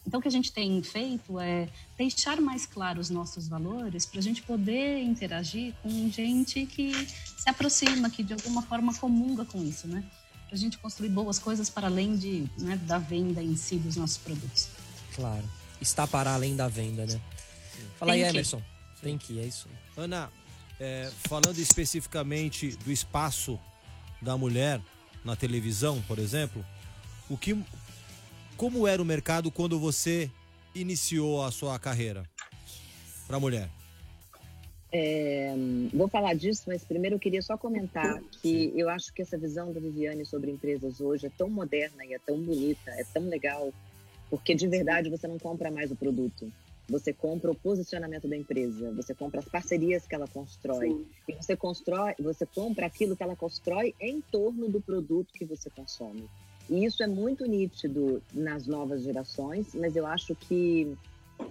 Então, 0.07 0.19
o 0.19 0.23
que 0.23 0.29
a 0.29 0.33
gente 0.33 0.51
tem 0.51 0.83
feito 0.83 1.39
é 1.39 1.69
deixar 1.97 2.41
mais 2.41 2.65
claros 2.65 3.09
os 3.09 3.11
nossos 3.11 3.47
valores 3.47 4.07
para 4.07 4.19
a 4.19 4.23
gente 4.23 4.43
poder 4.43 5.03
interagir 5.03 5.75
com 5.83 6.11
gente 6.11 6.65
que 6.67 6.93
se 7.07 7.49
aproxima, 7.49 8.09
que 8.09 8.23
de 8.23 8.33
alguma 8.33 8.63
forma 8.63 8.95
comunga 8.95 9.45
com 9.45 9.63
isso, 9.63 9.87
né? 9.87 10.03
Para 10.47 10.57
a 10.57 10.59
gente 10.59 10.79
construir 10.79 11.11
boas 11.11 11.39
coisas 11.39 11.69
para 11.71 11.87
além 11.87 12.17
de, 12.17 12.47
né, 12.59 12.77
da 12.77 12.99
venda 12.99 13.43
em 13.43 13.55
si 13.55 13.77
dos 13.77 13.95
nossos 13.95 14.17
produtos. 14.17 14.69
Claro. 15.21 15.45
Está 15.81 16.07
para 16.07 16.33
além 16.33 16.57
da 16.57 16.67
venda, 16.67 17.05
né? 17.07 17.21
Fala 17.99 18.13
Tem 18.13 18.25
aí, 18.25 18.31
Emerson. 18.31 18.63
Tem 19.03 19.19
que, 19.19 19.39
é 19.39 19.45
isso. 19.45 19.69
Ana, 19.97 20.31
é, 20.79 21.11
falando 21.29 21.59
especificamente 21.59 22.77
do 22.77 22.91
espaço 22.91 23.59
da 24.21 24.37
mulher 24.37 24.81
na 25.25 25.37
televisão, 25.37 26.03
por 26.09 26.19
exemplo, 26.19 26.65
o 27.29 27.37
que, 27.37 27.57
como 28.57 28.87
era 28.87 29.01
o 29.01 29.05
mercado 29.05 29.51
quando 29.51 29.79
você 29.79 30.31
iniciou 30.75 31.45
a 31.45 31.51
sua 31.51 31.79
carreira 31.79 32.25
para 33.27 33.37
a 33.37 33.41
mulher? 33.41 33.71
É, 34.93 35.55
vou 35.95 36.09
falar 36.09 36.35
disso, 36.35 36.65
mas 36.67 36.83
primeiro 36.83 37.17
eu 37.17 37.21
queria 37.21 37.43
só 37.43 37.57
comentar 37.57 38.21
que 38.43 38.73
eu 38.75 38.89
acho 38.89 39.13
que 39.13 39.23
essa 39.23 39.39
visão 39.39 39.73
da 39.73 39.79
Viviane 39.79 40.25
sobre 40.25 40.51
empresas 40.51 41.01
hoje 41.01 41.27
é 41.27 41.31
tão 41.31 41.49
moderna 41.49 42.05
e 42.05 42.15
é 42.15 42.19
tão 42.19 42.41
bonita, 42.41 42.91
é 42.91 43.05
tão 43.05 43.29
legal 43.29 43.73
porque 44.31 44.55
de 44.55 44.69
verdade 44.69 45.11
você 45.11 45.27
não 45.27 45.39
compra 45.39 45.71
mais 45.71 45.91
o 45.91 45.97
produto. 45.97 46.51
Você 46.89 47.13
compra 47.13 47.51
o 47.51 47.55
posicionamento 47.55 48.27
da 48.27 48.37
empresa, 48.37 48.91
você 48.93 49.15
compra 49.15 49.41
as 49.41 49.49
parcerias 49.49 50.07
que 50.07 50.15
ela 50.15 50.27
constrói. 50.27 50.89
Sim. 50.89 51.07
E 51.29 51.35
você 51.35 51.57
constrói, 51.57 52.15
você 52.19 52.47
compra 52.47 52.87
aquilo 52.87 53.17
que 53.17 53.23
ela 53.23 53.37
constrói 53.37 53.95
em 54.01 54.21
torno 54.21 54.69
do 54.69 54.81
produto 54.81 55.33
que 55.33 55.45
você 55.45 55.71
consome. 55.71 56.29
E 56.69 56.85
isso 56.85 57.03
é 57.03 57.07
muito 57.07 57.47
nítido 57.47 58.23
nas 58.33 58.67
novas 58.67 59.03
gerações, 59.03 59.75
mas 59.75 59.95
eu 59.97 60.07
acho 60.07 60.35
que 60.35 60.97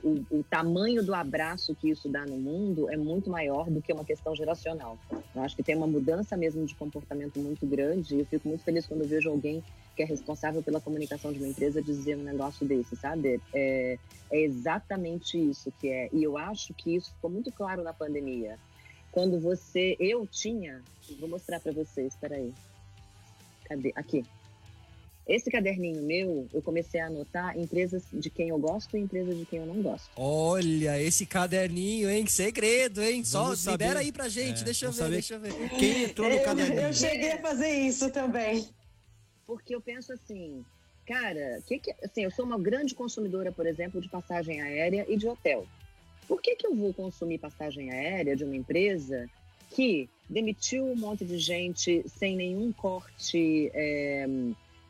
o, 0.04 0.40
o, 0.40 0.44
tamanho 0.44 1.04
do 1.04 1.14
abraço 1.14 1.76
que 1.76 1.90
isso 1.90 2.08
dá 2.10 2.26
no 2.26 2.38
mundo 2.38 2.90
é 2.90 2.98
muito 2.98 3.30
maior 3.30 3.70
do 3.70 3.82
que 3.82 3.92
uma 3.92 4.06
questão 4.06 4.36
geracional. 4.36 4.98
Eu 5.36 5.42
acho 5.42 5.56
que 5.56 5.64
tem 5.64 5.76
uma 5.76 5.88
mudança 5.88 6.38
mesmo 6.38 6.66
de 6.66 6.76
comportamento 6.76 7.40
muito 7.40 7.66
grande 7.66 8.16
e 8.16 8.20
eu 8.20 8.26
fico 8.26 8.48
muito 8.48 8.64
feliz 8.64 8.86
quando 8.86 9.02
eu 9.02 9.08
vejo 9.08 9.30
alguém 9.30 9.64
que 9.96 10.04
é 10.04 10.06
responsável 10.06 10.64
pela 10.64 10.80
comunicação 10.80 11.34
de 11.34 11.40
uma 11.40 11.48
empresa 11.48 11.82
dizer 11.82 12.18
um 12.18 12.24
negócio 12.24 12.66
desse, 12.66 12.96
sabe? 12.96 13.42
É, 13.54 13.98
é 14.32 14.42
exatamente 14.42 15.38
isso 15.38 15.72
que 15.80 15.90
é. 15.90 16.10
E 16.14 16.24
eu 16.24 16.38
acho 16.38 16.74
que 16.74 16.96
isso 16.96 17.14
ficou 17.14 17.30
muito 17.30 17.52
claro 17.52 17.84
na 17.84 17.94
pandemia. 17.94 18.58
Quando 19.12 19.40
você, 19.40 19.98
eu 20.00 20.26
tinha, 20.26 20.82
vou 21.20 21.28
mostrar 21.28 21.60
para 21.60 21.72
vocês, 21.72 22.14
espera 22.14 22.36
aí. 22.36 22.54
Cadê? 23.66 23.92
Aqui. 23.96 24.24
Esse 25.30 25.52
caderninho 25.52 26.02
meu, 26.02 26.48
eu 26.52 26.60
comecei 26.60 27.00
a 27.00 27.06
anotar 27.06 27.56
empresas 27.56 28.02
de 28.12 28.32
quem 28.32 28.50
eu 28.50 28.58
gosto 28.58 28.98
e 28.98 29.00
empresas 29.00 29.38
de 29.38 29.46
quem 29.46 29.60
eu 29.60 29.66
não 29.68 29.80
gosto. 29.80 30.10
Olha, 30.16 31.00
esse 31.00 31.24
caderninho, 31.24 32.10
hein? 32.10 32.26
Segredo, 32.26 33.04
hein? 33.04 33.24
Só 33.24 33.44
Vamos 33.44 33.64
libera 33.64 33.92
saber. 33.92 34.06
aí 34.06 34.12
pra 34.12 34.28
gente, 34.28 34.62
é, 34.62 34.66
deixa 34.66 34.88
eu 34.88 34.92
ver, 34.92 35.10
deixa 35.12 35.36
eu 35.36 35.40
ver. 35.40 35.54
Quem 35.78 36.06
entrou 36.06 36.28
no 36.28 36.36
eu, 36.36 36.44
caderninho? 36.44 36.82
Eu 36.82 36.94
cheguei 36.94 37.34
a 37.34 37.38
fazer 37.38 37.70
isso 37.70 38.10
também. 38.10 38.68
Porque 39.46 39.76
eu 39.76 39.82
penso 39.82 40.12
assim, 40.12 40.66
cara, 41.06 41.62
que 41.68 41.78
que, 41.78 41.94
assim, 42.04 42.24
eu 42.24 42.32
sou 42.32 42.44
uma 42.44 42.58
grande 42.58 42.96
consumidora, 42.96 43.52
por 43.52 43.68
exemplo, 43.68 44.02
de 44.02 44.10
passagem 44.10 44.62
aérea 44.62 45.06
e 45.08 45.16
de 45.16 45.28
hotel. 45.28 45.68
Por 46.28 46.42
que, 46.42 46.56
que 46.56 46.66
eu 46.66 46.74
vou 46.74 46.92
consumir 46.92 47.38
passagem 47.38 47.92
aérea 47.92 48.36
de 48.36 48.44
uma 48.44 48.56
empresa 48.56 49.30
que 49.76 50.10
demitiu 50.28 50.86
um 50.86 50.96
monte 50.96 51.24
de 51.24 51.38
gente 51.38 52.04
sem 52.18 52.36
nenhum 52.36 52.72
corte 52.72 53.70
é, 53.76 54.28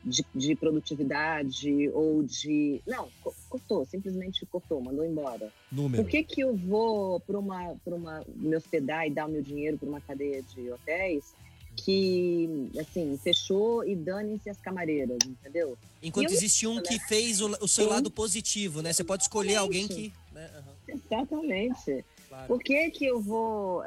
de, 0.04 0.24
de, 0.34 0.54
produtividade 0.54 1.88
ou 1.90 2.22
de. 2.22 2.80
Não, 2.86 3.08
cortou, 3.48 3.84
simplesmente 3.84 4.44
cortou, 4.46 4.80
mandou 4.80 5.04
embora. 5.04 5.52
Número. 5.70 6.02
Por 6.02 6.10
que, 6.10 6.22
que 6.22 6.40
eu 6.40 6.56
vou 6.56 7.20
para 7.20 7.38
uma, 7.38 7.76
uma, 7.86 8.24
me 8.34 8.56
hospedar 8.56 9.06
e 9.06 9.10
dar 9.10 9.26
o 9.26 9.30
meu 9.30 9.42
dinheiro 9.42 9.76
para 9.78 9.88
uma 9.88 10.00
cadeia 10.00 10.42
de 10.42 10.70
hotéis 10.70 11.34
que, 11.76 12.70
assim, 12.78 13.18
fechou 13.22 13.84
e 13.84 13.94
dane-se 13.94 14.50
as 14.50 14.58
camareiras, 14.58 15.18
entendeu? 15.26 15.76
Enquanto 16.02 16.32
existe 16.32 16.66
um 16.66 16.82
que 16.82 16.98
fez 17.00 17.40
o, 17.40 17.48
o 17.60 17.68
seu 17.68 17.84
Sim. 17.84 17.90
lado 17.90 18.10
positivo, 18.10 18.82
né? 18.82 18.92
Você 18.92 19.04
pode 19.04 19.22
escolher 19.22 19.56
alguém 19.56 19.86
que. 19.86 20.12
Né? 20.32 20.50
Uhum. 20.56 20.94
Exatamente. 20.96 22.04
Claro. 22.28 22.46
Por 22.46 22.58
que, 22.60 22.90
que 22.90 23.06
eu 23.06 23.20
vou. 23.20 23.84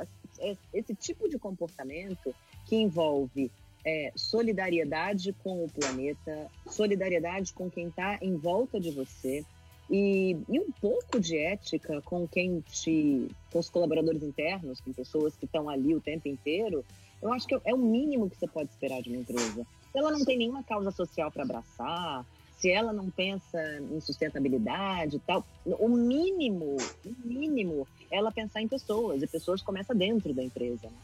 Esse 0.74 0.94
tipo 0.96 1.30
de 1.30 1.40
comportamento 1.40 2.36
que 2.66 2.76
envolve 2.76 3.50
é, 3.86 4.12
solidariedade 4.16 5.34
com 5.44 5.64
o 5.64 5.70
planeta, 5.70 6.48
solidariedade 6.68 7.54
com 7.54 7.70
quem 7.70 7.88
está 7.88 8.18
em 8.22 8.36
volta 8.36 8.80
de 8.80 8.92
você 8.92 9.44
e, 9.90 10.38
e, 10.50 10.60
um 10.60 10.72
pouco 10.72 11.20
de 11.20 11.38
ética 11.38 12.02
com 12.02 12.28
quem 12.28 12.62
te, 12.62 13.28
com 13.52 13.60
os 13.60 13.70
colaboradores 13.70 14.24
internos, 14.24 14.80
com 14.80 14.94
pessoas 14.94 15.36
que 15.36 15.46
estão 15.46 15.70
ali 15.70 15.94
o 15.94 16.02
tempo 16.02 16.28
inteiro. 16.28 16.86
Eu 17.22 17.32
acho 17.34 17.48
que 17.48 17.56
é 17.64 17.74
o 17.74 17.78
mínimo 17.78 18.30
que 18.30 18.38
você 18.38 18.48
pode 18.48 18.70
esperar 18.70 19.02
de 19.02 19.10
uma 19.10 19.20
empresa. 19.20 19.66
Se 19.92 19.98
ela 19.98 20.12
não 20.12 20.26
tem 20.26 20.38
nenhuma 20.38 20.64
causa 20.64 20.92
social 20.92 21.32
para 21.32 21.44
abraçar, 21.44 22.26
se 22.58 22.72
ela 22.72 22.94
não 22.94 23.10
pensa 23.10 23.60
em 23.92 24.00
sustentabilidade 24.00 25.18
e 25.18 25.20
tal, 25.20 25.46
o 25.66 25.90
mínimo, 25.90 26.78
o 27.06 27.28
mínimo, 27.28 27.88
é 28.10 28.18
ela 28.18 28.32
pensar 28.32 28.62
em 28.62 28.68
pessoas, 28.68 29.22
e 29.22 29.28
pessoas 29.28 29.62
começam 29.62 29.96
dentro 29.96 30.34
da 30.34 30.42
empresa. 30.42 30.88
Né? 30.88 30.98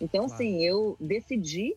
Então, 0.00 0.26
claro. 0.26 0.34
assim, 0.34 0.62
eu 0.62 0.96
decidi 1.00 1.74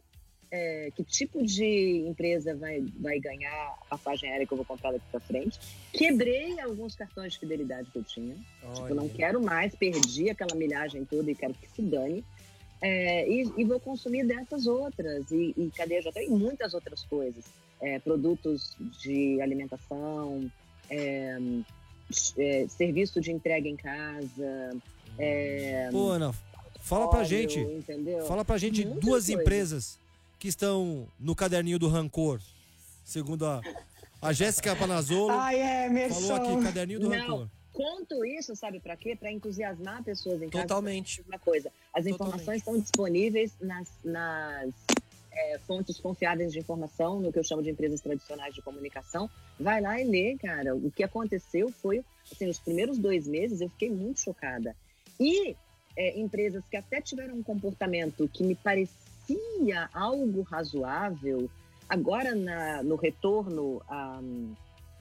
é, 0.51 0.91
que 0.95 1.03
tipo 1.03 1.45
de 1.45 2.05
empresa 2.07 2.55
vai, 2.55 2.83
vai 2.99 3.19
ganhar 3.19 3.75
a 3.81 3.97
passagem 3.97 4.29
aérea 4.29 4.47
que 4.47 4.53
eu 4.53 4.57
vou 4.57 4.65
comprar 4.65 4.91
daqui 4.91 5.05
para 5.11 5.19
frente. 5.19 5.59
Quebrei 5.93 6.59
alguns 6.59 6.95
cartões 6.95 7.33
de 7.33 7.39
fidelidade 7.39 7.89
que 7.91 7.99
eu 7.99 8.03
tinha. 8.03 8.35
Olha. 8.63 8.73
Tipo, 8.73 8.95
não 8.95 9.09
quero 9.09 9.41
mais, 9.41 9.75
perdi 9.75 10.29
aquela 10.29 10.55
milhagem 10.55 11.05
toda 11.05 11.29
e 11.29 11.35
quero 11.35 11.53
que 11.53 11.69
se 11.69 11.81
dane. 11.81 12.23
É, 12.81 13.29
e, 13.29 13.51
e, 13.57 13.65
vou 13.65 13.79
consumir 13.79 14.25
dessas 14.25 14.65
outras, 14.65 15.29
e, 15.31 15.53
e 15.57 15.69
cadeia 15.75 16.01
já 16.01 16.13
tem 16.13 16.29
muitas 16.29 16.73
outras 16.73 17.03
coisas. 17.03 17.43
É, 17.81 17.99
produtos 17.99 18.75
de 19.01 19.39
alimentação, 19.41 20.49
é, 20.89 21.37
é 22.37 22.67
serviço 22.69 23.19
de 23.21 23.31
entrega 23.31 23.67
em 23.67 23.75
casa. 23.75 24.77
É, 25.17 25.89
Pô, 25.91 26.09
Ana, 26.09 26.33
fala 26.79 27.03
óleo, 27.03 27.11
pra 27.11 27.23
gente. 27.25 27.59
Entendeu? 27.59 28.25
Fala 28.25 28.45
pra 28.45 28.57
gente 28.57 28.85
Muita 28.85 29.01
duas 29.01 29.25
coisa. 29.25 29.41
empresas 29.41 29.99
que 30.39 30.47
estão 30.47 31.07
no 31.19 31.35
caderninho 31.35 31.77
do 31.77 31.89
rancor, 31.89 32.39
segundo 33.03 33.45
a, 33.45 33.61
a 34.21 34.31
Jéssica 34.31 34.73
Panazolo. 34.73 35.31
Ai, 35.31 35.59
é, 35.59 36.09
falou 36.09 36.33
aqui, 36.35 36.63
caderninho 36.63 37.01
do 37.01 37.09
Não. 37.09 37.17
rancor. 37.17 37.47
Conto 37.73 38.25
isso, 38.25 38.55
sabe 38.55 38.79
para 38.79 38.95
quê? 38.95 39.15
Para 39.15 39.31
entusiasmar 39.31 40.03
pessoas 40.03 40.41
em 40.41 40.49
casa. 40.49 40.63
Totalmente. 40.63 41.21
Uma 41.27 41.37
coisa. 41.37 41.71
As 41.93 42.05
informações 42.05 42.39
Totalmente. 42.39 42.59
estão 42.59 42.79
disponíveis 42.79 43.51
nas, 43.61 43.87
nas 44.03 44.73
é, 45.31 45.59
fontes 45.59 45.99
confiáveis 45.99 46.51
de 46.51 46.59
informação, 46.59 47.19
no 47.19 47.31
que 47.31 47.39
eu 47.39 47.43
chamo 47.43 47.61
de 47.61 47.69
empresas 47.69 48.01
tradicionais 48.01 48.55
de 48.55 48.61
comunicação. 48.61 49.29
Vai 49.59 49.81
lá 49.81 49.99
e 49.99 50.03
lê, 50.03 50.37
cara. 50.37 50.75
O 50.75 50.89
que 50.91 51.03
aconteceu 51.03 51.71
foi, 51.81 52.03
assim, 52.31 52.47
os 52.47 52.59
primeiros 52.59 52.97
dois 52.97 53.27
meses 53.27 53.61
eu 53.61 53.69
fiquei 53.69 53.89
muito 53.89 54.19
chocada. 54.19 54.75
E 55.19 55.55
é, 55.95 56.19
empresas 56.19 56.63
que 56.69 56.75
até 56.75 57.01
tiveram 57.01 57.35
um 57.35 57.43
comportamento 57.43 58.29
que 58.33 58.43
me 58.43 58.55
parecia 58.55 59.09
parecia 59.30 59.89
algo 59.93 60.41
razoável, 60.41 61.49
agora 61.88 62.34
na, 62.34 62.84
no 62.84 62.95
retorno 62.95 63.82
a. 63.88 64.19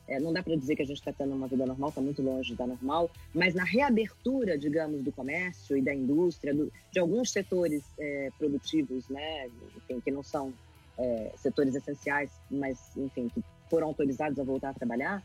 É, 0.07 0.19
não 0.19 0.33
dá 0.33 0.43
para 0.43 0.57
dizer 0.57 0.75
que 0.75 0.81
a 0.81 0.87
gente 0.87 0.97
está 0.97 1.13
tendo 1.13 1.35
uma 1.35 1.47
vida 1.47 1.67
normal, 1.67 1.91
está 1.91 2.01
muito 2.01 2.23
longe 2.23 2.55
da 2.55 2.67
normal, 2.67 3.11
mas 3.35 3.55
na 3.55 3.63
reabertura, 3.63 4.57
digamos, 4.57 5.05
do 5.05 5.13
comércio 5.13 5.77
e 5.77 5.83
da 5.83 5.95
indústria, 5.95 6.55
do, 6.55 6.73
de 6.91 6.99
alguns 6.99 7.31
setores 7.31 7.85
é, 7.99 8.31
produtivos, 8.39 9.07
né, 9.11 9.51
enfim, 9.77 10.01
que 10.01 10.11
não 10.11 10.23
são 10.23 10.51
é, 10.97 11.31
setores 11.37 11.75
essenciais, 11.75 12.31
mas, 12.51 12.79
enfim, 12.97 13.29
que 13.29 13.45
foram 13.69 13.89
autorizados 13.89 14.39
a 14.39 14.45
voltar 14.45 14.71
a 14.71 14.73
trabalhar, 14.73 15.23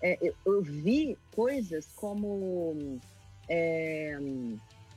é, 0.00 0.16
eu, 0.22 0.34
eu, 0.46 0.62
vi 0.62 1.18
coisas 1.36 1.86
como: 1.94 2.98
é, 3.50 4.16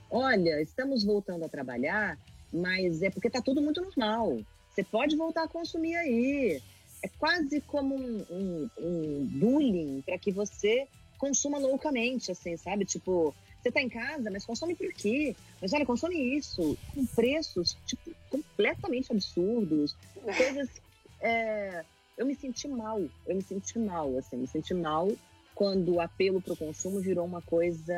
olha, 0.09 0.61
estamos 0.61 1.03
voltando 1.03 1.43
a 1.43 1.49
trabalhar, 1.49 2.17
mas 2.55 3.01
é 3.01 3.09
porque 3.09 3.27
está 3.27 3.41
tudo 3.41 3.61
muito 3.61 3.81
normal. 3.81 4.39
Você 4.69 4.83
pode 4.83 5.15
voltar 5.15 5.43
a 5.43 5.47
consumir 5.47 5.95
aí. 5.95 6.61
É 7.03 7.07
quase 7.19 7.61
como 7.61 7.95
um, 7.95 8.25
um, 8.29 8.69
um 8.79 9.25
bullying 9.31 10.01
para 10.01 10.17
que 10.17 10.31
você 10.31 10.87
consuma 11.17 11.57
loucamente, 11.57 12.31
assim, 12.31 12.57
sabe? 12.57 12.85
Tipo, 12.85 13.33
você 13.61 13.69
está 13.69 13.81
em 13.81 13.89
casa, 13.89 14.29
mas 14.31 14.45
consome 14.45 14.75
por 14.75 14.91
quê? 14.93 15.35
Mas 15.61 15.73
olha, 15.73 15.85
consome 15.85 16.37
isso, 16.37 16.77
com 16.93 17.05
preços, 17.05 17.77
tipo, 17.85 18.11
completamente 18.29 19.11
absurdos. 19.11 19.95
Coisas. 20.37 20.69
É... 21.21 21.83
Eu 22.17 22.25
me 22.25 22.33
senti 22.33 22.67
mal, 22.67 23.01
eu 23.27 23.35
me 23.35 23.41
senti 23.41 23.77
mal, 23.77 24.17
assim, 24.17 24.37
me 24.37 24.47
senti 24.47 24.73
mal 24.73 25.11
quando 25.53 25.95
o 25.95 26.01
apelo 26.01 26.41
para 26.41 26.53
o 26.53 26.57
consumo 26.57 27.01
virou 27.01 27.25
uma 27.25 27.41
coisa 27.41 27.93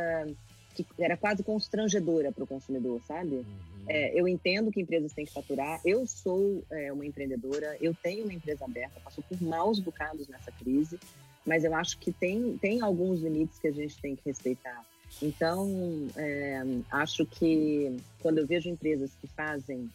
que 0.74 0.86
era 1.00 1.18
quase 1.18 1.44
constrangedora 1.44 2.32
para 2.32 2.44
o 2.44 2.48
consumidor, 2.48 3.02
sabe? 3.08 3.36
Uhum. 3.36 3.77
É, 3.88 4.20
eu 4.20 4.28
entendo 4.28 4.72
que 4.72 4.82
empresas 4.82 5.14
têm 5.14 5.26
que 5.26 5.34
faturar. 5.34 5.80
Eu 5.86 6.06
sou 6.06 6.64
é, 6.70 6.92
uma 6.92 7.06
empreendedora, 7.06 7.78
eu 7.80 7.96
tenho 7.96 8.24
uma 8.24 8.34
empresa 8.34 8.66
aberta, 8.66 9.00
passo 9.00 9.22
por 9.22 9.42
maus 9.42 9.80
bocados 9.80 10.28
nessa 10.28 10.52
crise, 10.52 11.00
mas 11.46 11.64
eu 11.64 11.74
acho 11.74 11.98
que 11.98 12.12
tem, 12.12 12.58
tem 12.58 12.82
alguns 12.82 13.22
limites 13.22 13.58
que 13.58 13.68
a 13.68 13.72
gente 13.72 14.00
tem 14.02 14.16
que 14.16 14.24
respeitar. 14.26 14.86
Então, 15.22 15.68
é, 16.18 16.62
acho 16.92 17.26
que 17.26 17.96
quando 18.20 18.40
eu 18.40 18.48
vejo 18.48 18.70
empresas 18.70 19.12
que 19.22 19.28
fazem, 19.28 19.90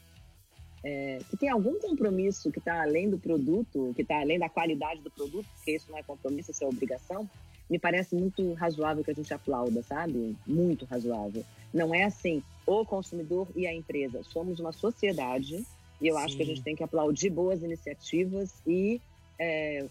é, 0.83 1.19
que 1.29 1.37
tem 1.37 1.51
algum 1.51 1.79
compromisso 1.79 2.51
que 2.51 2.59
está 2.59 2.83
além 2.83 3.11
do 3.11 3.19
produto, 3.19 3.93
que 3.95 4.03
está 4.03 4.21
além 4.21 4.39
da 4.39 4.49
qualidade 4.49 5.01
do 5.03 5.11
produto, 5.11 5.47
porque 5.55 5.73
isso 5.73 5.91
não 5.91 5.99
é 5.99 6.03
compromisso, 6.03 6.51
isso 6.51 6.65
é 6.65 6.67
obrigação, 6.67 7.29
me 7.69 7.79
parece 7.79 8.15
muito 8.15 8.53
razoável 8.55 9.05
que 9.05 9.11
a 9.11 9.15
gente 9.15 9.33
aplauda, 9.33 9.83
sabe? 9.83 10.37
Muito 10.47 10.85
razoável. 10.87 11.45
Não 11.73 11.95
é 11.95 12.05
assim, 12.05 12.43
o 12.67 12.85
consumidor 12.85 13.49
e 13.55 13.67
a 13.67 13.75
empresa. 13.75 14.23
Somos 14.33 14.61
uma 14.61 14.73
sociedade 14.73 15.65
e 16.01 16.09
eu 16.09 16.17
Sim. 16.17 16.23
acho 16.23 16.37
que 16.37 16.43
a 16.43 16.47
gente 16.47 16.63
tem 16.63 16.77
que 16.77 16.83
aplaudir 16.83 17.31
boas 17.31 17.63
iniciativas 17.63 18.53
e 18.67 19.01
é, 19.39 19.87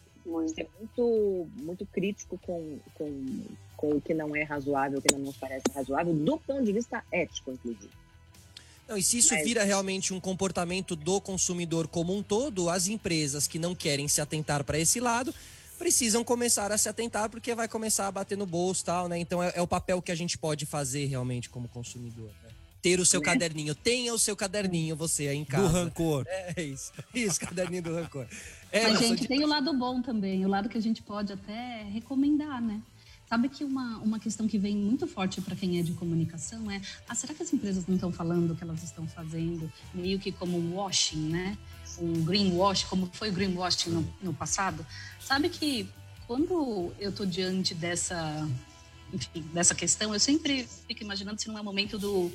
ser 0.54 0.68
muito, 0.78 1.48
muito 1.56 1.86
crítico 1.86 2.38
com, 2.46 2.80
com, 2.96 3.44
com 3.78 3.90
o 3.98 4.02
que 4.02 4.14
não 4.14 4.36
é 4.36 4.44
razoável, 4.44 5.00
o 5.00 5.02
que 5.02 5.14
não 5.14 5.20
nos 5.20 5.38
parece 5.38 5.64
razoável, 5.74 6.14
do 6.14 6.38
ponto 6.38 6.64
de 6.64 6.72
vista 6.72 7.04
ético, 7.12 7.52
inclusive. 7.52 7.90
Não, 8.88 8.98
e 8.98 9.04
se 9.04 9.20
isso 9.20 9.34
vira 9.44 9.64
realmente 9.64 10.14
um 10.14 10.20
comportamento 10.20 10.98
do 10.98 11.22
consumidor 11.22 11.88
como 11.88 12.14
um 12.14 12.22
todo, 12.22 12.70
as 12.70 12.88
empresas 12.88 13.48
que 13.48 13.58
não 13.58 13.74
querem 13.74 14.08
se 14.08 14.20
atentar 14.20 14.64
para 14.64 14.78
esse 14.78 15.00
lado 15.00 15.34
precisam 15.82 16.24
começar 16.24 16.72
a 16.72 16.78
se 16.78 16.88
atentar 16.88 17.28
porque 17.28 17.56
vai 17.56 17.68
começar 17.68 18.08
a 18.08 18.12
bater 18.12 18.38
no 18.38 18.46
bolso 18.46 18.86
tal, 18.86 19.08
né? 19.08 19.18
Então 19.18 19.42
é, 19.42 19.54
é 19.56 19.62
o 19.62 19.68
papel 19.68 20.00
que 20.00 20.12
a 20.12 20.16
gente 20.16 20.38
pode 20.38 20.64
fazer 20.66 21.06
realmente 21.06 21.50
como 21.50 21.68
consumidor. 21.70 22.30
Né? 22.44 22.51
Ter 22.82 23.00
o 23.00 23.06
seu 23.06 23.20
né? 23.20 23.26
caderninho. 23.26 23.76
Tenha 23.76 24.14
o 24.14 24.20
seu 24.20 24.36
caderninho, 24.36 24.96
você 24.96 25.28
aí 25.28 25.38
em 25.38 25.46
casa. 25.46 25.68
Do 25.68 25.74
rancor. 25.74 26.26
É 26.28 26.62
isso. 26.62 26.92
Isso, 27.14 27.40
caderninho 27.40 27.84
do 27.84 27.94
rancor. 27.94 28.28
É, 28.72 28.90
Mas, 28.90 29.00
gente, 29.00 29.22
de... 29.22 29.28
tem 29.28 29.44
o 29.44 29.48
lado 29.48 29.74
bom 29.74 30.02
também, 30.02 30.46
o 30.46 30.50
lado 30.50 30.70
que 30.70 30.78
a 30.78 30.82
gente 30.82 31.02
pode 31.02 31.32
até 31.34 31.84
recomendar, 31.84 32.62
né? 32.62 32.82
Sabe 33.32 33.48
que 33.48 33.64
uma, 33.64 33.98
uma 34.00 34.20
questão 34.20 34.46
que 34.46 34.58
vem 34.58 34.76
muito 34.76 35.08
forte 35.08 35.40
para 35.40 35.56
quem 35.56 35.80
é 35.80 35.82
de 35.82 35.94
comunicação 35.94 36.70
é: 36.70 36.82
ah, 37.08 37.16
será 37.16 37.34
que 37.34 37.42
as 37.42 37.54
empresas 37.54 37.88
não 37.88 37.96
estão 37.96 38.12
falando 38.12 38.52
o 38.52 38.56
que 38.58 38.64
elas 38.64 38.84
estão 38.84 39.08
fazendo? 39.08 39.72
Meio 39.94 40.20
que 40.20 40.34
como 40.34 40.58
um 40.58 40.76
washing, 40.76 41.30
né? 41.30 41.58
Um 41.98 42.26
greenwash, 42.26 42.84
como 42.86 43.10
foi 43.14 43.30
o 43.30 43.34
greenwashing 43.34 43.90
no, 43.92 44.14
no 44.22 44.34
passado. 44.34 44.86
Sabe 45.18 45.48
que 45.48 45.88
quando 46.28 46.94
eu 47.00 47.10
estou 47.10 47.26
diante 47.26 47.74
dessa, 47.74 48.50
enfim, 49.14 49.42
dessa 49.54 49.74
questão, 49.74 50.14
eu 50.14 50.20
sempre 50.20 50.68
fico 50.86 51.02
imaginando 51.02 51.42
se 51.42 51.48
não 51.48 51.58
é 51.58 51.62
o 51.62 51.64
momento 51.64 51.98
do 51.98 52.30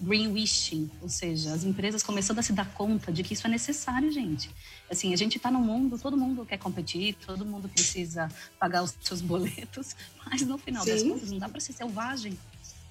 greenwashing, 0.00 0.90
ou 1.02 1.08
seja, 1.08 1.52
as 1.52 1.64
empresas 1.64 2.02
começando 2.02 2.38
a 2.38 2.42
se 2.42 2.52
dar 2.52 2.72
conta 2.72 3.12
de 3.12 3.22
que 3.22 3.34
isso 3.34 3.46
é 3.46 3.50
necessário, 3.50 4.10
gente. 4.12 4.50
Assim, 4.90 5.12
a 5.12 5.16
gente 5.16 5.36
está 5.36 5.50
no 5.50 5.58
mundo, 5.58 5.98
todo 5.98 6.16
mundo 6.16 6.46
quer 6.46 6.58
competir, 6.58 7.14
todo 7.26 7.44
mundo 7.44 7.68
precisa 7.68 8.28
pagar 8.58 8.82
os 8.82 8.94
seus 9.02 9.20
boletos, 9.20 9.96
mas 10.24 10.42
no 10.42 10.56
final 10.56 10.84
Sim. 10.84 10.90
das 10.90 11.02
contas 11.02 11.30
não 11.30 11.38
dá 11.38 11.48
para 11.48 11.60
ser 11.60 11.72
selvagem. 11.72 12.38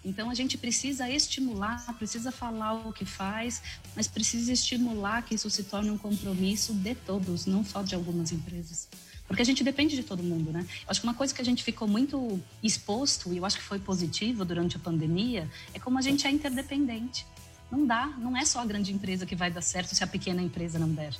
Então 0.03 0.29
a 0.29 0.33
gente 0.33 0.57
precisa 0.57 1.09
estimular, 1.09 1.93
precisa 1.97 2.31
falar 2.31 2.73
o 2.87 2.93
que 2.93 3.03
faz, 3.03 3.61
mas 3.95 4.07
precisa 4.07 4.51
estimular 4.53 5.21
que 5.23 5.35
isso 5.35 5.49
se 5.49 5.63
torne 5.63 5.89
um 5.89 5.97
compromisso 5.97 6.73
de 6.73 6.95
todos, 6.95 7.45
não 7.45 7.63
só 7.65 7.81
de 7.81 7.95
algumas 7.95 8.31
empresas. 8.31 8.87
Porque 9.27 9.41
a 9.41 9.45
gente 9.45 9.63
depende 9.63 9.95
de 9.95 10.03
todo 10.03 10.23
mundo, 10.23 10.51
né? 10.51 10.61
Eu 10.61 10.87
acho 10.87 11.01
que 11.01 11.07
uma 11.07 11.13
coisa 11.13 11.33
que 11.33 11.41
a 11.41 11.45
gente 11.45 11.63
ficou 11.63 11.87
muito 11.87 12.39
exposto, 12.63 13.33
e 13.33 13.37
eu 13.37 13.45
acho 13.45 13.57
que 13.57 13.63
foi 13.63 13.77
positivo 13.77 14.45
durante 14.45 14.77
a 14.77 14.79
pandemia, 14.79 15.49
é 15.73 15.79
como 15.79 15.97
a 15.97 16.01
gente 16.01 16.25
é 16.25 16.31
interdependente. 16.31 17.25
Não 17.69 17.85
dá, 17.85 18.07
não 18.17 18.37
é 18.37 18.45
só 18.45 18.61
a 18.61 18.65
grande 18.65 18.93
empresa 18.93 19.25
que 19.25 19.35
vai 19.35 19.51
dar 19.51 19.61
certo 19.61 19.93
se 19.93 20.01
a 20.03 20.07
pequena 20.07 20.41
empresa 20.41 20.79
não 20.79 20.89
der. 20.89 21.13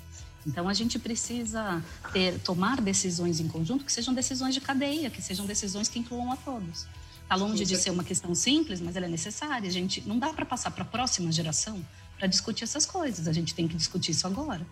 Então 0.45 0.69
a 0.69 0.73
gente 0.73 0.97
precisa 0.97 1.83
ter, 2.13 2.39
tomar 2.39 2.79
decisões 2.79 3.41
em 3.41 3.49
conjunto 3.49 3.83
que 3.83 3.91
sejam 3.91 4.13
decisões 4.13 4.53
de 4.53 4.61
cadeia, 4.61 5.09
que 5.09 5.21
sejam 5.21 5.45
decisões 5.45 5.89
que 5.89 5.99
incluam 5.99 6.31
a 6.31 6.37
todos. 6.37 6.87
Está 7.21 7.35
longe 7.35 7.65
de 7.65 7.75
ser 7.75 7.89
uma 7.89 8.05
questão 8.05 8.33
simples, 8.33 8.79
mas 8.79 8.95
ela 8.95 9.05
é 9.05 9.09
necessária. 9.09 9.67
A 9.67 9.71
gente 9.71 10.01
não 10.07 10.17
dá 10.17 10.31
para 10.31 10.45
passar 10.45 10.71
para 10.71 10.83
a 10.83 10.85
próxima 10.85 11.29
geração 11.29 11.85
para 12.17 12.25
discutir 12.25 12.63
essas 12.63 12.85
coisas. 12.85 13.27
A 13.27 13.33
gente 13.33 13.53
tem 13.53 13.67
que 13.67 13.75
discutir 13.75 14.11
isso 14.11 14.25
agora. 14.25 14.65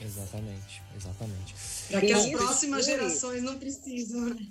Exatamente, 0.00 0.82
exatamente. 0.96 1.54
Para 1.88 2.00
que 2.00 2.12
as 2.12 2.26
próximas 2.30 2.84
gerações 2.84 3.42
não 3.42 3.58
precisam, 3.58 4.30
né? 4.30 4.46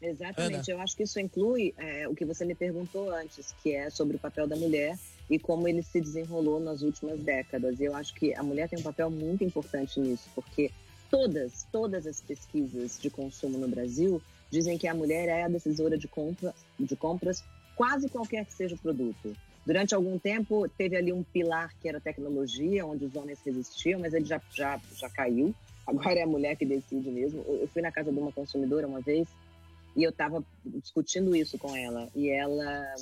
Exatamente, 0.00 0.72
Ana. 0.72 0.80
eu 0.80 0.82
acho 0.82 0.96
que 0.96 1.04
isso 1.04 1.20
inclui 1.20 1.72
é, 1.78 2.08
o 2.08 2.14
que 2.14 2.24
você 2.24 2.44
me 2.44 2.56
perguntou 2.56 3.14
antes, 3.14 3.54
que 3.62 3.72
é 3.72 3.88
sobre 3.88 4.16
o 4.16 4.18
papel 4.18 4.48
da 4.48 4.56
mulher 4.56 4.98
e 5.30 5.38
como 5.38 5.68
ele 5.68 5.82
se 5.82 6.00
desenrolou 6.00 6.58
nas 6.58 6.82
últimas 6.82 7.20
décadas. 7.20 7.78
E 7.78 7.84
eu 7.84 7.94
acho 7.94 8.12
que 8.14 8.34
a 8.34 8.42
mulher 8.42 8.68
tem 8.68 8.80
um 8.80 8.82
papel 8.82 9.08
muito 9.08 9.44
importante 9.44 10.00
nisso, 10.00 10.28
porque 10.34 10.72
todas, 11.08 11.64
todas 11.70 12.06
as 12.06 12.20
pesquisas 12.20 12.98
de 13.00 13.08
consumo 13.10 13.56
no 13.56 13.68
Brasil 13.68 14.20
dizem 14.50 14.76
que 14.76 14.88
a 14.88 14.94
mulher 14.94 15.28
é 15.28 15.44
a 15.44 15.48
decisora 15.48 15.96
de, 15.96 16.08
compra, 16.08 16.52
de 16.78 16.96
compras, 16.96 17.44
quase 17.76 18.08
qualquer 18.08 18.44
que 18.44 18.52
seja 18.52 18.74
o 18.74 18.78
produto. 18.78 19.36
Durante 19.64 19.94
algum 19.94 20.18
tempo, 20.18 20.68
teve 20.68 20.96
ali 20.96 21.12
um 21.12 21.22
pilar 21.22 21.72
que 21.80 21.88
era 21.88 22.00
tecnologia, 22.00 22.84
onde 22.84 23.04
os 23.04 23.14
homens 23.14 23.38
resistiam, 23.44 24.00
mas 24.00 24.12
ele 24.12 24.24
já, 24.24 24.40
já, 24.54 24.80
já 24.96 25.08
caiu. 25.08 25.54
Agora 25.86 26.18
é 26.18 26.22
a 26.22 26.26
mulher 26.26 26.56
que 26.56 26.64
decide 26.64 27.10
mesmo. 27.10 27.44
Eu 27.48 27.68
fui 27.68 27.82
na 27.82 27.92
casa 27.92 28.12
de 28.12 28.18
uma 28.18 28.32
consumidora 28.32 28.86
uma 28.86 29.00
vez 29.00 29.28
e 29.94 30.02
eu 30.02 30.10
estava 30.10 30.44
discutindo 30.64 31.34
isso 31.36 31.58
com 31.58 31.76
ela. 31.76 32.08
E 32.14 32.30
ela, 32.30 32.94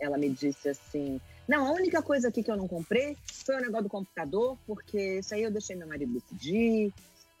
ela 0.00 0.18
me 0.18 0.28
disse 0.28 0.68
assim: 0.68 1.20
Não, 1.48 1.66
a 1.66 1.72
única 1.72 2.02
coisa 2.02 2.28
aqui 2.28 2.42
que 2.42 2.50
eu 2.50 2.56
não 2.56 2.68
comprei 2.68 3.16
foi 3.28 3.56
o 3.56 3.60
negócio 3.60 3.84
do 3.84 3.88
computador, 3.88 4.58
porque 4.66 5.18
isso 5.18 5.34
aí 5.34 5.42
eu 5.42 5.50
deixei 5.50 5.74
meu 5.74 5.88
marido 5.88 6.12
decidir. 6.12 6.92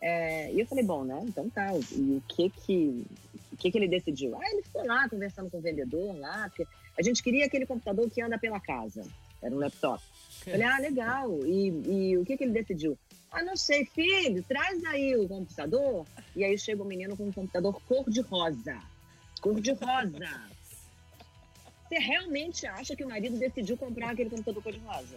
É, 0.06 0.52
e 0.52 0.60
eu 0.60 0.66
falei: 0.66 0.84
Bom, 0.84 1.02
né? 1.02 1.18
Então 1.26 1.48
tá. 1.48 1.72
E 1.74 2.18
o 2.18 2.22
que 2.28 2.50
que, 2.50 3.06
o 3.50 3.56
que 3.56 3.70
que 3.70 3.78
ele 3.78 3.88
decidiu? 3.88 4.36
Ah, 4.36 4.50
ele 4.50 4.62
ficou 4.62 4.84
lá 4.86 5.08
conversando 5.08 5.50
com 5.50 5.56
o 5.56 5.62
vendedor 5.62 6.14
lá, 6.18 6.46
porque 6.50 6.66
a 6.98 7.02
gente 7.02 7.22
queria 7.22 7.46
aquele 7.46 7.64
computador 7.64 8.10
que 8.10 8.20
anda 8.20 8.38
pela 8.38 8.60
casa. 8.60 9.02
Era 9.42 9.54
um 9.54 9.58
laptop. 9.58 10.04
Eu 10.46 10.52
falei, 10.52 10.66
ah, 10.66 10.78
legal. 10.78 11.46
E, 11.46 12.10
e 12.10 12.18
o 12.18 12.24
que, 12.24 12.36
que 12.36 12.44
ele 12.44 12.52
decidiu? 12.52 12.98
Ah, 13.32 13.42
não 13.42 13.56
sei, 13.56 13.86
filho, 13.86 14.42
traz 14.42 14.84
aí 14.84 15.16
o 15.16 15.26
computador. 15.26 16.06
E 16.36 16.44
aí 16.44 16.58
chega 16.58 16.82
o 16.82 16.86
menino 16.86 17.16
com 17.16 17.26
um 17.26 17.32
computador 17.32 17.80
cor-de-rosa. 17.88 18.78
Cor-de-rosa. 19.40 20.18
Você 21.88 21.98
realmente 21.98 22.66
acha 22.66 22.94
que 22.94 23.04
o 23.04 23.08
marido 23.08 23.38
decidiu 23.38 23.76
comprar 23.78 24.10
aquele 24.10 24.28
computador 24.28 24.62
cor-de-rosa? 24.62 25.16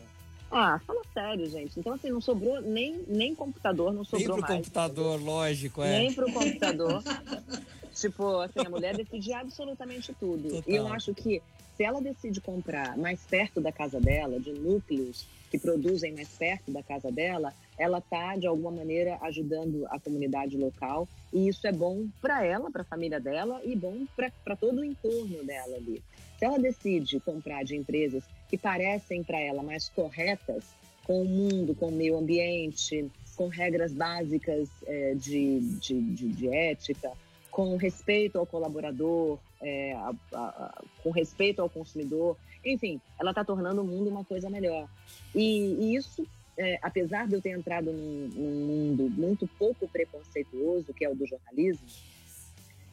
Ah, 0.51 0.79
fala 0.85 1.01
sério, 1.13 1.49
gente. 1.49 1.79
Então, 1.79 1.93
assim, 1.93 2.09
não 2.09 2.21
sobrou 2.21 2.61
nem, 2.61 3.03
nem 3.07 3.35
computador, 3.35 3.93
não 3.93 4.03
sobrou 4.03 4.19
nem 4.19 4.37
pro 4.37 4.41
mais. 4.41 4.55
computador, 4.55 5.21
lógico, 5.21 5.83
é. 5.83 5.99
Nem 5.99 6.13
pro 6.13 6.31
computador. 6.31 7.03
tipo, 7.93 8.39
assim, 8.39 8.59
a 8.65 8.69
mulher 8.69 8.95
decide 8.95 9.33
absolutamente 9.33 10.13
tudo. 10.13 10.49
Total. 10.49 10.63
E 10.65 10.75
eu 10.75 10.87
acho 10.87 11.13
que 11.13 11.41
se 11.75 11.83
ela 11.83 12.01
decide 12.01 12.41
comprar 12.41 12.97
mais 12.97 13.21
perto 13.21 13.61
da 13.61 13.71
casa 13.71 13.99
dela, 13.99 14.39
de 14.39 14.51
núcleos 14.53 15.27
que 15.51 15.59
produzem 15.59 16.13
mais 16.13 16.29
perto 16.29 16.71
da 16.71 16.81
casa 16.81 17.11
dela, 17.11 17.53
ela 17.77 17.99
está, 17.99 18.35
de 18.35 18.47
alguma 18.47 18.71
maneira, 18.71 19.17
ajudando 19.21 19.85
a 19.87 19.99
comunidade 19.99 20.57
local. 20.57 21.07
E 21.31 21.47
isso 21.47 21.67
é 21.67 21.71
bom 21.71 22.07
para 22.21 22.43
ela, 22.43 22.71
para 22.71 22.81
a 22.81 22.85
família 22.85 23.19
dela 23.19 23.61
e 23.63 23.75
bom 23.75 24.05
para 24.15 24.55
todo 24.55 24.79
o 24.79 24.83
entorno 24.83 25.43
dela 25.43 25.75
ali. 25.75 26.01
Se 26.39 26.45
ela 26.45 26.57
decide 26.57 27.19
comprar 27.19 27.63
de 27.63 27.75
empresas 27.75 28.23
que 28.49 28.57
parecem 28.57 29.23
para 29.23 29.39
ela 29.39 29.61
mais 29.61 29.89
corretas 29.89 30.63
com 31.03 31.21
o 31.21 31.25
mundo, 31.25 31.73
com 31.75 31.87
o 31.87 31.91
meio 31.91 32.17
ambiente, 32.17 33.09
com 33.35 33.47
regras 33.47 33.93
básicas 33.93 34.69
é, 34.85 35.13
de, 35.13 35.59
de, 35.79 36.01
de, 36.01 36.27
de 36.29 36.47
ética, 36.49 37.11
com 37.51 37.77
respeito 37.77 38.37
ao 38.37 38.45
colaborador, 38.45 39.39
é, 39.61 39.93
a, 39.93 40.13
a, 40.33 40.83
com 41.03 41.11
respeito 41.11 41.61
ao 41.61 41.69
consumidor. 41.69 42.37
Enfim, 42.65 42.99
ela 43.19 43.31
está 43.31 43.45
tornando 43.45 43.81
o 43.81 43.85
mundo 43.85 44.09
uma 44.09 44.25
coisa 44.25 44.49
melhor. 44.49 44.89
E, 45.33 45.75
e 45.79 45.95
isso, 45.95 46.27
é, 46.57 46.77
apesar 46.81 47.27
de 47.27 47.35
eu 47.35 47.41
ter 47.41 47.51
entrado 47.51 47.91
num, 47.91 48.27
num, 48.35 48.65
mundo 48.65 49.09
muito 49.09 49.47
pouco 49.47 49.87
preconceituoso, 49.87 50.93
que 50.93 51.05
é 51.05 51.09
o 51.09 51.15
do 51.15 51.25
jornalismo, 51.25 51.87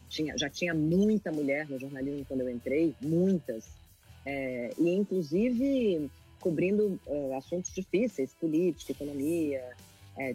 tinha, 0.08 0.36
já 0.38 0.48
tinha 0.48 0.72
muita 0.72 1.32
mulher 1.32 1.68
no 1.68 1.78
jornalismo 1.78 2.24
quando 2.26 2.42
eu 2.42 2.50
entrei, 2.50 2.94
muitas. 3.00 3.66
É, 4.24 4.70
e, 4.78 4.88
inclusive, 4.90 6.10
cobrindo 6.40 6.98
é, 7.06 7.34
assuntos 7.36 7.72
difíceis, 7.72 8.34
política, 8.34 8.92
economia. 8.92 9.62
É, 10.16 10.34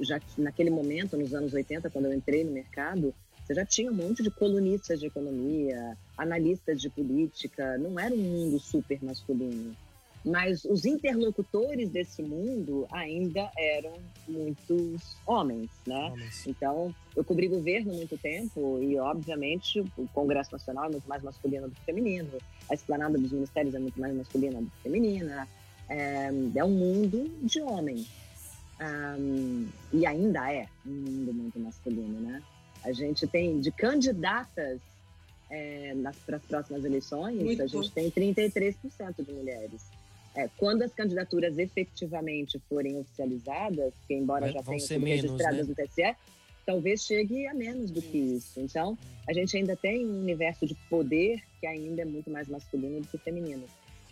já 0.00 0.20
naquele 0.36 0.70
momento, 0.70 1.16
nos 1.16 1.32
anos 1.32 1.52
80, 1.52 1.88
quando 1.90 2.06
eu 2.06 2.14
entrei 2.14 2.42
no 2.42 2.50
mercado, 2.50 3.14
você 3.50 3.54
já 3.54 3.64
tinha 3.64 3.90
um 3.90 3.94
monte 3.94 4.22
de 4.22 4.30
colunistas 4.30 5.00
de 5.00 5.06
economia, 5.06 5.96
analistas 6.16 6.80
de 6.80 6.88
política, 6.88 7.78
não 7.78 7.98
era 7.98 8.14
um 8.14 8.18
mundo 8.18 8.58
super 8.58 9.02
masculino. 9.02 9.76
Mas 10.24 10.64
os 10.66 10.84
interlocutores 10.84 11.88
desse 11.90 12.22
mundo 12.22 12.86
ainda 12.90 13.50
eram 13.56 13.94
muitos 14.28 15.16
homens, 15.26 15.70
né? 15.86 16.10
Homens. 16.12 16.46
Então, 16.46 16.94
eu 17.16 17.24
cobri 17.24 17.48
governo 17.48 17.94
muito 17.94 18.18
tempo 18.18 18.78
e, 18.82 18.98
obviamente, 18.98 19.80
o 19.80 20.06
Congresso 20.12 20.52
Nacional 20.52 20.86
é 20.86 20.90
muito 20.90 21.08
mais 21.08 21.22
masculino 21.22 21.68
do 21.68 21.74
que 21.74 21.80
feminino, 21.82 22.30
a 22.68 22.74
esplanada 22.74 23.16
dos 23.16 23.32
ministérios 23.32 23.74
é 23.74 23.78
muito 23.78 23.98
mais 23.98 24.14
masculina 24.14 24.60
do 24.60 24.70
que 24.70 24.82
feminina. 24.82 25.48
É, 25.88 26.30
é 26.54 26.64
um 26.64 26.70
mundo 26.70 27.30
de 27.42 27.62
homens. 27.62 28.06
Um, 28.80 29.68
e 29.92 30.06
ainda 30.06 30.52
é 30.52 30.66
um 30.86 30.90
mundo 30.90 31.34
muito 31.34 31.58
masculino, 31.58 32.20
né? 32.20 32.42
A 32.84 32.92
gente 32.92 33.26
tem 33.26 33.60
de 33.60 33.70
candidatas 33.70 34.80
é, 35.50 35.94
para 36.24 36.36
as 36.36 36.42
próximas 36.44 36.84
eleições, 36.84 37.42
Muito 37.42 37.62
a 37.62 37.66
gente 37.66 37.90
tem 37.90 38.10
33% 38.10 39.24
de 39.24 39.32
mulheres. 39.32 39.82
É, 40.34 40.48
quando 40.56 40.82
as 40.82 40.92
candidaturas 40.92 41.58
efetivamente 41.58 42.60
forem 42.68 42.96
oficializadas, 42.96 43.92
que 44.06 44.14
embora 44.14 44.42
Vai, 44.42 44.52
já 44.52 44.62
tenham 44.62 44.78
sido 44.78 45.04
registradas 45.04 45.68
né? 45.68 45.74
no 45.76 45.86
TSE, 45.88 46.16
talvez 46.64 47.04
chegue 47.04 47.46
a 47.46 47.54
menos 47.54 47.90
do 47.90 48.00
que 48.00 48.16
isso. 48.16 48.60
Então, 48.60 48.96
a 49.26 49.32
gente 49.32 49.56
ainda 49.56 49.74
tem 49.74 50.06
um 50.06 50.20
universo 50.20 50.66
de 50.66 50.74
poder 50.88 51.42
que 51.60 51.66
ainda 51.66 52.02
é 52.02 52.04
muito 52.04 52.30
mais 52.30 52.46
masculino 52.48 53.00
do 53.00 53.08
que 53.08 53.18
feminino. 53.18 53.64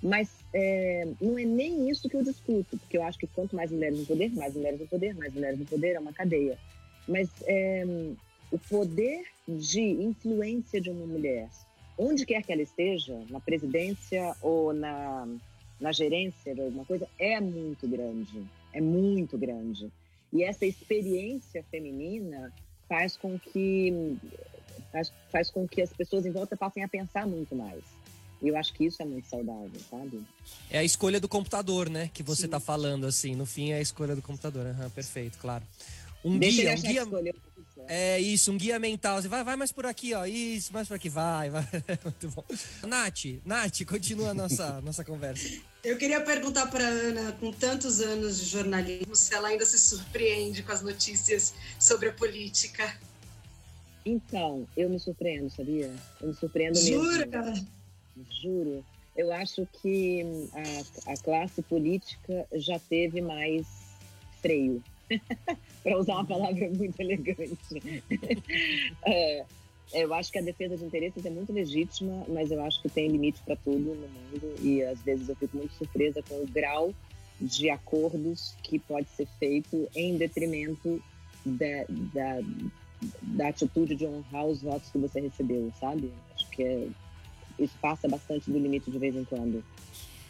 Mas 0.03 0.29
é, 0.53 1.07
não 1.21 1.39
é 1.39 1.45
nem 1.45 1.89
isso 1.89 2.09
que 2.09 2.17
eu 2.17 2.23
discuto, 2.23 2.77
porque 2.79 2.97
eu 2.97 3.03
acho 3.03 3.19
que 3.19 3.27
quanto 3.29 3.55
mais 3.55 3.71
mulheres 3.71 3.99
no 3.99 4.07
poder, 4.07 4.31
mais 4.35 4.55
mulheres 4.55 4.81
no 4.81 4.87
poder, 4.87 5.15
mais 5.15 5.33
mulheres 5.33 5.59
no 5.59 5.67
poder, 5.67 5.95
é 5.95 6.01
uma 6.01 6.13
cadeia. 6.13 6.59
Mas 7.07 7.29
é, 7.47 7.85
o 8.51 8.59
poder 8.59 9.25
de 9.47 9.81
influência 9.81 10.81
de 10.81 10.91
uma 10.91 11.07
mulher, 11.07 11.49
onde 11.97 12.25
quer 12.25 12.43
que 12.43 12.53
ela 12.53 12.63
esteja, 12.63 13.19
na 13.31 13.41
presidência 13.41 14.35
ou 14.41 14.73
na, 14.73 15.29
na 15.81 15.93
gerência 15.93 16.55
de 16.55 16.61
alguma 16.61 16.85
coisa, 16.85 17.09
é 17.19 17.41
muito 17.41 17.87
grande. 17.87 18.45
É 18.73 18.81
muito 18.81 19.39
grande. 19.39 19.91
E 20.33 20.43
essa 20.43 20.67
experiência 20.67 21.65
feminina 21.71 22.53
faz 22.89 23.17
com 23.17 23.39
que 23.39 24.17
faz, 24.93 25.13
faz 25.31 25.51
com 25.51 25.67
que 25.67 25.83
as 25.83 25.93
pessoas 25.93 26.27
em 26.27 26.31
volta 26.31 26.57
passem 26.57 26.83
a 26.83 26.89
pensar 26.89 27.27
muito 27.27 27.55
mais. 27.55 27.83
E 28.41 28.49
eu 28.49 28.57
acho 28.57 28.73
que 28.73 28.85
isso 28.85 29.03
é 29.03 29.05
muito 29.05 29.27
saudável, 29.29 29.81
sabe? 29.91 30.23
É 30.71 30.79
a 30.79 30.85
escolha 30.85 31.21
do 31.21 31.29
computador, 31.29 31.91
né? 31.91 32.09
Que 32.15 32.23
você 32.23 32.47
está 32.47 32.61
falando, 32.61 33.07
assim. 33.07 33.35
No 33.35 33.45
fim, 33.45 33.71
é 33.71 33.79
a 33.79 33.81
escolha 33.81 34.15
do 34.15 34.23
computador. 34.23 34.67
Uhum, 34.67 34.91
perfeito, 34.91 35.39
claro. 35.39 35.65
Um 36.25 36.39
Deixa 36.39 36.75
guia, 36.77 37.05
um 37.05 37.23
guia. 37.23 37.35
É 37.87 38.19
isso, 38.19 38.51
um 38.53 38.59
guia 38.59 38.79
mental. 38.79 39.21
Você 39.21 39.29
vai, 39.29 39.45
vai 39.45 39.57
mais 39.57 39.73
por 39.73 39.87
aqui, 39.87 40.15
ó. 40.15 40.25
Isso, 40.27 40.73
mais 40.73 40.89
por 40.89 40.95
aqui. 40.95 41.09
Vai, 41.09 41.51
vai. 41.51 41.67
Muito 42.05 42.29
bom. 42.31 42.45
Nath, 42.87 43.25
Nath, 43.45 43.85
continua 43.87 44.31
a 44.31 44.35
nossa, 44.35 44.81
nossa 44.83 45.05
conversa. 45.05 45.61
Eu 45.85 45.97
queria 45.97 46.21
perguntar 46.21 46.67
para 46.67 46.85
Ana, 46.85 47.33
com 47.33 47.53
tantos 47.53 48.01
anos 48.01 48.41
de 48.41 48.47
jornalismo, 48.47 49.15
se 49.15 49.33
ela 49.35 49.49
ainda 49.49 49.65
se 49.65 49.79
surpreende 49.79 50.63
com 50.63 50.73
as 50.73 50.83
notícias 50.83 51.55
sobre 51.79 52.09
a 52.09 52.13
política. 52.13 52.99
Então, 54.05 54.67
eu 54.77 54.89
me 54.89 54.99
surpreendo, 54.99 55.51
sabia? 55.51 55.95
Eu 56.21 56.29
me 56.29 56.35
surpreendo 56.35 56.79
Jura? 56.79 57.27
mesmo. 57.27 57.67
Juro. 58.43 58.85
Eu 59.17 59.33
acho 59.33 59.67
que 59.81 60.25
a, 61.07 61.13
a 61.13 61.17
classe 61.17 61.61
política 61.63 62.47
já 62.55 62.79
teve 62.79 63.21
mais 63.21 63.67
freio. 64.41 64.83
para 65.89 65.99
usar 65.99 66.15
uma 66.15 66.25
palavra 66.25 66.69
muito 66.77 67.01
elegante. 67.01 67.83
é, 69.07 69.45
eu 69.95 70.13
acho 70.13 70.31
que 70.31 70.39
a 70.39 70.43
defesa 70.43 70.77
de 70.77 70.85
interesses 70.85 71.25
é 71.25 71.31
muito 71.31 71.53
legítima, 71.53 72.25
mas 72.29 72.51
eu 72.51 72.63
acho 72.63 72.83
que 72.83 72.89
tem 72.91 73.09
limite 73.09 73.41
para 73.45 73.57
tudo 73.57 73.79
no 73.79 74.09
mundo 74.09 74.55
e 74.63 74.83
às 74.83 75.01
vezes 75.01 75.29
eu 75.29 75.37
fico 75.37 75.57
muito 75.57 75.73
surpresa 75.75 76.23
com 76.29 76.35
o 76.35 76.47
grau 76.47 76.93
de 77.41 77.71
acordos 77.71 78.55
que 78.63 78.79
pode 78.79 79.09
ser 79.11 79.27
feito 79.39 79.89
em 79.95 80.17
detrimento 80.17 81.03
da, 81.47 81.85
da, 81.89 82.41
da 83.23 83.49
atitude 83.49 83.95
de 83.95 84.05
honrar 84.05 84.45
os 84.45 84.61
votos 84.61 84.91
que 84.91 84.99
você 84.99 85.21
recebeu, 85.21 85.73
sabe? 85.81 86.13
Acho 86.35 86.51
que 86.51 86.63
é, 86.63 86.89
isso 87.59 87.75
passa 87.81 88.09
bastante 88.09 88.51
do 88.51 88.59
limite 88.59 88.91
de 88.91 88.99
vez 88.99 89.17
em 89.17 89.25
quando. 89.25 89.65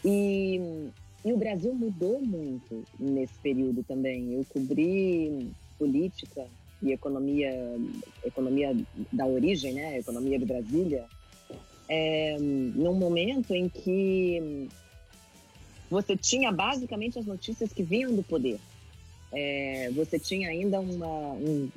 E 0.05 0.89
e 1.23 1.33
o 1.33 1.37
Brasil 1.37 1.73
mudou 1.73 2.21
muito 2.21 2.83
nesse 2.99 3.33
período 3.39 3.83
também. 3.83 4.33
Eu 4.33 4.45
cobri 4.45 5.51
política 5.77 6.45
e 6.81 6.91
economia, 6.91 7.51
economia 8.23 8.75
da 9.11 9.25
origem, 9.25 9.73
né, 9.73 9.99
economia 9.99 10.39
de 10.39 10.45
Brasília, 10.45 11.05
é, 11.89 12.37
num 12.39 12.93
momento 12.93 13.53
em 13.53 13.67
que 13.67 14.69
você 15.89 16.15
tinha 16.15 16.51
basicamente 16.51 17.19
as 17.19 17.25
notícias 17.25 17.73
que 17.73 17.83
vinham 17.83 18.15
do 18.15 18.23
poder. 18.23 18.59
É, 19.31 19.89
você 19.91 20.17
tinha 20.17 20.49
ainda 20.49 20.79
uma, 20.79 21.33
um, 21.33 21.69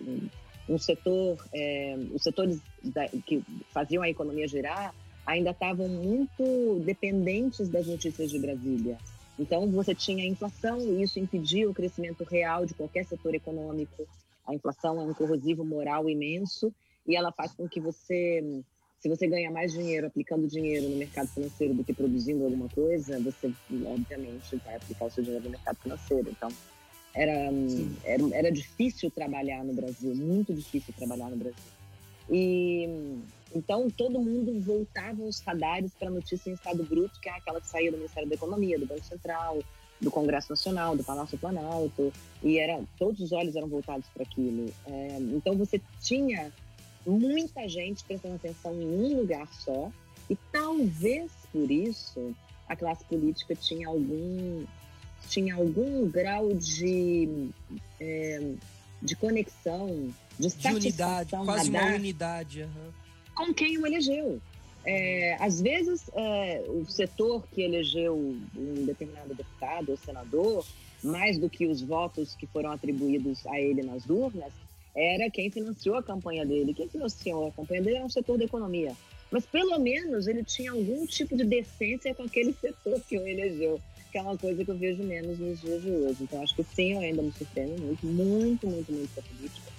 um 0.68 0.78
setor, 0.78 1.45
é, 1.53 1.97
os 2.14 2.22
setores 2.22 2.59
da, 2.82 3.09
que 3.09 3.43
faziam 3.70 4.03
a 4.03 4.09
economia 4.09 4.47
girar 4.47 4.95
ainda 5.26 5.51
estavam 5.51 5.88
muito 5.88 6.80
dependentes 6.84 7.68
das 7.68 7.86
notícias 7.86 8.30
de 8.30 8.38
Brasília. 8.38 8.99
Então, 9.39 9.70
você 9.70 9.95
tinha 9.95 10.26
inflação 10.26 10.78
e 10.80 11.03
isso 11.03 11.18
impedia 11.18 11.68
o 11.68 11.74
crescimento 11.74 12.24
real 12.24 12.66
de 12.66 12.74
qualquer 12.74 13.05
setor 13.05 13.35
econômico. 13.35 14.07
A 14.47 14.55
inflação 14.55 15.01
é 15.01 15.05
um 15.05 15.14
corrosivo 15.14 15.64
moral 15.64 16.09
imenso 16.09 16.72
e 17.07 17.16
ela 17.16 17.33
faz 17.33 17.53
com 17.53 17.68
que 17.68 17.80
você, 17.80 18.62
se 19.01 19.09
você 19.09 19.26
ganha 19.26 19.51
mais 19.51 19.72
dinheiro 19.72 20.07
aplicando 20.07 20.47
dinheiro 20.47 20.89
no 20.89 20.97
mercado 20.97 21.28
financeiro 21.28 21.74
do 21.74 21.85
que 21.85 21.93
produzindo 21.93 22.45
alguma 22.45 22.68
coisa, 22.68 23.18
você, 23.20 23.53
obviamente, 23.87 24.57
vai 24.64 24.76
aplicar 24.76 25.07
o 25.07 25.11
seu 25.11 25.24
dinheiro 25.24 25.45
no 25.45 25.51
mercado 25.51 25.76
financeiro. 25.76 26.28
Então, 26.30 26.51
era, 27.14 27.51
era, 28.05 28.22
era 28.33 28.53
difícil 28.53 29.11
trabalhar 29.11 29.64
no 29.64 29.72
Brasil, 29.72 30.14
muito 30.14 30.53
difícil 30.53 30.95
trabalhar 30.97 31.30
no 31.30 31.37
Brasil. 31.37 31.62
E 32.30 32.89
então, 33.55 33.90
todo 33.90 34.18
mundo 34.18 34.59
voltava 34.61 35.22
os 35.22 35.40
radares 35.40 35.92
para 35.98 36.09
a 36.09 36.11
notícia 36.11 36.50
em 36.50 36.55
estado 36.55 36.82
bruto, 36.84 37.20
que 37.20 37.28
é 37.28 37.32
aquela 37.32 37.61
que 37.61 37.68
saía 37.68 37.90
do 37.90 37.98
Ministério 37.98 38.28
da 38.28 38.34
Economia, 38.34 38.78
do 38.78 38.86
Banco 38.86 39.05
Central, 39.05 39.59
do 40.00 40.11
Congresso 40.11 40.50
Nacional, 40.50 40.96
do 40.96 41.05
Palácio 41.05 41.38
Planalto, 41.38 42.12
e 42.42 42.59
era, 42.59 42.82
todos 42.98 43.20
os 43.20 43.32
olhos 43.32 43.55
eram 43.55 43.68
voltados 43.68 44.07
para 44.12 44.22
aquilo. 44.22 44.72
É, 44.86 45.18
então, 45.20 45.57
você 45.57 45.80
tinha 46.00 46.53
muita 47.07 47.68
gente 47.68 48.03
prestando 48.05 48.36
atenção 48.36 48.72
em 48.74 48.86
um 48.86 49.18
lugar 49.18 49.48
só, 49.53 49.90
e 50.30 50.36
talvez 50.50 51.30
por 51.53 51.70
isso 51.70 52.34
a 52.68 52.74
classe 52.74 53.05
política 53.05 53.55
tinha 53.55 53.88
algum, 53.88 54.64
tinha 55.28 55.55
algum 55.55 56.09
grau 56.09 56.55
de, 56.55 57.50
é, 58.00 58.53
de 59.03 59.14
conexão, 59.16 60.09
de, 60.38 60.48
de 60.48 60.68
unidade, 60.68 61.30
quase 61.44 61.68
uma 61.68 61.94
unidade. 61.94 62.62
Uhum 62.62 63.01
com 63.35 63.53
quem 63.53 63.78
o 63.78 63.87
elegeu. 63.87 64.41
É, 64.85 65.37
às 65.39 65.61
vezes, 65.61 66.11
é, 66.14 66.64
o 66.68 66.85
setor 66.87 67.45
que 67.53 67.62
elegeu 67.62 68.16
um 68.16 68.85
determinado 68.85 69.35
deputado 69.35 69.91
ou 69.91 69.97
senador, 69.97 70.64
mais 71.03 71.39
do 71.39 71.49
que 71.49 71.66
os 71.66 71.80
votos 71.80 72.35
que 72.35 72.47
foram 72.47 72.72
atribuídos 72.72 73.47
a 73.47 73.61
ele 73.61 73.83
nas 73.83 74.09
urnas, 74.09 74.53
era 74.95 75.30
quem 75.30 75.51
financiou 75.51 75.97
a 75.97 76.03
campanha 76.03 76.45
dele. 76.45 76.74
Quem 76.74 76.89
financiou 76.89 77.49
a 77.49 77.53
campanha 77.53 77.83
dele 77.83 77.97
era 77.97 78.07
o 78.07 78.11
setor 78.11 78.39
da 78.39 78.45
economia. 78.45 78.93
Mas 79.30 79.47
pelo 79.47 79.78
menos 79.78 80.26
ele 80.26 80.45
tinha 80.45 80.72
algum 80.72 81.07
tipo 81.07 81.37
de 81.37 81.45
decência 81.45 82.14
com 82.14 82.24
aquele 82.24 82.53
setor 82.61 83.01
que 83.09 83.18
o 83.18 83.26
elegeu, 83.26 83.80
que 84.11 84.18
é 84.18 84.22
uma 84.22 84.37
coisa 84.37 84.64
que 84.64 84.70
eu 84.70 84.76
vejo 84.76 85.03
menos 85.03 85.39
nos 85.39 85.61
dias 85.61 85.83
de 85.83 85.91
hoje. 85.91 86.22
Então 86.22 86.43
acho 86.43 86.55
que 86.55 86.64
sim, 86.64 86.93
eu 86.93 87.01
ainda 87.01 87.22
me 87.22 87.33
surpreendo 87.33 87.80
muito, 87.80 88.07
muito, 88.07 88.66
muito, 88.66 88.93
muito 88.93 89.14
com 89.14 89.20
a 89.20 89.22
política. 89.22 89.72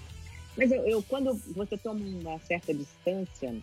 Mas 0.58 0.72
eu, 0.72 0.86
eu, 0.88 1.04
quando 1.04 1.34
você 1.54 1.78
toma 1.78 2.00
uma 2.06 2.40
certa 2.40 2.74
distância 2.74 3.56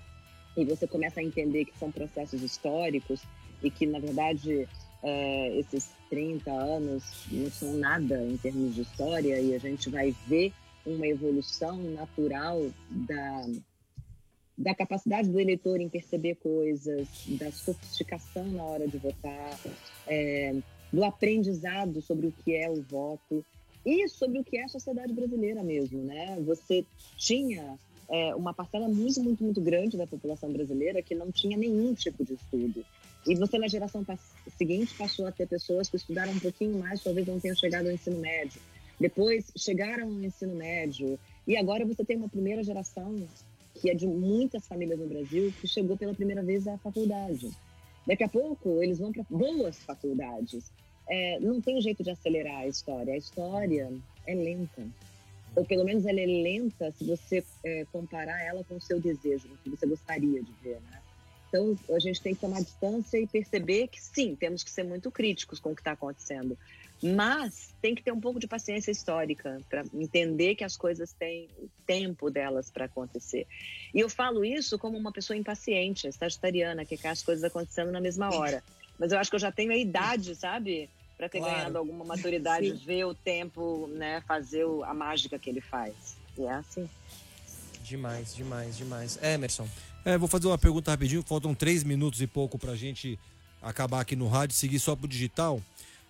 e 0.57 0.65
você 0.65 0.87
começa 0.87 1.21
a 1.21 1.23
entender 1.23 1.65
que 1.65 1.79
são 1.79 1.91
processos 1.91 2.43
históricos 2.43 3.23
e 3.63 3.71
que, 3.71 3.87
na 3.87 3.99
verdade, 3.99 4.69
é, 5.03 5.59
esses 5.59 5.91
30 6.09 6.51
anos 6.51 7.05
não 7.31 7.51
são 7.51 7.75
nada 7.75 8.23
em 8.25 8.37
termos 8.37 8.75
de 8.75 8.83
história 8.83 9.41
e 9.41 9.55
a 9.55 9.59
gente 9.59 9.89
vai 9.89 10.15
ver 10.27 10.53
uma 10.85 11.07
evolução 11.07 11.77
natural 11.77 12.61
da, 12.91 13.47
da 14.59 14.75
capacidade 14.75 15.29
do 15.29 15.39
eleitor 15.39 15.81
em 15.81 15.89
perceber 15.89 16.37
coisas, 16.37 17.09
da 17.39 17.53
sofisticação 17.53 18.45
na 18.47 18.65
hora 18.65 18.89
de 18.89 18.99
votar, 18.99 19.59
é, 20.07 20.55
do 20.93 21.05
aprendizado 21.05 22.03
sobre 22.03 22.27
o 22.27 22.33
que 22.33 22.57
é 22.57 22.69
o 22.69 22.83
voto 22.83 23.45
e 23.85 24.09
sobre 24.09 24.39
o 24.39 24.45
que 24.45 24.59
é 24.59 24.65
a 24.65 24.69
sociedade 24.69 25.13
brasileira 25.13 25.63
mesmo, 25.63 26.03
né? 26.03 26.39
Você 26.47 26.85
tinha 27.17 27.79
é, 28.09 28.35
uma 28.35 28.53
parcela 28.53 28.89
muito, 28.89 29.23
muito, 29.23 29.43
muito 29.43 29.61
grande 29.61 29.97
da 29.97 30.07
população 30.07 30.53
brasileira 30.53 31.03
que 31.03 31.15
não 31.15 31.31
tinha 31.31 31.57
nenhum 31.57 31.95
tipo 31.95 32.25
de 32.25 32.35
estudo. 32.35 32.85
E 33.27 33.35
você, 33.35 33.59
na 33.59 33.69
geração 33.69 34.05
seguinte, 34.57 34.95
passou 34.97 35.27
a 35.27 35.33
ter 35.33 35.47
pessoas 35.47 35.89
que 35.89 35.97
estudaram 35.97 36.33
um 36.33 36.39
pouquinho 36.39 36.79
mais, 36.79 37.03
talvez 37.03 37.27
não 37.27 37.39
tenham 37.39 37.57
chegado 37.57 37.87
ao 37.87 37.93
ensino 37.93 38.19
médio. 38.19 38.61
Depois 38.99 39.51
chegaram 39.57 40.09
ao 40.09 40.23
ensino 40.23 40.55
médio. 40.55 41.19
E 41.47 41.57
agora 41.57 41.85
você 41.85 42.05
tem 42.05 42.17
uma 42.17 42.29
primeira 42.29 42.63
geração, 42.63 43.15
que 43.75 43.91
é 43.91 43.95
de 43.95 44.07
muitas 44.07 44.67
famílias 44.67 44.99
no 44.99 45.07
Brasil, 45.07 45.53
que 45.61 45.69
chegou 45.69 45.97
pela 45.97 46.15
primeira 46.15 46.43
vez 46.43 46.67
à 46.67 46.77
faculdade. 46.79 47.51
Daqui 48.07 48.25
a 48.25 48.29
pouco, 48.29 48.83
eles 48.83 48.99
vão 48.99 49.13
para 49.13 49.25
boas 49.31 49.79
faculdades 49.79 50.71
é, 51.11 51.41
não 51.41 51.61
tem 51.61 51.81
jeito 51.81 52.05
de 52.05 52.11
acelerar 52.11 52.61
a 52.61 52.69
história. 52.69 53.15
A 53.15 53.17
história 53.17 53.93
é 54.27 54.35
lenta. 54.35 54.87
Ou 55.57 55.65
pelo 55.65 55.85
menos 55.85 56.07
ela 56.07 56.21
é 56.21 56.27
lenta 56.27 56.93
se 56.93 57.05
você 57.05 57.45
é, 57.65 57.85
comparar 57.93 58.41
ela 58.45 58.63
com 58.63 58.77
o 58.77 58.81
seu 58.81 59.01
desejo, 59.01 59.49
o 59.49 59.57
que 59.59 59.71
você 59.71 59.87
gostaria 59.87 60.41
de 60.41 60.53
ver, 60.63 60.81
né? 60.89 61.01
Então, 61.49 61.77
a 61.97 61.99
gente 61.99 62.23
tem 62.23 62.33
que 62.33 62.41
tomar 62.41 62.61
distância 62.61 63.19
e 63.19 63.27
perceber 63.27 63.89
que, 63.89 64.01
sim, 64.01 64.37
temos 64.37 64.63
que 64.63 64.71
ser 64.71 64.85
muito 64.85 65.11
críticos 65.11 65.59
com 65.59 65.73
o 65.73 65.75
que 65.75 65.81
está 65.81 65.93
acontecendo. 65.93 66.57
Mas 67.03 67.75
tem 67.83 67.93
que 67.93 68.05
ter 68.05 68.13
um 68.13 68.21
pouco 68.21 68.39
de 68.39 68.47
paciência 68.47 68.93
histórica 68.93 69.61
para 69.69 69.83
entender 69.93 70.55
que 70.55 70.63
as 70.63 70.77
coisas 70.77 71.13
têm 71.13 71.49
o 71.59 71.69
tempo 71.85 72.31
delas 72.31 72.71
para 72.71 72.85
acontecer. 72.85 73.49
E 73.93 73.99
eu 73.99 74.09
falo 74.09 74.45
isso 74.45 74.79
como 74.79 74.97
uma 74.97 75.11
pessoa 75.11 75.37
impaciente, 75.37 76.13
sagitariana, 76.13 76.85
que 76.85 76.97
quer 76.97 77.09
as 77.09 77.23
coisas 77.23 77.43
acontecendo 77.43 77.91
na 77.91 78.01
mesma 78.01 78.33
hora. 78.33 78.63
Mas 78.97 79.11
eu 79.11 79.19
acho 79.19 79.31
que 79.31 79.35
eu 79.35 79.41
já 79.41 79.51
tenho 79.51 79.73
a 79.73 79.77
idade, 79.77 80.37
sabe? 80.37 80.89
Para 81.21 81.29
ter 81.29 81.39
claro. 81.39 81.55
ganhado 81.55 81.77
alguma 81.77 82.03
maturidade, 82.03 82.73
ver 82.73 83.05
o 83.05 83.15
tempo, 83.15 83.87
né, 83.89 84.23
fazer 84.27 84.65
a 84.87 84.95
mágica 84.95 85.39
que 85.39 85.51
ele 85.51 85.61
faz. 85.61 86.17
E 86.39 86.45
é 86.45 86.53
assim. 86.55 86.89
Demais, 87.83 88.35
demais, 88.35 88.79
demais. 88.79 89.19
Emerson. 89.23 89.69
É, 90.03 90.17
vou 90.17 90.27
fazer 90.27 90.47
uma 90.47 90.57
pergunta 90.57 90.91
rapidinho, 90.91 91.23
faltam 91.23 91.55
três 91.55 91.85
minutos 91.85 92.23
e 92.23 92.27
pouco 92.27 92.59
pra 92.59 92.75
gente 92.75 93.19
acabar 93.61 94.01
aqui 94.01 94.17
no 94.17 94.29
rádio, 94.29 94.57
seguir 94.57 94.79
só 94.79 94.97
pro 94.97 95.07
digital. 95.07 95.61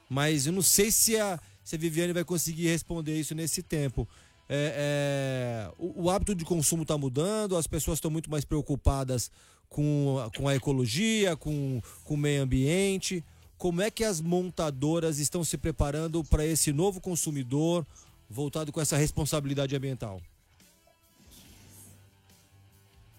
Mas 0.08 0.46
eu 0.46 0.52
não 0.52 0.62
sei 0.62 0.92
se 0.92 1.18
a, 1.18 1.40
se 1.64 1.74
a 1.74 1.78
Viviane 1.78 2.12
vai 2.12 2.22
conseguir 2.22 2.68
responder 2.68 3.18
isso 3.18 3.34
nesse 3.34 3.64
tempo. 3.64 4.06
É, 4.48 5.66
é, 5.68 5.72
o, 5.76 6.04
o, 6.04 6.10
hábito 6.10 6.36
de 6.36 6.44
consumo 6.44 6.82
está 6.82 6.96
mudando, 6.96 7.56
as 7.56 7.66
pessoas 7.66 7.96
estão 7.96 8.12
muito 8.12 8.30
mais 8.30 8.44
preocupadas 8.44 9.28
com, 9.68 10.18
com 10.36 10.46
a 10.46 10.54
ecologia, 10.54 11.36
com, 11.36 11.82
com 12.04 12.14
o 12.14 12.16
meio 12.16 12.42
ambiente 12.44 13.24
como 13.60 13.82
é 13.82 13.90
que 13.90 14.02
as 14.02 14.22
montadoras 14.22 15.18
estão 15.18 15.44
se 15.44 15.58
preparando 15.58 16.24
para 16.24 16.46
esse 16.46 16.72
novo 16.72 16.98
consumidor 16.98 17.86
voltado 18.28 18.72
com 18.72 18.80
essa 18.80 18.96
responsabilidade 18.96 19.76
ambiental? 19.76 20.22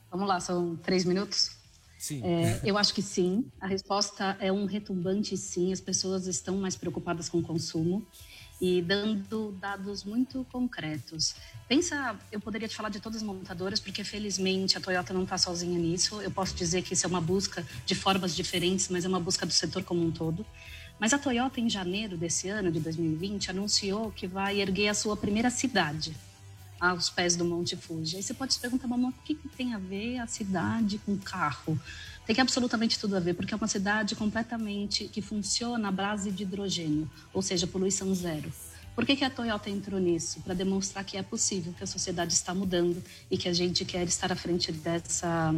Vamos 0.09 0.27
lá, 0.27 0.39
são 0.39 0.75
três 0.77 1.05
minutos? 1.05 1.51
Sim. 1.95 2.23
É, 2.23 2.59
eu 2.63 2.75
acho 2.75 2.91
que 2.91 3.03
sim. 3.03 3.45
A 3.61 3.67
resposta 3.67 4.35
é 4.39 4.51
um 4.51 4.65
retumbante 4.65 5.37
sim. 5.37 5.71
As 5.71 5.79
pessoas 5.79 6.25
estão 6.25 6.57
mais 6.57 6.75
preocupadas 6.75 7.29
com 7.29 7.37
o 7.37 7.43
consumo. 7.43 8.03
E 8.62 8.80
dando 8.80 9.51
dados 9.59 10.03
muito 10.03 10.45
concretos. 10.51 11.36
Pensa, 11.68 12.16
eu 12.32 12.39
poderia 12.39 12.68
te 12.68 12.76
falar 12.76 12.89
de 12.89 12.99
todas 12.99 13.18
as 13.18 13.24
montadoras, 13.24 13.80
porque 13.80 14.03
felizmente 14.03 14.78
a 14.78 14.82
Toyota 14.82 15.12
não 15.12 15.24
está 15.24 15.36
sozinha 15.36 15.80
nisso. 15.80 16.22
Eu 16.22 16.30
posso 16.30 16.53
dizer 16.53 16.84
que 16.84 16.93
isso 16.93 17.07
é 17.07 17.09
uma 17.09 17.20
busca 17.20 17.66
de 17.88 17.95
formas 17.95 18.36
diferentes, 18.36 18.88
mas 18.89 19.03
é 19.03 19.07
uma 19.07 19.20
busca 19.20 19.47
do 19.47 19.51
setor 19.51 19.84
como 19.84 20.05
um 20.05 20.12
todo. 20.12 20.45
Mas 20.99 21.12
a 21.12 21.18
Toyota, 21.18 21.59
em 21.59 21.68
janeiro 21.68 22.16
desse 22.16 22.49
ano, 22.49 22.72
de 22.72 22.80
2020, 22.80 23.49
anunciou 23.49 24.12
que 24.12 24.28
vai 24.28 24.62
erguer 24.62 24.89
a 24.89 24.93
sua 24.93 25.18
primeira 25.18 25.49
cidade 25.49 26.16
aos 26.80 27.09
pés 27.09 27.36
do 27.36 27.43
Monte 27.43 27.76
Fuji. 27.76 28.18
Aí 28.18 28.24
você 28.24 28.34
pode 28.34 28.53
se 28.53 28.59
perguntar, 28.59 28.88
mamãe, 28.88 29.09
o 29.09 29.24
que, 29.24 29.34
que 29.34 29.49
tem 29.49 29.74
a 29.74 29.80
ver 29.80 30.20
a 30.20 30.28
cidade 30.28 30.99
com 30.99 31.18
carro? 31.18 31.80
Tem 32.34 32.41
absolutamente 32.41 32.97
tudo 32.97 33.17
a 33.17 33.19
ver, 33.19 33.34
porque 33.34 33.53
é 33.53 33.57
uma 33.57 33.67
cidade 33.67 34.15
completamente 34.15 35.05
que 35.09 35.21
funciona 35.21 35.89
à 35.89 35.91
base 35.91 36.32
de 36.32 36.43
hidrogênio, 36.43 37.09
ou 37.34 37.41
seja, 37.41 37.67
poluição 37.67 38.15
zero. 38.15 38.51
Por 38.95 39.05
que, 39.05 39.17
que 39.17 39.25
a 39.25 39.29
Toyota 39.29 39.69
entrou 39.69 39.99
nisso? 39.99 40.39
Para 40.41 40.53
demonstrar 40.53 41.03
que 41.03 41.17
é 41.17 41.23
possível, 41.23 41.73
que 41.73 41.84
a 41.84 41.88
sociedade 41.88 42.34
está 42.34 42.53
mudando 42.53 43.03
e 43.29 43.38
que 43.38 43.49
a 43.49 43.53
gente 43.53 43.84
quer 43.84 44.03
estar 44.07 44.32
à 44.32 44.36
frente 44.36 44.71
dessa 44.71 45.53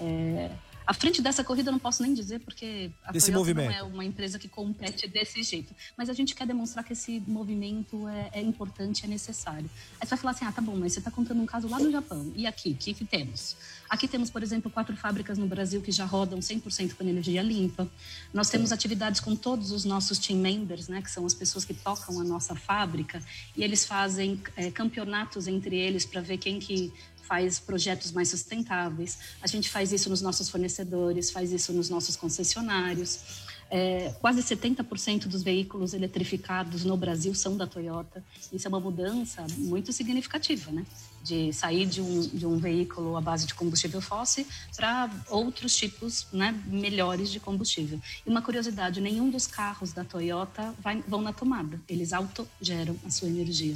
é, 0.00 0.50
à 0.86 0.94
frente 0.94 1.20
dessa 1.20 1.42
corrida 1.42 1.68
eu 1.68 1.72
não 1.72 1.78
posso 1.80 2.02
nem 2.02 2.14
dizer, 2.14 2.38
porque 2.40 2.90
a 3.04 3.10
Desse 3.10 3.26
Toyota 3.26 3.38
movimento. 3.38 3.70
não 3.70 3.76
é 3.76 3.82
uma 3.82 4.04
empresa 4.04 4.38
que 4.38 4.48
compete 4.48 5.08
desse 5.08 5.42
jeito. 5.42 5.74
Mas 5.96 6.08
a 6.08 6.12
gente 6.12 6.34
quer 6.34 6.46
demonstrar 6.46 6.84
que 6.84 6.92
esse 6.92 7.22
movimento 7.26 8.06
é, 8.08 8.30
é 8.34 8.40
importante, 8.40 9.04
é 9.04 9.08
necessário. 9.08 9.68
Aí 10.00 10.06
você 10.06 10.10
vai 10.10 10.18
falar 10.18 10.30
assim, 10.30 10.44
ah, 10.44 10.52
tá 10.52 10.62
bom, 10.62 10.76
mas 10.76 10.92
você 10.92 11.00
está 11.00 11.10
contando 11.10 11.42
um 11.42 11.46
caso 11.46 11.68
lá 11.68 11.80
no 11.80 11.90
Japão. 11.90 12.32
E 12.36 12.46
aqui, 12.46 12.70
o 12.70 12.76
que, 12.76 12.94
que 12.94 13.04
temos? 13.04 13.56
Aqui 13.88 14.08
temos, 14.08 14.30
por 14.30 14.42
exemplo, 14.42 14.70
quatro 14.70 14.96
fábricas 14.96 15.38
no 15.38 15.46
Brasil 15.46 15.80
que 15.80 15.92
já 15.92 16.04
rodam 16.04 16.38
100% 16.38 16.94
com 16.94 17.04
energia 17.04 17.42
limpa. 17.42 17.88
Nós 18.32 18.50
temos 18.50 18.72
atividades 18.72 19.20
com 19.20 19.36
todos 19.36 19.70
os 19.70 19.84
nossos 19.84 20.18
team 20.18 20.40
members, 20.40 20.88
né, 20.88 21.00
que 21.00 21.10
são 21.10 21.24
as 21.24 21.34
pessoas 21.34 21.64
que 21.64 21.74
tocam 21.74 22.20
a 22.20 22.24
nossa 22.24 22.54
fábrica, 22.54 23.22
e 23.56 23.62
eles 23.62 23.84
fazem 23.84 24.40
é, 24.56 24.70
campeonatos 24.70 25.46
entre 25.46 25.76
eles 25.76 26.04
para 26.04 26.20
ver 26.20 26.38
quem 26.38 26.58
que 26.58 26.92
faz 27.26 27.58
projetos 27.58 28.12
mais 28.12 28.28
sustentáveis. 28.28 29.18
A 29.42 29.46
gente 29.46 29.68
faz 29.68 29.92
isso 29.92 30.08
nos 30.08 30.22
nossos 30.22 30.48
fornecedores, 30.48 31.30
faz 31.30 31.52
isso 31.52 31.72
nos 31.72 31.90
nossos 31.90 32.16
concessionários. 32.16 33.44
É, 33.68 34.14
quase 34.20 34.42
70% 34.42 35.26
dos 35.26 35.42
veículos 35.42 35.92
eletrificados 35.92 36.84
no 36.84 36.96
Brasil 36.96 37.34
são 37.34 37.56
da 37.56 37.66
Toyota. 37.66 38.24
Isso 38.52 38.66
é 38.66 38.68
uma 38.68 38.80
mudança 38.80 39.44
muito 39.58 39.92
significativa, 39.92 40.70
né? 40.70 40.86
De 41.26 41.52
sair 41.52 41.86
de 41.86 42.00
um, 42.00 42.20
de 42.20 42.46
um 42.46 42.56
veículo 42.56 43.16
à 43.16 43.20
base 43.20 43.46
de 43.46 43.54
combustível 43.54 44.00
fóssil 44.00 44.46
para 44.76 45.10
outros 45.28 45.74
tipos 45.74 46.26
né, 46.32 46.54
melhores 46.66 47.30
de 47.30 47.40
combustível. 47.40 48.00
E 48.24 48.30
uma 48.30 48.42
curiosidade: 48.42 49.00
nenhum 49.00 49.28
dos 49.28 49.46
carros 49.46 49.92
da 49.92 50.04
Toyota 50.04 50.72
vai, 50.80 51.02
vão 51.08 51.20
na 51.20 51.32
tomada, 51.32 51.80
eles 51.88 52.12
autogeram 52.12 52.96
a 53.04 53.10
sua 53.10 53.28
energia. 53.28 53.74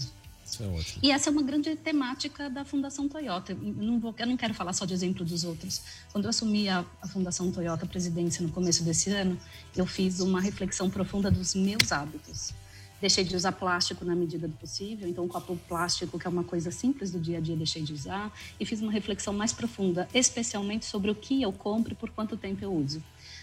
Isso 0.50 0.62
é 0.64 0.66
ótimo. 0.66 1.00
E 1.02 1.10
essa 1.12 1.30
é 1.30 1.32
uma 1.32 1.42
grande 1.42 1.76
temática 1.76 2.50
da 2.50 2.64
Fundação 2.64 3.08
Toyota. 3.08 3.52
Eu 3.52 3.58
não, 3.58 4.00
vou, 4.00 4.14
eu 4.18 4.26
não 4.26 4.36
quero 4.36 4.52
falar 4.52 4.72
só 4.72 4.84
de 4.84 4.92
exemplo 4.92 5.24
dos 5.24 5.44
outros. 5.44 5.80
Quando 6.12 6.24
eu 6.24 6.30
assumi 6.30 6.68
a, 6.68 6.84
a 7.00 7.06
Fundação 7.06 7.52
Toyota 7.52 7.86
presidência 7.86 8.44
no 8.44 8.52
começo 8.52 8.82
desse 8.82 9.10
ano, 9.10 9.38
eu 9.76 9.86
fiz 9.86 10.18
uma 10.18 10.40
reflexão 10.40 10.90
profunda 10.90 11.30
dos 11.30 11.54
meus 11.54 11.92
hábitos. 11.92 12.52
Deixei 13.00 13.24
de 13.24 13.34
usar 13.34 13.52
plástico 13.52 14.04
na 14.04 14.14
medida 14.14 14.46
do 14.46 14.54
possível, 14.54 15.08
então 15.08 15.24
o 15.24 15.28
copo 15.28 15.56
plástico, 15.68 16.18
que 16.18 16.26
é 16.26 16.30
uma 16.30 16.44
coisa 16.44 16.70
simples 16.70 17.10
do 17.10 17.18
dia 17.18 17.38
a 17.38 17.40
dia, 17.40 17.56
deixei 17.56 17.82
de 17.82 17.92
usar. 17.92 18.30
E 18.58 18.66
fiz 18.66 18.80
uma 18.82 18.92
reflexão 18.92 19.32
mais 19.32 19.52
profunda, 19.52 20.08
especialmente 20.12 20.84
sobre 20.84 21.10
o 21.10 21.14
que 21.14 21.40
eu 21.40 21.52
compro 21.52 21.92
e 21.92 21.96
por 21.96 22.10
quanto 22.10 22.36
tempo 22.36 22.62
eu 22.62 22.72
uso. 22.72 23.02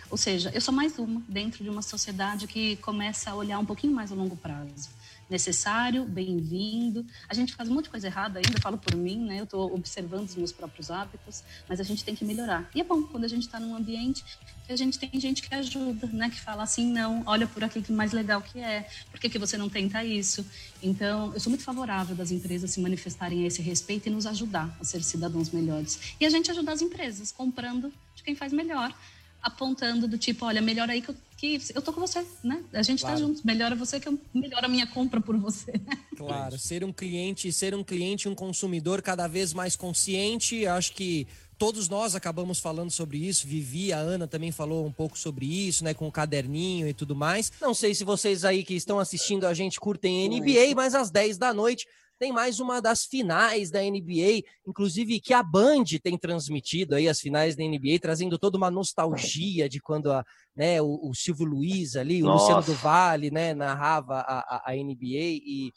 Ou 0.10 0.18
seja, 0.18 0.52
eu 0.54 0.62
sou 0.62 0.74
mais 0.74 0.98
uma 1.00 1.22
dentro 1.28 1.64
de 1.64 1.70
uma 1.70 1.82
sociedade 1.82 2.48
que 2.48 2.76
começa 2.78 3.32
a 3.32 3.36
olhar 3.36 3.60
um 3.60 3.66
pouquinho 3.66 3.94
mais 3.94 4.12
a 4.12 4.16
longo 4.16 4.38
prazo 4.38 4.97
necessário, 5.30 6.06
bem-vindo. 6.06 7.06
A 7.28 7.34
gente 7.34 7.54
faz 7.54 7.70
um 7.70 7.74
monte 7.74 7.86
de 7.86 7.90
coisa 7.90 8.08
errada 8.08 8.40
ainda, 8.40 8.60
falo 8.62 8.78
por 8.78 8.96
mim, 8.96 9.26
né? 9.26 9.40
Eu 9.40 9.44
estou 9.44 9.74
observando 9.74 10.28
os 10.28 10.36
meus 10.36 10.52
próprios 10.52 10.90
hábitos, 10.90 11.44
mas 11.68 11.80
a 11.80 11.84
gente 11.84 12.04
tem 12.04 12.16
que 12.16 12.24
melhorar. 12.24 12.70
E 12.74 12.82
é 12.82 12.84
bom 12.84 13.04
quando 13.04 13.26
a 13.26 13.28
gente 13.28 13.44
está 13.44 13.60
num 13.60 13.76
ambiente 13.76 14.24
que 14.66 14.74
a 14.74 14.76
gente 14.76 15.00
tem 15.00 15.10
gente 15.20 15.42
que 15.42 15.54
ajuda, 15.56 16.08
né? 16.08 16.30
Que 16.30 16.40
fala 16.40 16.64
assim, 16.64 16.92
não, 16.92 17.24
olha 17.26 17.48
por 17.48 17.64
aqui 17.64 17.82
que 17.82 17.92
mais 17.92 18.12
legal 18.12 18.42
que 18.42 18.60
é, 18.60 18.88
por 19.10 19.20
que, 19.20 19.30
que 19.30 19.40
você 19.40 19.58
não 19.58 19.70
tenta 19.70 20.04
isso? 20.04 20.46
Então, 20.84 21.34
eu 21.34 21.40
sou 21.40 21.50
muito 21.50 21.64
favorável 21.64 22.16
das 22.16 22.32
empresas 22.32 22.72
se 22.72 22.82
manifestarem 22.82 23.44
a 23.44 23.48
esse 23.48 23.62
respeito 23.62 24.08
e 24.08 24.10
nos 24.10 24.26
ajudar 24.26 24.76
a 24.80 24.84
ser 24.84 25.02
cidadãos 25.04 25.50
melhores. 25.52 26.16
E 26.20 26.26
a 26.26 26.30
gente 26.30 26.52
ajudar 26.52 26.74
as 26.74 26.82
empresas 26.82 27.32
comprando 27.32 27.94
de 28.16 28.24
quem 28.24 28.36
faz 28.36 28.52
melhor 28.52 28.94
apontando 29.42 30.08
do 30.08 30.18
tipo, 30.18 30.46
olha, 30.46 30.62
melhor 30.62 30.90
aí 30.90 31.02
que 31.02 31.10
eu, 31.10 31.16
que 31.38 31.62
eu 31.76 31.82
tô 31.82 31.94
com 31.94 32.02
você, 32.02 32.26
né? 32.44 32.64
A 32.74 32.82
gente 32.82 33.02
Claro. 33.02 33.16
tá 33.16 33.22
junto, 33.22 33.46
melhora 33.46 33.76
você 33.76 34.00
que 34.00 34.08
eu 34.10 34.20
melhoro 34.34 34.66
a 34.66 34.68
minha 34.68 34.88
compra 34.88 35.22
por 35.22 35.38
você. 35.38 35.72
Claro, 36.18 36.58
ser 36.58 36.84
um 36.84 36.92
cliente, 36.92 37.54
ser 37.54 37.76
um 37.76 37.84
cliente, 37.84 38.28
um 38.28 38.34
consumidor 38.34 39.04
cada 39.04 39.28
vez 39.28 39.54
mais 39.54 39.76
consciente. 39.76 40.66
Acho 40.66 40.92
que 40.94 41.28
todos 41.60 41.88
nós 41.88 42.16
acabamos 42.16 42.58
falando 42.58 42.90
sobre 42.90 43.20
isso. 43.20 43.46
Vivi, 43.46 43.94
a 43.94 44.00
Ana 44.00 44.28
também 44.28 44.52
falou 44.52 44.84
um 44.84 44.92
pouco 44.92 45.16
sobre 45.16 45.46
isso, 45.46 45.84
né? 45.84 45.94
Com 45.94 46.08
o 46.08 46.12
caderninho 46.12 46.88
e 46.88 46.94
tudo 46.94 47.16
mais. 47.16 47.52
Não 47.62 47.76
sei 47.76 47.94
se 47.94 48.04
vocês 48.04 48.44
aí 48.44 48.64
que 48.64 48.74
estão 48.74 48.98
assistindo 48.98 49.46
a 49.46 49.54
gente 49.54 49.80
curtem 49.80 50.28
NBA, 50.28 50.74
mas 50.76 50.96
às 50.96 51.12
10 51.12 51.38
da 51.38 51.54
noite 51.54 51.86
tem 52.20 52.32
mais 52.32 52.60
uma 52.60 52.82
das 52.82 53.06
finais 53.06 53.70
da 53.70 53.82
NBA, 53.82 54.44
inclusive 54.66 55.20
que 55.20 55.34
a 55.34 55.44
Band 55.44 55.84
tem 56.02 56.18
transmitido 56.18 56.96
aí 56.96 57.08
as 57.08 57.20
finais 57.20 57.56
da 57.56 57.64
NBA, 57.64 58.00
trazendo 58.02 58.38
toda 58.38 58.58
uma 58.58 58.72
nostalgia 58.72 59.70
de 59.70 59.80
quando 59.80 60.12
a, 60.12 60.24
né, 60.56 60.82
o, 60.82 61.10
o 61.10 61.14
Silvio 61.14 61.46
Luiz 61.46 61.96
ali, 61.96 62.24
o 62.24 62.26
Nossa. 62.26 62.56
Luciano 62.56 62.66
do 62.66 62.74
Vale, 62.82 63.32
né, 63.32 63.54
narrava 63.54 64.20
a, 64.20 64.40
a, 64.40 64.72
a 64.72 64.76
NBA 64.76 65.40
e 65.46 65.72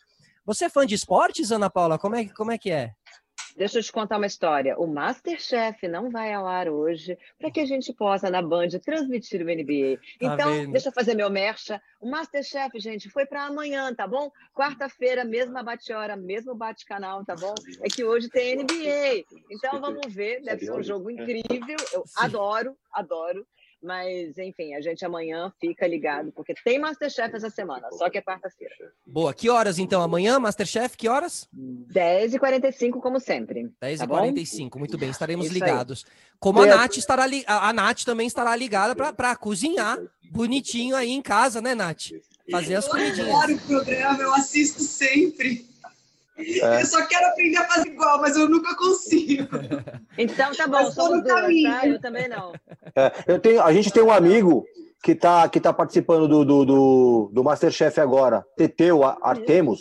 você 0.45 0.65
é 0.65 0.71
fã 0.71 0.87
de 0.87 0.95
esportes, 0.95 1.53
Ana 1.53 1.71
Paula? 1.71 1.99
Como 1.99 2.17
é, 2.17 2.27
como 2.29 2.51
é 2.51 2.59
que 2.59 2.71
é? 2.71 2.93
Deixa 3.61 3.79
eu 3.79 3.83
te 3.83 3.93
contar 3.93 4.17
uma 4.17 4.25
história. 4.25 4.75
O 4.79 4.87
Masterchef 4.87 5.87
não 5.87 6.09
vai 6.09 6.33
ao 6.33 6.47
ar 6.47 6.67
hoje 6.67 7.19
para 7.39 7.51
que 7.51 7.61
a 7.61 7.67
gente 7.67 7.93
possa, 7.93 8.31
na 8.31 8.41
Band, 8.41 8.71
transmitir 8.83 9.43
o 9.43 9.45
NBA. 9.45 9.99
Tá 10.19 10.35
Então, 10.35 10.51
vendo? 10.51 10.73
deixa 10.73 10.89
eu 10.89 10.93
fazer 10.95 11.13
meu 11.15 11.29
mercha. 11.29 11.79
O 12.01 12.09
Masterchef, 12.11 12.81
gente, 12.81 13.11
foi 13.11 13.27
para 13.27 13.45
amanhã, 13.45 13.95
tá 13.95 14.07
bom? 14.07 14.31
Quarta-feira, 14.55 15.27
mesma 15.27 15.63
bate-hora, 15.63 16.17
mesmo 16.17 16.55
bate-canal, 16.55 17.23
tá 17.23 17.35
bom? 17.35 17.53
É 17.83 17.89
que 17.91 18.03
hoje 18.03 18.31
tem 18.31 18.57
NBA. 18.57 19.27
Então, 19.51 19.79
vamos 19.79 20.11
ver. 20.11 20.41
Deve 20.41 20.65
ser 20.65 20.73
um 20.73 20.83
jogo 20.83 21.11
incrível. 21.11 21.77
Eu 21.93 22.03
adoro, 22.17 22.75
adoro. 22.91 23.47
Mas, 23.83 24.37
enfim, 24.37 24.75
a 24.75 24.81
gente 24.83 25.03
amanhã 25.05 25.51
fica 25.59 25.87
ligado, 25.87 26.31
porque 26.33 26.53
tem 26.63 26.79
Masterchef 26.79 27.35
essa 27.35 27.49
semana, 27.49 27.89
só 27.93 28.11
que 28.11 28.19
é 28.19 28.23
quarta-feira. 28.23 28.75
Boa, 29.07 29.33
que 29.33 29.49
horas 29.49 29.79
então? 29.79 30.03
Amanhã, 30.03 30.39
Masterchef, 30.39 30.97
que 30.99 31.09
horas? 31.09 31.49
10h45, 31.91 33.01
como 33.01 33.19
sempre. 33.19 33.71
tá 33.81 34.07
bom? 34.07 34.17
10h45, 34.17 34.79
muito 34.79 34.99
bem, 34.99 35.09
estaremos 35.09 35.47
Isso 35.47 35.55
aí. 35.55 35.61
ligados. 35.61 36.05
Como 36.39 36.61
a 36.61 36.67
Nath 36.67 36.97
estará 36.99 37.25
li... 37.27 37.43
a 37.47 37.73
Nath 37.73 38.05
também 38.05 38.27
estará 38.27 38.55
ligada 38.55 38.95
para 39.15 39.35
cozinhar 39.37 39.99
bonitinho 40.31 40.95
aí 40.95 41.11
em 41.11 41.23
casa, 41.23 41.61
né, 41.63 41.75
Nath? 41.75 42.11
Fazer 42.51 42.75
as 42.77 42.85
Eu 42.85 42.91
comidinhas. 42.91 43.29
adoro 43.29 43.55
o 43.55 43.61
programa, 43.61 44.23
eu 44.23 44.35
assisto 44.35 44.83
sempre. 44.83 45.70
É. 46.41 46.83
Eu 46.83 46.87
só 46.87 47.07
quero 47.07 47.27
aprender 47.27 47.57
a 47.59 47.69
fazer 47.69 47.89
igual, 47.89 48.21
mas 48.21 48.37
eu 48.37 48.49
nunca 48.49 48.77
consigo. 48.77 49.49
Então 50.19 50.53
tá 50.55 50.67
bom, 50.67 50.83
Mas 50.83 50.95
somos 50.95 51.19
no 51.19 51.23
duas, 51.23 51.41
caminho. 51.41 51.71
tá? 51.71 51.87
Eu 51.87 52.01
também 52.01 52.29
não. 52.29 52.53
É, 52.95 53.13
eu 53.27 53.39
tenho, 53.39 53.63
a 53.63 53.73
gente 53.73 53.93
tem 53.93 54.03
um 54.03 54.11
amigo 54.11 54.65
que 55.03 55.13
está 55.13 55.49
que 55.49 55.61
tá 55.61 55.73
participando 55.73 56.29
do, 56.29 56.45
do, 56.45 56.65
do, 56.65 57.31
do 57.33 57.45
Masterchef 57.45 58.01
agora, 58.01 58.45
Teteu 58.57 59.05
Artemus. 59.05 59.81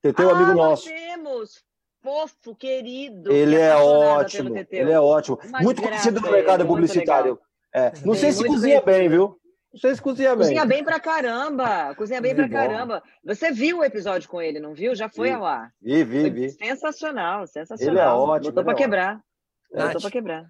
Teteu 0.00 0.30
é 0.30 0.32
um 0.32 0.36
amigo 0.36 0.50
ah, 0.52 0.54
nosso. 0.54 0.88
Nós 0.88 1.00
temos. 1.00 1.64
Fofo, 2.02 2.54
querido. 2.54 3.32
Ele 3.32 3.56
que 3.56 3.62
é 3.62 3.74
ótimo, 3.74 4.54
ele 4.70 4.92
é 4.92 5.00
ótimo. 5.00 5.38
Uma 5.42 5.60
muito 5.60 5.80
conhecido 5.80 6.20
no 6.20 6.30
mercado 6.30 6.66
publicitário. 6.66 7.38
É, 7.74 7.92
não 8.04 8.12
Sim, 8.12 8.20
sei 8.20 8.32
se 8.32 8.46
cozinha 8.46 8.82
bem, 8.82 9.08
viu? 9.08 9.38
Não 9.74 9.80
sei 9.80 9.92
se 9.96 10.00
cozinha 10.00 10.30
bem. 10.30 10.38
Cozinha 10.38 10.64
bem 10.64 10.84
pra 10.84 11.00
caramba. 11.00 11.92
Cozinha 11.96 12.20
bem 12.20 12.32
pra 12.32 12.44
Muito 12.46 12.52
bom. 12.52 12.58
caramba. 12.58 13.02
Você 13.24 13.50
viu 13.50 13.78
o 13.78 13.84
episódio 13.84 14.28
com 14.28 14.40
ele, 14.40 14.60
não 14.60 14.72
viu? 14.72 14.94
Já 14.94 15.08
foi 15.08 15.28
Vi. 15.30 15.34
ao 15.34 15.44
ar. 15.44 15.74
Vi, 15.82 16.04
vi, 16.04 16.20
Foi 16.20 16.30
vi. 16.30 16.50
sensacional, 16.50 17.44
sensacional. 17.48 17.92
Ele 17.94 18.00
é 18.00 18.06
ótimo, 18.08 18.50
Botou 18.52 18.62
pra 18.64 18.72
é 18.72 18.76
quebrar. 18.76 19.20
Botou 19.68 19.86
Nath. 19.88 20.00
pra 20.00 20.10
quebrar. 20.12 20.46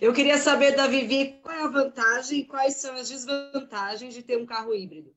Eu 0.00 0.14
queria 0.14 0.38
saber 0.38 0.74
da 0.74 0.86
Vivi 0.86 1.38
qual 1.42 1.54
é 1.54 1.62
a 1.64 1.68
vantagem 1.68 2.38
e 2.40 2.46
quais 2.46 2.76
são 2.76 2.94
as 2.94 3.10
desvantagens 3.10 4.14
de 4.14 4.22
ter 4.22 4.38
um 4.38 4.46
carro 4.46 4.74
híbrido. 4.74 5.10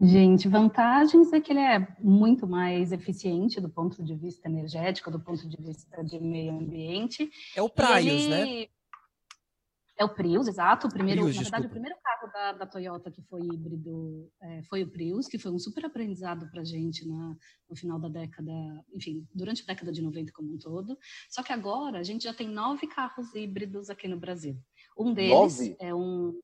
Gente, 0.00 0.46
vantagens 0.48 1.32
é 1.32 1.40
que 1.40 1.52
ele 1.52 1.58
é 1.60 1.86
muito 1.98 2.46
mais 2.46 2.92
eficiente 2.92 3.60
do 3.60 3.68
ponto 3.68 4.02
de 4.02 4.14
vista 4.14 4.48
energético, 4.48 5.10
do 5.10 5.18
ponto 5.18 5.46
de 5.48 5.56
vista 5.60 6.04
de 6.04 6.20
meio 6.20 6.52
ambiente. 6.52 7.28
É 7.56 7.60
o 7.60 7.68
Prius, 7.68 7.96
ele- 8.06 8.28
né? 8.28 8.66
É 9.98 10.04
o 10.04 10.08
Prius, 10.08 10.46
exato. 10.46 10.86
O 10.86 10.90
primeiro, 10.90 11.22
Prius, 11.22 11.36
na 11.36 11.42
verdade, 11.42 11.62
desculpa. 11.62 11.66
o 11.66 11.70
primeiro 11.70 11.96
carro 12.02 12.32
da, 12.32 12.52
da 12.52 12.66
Toyota 12.66 13.10
que 13.10 13.20
foi 13.22 13.42
híbrido 13.42 14.30
é, 14.40 14.62
foi 14.62 14.84
o 14.84 14.90
Prius, 14.90 15.26
que 15.26 15.38
foi 15.38 15.50
um 15.50 15.58
super 15.58 15.84
aprendizado 15.84 16.48
para 16.50 16.60
a 16.60 16.64
gente 16.64 17.06
na, 17.06 17.36
no 17.68 17.74
final 17.74 17.98
da 17.98 18.08
década, 18.08 18.52
enfim, 18.94 19.26
durante 19.34 19.62
a 19.62 19.66
década 19.66 19.90
de 19.90 20.00
90 20.00 20.32
como 20.32 20.54
um 20.54 20.58
todo. 20.58 20.96
Só 21.28 21.42
que 21.42 21.52
agora 21.52 21.98
a 21.98 22.02
gente 22.04 22.24
já 22.24 22.32
tem 22.32 22.48
nove 22.48 22.86
carros 22.86 23.34
híbridos 23.34 23.90
aqui 23.90 24.06
no 24.06 24.20
Brasil. 24.20 24.56
Um 24.96 25.12
deles 25.12 25.58
Nove? 25.58 25.76
é 25.80 25.92
um 25.92 26.38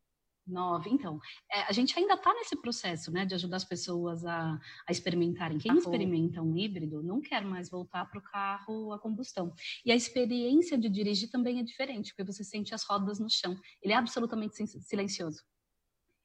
Nove. 0.47 0.90
Então, 0.90 1.18
é, 1.51 1.62
a 1.62 1.72
gente 1.72 1.99
ainda 1.99 2.14
está 2.14 2.32
nesse 2.34 2.55
processo, 2.61 3.11
né, 3.11 3.24
de 3.24 3.34
ajudar 3.34 3.57
as 3.57 3.64
pessoas 3.64 4.24
a, 4.26 4.61
a 4.86 4.92
experimentarem. 4.92 5.59
Quem 5.59 5.76
experimenta 5.76 6.42
um 6.42 6.57
híbrido 6.57 7.03
não 7.03 7.20
quer 7.20 7.42
mais 7.45 7.70
voltar 7.70 8.05
para 8.05 8.18
o 8.18 8.22
carro 8.22 8.92
a 8.92 8.99
combustão. 8.99 9.55
E 9.86 9.90
a 9.90 9.97
experiência 9.97 10.76
de 10.76 10.88
dirigir 10.88 11.30
também 11.30 11.61
é 11.61 11.62
diferente, 11.62 12.14
porque 12.14 12.30
você 12.30 12.45
sente 12.45 12.74
as 12.74 12.84
rodas 12.84 13.18
no 13.18 13.30
chão. 13.30 13.57
Ele 13.82 13.95
é 13.95 13.97
absolutamente 13.97 14.55
silencioso. 14.82 15.42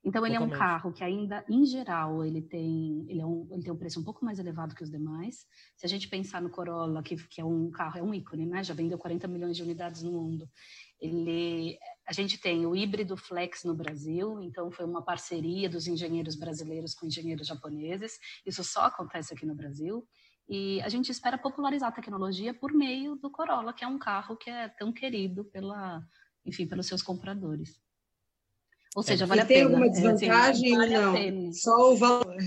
Então 0.03 0.25
ele 0.25 0.35
Totalmente. 0.35 0.53
é 0.53 0.55
um 0.55 0.59
carro 0.59 0.93
que 0.93 1.03
ainda, 1.03 1.43
em 1.49 1.65
geral, 1.65 2.23
ele 2.23 2.41
tem, 2.41 3.05
ele, 3.09 3.19
é 3.19 3.25
um, 3.25 3.47
ele 3.51 3.63
tem 3.63 3.71
um 3.71 3.77
preço 3.77 3.99
um 3.99 4.03
pouco 4.03 4.23
mais 4.23 4.39
elevado 4.39 4.73
que 4.73 4.83
os 4.83 4.89
demais. 4.89 5.45
Se 5.75 5.85
a 5.85 5.89
gente 5.89 6.07
pensar 6.07 6.41
no 6.41 6.49
Corolla, 6.49 7.03
que, 7.03 7.17
que 7.27 7.41
é 7.41 7.45
um 7.45 7.69
carro, 7.69 7.99
é 7.99 8.01
um 8.01 8.13
ícone, 8.13 8.45
né? 8.45 8.63
Já 8.63 8.73
vendeu 8.73 8.97
40 8.97 9.27
milhões 9.27 9.57
de 9.57 9.63
unidades 9.63 10.01
no 10.01 10.11
mundo. 10.13 10.49
Ele, 10.99 11.77
a 12.05 12.11
gente 12.11 12.37
tem 12.37 12.65
o 12.65 12.75
híbrido 12.75 13.15
flex 13.15 13.63
no 13.63 13.73
Brasil, 13.73 14.41
então 14.41 14.69
foi 14.69 14.85
uma 14.85 15.01
parceria 15.01 15.69
dos 15.69 15.87
engenheiros 15.87 16.35
brasileiros 16.35 16.93
com 16.93 17.07
engenheiros 17.07 17.47
japoneses. 17.47 18.19
Isso 18.45 18.63
só 18.63 18.81
acontece 18.81 19.33
aqui 19.33 19.45
no 19.45 19.55
Brasil. 19.55 20.05
E 20.47 20.81
a 20.81 20.89
gente 20.89 21.11
espera 21.11 21.37
popularizar 21.37 21.89
a 21.89 21.93
tecnologia 21.93 22.53
por 22.53 22.73
meio 22.73 23.15
do 23.15 23.29
Corolla, 23.29 23.71
que 23.71 23.83
é 23.83 23.87
um 23.87 23.99
carro 23.99 24.35
que 24.35 24.49
é 24.49 24.67
tão 24.67 24.91
querido 24.91 25.45
pela, 25.45 26.01
enfim, 26.43 26.67
pelos 26.67 26.87
seus 26.87 27.03
compradores. 27.03 27.79
Ou 28.95 29.03
seja, 29.03 29.27
vale 29.27 29.41
a 29.41 29.45
pena. 29.45 29.59
Tem 29.59 29.67
alguma 29.67 29.89
desvantagem? 29.89 30.29
É, 30.29 30.75
assim, 30.75 30.75
vale 30.75 31.31
não. 31.31 31.53
Só 31.53 31.93
o 31.93 31.95
valor. 31.95 32.37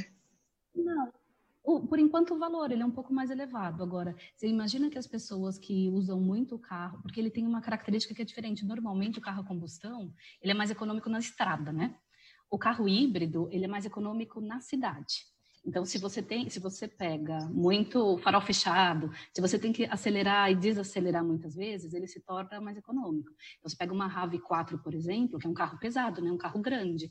Por 1.80 1.98
enquanto, 1.98 2.34
o 2.34 2.38
valor 2.38 2.70
ele 2.70 2.82
é 2.82 2.86
um 2.86 2.90
pouco 2.90 3.12
mais 3.12 3.30
elevado. 3.30 3.82
Agora, 3.82 4.14
você 4.34 4.46
imagina 4.48 4.90
que 4.90 4.98
as 4.98 5.06
pessoas 5.06 5.58
que 5.58 5.88
usam 5.90 6.20
muito 6.20 6.54
o 6.56 6.58
carro, 6.58 7.00
porque 7.02 7.20
ele 7.20 7.30
tem 7.30 7.46
uma 7.46 7.60
característica 7.60 8.14
que 8.14 8.22
é 8.22 8.24
diferente. 8.24 8.64
Normalmente, 8.64 9.18
o 9.18 9.22
carro 9.22 9.42
a 9.42 9.46
combustão, 9.46 10.12
ele 10.40 10.52
é 10.52 10.54
mais 10.54 10.70
econômico 10.70 11.08
na 11.08 11.18
estrada, 11.18 11.72
né? 11.72 11.94
O 12.50 12.58
carro 12.58 12.88
híbrido, 12.88 13.48
ele 13.50 13.64
é 13.64 13.68
mais 13.68 13.86
econômico 13.86 14.40
na 14.40 14.60
cidade. 14.60 15.32
Então, 15.64 15.84
se 15.84 15.96
você 15.96 16.20
tem, 16.20 16.50
se 16.50 16.58
você 16.58 16.88
pega 16.88 17.38
muito 17.46 18.18
farol 18.18 18.40
fechado, 18.40 19.12
se 19.32 19.40
você 19.40 19.58
tem 19.58 19.72
que 19.72 19.84
acelerar 19.84 20.50
e 20.50 20.56
desacelerar 20.56 21.24
muitas 21.24 21.54
vezes, 21.54 21.94
ele 21.94 22.08
se 22.08 22.20
torna 22.20 22.60
mais 22.60 22.76
econômico. 22.76 23.30
Então, 23.58 23.70
você 23.70 23.76
pega 23.76 23.92
uma 23.92 24.08
RAV4, 24.08 24.82
por 24.82 24.92
exemplo, 24.92 25.38
que 25.38 25.46
é 25.46 25.50
um 25.50 25.54
carro 25.54 25.78
pesado, 25.78 26.20
né, 26.20 26.32
um 26.32 26.36
carro 26.36 26.60
grande, 26.60 27.10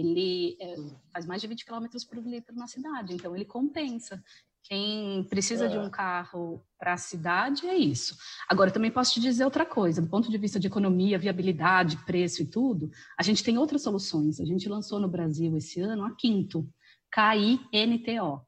ele 0.00 0.56
é, 0.60 0.76
faz 1.12 1.26
mais 1.26 1.40
de 1.40 1.46
20 1.46 1.64
km 1.64 1.86
por 2.08 2.18
litro 2.18 2.54
na 2.54 2.66
cidade, 2.66 3.14
então 3.14 3.34
ele 3.34 3.44
compensa. 3.44 4.22
Quem 4.62 5.24
precisa 5.24 5.66
é. 5.66 5.68
de 5.68 5.78
um 5.78 5.90
carro 5.90 6.64
para 6.78 6.94
a 6.94 6.98
cidade 6.98 7.66
é 7.66 7.76
isso. 7.76 8.16
Agora, 8.48 8.70
também 8.70 8.90
posso 8.90 9.14
te 9.14 9.20
dizer 9.20 9.44
outra 9.44 9.64
coisa, 9.64 10.00
do 10.00 10.08
ponto 10.08 10.30
de 10.30 10.38
vista 10.38 10.60
de 10.60 10.66
economia, 10.66 11.18
viabilidade, 11.18 12.04
preço 12.04 12.42
e 12.42 12.46
tudo, 12.46 12.90
a 13.18 13.22
gente 13.22 13.42
tem 13.42 13.58
outras 13.58 13.82
soluções. 13.82 14.40
A 14.40 14.44
gente 14.44 14.68
lançou 14.68 15.00
no 15.00 15.08
Brasil 15.08 15.56
esse 15.56 15.80
ano 15.80 16.04
a 16.04 16.14
Quinto, 16.14 16.68
K-I-N-T-O. 17.10 18.40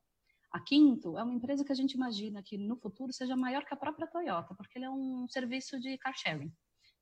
A 0.53 0.61
Quinto 0.61 1.17
é 1.17 1.23
uma 1.23 1.35
empresa 1.35 1.65
que 1.65 1.73
a 1.73 1.75
gente 1.75 1.93
imagina 1.93 2.43
que 2.43 2.59
no 2.59 2.77
futuro 2.77 3.13
seja 3.13 3.35
maior 3.35 3.65
que 3.65 3.73
a 3.73 3.77
própria 3.77 4.07
Toyota, 4.07 4.55
porque 4.55 4.79
ele 4.79 4.85
é 4.85 4.91
um 4.91 5.27
serviço 5.29 5.81
de 5.81 5.97
car 5.99 6.15
sharing. 6.15 6.53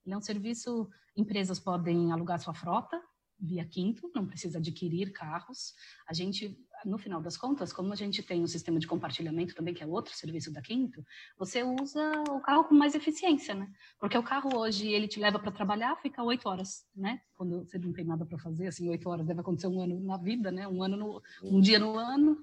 Ele 0.06 0.14
é 0.14 0.16
um 0.16 0.22
serviço, 0.22 0.88
empresas 1.16 1.58
podem 1.58 2.12
alugar 2.12 2.40
sua 2.40 2.54
frota 2.54 3.00
via 3.40 3.64
Quinto, 3.64 4.10
não 4.14 4.26
precisa 4.26 4.58
adquirir 4.58 5.12
carros. 5.12 5.74
A 6.06 6.12
gente, 6.12 6.58
no 6.84 6.98
final 6.98 7.20
das 7.20 7.36
contas, 7.36 7.72
como 7.72 7.92
a 7.92 7.96
gente 7.96 8.22
tem 8.22 8.42
um 8.42 8.46
sistema 8.46 8.78
de 8.78 8.86
compartilhamento 8.86 9.54
também, 9.54 9.72
que 9.72 9.82
é 9.82 9.86
outro 9.86 10.14
serviço 10.14 10.52
da 10.52 10.60
Quinto, 10.60 11.04
você 11.38 11.62
usa 11.62 12.12
o 12.28 12.40
carro 12.40 12.64
com 12.64 12.74
mais 12.74 12.94
eficiência, 12.94 13.54
né? 13.54 13.70
Porque 13.98 14.16
o 14.16 14.22
carro 14.22 14.56
hoje, 14.56 14.88
ele 14.88 15.08
te 15.08 15.18
leva 15.18 15.38
para 15.38 15.50
trabalhar, 15.50 15.96
fica 15.96 16.22
oito 16.22 16.48
horas, 16.48 16.84
né? 16.94 17.20
Quando 17.34 17.64
você 17.64 17.78
não 17.78 17.92
tem 17.92 18.04
nada 18.04 18.26
para 18.26 18.38
fazer, 18.38 18.66
assim, 18.66 18.88
oito 18.88 19.08
horas 19.08 19.26
deve 19.26 19.40
acontecer 19.40 19.68
um 19.68 19.80
ano 19.80 19.98
na 20.00 20.16
vida, 20.16 20.50
né? 20.50 20.68
Um 20.68 20.82
ano 20.82 20.96
no, 20.96 21.22
um 21.42 21.60
dia 21.60 21.78
no 21.78 21.98
ano. 21.98 22.38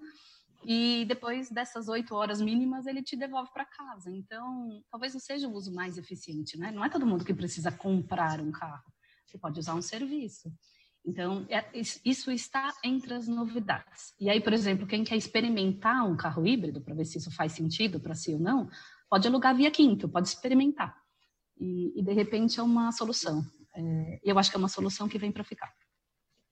E 0.66 1.06
depois 1.06 1.50
dessas 1.50 1.88
oito 1.88 2.16
horas 2.16 2.41
mínimas, 2.41 2.88
ele 2.88 3.04
te 3.04 3.16
devolve 3.16 3.52
para 3.54 3.64
casa. 3.64 4.10
Então, 4.10 4.84
talvez 4.89 5.14
não 5.14 5.20
seja 5.20 5.48
o 5.48 5.54
uso 5.54 5.74
mais 5.74 5.98
eficiente, 5.98 6.58
né? 6.58 6.72
Não 6.72 6.84
é 6.84 6.89
todo 6.89 7.06
mundo 7.06 7.24
que 7.24 7.34
precisa 7.34 7.72
comprar 7.72 8.41
um 8.41 8.52
carro. 8.52 8.91
Você 9.26 9.38
pode 9.38 9.60
usar 9.60 9.76
um 9.76 9.82
serviço. 9.82 10.52
Então, 11.08 11.45
é, 11.49 11.64
isso 12.03 12.30
está 12.30 12.74
entre 12.84 13.14
as 13.14 13.30
novidades. 13.30 14.14
E 14.20 14.30
aí, 14.30 14.41
por 14.41 14.51
exemplo, 14.51 14.86
quem 14.86 15.05
quer 15.05 15.16
experimentar 15.16 16.05
um 16.05 16.18
carro 16.18 16.45
híbrido, 16.45 16.82
para 16.82 16.93
ver 16.93 17.05
se 17.05 17.18
isso 17.18 17.32
faz 17.32 17.53
sentido 17.53 17.97
para 17.97 18.14
si 18.14 18.34
ou 18.34 18.39
não, 18.39 18.70
pode 19.10 19.26
alugar 19.26 19.55
via 19.55 19.72
Quinto, 19.72 20.10
pode 20.10 20.28
experimentar. 20.28 21.01
E, 21.58 21.97
e 21.97 22.03
de 22.03 22.12
repente 22.12 22.60
é 22.60 22.64
uma 22.64 22.91
solução. 22.91 23.41
É, 23.74 24.20
eu 24.22 24.38
acho 24.38 24.49
que 24.49 24.58
é 24.58 24.60
uma 24.60 24.68
solução 24.68 25.08
que 25.08 25.18
vem 25.18 25.32
para 25.32 25.45
ficar. 25.45 25.74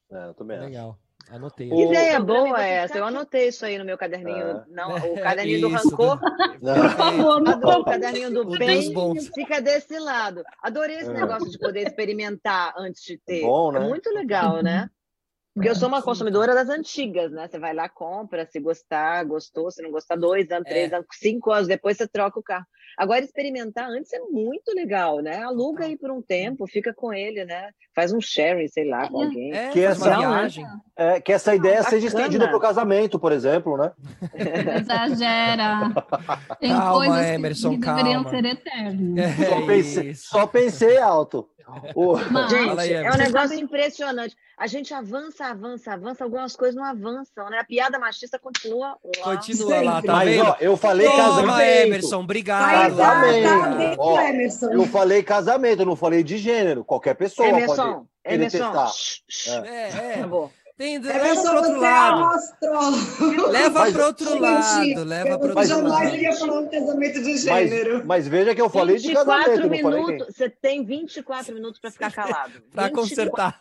É, 0.10 0.30
eu 0.30 0.34
também 0.34 0.58
Legal. 0.58 0.98
Anotei. 1.30 1.70
Que 1.70 1.84
ideia 1.84 2.20
boa 2.20 2.64
é 2.64 2.76
essa. 2.84 2.98
Eu 2.98 3.06
anotei 3.06 3.48
isso 3.48 3.66
aí 3.66 3.78
no 3.78 3.86
meu 3.86 3.98
caderninho. 3.98 4.48
É. 4.48 4.64
Não, 4.68 4.96
o 4.96 5.20
caderninho 5.22 5.62
do 5.62 5.70
rancor. 5.70 6.20
Por 6.20 6.90
favor, 6.92 7.42
não. 7.42 7.82
O 7.82 7.86
caderninho 7.86 8.32
do 8.32 8.58
bem 8.58 8.94
fica 9.34 9.60
desse 9.62 9.98
lado. 9.98 10.44
Adorei 10.62 10.98
esse 10.98 11.10
é. 11.10 11.14
negócio 11.14 11.50
de 11.50 11.58
poder 11.58 11.88
experimentar 11.88 12.74
antes 12.78 13.02
de 13.04 13.18
ter. 13.18 13.42
Bom, 13.42 13.72
né? 13.72 13.84
É 13.84 13.88
muito 13.88 14.10
legal, 14.12 14.62
né? 14.62 14.90
Porque 15.56 15.70
eu 15.70 15.76
sou 15.76 15.88
uma 15.88 16.02
consumidora 16.02 16.54
das 16.54 16.68
antigas, 16.68 17.32
né? 17.32 17.48
Você 17.48 17.58
vai 17.58 17.74
lá, 17.74 17.88
compra, 17.88 18.46
se 18.46 18.60
gostar, 18.60 19.24
gostou, 19.24 19.72
se 19.72 19.82
não 19.82 19.90
gostar, 19.90 20.18
dois 20.18 20.52
anos, 20.52 20.68
três 20.68 20.92
é. 20.92 20.96
anos, 20.96 21.08
cinco 21.14 21.50
anos 21.50 21.66
depois 21.66 21.96
você 21.96 22.06
troca 22.08 22.38
o 22.38 22.44
carro. 22.44 22.66
Agora, 22.98 23.24
experimentar 23.24 23.90
antes 23.90 24.12
é 24.14 24.20
muito 24.20 24.74
legal, 24.74 25.20
né? 25.20 25.44
Aluga 25.44 25.86
aí 25.86 25.98
por 25.98 26.12
um 26.12 26.22
tempo, 26.22 26.68
fica 26.68 26.94
com 26.94 27.14
ele, 27.14 27.44
né? 27.46 27.70
Faz 27.94 28.14
um 28.14 28.22
sharing, 28.22 28.68
sei 28.68 28.88
lá, 28.88 29.08
com 29.10 29.24
alguém. 29.24 29.54
É, 29.54 29.70
que, 29.70 29.80
essa, 29.82 30.18
viagem. 30.18 30.66
É, 30.96 31.20
que 31.20 31.34
essa 31.34 31.56
ideia 31.56 31.78
Bacana. 31.78 31.90
seja 31.90 32.08
estendida 32.08 32.48
para 32.48 32.58
o 32.58 32.62
casamento, 32.62 33.20
por 33.20 33.32
exemplo, 33.32 33.78
né? 33.78 33.92
Exagera. 34.82 35.92
Tem 36.60 36.72
calma, 36.72 36.94
coisas 36.94 37.26
Emerson, 37.28 37.72
que 37.72 37.80
calma. 37.80 38.04
deveriam 38.04 38.30
ser 38.30 38.46
eternas. 38.46 39.18
É 39.18 39.46
só, 39.46 39.66
pensei, 39.66 40.14
só 40.16 40.48
pensei 40.48 40.98
alto. 40.98 41.50
Oh. 41.96 42.18
Gente, 42.48 42.80
aí, 42.80 42.94
é 42.94 43.12
um 43.12 43.18
negócio 43.18 43.58
impressionante. 43.58 44.36
A 44.58 44.68
gente 44.68 44.94
avança, 44.94 45.48
avança, 45.48 45.94
avança, 45.94 46.24
algumas 46.24 46.56
coisas 46.56 46.76
não 46.76 46.84
avançam, 46.84 47.50
né? 47.50 47.60
A 47.60 47.66
piada 47.66 48.00
machista 48.00 48.40
continua 48.40 48.98
lá. 49.18 49.36
Continua 49.36 49.70
Sempre. 49.70 49.86
lá, 49.86 50.02
tá 50.02 50.14
Mas? 50.14 50.40
Ó, 50.40 50.56
eu 50.62 50.78
falei 50.78 51.08
Toma, 51.08 51.18
casamento. 51.18 51.62
Emerson, 51.62 52.22
obrigado. 52.22 52.85
Casamento. 52.90 53.96
Ó, 54.00 54.20
Emerson. 54.20 54.72
Eu 54.72 54.86
falei 54.86 55.24
casamento, 55.24 55.82
eu 55.82 55.86
não 55.86 55.96
falei 55.96 56.24
de 56.24 56.38
gênero. 56.38 56.84
Qualquer 56.84 57.16
pessoa 57.16 57.48
Emerson, 57.48 57.94
pode 58.24 58.36
Emerson. 58.36 58.72
testar. 58.72 59.66
É, 59.66 59.90
é. 59.90 60.14
Acabou. 60.16 60.52
Tem, 60.78 61.00
leva 61.00 61.42
para 61.42 61.56
outro 61.56 61.80
lado. 61.80 63.50
Leva 63.50 63.92
para 63.92 64.06
outro 64.08 64.40
lado. 64.40 65.04
Leva 65.06 65.40
para 65.40 65.48
outro 65.48 65.54
lado. 65.56 65.68
jamais 65.68 66.14
iria 66.14 66.34
falar 66.34 66.60
um 66.60 66.68
casamento 66.68 67.24
de 67.24 67.38
gênero. 67.38 67.94
Mas, 68.00 68.06
mas 68.06 68.28
veja 68.28 68.54
que 68.54 68.62
eu 68.62 68.70
falei 68.70 68.98
de 68.98 69.14
casamento. 69.14 69.70
Minutos, 69.70 70.36
você 70.36 70.50
tem 70.50 70.84
24 70.84 71.54
minutos 71.54 71.80
para 71.80 71.92
ficar 71.92 72.12
calado. 72.12 72.62
para 72.76 72.90
consertar. 72.90 73.58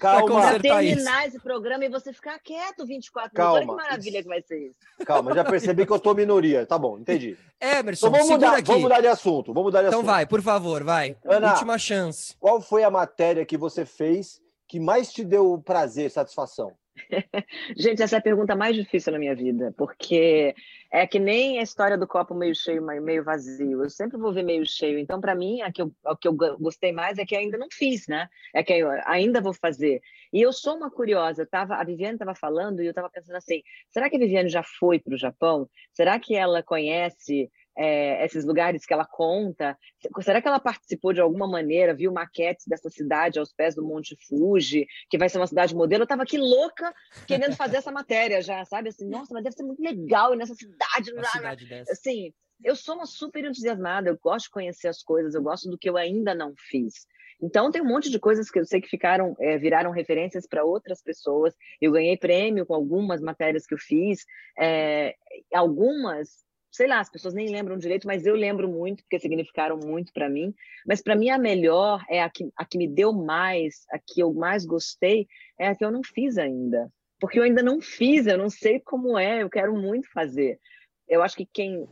Para 0.00 0.60
terminar 0.60 1.26
esse 1.26 1.40
programa 1.40 1.84
e 1.84 1.88
você 1.88 2.12
ficar 2.12 2.38
quieto 2.38 2.86
24 2.86 3.32
Calma. 3.34 3.60
minutos. 3.60 3.74
Olha 3.74 3.82
que 3.82 3.90
maravilha 3.90 4.22
que 4.22 4.28
vai 4.28 4.42
ser 4.42 4.68
isso. 4.68 4.76
Calma, 5.04 5.34
já 5.34 5.42
percebi 5.42 5.84
que 5.84 5.90
eu 5.90 5.96
estou 5.96 6.14
minoria. 6.14 6.64
Tá 6.64 6.78
bom, 6.78 6.96
entendi. 6.96 7.36
Emerson, 7.60 8.06
então 8.06 8.20
vamos 8.20 8.30
mudar, 8.30 8.52
aqui. 8.52 8.68
vamos 8.68 8.82
mudar 8.82 9.00
de 9.00 9.08
assunto. 9.08 9.52
Vamos 9.52 9.64
mudar 9.64 9.82
de 9.82 9.88
então 9.88 10.00
assunto. 10.00 10.12
vai, 10.12 10.26
por 10.26 10.42
favor, 10.42 10.84
vai. 10.84 11.16
Ana, 11.24 11.54
Última 11.54 11.76
chance. 11.76 12.36
Qual 12.38 12.60
foi 12.60 12.84
a 12.84 12.90
matéria 12.90 13.44
que 13.44 13.56
você 13.56 13.84
fez 13.84 14.40
que 14.68 14.80
mais 14.80 15.12
te 15.12 15.24
deu 15.24 15.60
prazer, 15.64 16.10
satisfação? 16.10 16.76
Gente, 17.76 18.02
essa 18.02 18.16
é 18.16 18.18
a 18.18 18.22
pergunta 18.22 18.56
mais 18.56 18.74
difícil 18.74 19.12
na 19.12 19.18
minha 19.18 19.34
vida, 19.34 19.72
porque 19.76 20.54
é 20.90 21.06
que 21.06 21.18
nem 21.18 21.58
a 21.58 21.62
história 21.62 21.96
do 21.96 22.06
copo 22.06 22.34
meio 22.34 22.54
cheio, 22.54 22.82
meio 23.02 23.22
vazio. 23.22 23.82
Eu 23.84 23.90
sempre 23.90 24.18
vou 24.18 24.32
ver 24.32 24.42
meio 24.42 24.64
cheio. 24.64 24.98
Então, 24.98 25.20
para 25.20 25.34
mim, 25.34 25.60
a 25.60 25.70
que, 25.70 25.82
eu, 25.82 25.92
a 26.04 26.16
que 26.16 26.26
eu 26.26 26.34
gostei 26.34 26.92
mais 26.92 27.18
é 27.18 27.26
que 27.26 27.36
ainda 27.36 27.58
não 27.58 27.68
fiz, 27.70 28.06
né? 28.08 28.28
É 28.54 28.62
que 28.62 28.72
eu 28.72 28.88
ainda 29.04 29.40
vou 29.40 29.52
fazer. 29.52 30.00
E 30.32 30.40
eu 30.40 30.52
sou 30.52 30.76
uma 30.76 30.90
curiosa. 30.90 31.46
Tava, 31.46 31.74
a 31.76 31.84
Viviane 31.84 32.14
estava 32.14 32.34
falando 32.34 32.82
e 32.82 32.86
eu 32.86 32.90
estava 32.90 33.10
pensando 33.10 33.36
assim: 33.36 33.62
será 33.90 34.08
que 34.08 34.16
a 34.16 34.18
Viviane 34.18 34.48
já 34.48 34.62
foi 34.62 34.98
para 34.98 35.14
o 35.14 35.18
Japão? 35.18 35.68
Será 35.92 36.18
que 36.18 36.34
ela 36.34 36.62
conhece 36.62 37.50
é, 37.76 38.24
esses 38.24 38.44
lugares 38.44 38.86
que 38.86 38.92
ela 38.92 39.04
conta? 39.04 39.76
Será 40.20 40.40
que 40.40 40.48
ela 40.48 40.58
participou 40.60 41.12
de 41.12 41.20
alguma 41.20 41.46
maneira, 41.46 41.94
viu 41.94 42.12
maquetes 42.12 42.66
dessa 42.66 42.88
cidade 42.88 43.38
aos 43.38 43.52
pés 43.52 43.74
do 43.74 43.84
Monte 43.84 44.16
Fuji, 44.28 44.86
que 45.10 45.18
vai 45.18 45.28
ser 45.28 45.38
uma 45.38 45.46
cidade 45.46 45.74
modelo? 45.74 46.02
Eu 46.02 46.06
estava 46.06 46.22
aqui 46.22 46.38
louca 46.38 46.94
querendo 47.26 47.54
fazer 47.54 47.76
essa 47.76 47.92
matéria 47.92 48.40
já, 48.40 48.64
sabe? 48.64 48.88
Assim, 48.88 49.06
nossa, 49.08 49.34
mas 49.34 49.44
deve 49.44 49.56
ser 49.56 49.64
muito 49.64 49.82
legal 49.82 50.34
nessa 50.34 50.54
cidade. 50.54 51.12
Uma 51.12 51.24
cidade 51.24 51.68
dessa. 51.68 51.92
Assim, 51.92 52.32
eu 52.64 52.74
sou 52.74 52.94
uma 52.94 53.06
super 53.06 53.44
entusiasmada, 53.44 54.08
eu 54.08 54.18
gosto 54.18 54.46
de 54.46 54.50
conhecer 54.50 54.88
as 54.88 55.02
coisas, 55.02 55.34
eu 55.34 55.42
gosto 55.42 55.68
do 55.68 55.78
que 55.78 55.88
eu 55.88 55.96
ainda 55.96 56.34
não 56.34 56.54
fiz. 56.56 57.06
Então 57.40 57.70
tem 57.70 57.82
um 57.82 57.86
monte 57.86 58.10
de 58.10 58.18
coisas 58.18 58.50
que 58.50 58.58
eu 58.58 58.64
sei 58.64 58.80
que 58.80 58.88
ficaram, 58.88 59.36
é, 59.38 59.58
viraram 59.58 59.90
referências 59.90 60.46
para 60.46 60.64
outras 60.64 61.02
pessoas. 61.02 61.54
Eu 61.80 61.92
ganhei 61.92 62.16
prêmio 62.16 62.64
com 62.64 62.74
algumas 62.74 63.20
matérias 63.20 63.66
que 63.66 63.74
eu 63.74 63.78
fiz, 63.78 64.24
é, 64.58 65.14
algumas 65.52 66.45
sei 66.76 66.86
lá, 66.86 67.00
as 67.00 67.08
pessoas 67.08 67.32
nem 67.32 67.48
lembram 67.48 67.78
direito, 67.78 68.06
mas 68.06 68.26
eu 68.26 68.34
lembro 68.34 68.68
muito, 68.68 69.02
porque 69.02 69.18
significaram 69.18 69.78
muito 69.78 70.12
para 70.12 70.28
mim. 70.28 70.54
Mas 70.86 71.00
para 71.02 71.16
mim 71.16 71.30
a 71.30 71.38
melhor 71.38 72.04
é 72.08 72.22
a 72.22 72.28
que, 72.28 72.50
a 72.54 72.66
que 72.66 72.76
me 72.76 72.86
deu 72.86 73.14
mais, 73.14 73.86
a 73.90 73.98
que 73.98 74.20
eu 74.20 74.32
mais 74.34 74.66
gostei, 74.66 75.26
é 75.58 75.68
a 75.68 75.74
que 75.74 75.84
eu 75.84 75.90
não 75.90 76.02
fiz 76.02 76.36
ainda. 76.36 76.92
Porque 77.18 77.38
eu 77.38 77.44
ainda 77.44 77.62
não 77.62 77.80
fiz, 77.80 78.26
eu 78.26 78.36
não 78.36 78.50
sei 78.50 78.78
como 78.78 79.18
é, 79.18 79.42
eu 79.42 79.48
quero 79.48 79.74
muito 79.74 80.12
fazer. 80.12 80.60
Eu 81.08 81.22
acho 81.22 81.36
que 81.36 81.46
quem. 81.46 81.88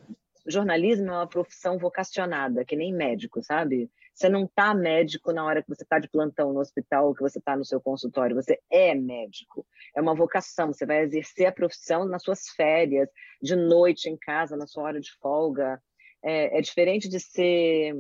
Jornalismo 0.46 1.06
é 1.08 1.12
uma 1.12 1.26
profissão 1.26 1.78
vocacionada, 1.78 2.66
que 2.66 2.76
nem 2.76 2.92
médico, 2.92 3.42
sabe? 3.42 3.90
Você 4.14 4.28
não 4.28 4.44
está 4.44 4.72
médico 4.72 5.32
na 5.32 5.44
hora 5.44 5.60
que 5.60 5.68
você 5.68 5.82
está 5.82 5.98
de 5.98 6.08
plantão 6.08 6.52
no 6.52 6.60
hospital 6.60 7.08
ou 7.08 7.14
que 7.14 7.22
você 7.22 7.40
está 7.40 7.56
no 7.56 7.64
seu 7.64 7.80
consultório. 7.80 8.36
Você 8.36 8.60
é 8.70 8.94
médico. 8.94 9.66
É 9.94 10.00
uma 10.00 10.14
vocação. 10.14 10.72
Você 10.72 10.86
vai 10.86 11.02
exercer 11.02 11.46
a 11.46 11.52
profissão 11.52 12.04
nas 12.04 12.22
suas 12.22 12.48
férias, 12.50 13.08
de 13.42 13.56
noite 13.56 14.08
em 14.08 14.16
casa, 14.16 14.56
na 14.56 14.68
sua 14.68 14.84
hora 14.84 15.00
de 15.00 15.12
folga. 15.14 15.82
É, 16.22 16.58
é 16.58 16.60
diferente 16.60 17.08
de 17.08 17.18
ser, 17.18 17.92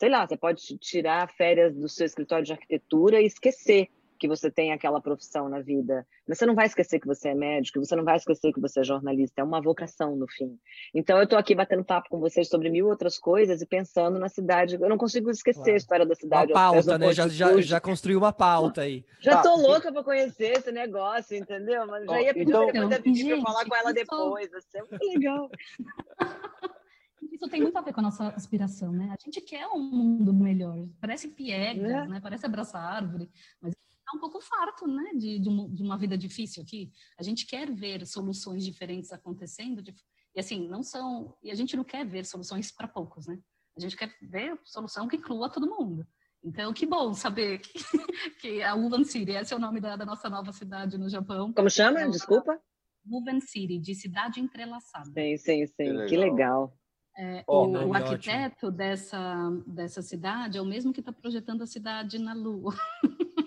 sei 0.00 0.08
lá, 0.08 0.26
você 0.26 0.38
pode 0.38 0.78
tirar 0.78 1.30
férias 1.34 1.76
do 1.76 1.88
seu 1.88 2.06
escritório 2.06 2.46
de 2.46 2.52
arquitetura 2.52 3.20
e 3.20 3.26
esquecer 3.26 3.90
que 4.22 4.28
você 4.28 4.48
tem 4.48 4.72
aquela 4.72 5.00
profissão 5.00 5.48
na 5.48 5.58
vida. 5.58 6.06
Mas 6.28 6.38
você 6.38 6.46
não 6.46 6.54
vai 6.54 6.66
esquecer 6.66 7.00
que 7.00 7.08
você 7.08 7.30
é 7.30 7.34
médico, 7.34 7.84
você 7.84 7.96
não 7.96 8.04
vai 8.04 8.16
esquecer 8.16 8.52
que 8.52 8.60
você 8.60 8.78
é 8.78 8.84
jornalista, 8.84 9.40
é 9.40 9.44
uma 9.44 9.60
vocação 9.60 10.14
no 10.14 10.28
fim. 10.28 10.56
Então 10.94 11.16
eu 11.18 11.24
estou 11.24 11.36
aqui 11.36 11.56
batendo 11.56 11.84
papo 11.84 12.08
com 12.08 12.20
vocês 12.20 12.48
sobre 12.48 12.70
mil 12.70 12.86
outras 12.86 13.18
coisas 13.18 13.60
e 13.60 13.66
pensando 13.66 14.20
na 14.20 14.28
cidade. 14.28 14.78
Eu 14.80 14.88
não 14.88 14.96
consigo 14.96 15.28
esquecer 15.28 15.58
claro. 15.58 15.72
a 15.72 15.76
história 15.76 16.06
da 16.06 16.14
cidade. 16.14 16.52
Uma 16.52 16.72
pauta, 16.72 16.98
né? 16.98 17.12
Já, 17.12 17.26
já, 17.26 17.60
já 17.60 17.80
construiu 17.80 18.18
uma 18.18 18.32
pauta 18.32 18.82
aí. 18.82 19.04
Já 19.18 19.42
tá. 19.42 19.52
louca 19.52 19.92
para 19.92 20.04
conhecer 20.04 20.58
esse 20.58 20.70
negócio, 20.70 21.36
entendeu? 21.36 21.84
Mas 21.88 22.04
já 22.04 22.22
ia 22.22 22.32
pedir 22.32 22.50
então, 22.50 22.70
para 22.70 23.40
falar 23.42 23.64
com 23.68 23.74
ela 23.74 23.92
depois. 23.92 24.48
Vai 24.52 24.60
ser 24.60 24.84
muito 24.88 25.04
legal. 25.04 25.50
isso 27.32 27.48
tem 27.48 27.60
muito 27.60 27.76
a 27.76 27.80
ver 27.80 27.92
com 27.92 28.00
a 28.00 28.04
nossa 28.04 28.28
aspiração, 28.28 28.92
né? 28.92 29.08
A 29.10 29.16
gente 29.24 29.40
quer 29.40 29.66
um 29.66 29.80
mundo 29.80 30.32
melhor. 30.32 30.86
Parece 31.00 31.26
piegas, 31.26 31.90
é. 31.90 32.06
né? 32.06 32.20
Parece 32.22 32.46
abraçar 32.46 32.80
árvore, 32.80 33.28
mas 33.60 33.74
um 34.16 34.20
pouco 34.20 34.40
farto, 34.40 34.86
né, 34.86 35.12
de, 35.14 35.38
de, 35.38 35.48
uma, 35.48 35.68
de, 35.68 35.82
uma, 35.82 35.98
vida 35.98 36.16
difícil 36.16 36.62
aqui. 36.62 36.92
A 37.18 37.22
gente 37.22 37.46
quer 37.46 37.70
ver 37.70 38.06
soluções 38.06 38.64
diferentes 38.64 39.12
acontecendo, 39.12 39.82
de, 39.82 39.94
e 40.34 40.40
assim, 40.40 40.68
não 40.68 40.82
são, 40.82 41.36
e 41.42 41.50
a 41.50 41.54
gente 41.54 41.76
não 41.76 41.84
quer 41.84 42.06
ver 42.06 42.24
soluções 42.24 42.70
para 42.70 42.88
poucos, 42.88 43.26
né? 43.26 43.38
A 43.76 43.80
gente 43.80 43.96
quer 43.96 44.14
ver 44.22 44.58
solução 44.64 45.08
que 45.08 45.16
inclua 45.16 45.48
todo 45.48 45.68
mundo. 45.68 46.06
Então, 46.44 46.72
que 46.72 46.84
bom 46.84 47.14
saber 47.14 47.58
que, 47.62 47.72
que 48.40 48.62
a 48.62 48.74
Wuhan 48.74 49.04
City, 49.04 49.32
esse 49.32 49.54
é 49.54 49.56
o 49.56 49.60
nome 49.60 49.80
da, 49.80 49.96
da 49.96 50.04
nossa 50.04 50.28
nova 50.28 50.52
cidade 50.52 50.98
no 50.98 51.08
Japão. 51.08 51.52
Como 51.52 51.70
chama? 51.70 52.00
Então, 52.00 52.10
Desculpa. 52.10 52.60
Wuhan 53.08 53.40
City, 53.40 53.78
de 53.78 53.94
cidade 53.94 54.40
entrelaçada. 54.40 55.10
Sim, 55.12 55.36
sim, 55.36 55.66
sim. 55.66 55.74
Que 55.76 55.92
legal. 55.92 56.08
Que 56.08 56.16
legal. 56.16 56.78
É, 57.16 57.44
oh, 57.46 57.66
o, 57.66 57.88
o 57.88 57.94
arquiteto 57.94 58.70
dessa, 58.70 59.50
dessa 59.66 60.00
cidade 60.00 60.56
é 60.56 60.62
o 60.62 60.66
mesmo 60.66 60.92
que 60.92 61.00
está 61.00 61.12
projetando 61.12 61.62
a 61.62 61.66
cidade 61.66 62.18
na 62.18 62.32
Lua. 62.32 62.74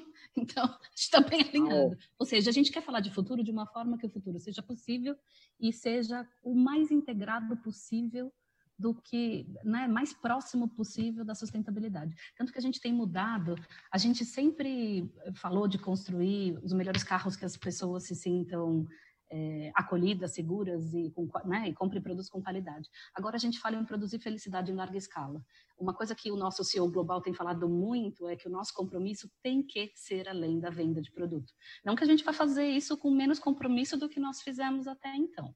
Então, 0.46 0.64
a 0.66 0.90
gente 0.90 1.02
está 1.02 1.20
bem 1.20 1.42
alinhado. 1.42 1.98
Ou 2.18 2.26
seja, 2.26 2.50
a 2.50 2.54
gente 2.54 2.72
quer 2.72 2.82
falar 2.82 3.00
de 3.00 3.12
futuro 3.12 3.44
de 3.44 3.52
uma 3.52 3.66
forma 3.66 3.98
que 3.98 4.06
o 4.06 4.10
futuro 4.10 4.40
seja 4.40 4.62
possível 4.62 5.16
e 5.60 5.74
seja 5.74 6.28
o 6.44 6.54
mais 6.56 6.92
integrado 6.92 7.58
possível 7.58 8.32
do 8.78 8.94
que, 8.94 9.48
né, 9.64 9.88
mais 9.88 10.14
próximo 10.14 10.68
possível 10.68 11.24
da 11.24 11.34
sustentabilidade. 11.34 12.14
Tanto 12.38 12.52
que 12.52 12.60
a 12.60 12.62
gente 12.62 12.82
tem 12.82 12.94
mudado, 12.94 13.56
a 13.90 13.98
gente 13.98 14.26
sempre 14.26 15.10
falou 15.36 15.66
de 15.68 15.78
construir 15.78 16.60
os 16.62 16.74
melhores 16.74 17.04
carros 17.04 17.38
que 17.38 17.46
as 17.46 17.56
pessoas 17.56 18.04
se 18.04 18.16
sintam 18.16 18.86
é, 19.30 19.72
acolhidas, 19.74 20.34
seguras 20.34 20.94
e, 20.94 21.12
com, 21.12 21.30
né, 21.46 21.70
e 21.70 21.74
compre 21.74 22.00
produtos 22.00 22.30
com 22.30 22.42
qualidade. 22.42 22.90
Agora 23.14 23.36
a 23.36 23.40
gente 23.40 23.60
fala 23.60 23.76
em 23.76 23.86
produzir 23.86 24.20
felicidade 24.20 24.72
em 24.72 24.76
larga 24.76 24.98
escala. 24.98 25.44
Uma 25.78 25.94
coisa 25.94 26.16
que 26.16 26.32
o 26.32 26.36
nosso 26.36 26.64
CEO 26.64 26.90
global 26.90 27.22
tem 27.22 27.34
falado 27.34 27.68
muito 27.68 28.28
é 28.28 28.36
que 28.36 28.48
o 28.48 28.52
nosso 28.52 28.74
compromisso 28.74 29.30
tem 29.42 29.64
que 29.64 29.92
ser 29.96 30.30
além 30.30 30.60
da 30.60 30.70
venda 30.70 31.02
de 31.02 31.12
produto. 31.12 31.54
Não 31.84 31.96
que 31.96 32.04
a 32.04 32.08
gente 32.08 32.24
vai 32.24 32.34
fazer 32.34 32.68
isso 32.68 32.98
com 32.98 33.12
menos 33.12 33.40
compromisso 33.40 33.98
do 33.98 34.10
que 34.10 34.20
nós 34.20 34.42
fizemos 34.42 34.88
até 34.88 35.16
então 35.16 35.54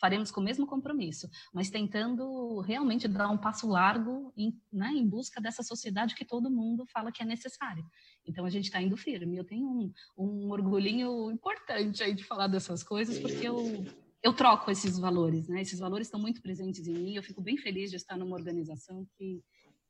faremos 0.00 0.30
com 0.30 0.40
o 0.40 0.44
mesmo 0.44 0.66
compromisso, 0.66 1.28
mas 1.52 1.70
tentando 1.70 2.60
realmente 2.60 3.08
dar 3.08 3.28
um 3.30 3.38
passo 3.38 3.66
largo 3.66 4.32
em, 4.36 4.52
né, 4.72 4.88
em 4.88 5.08
busca 5.08 5.40
dessa 5.40 5.62
sociedade 5.62 6.14
que 6.14 6.24
todo 6.24 6.50
mundo 6.50 6.84
fala 6.92 7.12
que 7.12 7.22
é 7.22 7.26
necessária. 7.26 7.84
Então 8.26 8.44
a 8.44 8.50
gente 8.50 8.64
está 8.64 8.80
indo 8.80 8.96
firme. 8.96 9.36
Eu 9.36 9.44
tenho 9.44 9.66
um, 9.66 9.92
um 10.16 10.50
orgulhinho 10.50 11.30
importante 11.30 12.02
aí 12.02 12.14
de 12.14 12.24
falar 12.24 12.46
dessas 12.46 12.82
coisas, 12.82 13.18
porque 13.18 13.46
eu, 13.46 13.84
eu 14.22 14.32
troco 14.32 14.70
esses 14.70 14.98
valores, 14.98 15.48
né? 15.48 15.60
Esses 15.60 15.78
valores 15.78 16.06
estão 16.06 16.20
muito 16.20 16.40
presentes 16.40 16.86
em 16.86 16.94
mim. 16.94 17.14
Eu 17.14 17.22
fico 17.22 17.40
bem 17.40 17.56
feliz 17.56 17.90
de 17.90 17.96
estar 17.96 18.16
numa 18.16 18.36
organização 18.36 19.06
que, 19.16 19.42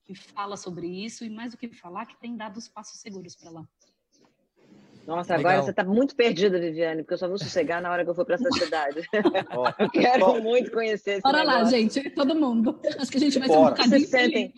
que 0.05 0.15
fala 0.15 0.57
sobre 0.57 0.87
isso 0.87 1.25
e, 1.25 1.31
mais 1.31 1.53
do 1.53 1.59
que 1.59 1.69
falar, 1.73 2.07
que 2.07 2.19
tem 2.19 2.37
dado 2.37 2.57
os 2.57 2.69
passos 2.69 3.01
seguros 3.01 3.37
para 3.37 3.51
lá. 3.51 3.69
Nossa, 5.07 5.37
Legal. 5.37 5.51
agora 5.51 5.63
você 5.63 5.71
está 5.71 5.85
muito 5.85 6.17
perdida, 6.17 6.59
Viviane, 6.59 7.03
porque 7.03 7.15
eu 7.15 7.19
só 7.19 7.29
vou 7.29 7.39
sossegar 7.39 7.81
na 7.83 7.91
hora 7.91 8.05
que 8.05 8.11
eu 8.11 8.15
for 8.15 8.25
para 8.25 8.37
essa 8.37 8.51
cidade. 8.53 9.07
eu 9.79 9.91
quero 9.91 10.43
muito 10.43 10.71
conhecer 10.71 11.13
esse 11.13 11.23
Bora 11.23 11.41
negócio. 11.41 11.63
lá, 11.63 11.71
gente, 11.71 12.11
todo 12.11 12.35
mundo. 12.35 12.81
Acho 12.99 13.11
que 13.11 13.19
a 13.19 13.21
gente 13.21 13.39
vai 13.39 13.49
ser 13.49 13.57
um 13.57 13.65
bocadinho 13.65 13.91
vocês 13.91 14.09
sentem, 14.09 14.53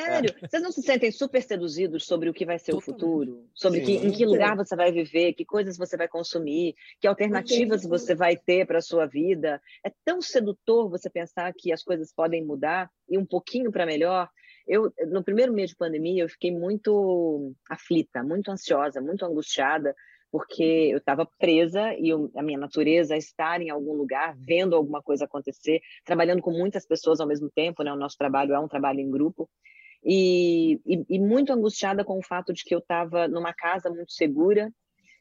Sério? 0.00 0.34
É. 0.42 0.48
Vocês 0.48 0.62
não 0.62 0.72
se 0.72 0.82
sentem 0.82 1.10
super 1.12 1.42
seduzidos 1.42 2.04
sobre 2.04 2.28
o 2.28 2.34
que 2.34 2.44
vai 2.44 2.58
ser 2.58 2.72
Totalmente. 2.72 2.90
o 2.90 2.92
futuro? 2.92 3.48
Sobre 3.54 3.80
que, 3.80 3.92
em 3.92 4.10
que 4.10 4.26
lugar 4.26 4.56
você 4.56 4.74
vai 4.74 4.90
viver, 4.90 5.34
que 5.34 5.44
coisas 5.44 5.76
você 5.76 5.96
vai 5.96 6.08
consumir, 6.08 6.74
que 7.00 7.06
alternativas 7.06 7.84
você 7.84 8.14
vai 8.14 8.36
ter 8.36 8.66
para 8.66 8.78
a 8.78 8.82
sua 8.82 9.06
vida? 9.06 9.60
É 9.84 9.92
tão 10.04 10.20
sedutor 10.20 10.88
você 10.90 11.08
pensar 11.08 11.52
que 11.56 11.72
as 11.72 11.82
coisas 11.82 12.12
podem 12.12 12.44
mudar 12.44 12.90
e 13.08 13.16
um 13.16 13.24
pouquinho 13.24 13.70
para 13.70 13.86
melhor. 13.86 14.28
Eu, 14.66 14.92
no 15.08 15.22
primeiro 15.22 15.52
mês 15.52 15.70
de 15.70 15.76
pandemia, 15.76 16.22
eu 16.24 16.28
fiquei 16.28 16.50
muito 16.50 17.54
aflita, 17.68 18.22
muito 18.22 18.50
ansiosa, 18.50 19.00
muito 19.00 19.24
angustiada, 19.24 19.94
porque 20.34 20.90
eu 20.90 20.98
estava 20.98 21.28
presa 21.38 21.94
e 21.94 22.08
eu, 22.08 22.28
a 22.34 22.42
minha 22.42 22.58
natureza 22.58 23.14
é 23.14 23.18
estar 23.18 23.60
em 23.60 23.70
algum 23.70 23.92
lugar, 23.92 24.34
vendo 24.36 24.74
alguma 24.74 25.00
coisa 25.00 25.26
acontecer, 25.26 25.80
trabalhando 26.04 26.42
com 26.42 26.50
muitas 26.50 26.84
pessoas 26.84 27.20
ao 27.20 27.28
mesmo 27.28 27.48
tempo, 27.54 27.84
né? 27.84 27.92
O 27.92 27.96
nosso 27.96 28.16
trabalho 28.16 28.52
é 28.52 28.58
um 28.58 28.66
trabalho 28.66 28.98
em 28.98 29.08
grupo. 29.08 29.48
E, 30.04 30.80
e, 30.84 31.04
e 31.08 31.18
muito 31.18 31.52
angustiada 31.52 32.04
com 32.04 32.18
o 32.18 32.22
fato 32.22 32.52
de 32.52 32.62
que 32.62 32.74
eu 32.74 32.80
estava 32.80 33.26
numa 33.26 33.54
casa 33.54 33.88
muito 33.88 34.12
segura, 34.12 34.70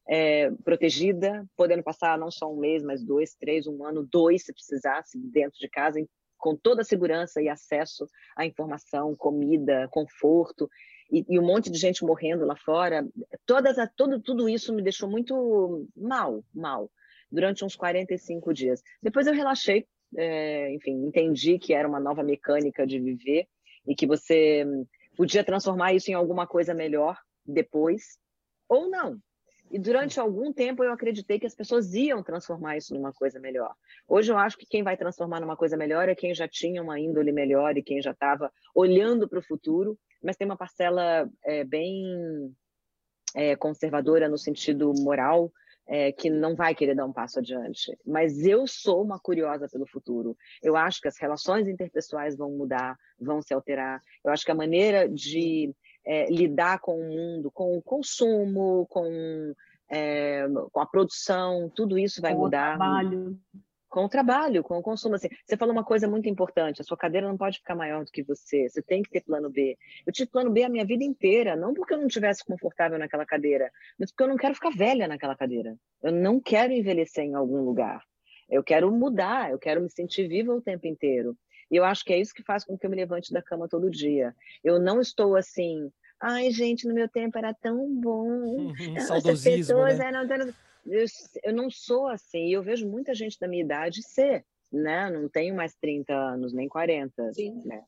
é, 0.08 0.52
protegida, 0.64 1.46
podendo 1.56 1.84
passar 1.84 2.18
não 2.18 2.30
só 2.30 2.52
um 2.52 2.60
mês, 2.60 2.84
mas 2.84 3.04
dois, 3.04 3.34
três, 3.36 3.66
um 3.68 3.86
ano, 3.86 4.06
dois, 4.06 4.44
se 4.44 4.54
precisasse, 4.54 5.18
dentro 5.18 5.58
de 5.58 5.70
casa, 5.70 6.06
com 6.38 6.58
toda 6.58 6.82
a 6.82 6.86
segurança 6.86 7.42
e 7.42 7.48
acesso 7.48 8.06
à 8.36 8.46
informação, 8.46 9.16
comida, 9.16 9.88
conforto, 9.90 10.70
e, 11.10 11.26
e 11.30 11.40
um 11.40 11.46
monte 11.46 11.70
de 11.70 11.78
gente 11.78 12.04
morrendo 12.04 12.46
lá 12.46 12.56
fora, 12.58 13.08
todas 13.46 13.78
a, 13.80 13.88
todo, 13.88 14.22
tudo 14.22 14.50
isso 14.50 14.74
me 14.74 14.82
deixou 14.82 15.10
muito 15.10 15.88
mal, 15.96 16.44
mal, 16.54 16.92
durante 17.32 17.64
uns 17.64 17.76
45 17.76 18.54
dias. 18.54 18.82
Depois 19.02 19.26
eu 19.26 19.34
relaxei, 19.34 19.88
é, 20.18 20.74
enfim, 20.74 21.06
entendi 21.06 21.58
que 21.58 21.74
era 21.74 21.88
uma 21.88 22.00
nova 22.00 22.24
mecânica 22.24 22.86
de 22.86 23.00
viver 23.00 23.48
e 23.88 23.96
que 23.96 24.08
você 24.08 24.66
podia 25.16 25.44
transformar 25.44 25.94
isso 25.94 26.10
em 26.10 26.14
alguma 26.14 26.48
coisa 26.48 26.74
melhor 26.74 27.18
depois, 27.46 28.18
ou 28.68 28.90
não, 28.90 29.20
e 29.74 29.80
durante 29.80 30.20
algum 30.20 30.54
tempo 30.54 30.84
eu 30.84 30.92
acreditei 30.92 31.40
que 31.40 31.48
as 31.48 31.56
pessoas 31.56 31.96
iam 31.96 32.22
transformar 32.22 32.78
isso 32.78 32.94
numa 32.94 33.12
coisa 33.12 33.40
melhor. 33.40 33.74
Hoje 34.08 34.32
eu 34.32 34.38
acho 34.38 34.56
que 34.56 34.68
quem 34.68 34.84
vai 34.84 34.96
transformar 34.96 35.40
numa 35.40 35.58
coisa 35.58 35.76
melhor 35.76 36.08
é 36.08 36.14
quem 36.14 36.32
já 36.34 36.48
tinha 36.48 36.80
uma 36.80 37.00
índole 37.00 37.32
melhor 37.32 37.76
e 37.76 37.82
quem 37.82 38.00
já 38.00 38.12
estava 38.12 38.52
olhando 38.76 39.28
para 39.28 39.40
o 39.40 39.44
futuro, 39.44 39.98
mas 40.22 40.38
tem 40.38 40.46
uma 40.46 40.56
parcela 40.56 41.28
é, 41.44 41.64
bem 41.64 42.56
é, 43.36 43.56
conservadora 43.56 44.30
no 44.30 44.38
sentido 44.38 44.94
moral, 44.96 45.52
é, 45.88 46.12
que 46.12 46.30
não 46.30 46.56
vai 46.56 46.74
querer 46.74 46.96
dar 46.96 47.06
um 47.06 47.14
passo 47.14 47.40
adiante. 47.40 47.98
Mas 48.06 48.46
eu 48.46 48.66
sou 48.68 49.04
uma 49.04 49.20
curiosa 49.20 49.68
pelo 49.70 49.88
futuro. 49.88 50.36
Eu 50.62 50.76
acho 50.76 51.02
que 51.02 51.08
as 51.08 51.18
relações 51.18 51.68
interpessoais 51.68 52.38
vão 52.38 52.52
mudar, 52.52 52.98
vão 53.20 53.42
se 53.42 53.54
alterar. 53.54 54.02
Eu 54.24 54.32
acho 54.32 54.46
que 54.46 54.52
a 54.52 54.56
maneira 54.56 55.08
de 55.10 55.74
é, 56.06 56.30
lidar 56.30 56.80
com 56.80 57.00
o 57.00 57.04
mundo, 57.04 57.52
com 57.52 57.78
o 57.78 57.82
consumo, 57.82 58.86
com, 58.90 59.54
é, 59.90 60.46
com 60.72 60.80
a 60.80 60.86
produção, 60.86 61.72
tudo 61.76 61.98
isso 61.98 62.22
vai 62.22 62.34
com 62.34 62.42
mudar. 62.42 62.76
O 62.76 62.78
trabalho. 62.78 63.40
Com 63.94 64.06
o 64.06 64.10
trabalho, 64.10 64.64
com 64.64 64.76
o 64.76 64.82
consumo. 64.82 65.14
Assim, 65.14 65.30
você 65.46 65.56
falou 65.56 65.72
uma 65.72 65.84
coisa 65.84 66.08
muito 66.08 66.28
importante: 66.28 66.82
a 66.82 66.84
sua 66.84 66.98
cadeira 66.98 67.28
não 67.28 67.38
pode 67.38 67.60
ficar 67.60 67.76
maior 67.76 68.04
do 68.04 68.10
que 68.10 68.24
você, 68.24 68.68
você 68.68 68.82
tem 68.82 69.04
que 69.04 69.12
ter 69.12 69.22
plano 69.22 69.52
B. 69.52 69.78
Eu 70.04 70.12
tive 70.12 70.32
plano 70.32 70.50
B 70.50 70.64
a 70.64 70.70
minha 70.70 70.84
vida 70.84 71.04
inteira, 71.04 71.56
não 71.56 71.76
porque 71.76 71.94
eu 71.94 72.00
não 72.00 72.08
estivesse 72.08 72.44
confortável 72.44 72.98
naquela 72.98 73.24
cadeira, 73.24 73.72
mas 74.00 74.10
porque 74.10 74.24
eu 74.24 74.28
não 74.30 74.36
quero 74.36 74.56
ficar 74.56 74.72
velha 74.72 75.08
naquela 75.08 75.36
cadeira. 75.36 75.78
Eu 76.02 76.12
não 76.12 76.40
quero 76.40 76.74
envelhecer 76.74 77.24
em 77.24 77.36
algum 77.36 77.62
lugar. 77.62 78.04
Eu 78.50 78.64
quero 78.64 78.92
mudar, 78.92 79.52
eu 79.52 79.60
quero 79.60 79.80
me 79.80 79.92
sentir 79.92 80.28
viva 80.28 80.52
o 80.52 80.60
tempo 80.60 80.88
inteiro. 80.88 81.38
E 81.70 81.76
eu 81.76 81.86
acho 81.86 82.04
que 82.04 82.14
é 82.14 82.20
isso 82.20 82.34
que 82.34 82.42
faz 82.42 82.66
com 82.66 82.76
que 82.76 82.88
eu 82.88 82.90
me 82.90 82.96
levante 82.96 83.32
da 83.32 83.44
cama 83.44 83.70
todo 83.70 83.92
dia. 83.92 84.36
Eu 84.64 84.80
não 84.80 85.02
estou 85.02 85.36
assim, 85.36 85.92
ai, 86.20 86.50
gente, 86.50 86.88
no 86.88 86.96
meu 86.96 87.08
tempo 87.08 87.38
era 87.38 87.54
tão 87.54 87.94
bom. 88.02 88.74
Saudosismo, 89.08 89.58
pessoas 89.58 90.00
né? 90.00 90.08
eram... 90.08 90.54
Eu, 90.86 91.06
eu 91.44 91.54
não 91.54 91.70
sou 91.70 92.08
assim, 92.08 92.50
eu 92.50 92.62
vejo 92.64 92.88
muita 92.88 93.14
gente 93.14 93.40
da 93.40 93.48
minha 93.48 93.64
idade 93.64 94.04
ser. 94.04 94.46
né? 94.72 95.10
Não 95.10 95.30
tenho 95.30 95.56
mais 95.56 95.76
30 95.76 96.14
anos, 96.14 96.54
nem 96.54 96.68
40, 96.68 97.34
Sim. 97.34 97.62
né? 97.66 97.84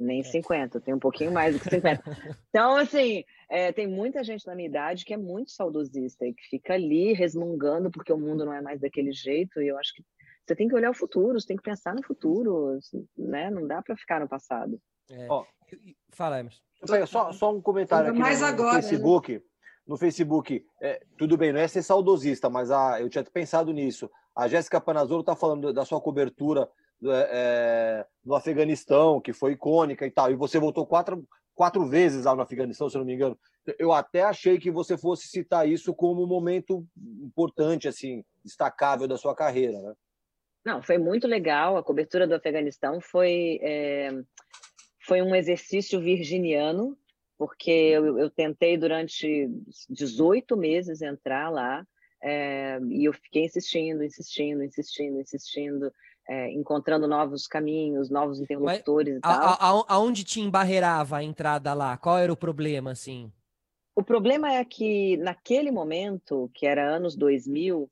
Nem 0.00 0.22
50, 0.22 0.78
é. 0.78 0.80
tenho 0.80 0.96
um 0.96 1.00
pouquinho 1.00 1.32
mais 1.32 1.54
do 1.54 1.60
que 1.60 1.70
50. 1.70 2.02
Então, 2.50 2.76
assim, 2.76 3.24
é, 3.50 3.72
tem 3.72 3.86
muita 3.86 4.22
gente 4.22 4.46
na 4.46 4.54
minha 4.54 4.68
idade 4.68 5.04
que 5.04 5.12
é 5.12 5.16
muito 5.16 5.50
saudosista 5.50 6.24
e 6.24 6.32
que 6.34 6.42
fica 6.48 6.74
ali 6.74 7.12
resmungando 7.12 7.90
porque 7.90 8.12
o 8.12 8.18
mundo 8.18 8.44
não 8.44 8.52
é 8.52 8.60
mais 8.60 8.80
daquele 8.80 9.12
jeito. 9.12 9.60
E 9.60 9.68
eu 9.68 9.78
acho 9.78 9.92
que 9.94 10.04
você 10.46 10.54
tem 10.54 10.68
que 10.68 10.74
olhar 10.74 10.90
o 10.90 10.94
futuro, 10.94 11.40
você 11.40 11.48
tem 11.48 11.56
que 11.56 11.62
pensar 11.62 11.94
no 11.94 12.02
futuro, 12.02 12.78
né? 13.16 13.50
Não 13.50 13.66
dá 13.66 13.82
para 13.82 13.96
ficar 13.96 14.20
no 14.20 14.28
passado. 14.28 14.80
É. 15.10 15.26
Oh, 15.30 15.44
Fala, 16.10 16.40
Emerson. 16.40 16.60
Só, 17.06 17.32
só 17.32 17.54
um 17.54 17.60
comentário 17.60 18.10
aqui 18.10 18.18
mais 18.18 18.40
no, 18.40 18.46
agora, 18.46 18.76
no 18.76 18.82
Facebook. 18.82 19.34
Né? 19.34 19.40
No 19.88 19.96
Facebook, 19.96 20.62
é, 20.82 21.00
tudo 21.16 21.38
bem, 21.38 21.50
não 21.50 21.60
é 21.60 21.66
ser 21.66 21.82
saudosista, 21.82 22.50
mas 22.50 22.70
a, 22.70 23.00
eu 23.00 23.08
tinha 23.08 23.24
pensado 23.24 23.72
nisso. 23.72 24.10
A 24.36 24.46
Jéssica 24.46 24.78
Panazolo 24.78 25.20
está 25.20 25.34
falando 25.34 25.72
da 25.72 25.82
sua 25.86 25.98
cobertura 25.98 26.68
é, 27.02 27.30
é, 27.32 28.06
no 28.22 28.34
Afeganistão, 28.34 29.18
que 29.18 29.32
foi 29.32 29.52
icônica 29.52 30.06
e 30.06 30.10
tal, 30.10 30.30
e 30.30 30.36
você 30.36 30.58
voltou 30.58 30.86
quatro, 30.86 31.26
quatro 31.54 31.86
vezes 31.86 32.26
lá 32.26 32.36
no 32.36 32.42
Afeganistão, 32.42 32.90
se 32.90 32.98
não 32.98 33.04
me 33.04 33.14
engano. 33.14 33.38
Eu 33.78 33.90
até 33.90 34.22
achei 34.22 34.58
que 34.58 34.70
você 34.70 34.98
fosse 34.98 35.26
citar 35.26 35.66
isso 35.66 35.94
como 35.94 36.22
um 36.22 36.26
momento 36.26 36.86
importante, 37.22 37.88
assim, 37.88 38.22
destacável 38.44 39.08
da 39.08 39.16
sua 39.16 39.34
carreira, 39.34 39.80
né? 39.80 39.94
Não, 40.64 40.82
foi 40.82 40.98
muito 40.98 41.26
legal. 41.26 41.78
A 41.78 41.82
cobertura 41.82 42.26
do 42.26 42.34
Afeganistão 42.34 43.00
foi, 43.00 43.58
é, 43.62 44.10
foi 45.06 45.22
um 45.22 45.34
exercício 45.34 45.98
virginiano, 45.98 46.94
porque 47.38 47.70
eu, 47.70 48.18
eu, 48.18 48.28
tentei 48.28 48.76
durante 48.76 49.48
18 49.88 50.56
meses 50.56 51.00
entrar 51.00 51.48
lá, 51.48 51.86
é, 52.20 52.80
e 52.90 53.04
eu 53.04 53.12
fiquei 53.12 53.44
insistindo, 53.44 54.02
insistindo, 54.02 54.64
insistindo, 54.64 55.20
insistindo 55.20 55.92
é, 56.28 56.52
encontrando 56.52 57.08
novos 57.08 57.46
caminhos, 57.46 58.10
novos 58.10 58.40
interlocutores 58.40 59.18
Mas, 59.24 59.36
e 59.36 59.40
tal. 59.40 59.48
A, 59.48 59.54
a, 59.54 59.84
aonde 59.94 60.24
te 60.24 60.40
embarreirava 60.40 61.16
a 61.16 61.22
entrada 61.22 61.72
lá? 61.72 61.96
Qual 61.96 62.18
era 62.18 62.32
o 62.32 62.36
problema, 62.36 62.90
assim? 62.90 63.32
O 63.96 64.02
problema 64.02 64.52
é 64.52 64.64
que 64.64 65.16
naquele 65.16 65.70
momento, 65.70 66.50
que 66.54 66.66
era 66.66 66.94
anos 66.94 67.16
2000, 67.16 67.90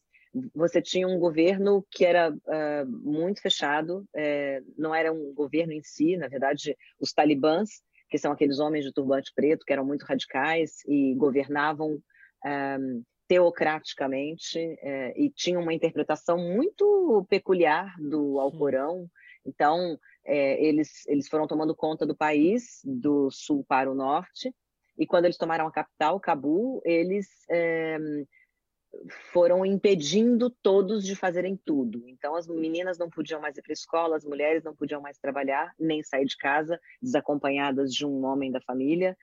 você 0.54 0.82
tinha 0.82 1.08
um 1.08 1.18
governo 1.18 1.84
que 1.90 2.04
era 2.04 2.30
uh, 2.30 2.86
muito 2.86 3.40
fechado, 3.40 4.04
é, 4.14 4.62
não 4.76 4.94
era 4.94 5.12
um 5.12 5.32
governo 5.32 5.72
em 5.72 5.82
si, 5.82 6.16
na 6.16 6.28
verdade, 6.28 6.76
os 7.00 7.12
talibãs, 7.12 7.82
que 8.08 8.18
são 8.18 8.32
aqueles 8.32 8.58
homens 8.58 8.84
de 8.84 8.92
turbante 8.92 9.32
preto, 9.34 9.64
que 9.64 9.72
eram 9.72 9.84
muito 9.84 10.04
radicais 10.04 10.84
e 10.86 11.14
governavam 11.14 11.92
um, 11.94 12.00
ah, 12.44 12.78
teocraticamente 13.28 14.58
é, 14.58 15.20
e 15.20 15.30
tinha 15.30 15.58
uma 15.58 15.74
interpretação 15.74 16.38
muito 16.38 17.26
peculiar 17.28 17.94
do 17.98 18.38
Alcorão. 18.38 19.08
Então, 19.44 19.98
é, 20.24 20.64
eles, 20.64 21.06
eles 21.08 21.28
foram 21.28 21.46
tomando 21.46 21.74
conta 21.74 22.06
do 22.06 22.16
país, 22.16 22.80
do 22.84 23.30
sul 23.30 23.64
para 23.66 23.90
o 23.90 23.94
norte, 23.94 24.54
e 24.98 25.06
quando 25.06 25.26
eles 25.26 25.36
tomaram 25.36 25.66
a 25.66 25.72
capital, 25.72 26.18
Cabul, 26.18 26.80
eles 26.84 27.26
é, 27.50 27.98
foram 29.32 29.64
impedindo 29.64 30.50
todos 30.50 31.04
de 31.04 31.14
fazerem 31.14 31.58
tudo. 31.64 32.08
Então, 32.08 32.34
as 32.34 32.46
meninas 32.46 32.98
não 32.98 33.10
podiam 33.10 33.40
mais 33.40 33.56
ir 33.56 33.62
para 33.62 33.72
a 33.72 33.74
escola, 33.74 34.16
as 34.16 34.24
mulheres 34.24 34.64
não 34.64 34.74
podiam 34.74 35.00
mais 35.00 35.18
trabalhar, 35.18 35.72
nem 35.78 36.02
sair 36.02 36.24
de 36.24 36.36
casa, 36.36 36.80
desacompanhadas 37.00 37.92
de 37.92 38.06
um 38.06 38.24
homem 38.24 38.50
da 38.50 38.60
família 38.60 39.16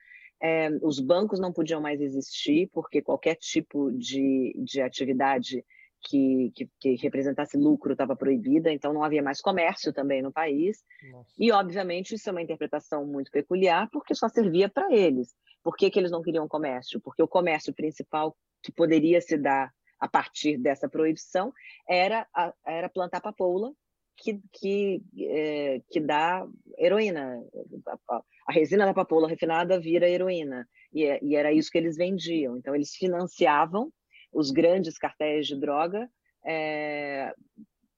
é, 0.44 0.68
os 0.82 1.00
bancos 1.00 1.40
não 1.40 1.52
podiam 1.52 1.80
mais 1.80 2.00
existir, 2.00 2.68
porque 2.72 3.00
qualquer 3.00 3.36
tipo 3.36 3.90
de, 3.92 4.54
de 4.58 4.80
atividade 4.80 5.64
que, 6.02 6.52
que, 6.54 6.68
que 6.78 6.94
representasse 6.96 7.56
lucro 7.56 7.92
estava 7.92 8.14
proibida, 8.14 8.70
então 8.70 8.92
não 8.92 9.02
havia 9.02 9.22
mais 9.22 9.40
comércio 9.40 9.92
também 9.92 10.20
no 10.20 10.30
país. 10.30 10.84
Nossa. 11.10 11.30
E, 11.38 11.50
obviamente, 11.50 12.14
isso 12.14 12.28
é 12.28 12.32
uma 12.32 12.42
interpretação 12.42 13.06
muito 13.06 13.30
peculiar, 13.30 13.88
porque 13.90 14.14
só 14.14 14.28
servia 14.28 14.68
para 14.68 14.94
eles. 14.94 15.34
Por 15.62 15.74
que, 15.76 15.90
que 15.90 15.98
eles 15.98 16.10
não 16.10 16.20
queriam 16.20 16.46
comércio? 16.46 17.00
Porque 17.00 17.22
o 17.22 17.28
comércio 17.28 17.72
principal 17.72 18.36
que 18.64 18.72
poderia 18.72 19.20
se 19.20 19.36
dar 19.36 19.70
a 20.00 20.08
partir 20.08 20.56
dessa 20.56 20.88
proibição 20.88 21.52
era, 21.88 22.26
era 22.66 22.88
plantar 22.88 23.20
papoula, 23.20 23.72
que, 24.16 24.40
que, 24.52 25.02
é, 25.18 25.82
que 25.90 26.00
dá 26.00 26.46
heroína. 26.78 27.42
A 28.48 28.52
resina 28.52 28.86
da 28.86 28.94
papoula 28.94 29.28
refinada 29.28 29.78
vira 29.78 30.08
heroína. 30.08 30.66
E, 30.92 31.04
é, 31.04 31.18
e, 31.22 31.36
era 31.36 31.52
isso 31.52 31.70
que 31.70 31.78
eles 31.78 31.96
vendiam. 31.96 32.56
Então, 32.56 32.74
eles 32.74 32.94
financiavam 32.94 33.92
os 34.32 34.50
grandes 34.50 34.98
cartéis 34.98 35.46
de 35.46 35.58
droga, 35.58 36.08
é, 36.44 37.32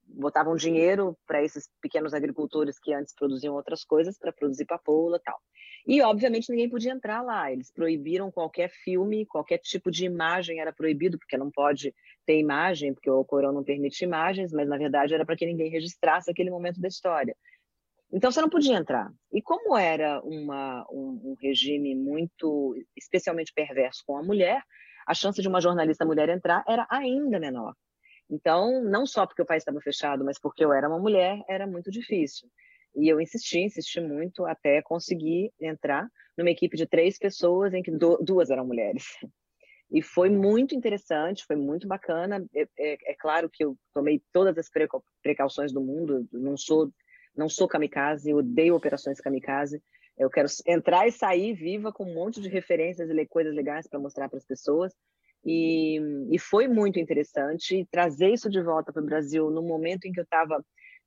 botavam 0.05 0.55
dinheiro 0.55 1.17
para 1.25 1.43
esses 1.43 1.69
pequenos 1.81 2.13
agricultores 2.13 2.79
que 2.79 2.93
antes 2.93 3.13
produziam 3.13 3.55
outras 3.55 3.83
coisas, 3.83 4.17
para 4.17 4.33
produzir 4.33 4.65
papoula 4.65 5.19
tal. 5.23 5.39
E, 5.87 6.01
obviamente, 6.01 6.49
ninguém 6.49 6.69
podia 6.69 6.91
entrar 6.91 7.21
lá. 7.21 7.49
Eles 7.49 7.71
proibiram 7.71 8.29
qualquer 8.29 8.69
filme, 8.69 9.25
qualquer 9.25 9.57
tipo 9.59 9.89
de 9.89 10.05
imagem 10.05 10.59
era 10.59 10.73
proibido, 10.73 11.17
porque 11.17 11.37
não 11.37 11.49
pode 11.49 11.95
ter 12.25 12.37
imagem, 12.37 12.93
porque 12.93 13.09
o 13.09 13.23
Corão 13.23 13.53
não 13.53 13.63
permite 13.63 14.03
imagens, 14.03 14.51
mas, 14.51 14.67
na 14.67 14.77
verdade, 14.77 15.13
era 15.13 15.25
para 15.25 15.37
que 15.37 15.45
ninguém 15.45 15.71
registrasse 15.71 16.29
aquele 16.29 16.49
momento 16.49 16.81
da 16.81 16.89
história. 16.89 17.33
Então, 18.11 18.29
você 18.29 18.41
não 18.41 18.49
podia 18.49 18.75
entrar. 18.75 19.09
E 19.31 19.41
como 19.41 19.77
era 19.77 20.21
uma, 20.23 20.85
um, 20.91 21.21
um 21.23 21.35
regime 21.41 21.95
muito, 21.95 22.75
especialmente 22.95 23.53
perverso 23.53 24.03
com 24.05 24.17
a 24.17 24.23
mulher, 24.23 24.61
a 25.07 25.13
chance 25.13 25.41
de 25.41 25.47
uma 25.47 25.61
jornalista 25.61 26.05
mulher 26.05 26.27
entrar 26.27 26.65
era 26.67 26.85
ainda 26.89 27.39
menor. 27.39 27.73
Então, 28.29 28.83
não 28.83 29.05
só 29.05 29.25
porque 29.25 29.41
o 29.41 29.45
país 29.45 29.61
estava 29.61 29.79
fechado, 29.79 30.25
mas 30.25 30.37
porque 30.37 30.65
eu 30.65 30.73
era 30.73 30.89
uma 30.89 30.99
mulher, 30.99 31.41
era 31.47 31.65
muito 31.65 31.89
difícil. 31.89 32.49
E 32.97 33.07
eu 33.07 33.21
insisti, 33.21 33.59
insisti 33.59 34.01
muito 34.01 34.43
até 34.45 34.81
conseguir 34.81 35.53
entrar 35.61 36.07
numa 36.35 36.49
equipe 36.49 36.75
de 36.75 36.87
três 36.87 37.17
pessoas 37.19 37.73
em 37.73 37.83
que 37.83 37.91
duas 37.91 38.49
eram 38.49 38.65
mulheres. 38.65 39.03
E 39.89 40.01
foi 40.01 40.29
muito 40.29 40.75
interessante, 40.75 41.45
foi 41.45 41.55
muito 41.55 41.87
bacana. 41.87 42.45
É, 42.53 42.67
é, 42.77 43.11
é 43.11 43.15
claro 43.17 43.49
que 43.49 43.63
eu 43.63 43.77
tomei 43.93 44.21
todas 44.33 44.57
as 44.57 44.69
precauções 45.21 45.71
do 45.71 45.79
mundo, 45.79 46.27
não 46.33 46.57
sou, 46.57 46.91
não 47.35 47.47
sou 47.47 47.67
kamikaze, 47.67 48.33
odeio 48.33 48.75
operações 48.75 49.21
kamikaze. 49.21 49.81
Eu 50.17 50.29
quero 50.29 50.47
entrar 50.65 51.07
e 51.07 51.11
sair 51.11 51.53
viva 51.53 51.93
com 51.93 52.03
um 52.03 52.13
monte 52.13 52.41
de 52.41 52.49
referências 52.49 53.09
e 53.09 53.25
coisas 53.27 53.55
legais 53.55 53.87
para 53.87 53.99
mostrar 53.99 54.27
para 54.27 54.37
as 54.37 54.45
pessoas. 54.45 54.91
E, 55.45 55.99
e, 56.31 56.39
foi 56.39 56.67
muito 56.67 56.99
interessante 56.99 57.87
trazer 57.91 58.33
isso 58.33 58.49
de 58.49 58.61
volta 58.61 58.91
para 58.91 59.01
o 59.01 59.05
Brasil 59.05 59.49
no 59.51 59.61
momento 59.61 60.05
em 60.05 60.11
que 60.11 60.19
eu 60.19 60.23
estava 60.23 60.61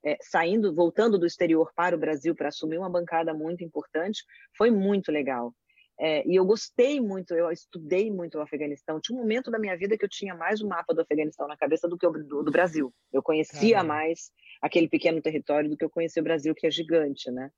é, 0.05 0.17
saindo, 0.21 0.75
voltando 0.75 1.19
do 1.19 1.27
exterior 1.27 1.73
para 1.75 1.95
o 1.95 1.99
Brasil 1.99 2.35
para 2.35 2.49
assumir 2.49 2.79
uma 2.79 2.91
bancada 2.91 3.35
muito 3.35 3.63
importante, 3.63 4.25
foi 4.57 4.71
muito 4.71 5.13
legal. 5.13 5.55
É, 6.03 6.27
e 6.27 6.35
eu 6.35 6.47
gostei 6.47 6.99
muito, 6.99 7.35
eu 7.35 7.51
estudei 7.51 8.11
muito 8.11 8.39
o 8.39 8.41
Afeganistão. 8.41 8.99
Tinha 8.99 9.19
um 9.19 9.21
momento 9.21 9.51
da 9.51 9.59
minha 9.59 9.77
vida 9.77 9.99
que 9.99 10.05
eu 10.05 10.09
tinha 10.09 10.35
mais 10.35 10.63
o 10.63 10.67
mapa 10.67 10.95
do 10.95 11.03
Afeganistão 11.03 11.47
na 11.47 11.59
cabeça 11.59 11.87
do 11.87 11.99
que 11.99 12.07
o 12.07 12.11
do, 12.11 12.43
do 12.43 12.51
Brasil. 12.51 12.91
Eu 13.13 13.23
conhecia 13.23 13.77
Caramba. 13.77 13.95
mais 13.95 14.31
aquele 14.63 14.89
pequeno 14.89 15.21
território 15.21 15.69
do 15.69 15.77
que 15.77 15.85
eu 15.85 15.91
conhecia 15.91 16.23
o 16.23 16.25
Brasil, 16.25 16.55
que 16.55 16.67
é 16.67 16.71
gigante, 16.71 17.31
né? 17.31 17.51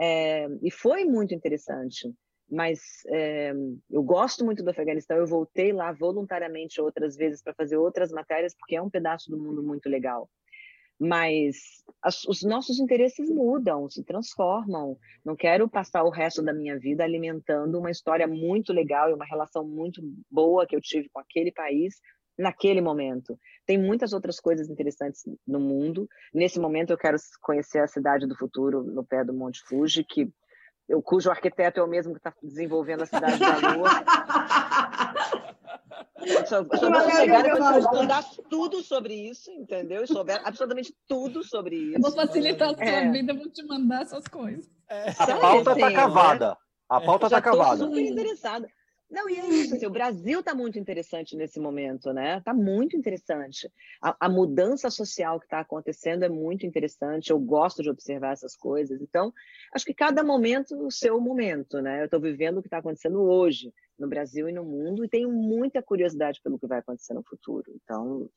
É, 0.00 0.48
e 0.62 0.70
foi 0.70 1.04
muito 1.04 1.32
interessante. 1.32 2.12
Mas 2.50 2.80
é, 3.08 3.52
eu 3.88 4.02
gosto 4.02 4.44
muito 4.44 4.64
do 4.64 4.70
Afeganistão. 4.70 5.16
Eu 5.16 5.26
voltei 5.26 5.72
lá 5.72 5.92
voluntariamente 5.92 6.80
outras 6.80 7.16
vezes 7.16 7.40
para 7.40 7.54
fazer 7.54 7.76
outras 7.76 8.10
matérias, 8.10 8.54
porque 8.58 8.74
é 8.74 8.82
um 8.82 8.90
pedaço 8.90 9.30
do 9.30 9.38
mundo 9.38 9.62
muito 9.62 9.88
legal 9.88 10.28
mas 10.98 11.56
as, 12.02 12.24
os 12.24 12.42
nossos 12.42 12.78
interesses 12.78 13.28
mudam, 13.30 13.88
se 13.88 14.04
transformam. 14.04 14.96
Não 15.24 15.36
quero 15.36 15.68
passar 15.68 16.02
o 16.04 16.10
resto 16.10 16.42
da 16.42 16.52
minha 16.52 16.78
vida 16.78 17.04
alimentando 17.04 17.78
uma 17.78 17.90
história 17.90 18.26
muito 18.26 18.72
legal 18.72 19.10
e 19.10 19.14
uma 19.14 19.24
relação 19.24 19.66
muito 19.66 20.00
boa 20.30 20.66
que 20.66 20.74
eu 20.74 20.80
tive 20.80 21.08
com 21.12 21.20
aquele 21.20 21.52
país 21.52 21.96
naquele 22.38 22.80
momento. 22.80 23.38
Tem 23.66 23.78
muitas 23.78 24.12
outras 24.12 24.38
coisas 24.38 24.68
interessantes 24.68 25.22
no 25.46 25.58
mundo. 25.58 26.08
Nesse 26.34 26.60
momento 26.60 26.90
eu 26.90 26.98
quero 26.98 27.16
conhecer 27.42 27.80
a 27.80 27.88
cidade 27.88 28.26
do 28.26 28.36
futuro 28.36 28.82
no 28.82 29.04
pé 29.04 29.24
do 29.24 29.34
Monte 29.34 29.62
Fuji, 29.66 30.04
que 30.04 30.30
eu, 30.88 31.02
cujo 31.02 31.30
arquiteto 31.30 31.80
é 31.80 31.82
o 31.82 31.88
mesmo 31.88 32.12
que 32.12 32.20
está 32.20 32.32
desenvolvendo 32.42 33.02
a 33.02 33.06
cidade 33.06 33.38
da 33.40 33.74
Lua. 33.74 33.90
Eu 36.26 36.46
só, 36.46 36.64
só 36.64 36.64
que 36.64 37.78
estudar 37.78 38.24
tudo 38.50 38.82
sobre 38.82 39.14
isso, 39.14 39.50
entendeu? 39.50 40.02
E 40.02 40.06
souber 40.06 40.40
absolutamente 40.44 40.94
tudo 41.06 41.42
sobre 41.44 41.76
isso. 41.76 41.96
Eu 41.96 42.00
vou 42.00 42.12
facilitar 42.12 42.70
a 42.70 42.74
sua 42.74 42.84
é. 42.84 43.10
vida, 43.10 43.32
vou 43.32 43.48
te 43.48 43.62
mandar 43.64 44.02
essas 44.02 44.26
coisas. 44.26 44.68
É. 44.90 45.10
A 45.10 45.36
pauta 45.38 45.72
está 45.72 45.92
cavada. 45.92 46.56
A 46.88 47.00
pauta 47.00 47.26
está 47.26 47.40
cavada. 47.40 47.84
Eu 47.84 47.88
super 47.88 48.00
interessada. 48.00 48.68
Não, 49.08 49.30
e 49.30 49.38
é 49.38 49.46
isso, 49.46 49.76
assim, 49.76 49.86
o 49.86 49.90
Brasil 49.90 50.40
está 50.40 50.52
muito 50.52 50.78
interessante 50.80 51.36
nesse 51.36 51.60
momento, 51.60 52.12
né? 52.12 52.38
Está 52.38 52.52
muito 52.52 52.96
interessante. 52.96 53.70
A, 54.02 54.26
a, 54.26 54.28
mudança 54.28 54.90
social 54.90 55.38
que 55.38 55.46
está 55.46 55.60
acontecendo 55.60 56.24
é 56.24 56.28
muito 56.28 56.66
interessante, 56.66 57.30
eu 57.30 57.38
gosto 57.38 57.84
de 57.84 57.90
observar 57.90 58.32
essas 58.32 58.56
coisas. 58.56 59.00
Então, 59.00 59.32
acho 59.72 59.84
que 59.84 59.94
cada 59.94 60.24
momento 60.24 60.76
o 60.84 60.90
seu 60.90 61.20
momento, 61.20 61.80
né? 61.80 62.00
Eu 62.00 62.06
estou 62.06 62.20
vivendo 62.20 62.58
o 62.58 62.62
que 62.62 62.66
está 62.66 62.78
acontecendo 62.78 63.22
hoje 63.22 63.72
no 63.96 64.08
Brasil 64.08 64.48
e 64.48 64.52
no 64.52 64.64
mundo 64.64 65.04
e 65.04 65.08
tenho 65.08 65.30
muita 65.30 65.80
curiosidade 65.80 66.40
pelo 66.42 66.58
que 66.58 66.66
vai 66.66 66.80
acontecer 66.80 67.14
no 67.14 67.22
futuro. 67.22 67.72
Então, 67.82 68.28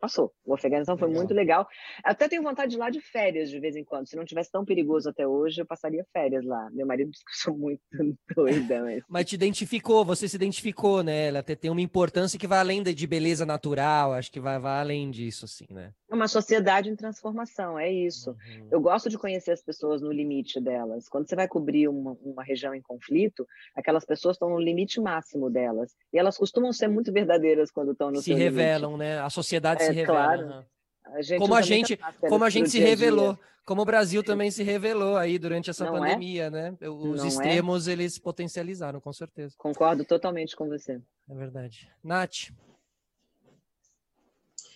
passou. 0.00 0.32
O 0.44 0.54
Afeganistão 0.54 0.96
foi 0.96 1.08
muito 1.08 1.32
legal. 1.34 1.66
Até 2.04 2.28
tenho 2.28 2.42
vontade 2.42 2.70
de 2.70 2.76
ir 2.76 2.80
lá 2.80 2.90
de 2.90 3.00
férias 3.00 3.50
de 3.50 3.58
vez 3.60 3.76
em 3.76 3.84
quando. 3.84 4.06
Se 4.08 4.16
não 4.16 4.24
tivesse 4.24 4.50
tão 4.50 4.64
perigoso 4.64 5.08
até 5.08 5.26
hoje, 5.26 5.60
eu 5.60 5.66
passaria 5.66 6.04
férias 6.12 6.44
lá. 6.44 6.68
Meu 6.72 6.86
marido 6.86 7.10
disse 7.10 7.24
que 7.24 7.30
eu 7.30 7.36
sou 7.52 7.56
muito 7.58 7.80
doida, 8.34 8.82
mas 8.82 9.02
Mas 9.08 9.24
te 9.26 9.34
identificou, 9.34 10.04
você 10.04 10.28
se 10.28 10.36
identificou, 10.36 11.02
né? 11.02 11.28
Ela 11.28 11.42
te- 11.42 11.56
tem 11.56 11.70
uma 11.70 11.80
importância 11.80 12.38
que 12.38 12.46
vai 12.46 12.58
além 12.58 12.82
de 12.82 12.94
de 12.94 13.06
beleza 13.06 13.44
natural, 13.44 14.12
acho 14.14 14.32
que 14.32 14.40
vai, 14.40 14.58
vai 14.58 14.80
além 14.80 15.10
disso, 15.10 15.44
assim, 15.44 15.66
né? 15.70 15.92
é 16.08 16.14
uma 16.14 16.28
sociedade 16.28 16.88
em 16.88 16.94
transformação, 16.94 17.76
é 17.78 17.90
isso. 17.92 18.30
Uhum. 18.30 18.68
Eu 18.70 18.80
gosto 18.80 19.10
de 19.10 19.18
conhecer 19.18 19.50
as 19.50 19.60
pessoas 19.60 20.00
no 20.00 20.12
limite 20.12 20.60
delas. 20.60 21.08
Quando 21.08 21.28
você 21.28 21.34
vai 21.34 21.48
cobrir 21.48 21.88
uma, 21.88 22.16
uma 22.22 22.44
região 22.44 22.72
em 22.74 22.80
conflito, 22.80 23.44
aquelas 23.74 24.04
pessoas 24.04 24.36
estão 24.36 24.48
no 24.50 24.58
limite 24.58 25.00
máximo 25.00 25.50
delas. 25.50 25.92
E 26.12 26.18
elas 26.18 26.38
costumam 26.38 26.72
ser 26.72 26.86
muito 26.88 27.12
verdadeiras 27.12 27.70
quando 27.72 27.90
estão 27.92 28.10
no 28.10 28.18
Se 28.18 28.24
seu 28.26 28.34
limite. 28.38 28.54
revelam, 28.56 28.96
né? 28.96 29.18
A 29.20 29.28
sociedade 29.28 29.82
É, 29.82 29.85
se 29.86 29.92
revela. 29.92 30.18
claro. 30.36 30.42
aham. 30.48 30.66
A 31.06 31.22
gente 31.22 31.38
Como 31.38 31.54
a 31.54 31.58
muita 31.58 31.66
gente, 31.74 31.98
como 32.20 32.44
a 32.44 32.50
gente 32.50 32.68
se 32.68 32.78
dia 32.78 32.80
a 32.80 32.94
dia. 32.94 32.96
revelou, 32.96 33.38
como 33.64 33.82
o 33.82 33.84
Brasil 33.84 34.24
também 34.24 34.50
se 34.50 34.62
revelou 34.64 35.16
aí 35.16 35.38
durante 35.38 35.70
essa 35.70 35.84
Não 35.84 35.96
é? 35.96 36.00
pandemia, 36.00 36.50
né? 36.50 36.76
Os 36.82 37.18
Não 37.18 37.24
é? 37.24 37.28
extremos 37.28 37.86
eles 37.86 38.18
potencializaram, 38.18 39.00
com 39.00 39.12
certeza. 39.12 39.54
Concordo 39.56 40.04
totalmente 40.04 40.56
com 40.56 40.68
você. 40.68 41.00
É 41.30 41.34
verdade. 41.34 41.88
Nath, 42.02 42.50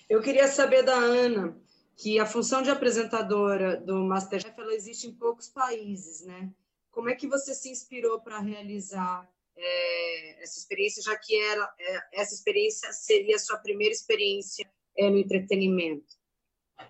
Eu 0.08 0.20
queria 0.20 0.48
saber 0.48 0.82
da 0.82 0.94
Ana 0.94 1.56
que 1.96 2.18
a 2.18 2.26
função 2.26 2.62
de 2.62 2.70
apresentadora 2.70 3.76
do 3.76 4.04
Masterchef 4.04 4.58
ela 4.58 4.74
existe 4.74 5.06
em 5.06 5.12
poucos 5.12 5.48
países, 5.48 6.24
né? 6.24 6.50
Como 6.90 7.08
é 7.08 7.14
que 7.14 7.28
você 7.28 7.54
se 7.54 7.70
inspirou 7.70 8.20
para 8.20 8.40
realizar 8.40 9.28
é, 9.56 10.42
essa 10.42 10.58
experiência, 10.58 11.02
já 11.02 11.16
que 11.16 11.38
ela, 11.40 11.72
é, 11.78 12.20
essa 12.22 12.34
experiência 12.34 12.92
seria 12.92 13.36
a 13.36 13.38
sua 13.38 13.58
primeira 13.58 13.92
experiência 13.92 14.68
é, 14.96 15.10
no 15.10 15.18
entretenimento? 15.18 16.04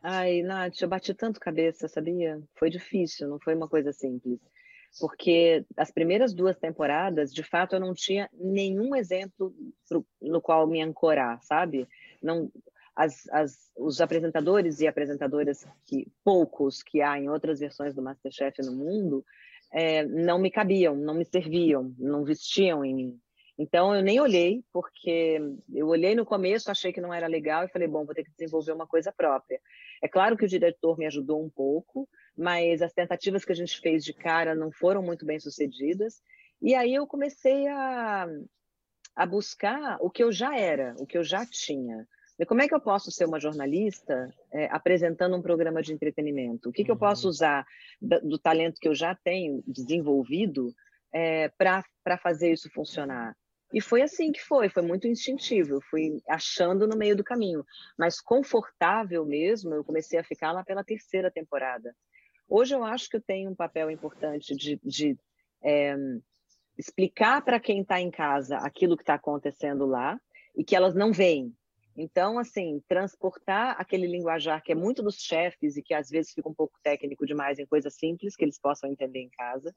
Ai, 0.03 0.43
Nath, 0.43 0.81
eu 0.81 0.89
bati 0.89 1.15
tanto 1.15 1.41
cabeça, 1.41 1.89
sabia? 1.89 2.41
Foi 2.59 2.71
difícil, 2.71 3.29
não 3.29 3.39
foi 3.41 3.55
uma 3.55 3.69
coisa 3.69 3.93
simples. 3.93 4.41
Porque 4.99 5.65
as 5.77 5.91
primeiras 5.91 6.35
duas 6.35 6.57
temporadas, 6.59 7.33
de 7.33 7.43
fato, 7.43 7.75
eu 7.77 7.81
não 7.81 7.95
tinha 7.95 8.29
nenhum 8.33 8.95
exemplo 8.97 9.55
pro- 9.89 10.07
no 10.21 10.41
qual 10.41 10.67
me 10.67 10.81
ancorar, 10.81 11.41
sabe? 11.43 11.87
Não, 12.23 12.51
as, 12.95 13.29
as, 13.29 13.71
os 13.77 14.01
apresentadores 14.01 14.81
e 14.81 14.89
apresentadoras, 14.89 15.65
que 15.87 16.07
poucos 16.25 16.83
que 16.83 17.01
há 17.01 17.19
em 17.19 17.29
outras 17.29 17.61
versões 17.61 17.95
do 17.95 18.03
Masterchef 18.03 18.61
no 18.63 18.73
mundo, 18.73 19.25
eh, 19.73 20.05
não 20.05 20.41
me 20.41 20.51
cabiam, 20.51 20.97
não 20.97 21.15
me 21.15 21.25
serviam, 21.25 21.95
não 21.99 22.25
vestiam 22.25 22.85
em 22.85 22.95
mim. 22.95 23.21
Então, 23.63 23.95
eu 23.95 24.01
nem 24.03 24.19
olhei, 24.19 24.65
porque 24.73 25.39
eu 25.75 25.87
olhei 25.89 26.15
no 26.15 26.25
começo, 26.25 26.71
achei 26.71 26.95
que 26.95 27.01
não 27.01 27.13
era 27.13 27.27
legal 27.27 27.63
e 27.63 27.69
falei, 27.69 27.87
bom, 27.87 28.07
vou 28.07 28.15
ter 28.15 28.25
que 28.25 28.31
desenvolver 28.31 28.73
uma 28.73 28.87
coisa 28.87 29.13
própria. 29.13 29.61
É 30.03 30.09
claro 30.09 30.35
que 30.35 30.47
o 30.47 30.49
diretor 30.49 30.97
me 30.97 31.05
ajudou 31.05 31.45
um 31.45 31.51
pouco, 31.51 32.09
mas 32.35 32.81
as 32.81 32.95
tentativas 32.95 33.45
que 33.45 33.53
a 33.53 33.55
gente 33.55 33.79
fez 33.79 34.03
de 34.03 34.15
cara 34.15 34.55
não 34.55 34.73
foram 34.73 35.03
muito 35.03 35.27
bem 35.27 35.39
sucedidas. 35.39 36.23
E 36.63 36.75
aí 36.75 36.95
eu 36.95 37.07
comecei 37.07 37.69
a, 37.69 38.27
a 39.15 39.27
buscar 39.27 39.99
o 40.01 40.09
que 40.09 40.25
eu 40.25 40.33
já 40.33 40.57
era, 40.57 40.95
o 40.99 41.07
que 41.07 41.19
eu 41.19 41.23
já 41.23 41.45
tinha. 41.45 42.09
E 42.39 42.47
como 42.47 42.63
é 42.63 42.67
que 42.67 42.75
eu 42.75 42.81
posso 42.81 43.11
ser 43.11 43.27
uma 43.27 43.39
jornalista 43.39 44.35
eh, 44.55 44.69
apresentando 44.71 45.37
um 45.37 45.43
programa 45.43 45.83
de 45.83 45.93
entretenimento? 45.93 46.71
O 46.71 46.73
que, 46.73 46.83
que 46.83 46.91
eu 46.91 46.97
posso 46.97 47.29
usar 47.29 47.67
da- 48.01 48.21
do 48.21 48.39
talento 48.39 48.81
que 48.81 48.89
eu 48.89 48.95
já 48.95 49.15
tenho 49.15 49.63
desenvolvido 49.67 50.75
para 51.59 52.17
fazer 52.17 52.53
isso 52.53 52.71
funcionar? 52.71 53.37
E 53.73 53.81
foi 53.81 54.03
assim 54.03 54.33
que 54.33 54.43
foi, 54.43 54.69
foi 54.69 54.83
muito 54.83 55.07
instintivo, 55.07 55.81
fui 55.81 56.21
achando 56.29 56.89
no 56.89 56.97
meio 56.97 57.17
do 57.17 57.23
caminho. 57.23 57.65
Mas 57.97 58.21
confortável 58.21 59.25
mesmo, 59.25 59.75
eu 59.75 59.85
comecei 59.85 60.19
a 60.19 60.25
ficar 60.25 60.53
lá 60.53 60.65
pela 60.65 60.85
terceira 60.85 61.31
temporada. 61.31 61.95
Hoje 62.49 62.75
eu 62.75 62.83
acho 62.83 63.09
que 63.09 63.17
eu 63.17 63.21
tenho 63.21 63.51
um 63.51 63.55
papel 63.55 63.91
importante 63.91 64.57
de, 64.57 64.81
de 64.83 65.17
eh, 65.63 65.97
explicar 66.77 67.45
para 67.45 67.61
quem 67.61 67.83
está 67.83 68.01
em 68.01 68.11
casa 68.11 68.57
aquilo 68.57 68.97
que 68.97 69.05
está 69.05 69.15
acontecendo 69.15 69.87
lá 69.87 70.21
e 70.57 70.65
que 70.65 70.75
elas 70.75 70.95
não 70.95 71.13
veem. 71.13 71.55
Então, 71.97 72.39
assim, 72.39 72.83
transportar 72.89 73.77
aquele 73.79 74.07
linguajar 74.07 74.63
que 74.63 74.73
é 74.73 74.75
muito 74.75 75.03
dos 75.03 75.17
chefes 75.17 75.77
e 75.77 75.83
que 75.83 75.93
às 75.93 76.09
vezes 76.09 76.33
fica 76.33 76.49
um 76.49 76.55
pouco 76.55 76.79
técnico 76.83 77.27
demais 77.27 77.59
em 77.59 77.67
coisas 77.67 77.95
simples 77.95 78.35
que 78.35 78.45
eles 78.45 78.59
possam 78.59 78.91
entender 78.91 79.21
em 79.21 79.29
casa 79.31 79.75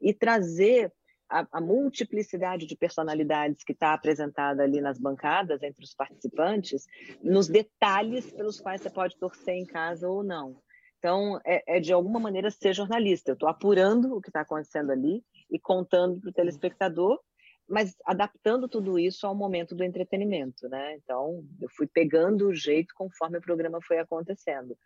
e 0.00 0.14
trazer 0.14 0.92
a, 1.28 1.46
a 1.52 1.60
multiplicidade 1.60 2.66
de 2.66 2.76
personalidades 2.76 3.64
que 3.64 3.72
está 3.72 3.92
apresentada 3.92 4.62
ali 4.62 4.80
nas 4.80 4.98
bancadas 4.98 5.62
entre 5.62 5.84
os 5.84 5.94
participantes, 5.94 6.86
nos 7.22 7.48
detalhes 7.48 8.30
pelos 8.32 8.60
quais 8.60 8.80
você 8.80 8.90
pode 8.90 9.16
torcer 9.18 9.54
em 9.54 9.66
casa 9.66 10.08
ou 10.08 10.22
não. 10.22 10.60
Então, 10.98 11.38
é, 11.44 11.76
é 11.76 11.80
de 11.80 11.92
alguma 11.92 12.18
maneira 12.18 12.50
ser 12.50 12.72
jornalista. 12.72 13.30
Eu 13.30 13.34
estou 13.34 13.48
apurando 13.48 14.16
o 14.16 14.20
que 14.20 14.28
está 14.28 14.40
acontecendo 14.40 14.90
ali 14.90 15.22
e 15.50 15.58
contando 15.58 16.20
para 16.20 16.30
o 16.30 16.32
telespectador, 16.32 17.20
mas 17.68 17.94
adaptando 18.04 18.68
tudo 18.68 18.98
isso 18.98 19.26
ao 19.26 19.34
momento 19.34 19.74
do 19.74 19.84
entretenimento, 19.84 20.68
né? 20.68 20.96
Então, 20.96 21.44
eu 21.60 21.68
fui 21.76 21.86
pegando 21.86 22.48
o 22.48 22.54
jeito 22.54 22.94
conforme 22.96 23.38
o 23.38 23.42
programa 23.42 23.78
foi 23.82 23.98
acontecendo. 23.98 24.76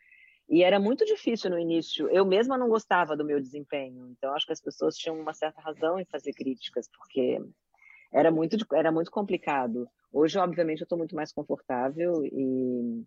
E 0.51 0.65
era 0.65 0.81
muito 0.81 1.05
difícil 1.05 1.49
no 1.49 1.59
início. 1.59 2.11
Eu 2.11 2.27
mesma 2.27 2.59
não 2.59 2.69
gostava 2.69 3.17
do 3.17 3.25
meu 3.25 3.41
desempenho. 3.41 4.09
Então, 4.11 4.35
acho 4.35 4.47
que 4.47 4.53
as 4.53 4.61
pessoas 4.61 4.97
tinham 4.97 5.17
uma 5.17 5.33
certa 5.33 5.61
razão 5.61 6.01
em 6.01 6.05
fazer 6.05 6.33
críticas, 6.33 6.89
porque 6.89 7.41
era 8.13 8.33
muito, 8.33 8.57
era 8.75 8.91
muito 8.91 9.13
complicado. 9.13 9.89
Hoje, 10.13 10.39
obviamente, 10.39 10.81
eu 10.81 10.85
estou 10.85 10.99
muito 10.99 11.15
mais 11.15 11.33
confortável 11.33 12.25
e, 12.25 13.05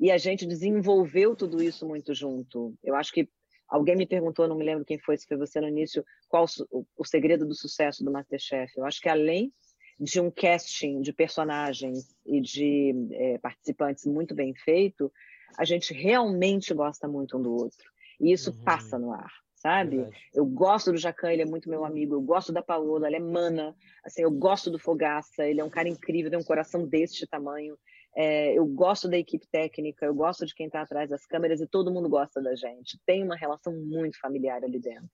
e 0.00 0.10
a 0.10 0.16
gente 0.16 0.46
desenvolveu 0.46 1.36
tudo 1.36 1.62
isso 1.62 1.86
muito 1.86 2.14
junto. 2.14 2.74
Eu 2.82 2.94
acho 2.94 3.12
que 3.12 3.28
alguém 3.68 3.94
me 3.94 4.06
perguntou, 4.06 4.48
não 4.48 4.56
me 4.56 4.64
lembro 4.64 4.86
quem 4.86 4.98
foi, 4.98 5.18
se 5.18 5.26
foi 5.26 5.36
você 5.36 5.60
no 5.60 5.68
início, 5.68 6.02
qual 6.26 6.46
o, 6.70 6.86
o 6.96 7.04
segredo 7.04 7.46
do 7.46 7.54
sucesso 7.54 8.02
do 8.02 8.10
Masterchef. 8.10 8.72
Eu 8.78 8.86
acho 8.86 8.98
que 8.98 9.10
além 9.10 9.52
de 10.00 10.20
um 10.20 10.30
casting 10.30 11.02
de 11.02 11.12
personagens 11.12 12.16
e 12.24 12.40
de 12.40 12.94
é, 13.12 13.38
participantes 13.38 14.06
muito 14.06 14.34
bem 14.34 14.54
feito, 14.54 15.12
a 15.56 15.64
gente 15.64 15.92
realmente 15.94 16.72
gosta 16.74 17.08
muito 17.08 17.36
um 17.38 17.42
do 17.42 17.52
outro. 17.52 17.90
E 18.20 18.32
isso 18.32 18.50
uhum. 18.50 18.64
passa 18.64 18.98
no 18.98 19.12
ar, 19.12 19.30
sabe? 19.54 19.96
Verdade. 19.96 20.16
Eu 20.34 20.44
gosto 20.44 20.92
do 20.92 20.98
Jacan, 20.98 21.32
ele 21.32 21.42
é 21.42 21.46
muito 21.46 21.68
meu 21.68 21.84
amigo. 21.84 22.14
Eu 22.14 22.20
gosto 22.20 22.52
da 22.52 22.62
Paola, 22.62 23.06
ela 23.06 23.16
é 23.16 23.20
mana. 23.20 23.74
Assim, 24.04 24.22
eu 24.22 24.30
gosto 24.30 24.70
do 24.70 24.78
Fogaça, 24.78 25.46
ele 25.46 25.60
é 25.60 25.64
um 25.64 25.70
cara 25.70 25.88
incrível, 25.88 26.30
tem 26.30 26.38
um 26.38 26.44
coração 26.44 26.86
deste 26.86 27.26
tamanho. 27.26 27.78
É, 28.16 28.52
eu 28.52 28.66
gosto 28.66 29.08
da 29.08 29.16
equipe 29.16 29.46
técnica, 29.46 30.04
eu 30.04 30.14
gosto 30.14 30.44
de 30.44 30.54
quem 30.54 30.66
está 30.66 30.82
atrás 30.82 31.08
das 31.10 31.24
câmeras 31.24 31.60
e 31.60 31.66
todo 31.66 31.92
mundo 31.92 32.08
gosta 32.08 32.42
da 32.42 32.54
gente. 32.54 32.98
Tem 33.06 33.22
uma 33.22 33.36
relação 33.36 33.72
muito 33.72 34.18
familiar 34.18 34.64
ali 34.64 34.80
dentro. 34.80 35.08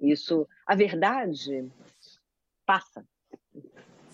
Isso, 0.00 0.46
a 0.66 0.74
verdade, 0.74 1.70
passa. 2.66 3.04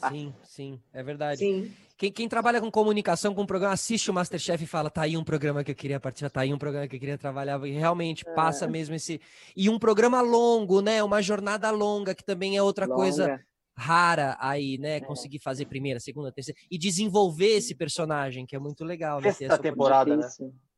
Sim, 0.09 0.35
sim, 0.43 0.81
é 0.93 1.03
verdade. 1.03 1.39
Sim. 1.39 1.73
Quem, 1.97 2.11
quem, 2.11 2.29
trabalha 2.29 2.61
com 2.61 2.71
comunicação, 2.71 3.35
com 3.35 3.47
programa, 3.47 3.75
assiste 3.75 4.11
o 4.11 4.15
Masterchef 4.15 4.65
e 4.65 4.67
fala, 4.67 4.91
tá 4.91 5.03
aí 5.03 5.17
um 5.17 5.23
programa 5.23 5.63
que 5.63 5.71
eu 5.71 5.75
queria 5.77 6.01
participar, 6.01 6.31
tá 6.31 6.41
aí 6.41 6.53
um 6.53 6.59
programa 6.59 6.89
que 6.89 6.97
eu 6.97 7.01
queria 7.01 7.17
trabalhar, 7.17 7.65
e 7.67 7.71
realmente 7.73 8.25
É. 8.29 8.35
passa 8.35 8.67
mesmo 8.67 8.95
esse... 8.95 9.21
E 9.57 9.71
um 9.71 9.79
programa 9.79 10.21
longo, 10.21 10.81
né, 10.81 11.03
uma 11.05 11.23
jornada 11.23 11.71
longa, 11.71 12.15
que 12.15 12.25
também 12.25 12.57
é 12.57 12.63
outra 12.63 12.87
Longa. 12.87 12.97
coisa 12.97 13.41
rara 13.77 14.37
aí, 14.41 14.77
né, 14.79 15.01
conseguir 15.01 15.39
fazer 15.39 15.67
primeira, 15.67 15.99
segunda, 16.01 16.33
terceira, 16.33 16.61
e 16.71 16.77
desenvolver 16.79 17.57
esse 17.57 17.75
personagem, 17.75 18.45
que 18.47 18.55
é 18.57 18.59
muito 18.59 18.85
legal. 18.85 19.21
Né, 19.21 19.33
Sexta 19.33 19.59
temporada, 19.59 20.17
né? 20.17 20.29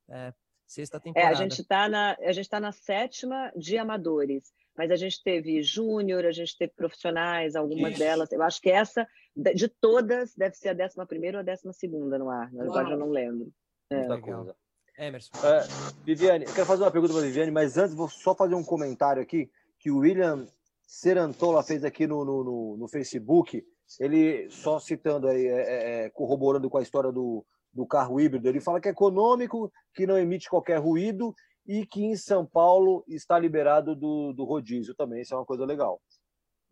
É, 0.08 0.32
sexta 0.66 0.96
É, 0.98 1.00
temporada. 1.00 1.30
a 1.30 1.34
gente 1.34 1.64
tá 1.64 1.88
na, 1.88 2.16
a 2.20 2.32
gente 2.32 2.48
tá 2.48 2.60
na 2.60 2.72
sétima 2.72 3.52
de 3.56 3.76
amadores, 3.78 4.52
mas 4.76 4.90
a 4.90 4.96
gente 4.96 5.22
teve 5.22 5.62
júnior, 5.62 6.24
a 6.26 6.32
gente 6.32 6.56
teve 6.56 6.72
profissionais, 6.74 7.56
algumas 7.56 7.92
Isso. 7.92 8.00
delas. 8.00 8.32
Eu 8.32 8.42
acho 8.42 8.60
que 8.60 8.70
essa, 8.70 9.06
de 9.54 9.68
todas, 9.68 10.34
deve 10.34 10.54
ser 10.56 10.70
a 10.70 10.74
décima 10.74 11.06
primeira 11.06 11.38
ou 11.38 11.40
a 11.40 11.44
décima 11.44 11.72
segunda 11.72 12.18
no 12.18 12.30
ar. 12.30 12.52
Na 12.52 12.64
verdade, 12.64 12.92
eu 12.92 12.98
não 12.98 13.10
lembro. 13.10 13.50
É. 13.90 13.98
Muita 13.98 14.14
Legal. 14.14 14.44
coisa. 14.44 14.56
Emerson. 14.98 15.32
É, 15.46 15.60
Viviane, 16.04 16.46
eu 16.46 16.54
quero 16.54 16.66
fazer 16.66 16.82
uma 16.82 16.90
pergunta 16.90 17.12
para 17.12 17.22
Viviane, 17.22 17.50
mas 17.50 17.76
antes 17.76 17.94
vou 17.94 18.08
só 18.08 18.34
fazer 18.34 18.54
um 18.54 18.64
comentário 18.64 19.22
aqui 19.22 19.50
que 19.78 19.90
o 19.90 19.98
William 19.98 20.46
Serantola 20.86 21.62
fez 21.62 21.84
aqui 21.84 22.06
no, 22.06 22.24
no, 22.24 22.44
no, 22.44 22.76
no 22.78 22.88
Facebook. 22.88 23.62
Ele, 24.00 24.48
só 24.50 24.80
citando 24.80 25.28
aí, 25.28 25.46
é, 25.46 26.04
é, 26.04 26.10
corroborando 26.10 26.68
com 26.70 26.78
a 26.78 26.82
história 26.82 27.12
do, 27.12 27.44
do 27.72 27.86
carro 27.86 28.18
híbrido, 28.18 28.48
ele 28.48 28.60
fala 28.60 28.80
que 28.80 28.88
é 28.88 28.90
econômico, 28.90 29.70
que 29.94 30.06
não 30.06 30.18
emite 30.18 30.48
qualquer 30.48 30.78
ruído 30.78 31.34
e 31.66 31.84
que 31.86 32.04
em 32.04 32.16
São 32.16 32.44
Paulo 32.46 33.04
está 33.08 33.38
liberado 33.38 33.94
do, 33.94 34.32
do 34.32 34.44
rodízio 34.44 34.94
também. 34.94 35.22
Isso 35.22 35.34
é 35.34 35.36
uma 35.36 35.44
coisa 35.46 35.64
legal. 35.64 36.00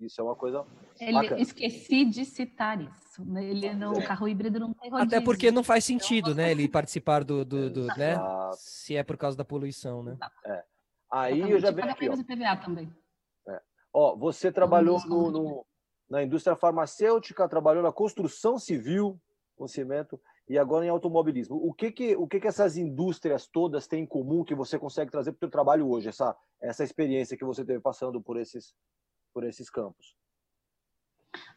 Isso 0.00 0.20
é 0.20 0.24
uma 0.24 0.34
coisa 0.34 0.64
Ele, 1.00 1.12
bacana. 1.12 1.40
esqueci 1.40 2.04
de 2.04 2.24
citar 2.24 2.80
isso. 2.80 3.24
né? 3.24 3.44
Ele 3.44 3.72
não, 3.74 3.92
o 3.92 4.04
carro 4.04 4.26
híbrido 4.28 4.58
não 4.58 4.74
tem 4.74 4.90
rodízio. 4.90 5.16
Até 5.16 5.24
porque 5.24 5.50
não 5.52 5.62
faz 5.62 5.84
sentido, 5.84 6.34
né, 6.34 6.50
ele 6.50 6.68
participar 6.68 7.22
do, 7.22 7.44
do, 7.44 7.70
do 7.70 7.86
né, 7.96 8.16
se 8.56 8.96
é 8.96 9.02
por 9.04 9.16
causa 9.16 9.36
da 9.36 9.44
poluição, 9.44 10.02
né? 10.02 10.18
Aí 11.10 11.38
eu 11.40 11.60
já 11.60 11.70
venho 11.70 11.86
Paga 11.86 11.92
aqui, 11.92 12.08
ó. 12.08 12.56
também. 12.56 12.92
Ó, 13.92 14.16
você 14.16 14.50
trabalhou 14.50 15.00
no, 15.06 15.30
no- 15.30 15.66
na 16.10 16.22
indústria 16.24 16.56
farmacêutica, 16.56 17.48
trabalhou 17.48 17.82
na 17.82 17.92
construção 17.92 18.58
civil 18.58 19.18
com 19.56 19.68
cimento 19.68 20.20
e 20.48 20.58
agora 20.58 20.84
em 20.84 20.88
automobilismo. 20.88 21.56
O 21.56 21.72
que 21.72 21.90
que, 21.90 22.16
o 22.16 22.26
que, 22.26 22.40
que 22.40 22.46
essas 22.46 22.76
indústrias 22.76 23.46
todas 23.46 23.86
têm 23.86 24.02
em 24.02 24.06
comum 24.06 24.44
que 24.44 24.54
você 24.54 24.78
consegue 24.78 25.10
trazer 25.10 25.32
para 25.32 25.38
o 25.38 25.40
seu 25.40 25.50
trabalho 25.50 25.88
hoje, 25.88 26.08
essa, 26.08 26.36
essa 26.60 26.84
experiência 26.84 27.36
que 27.36 27.44
você 27.44 27.64
teve 27.64 27.80
passando 27.80 28.20
por 28.20 28.36
esses, 28.36 28.74
por 29.32 29.44
esses 29.44 29.70
campos? 29.70 30.16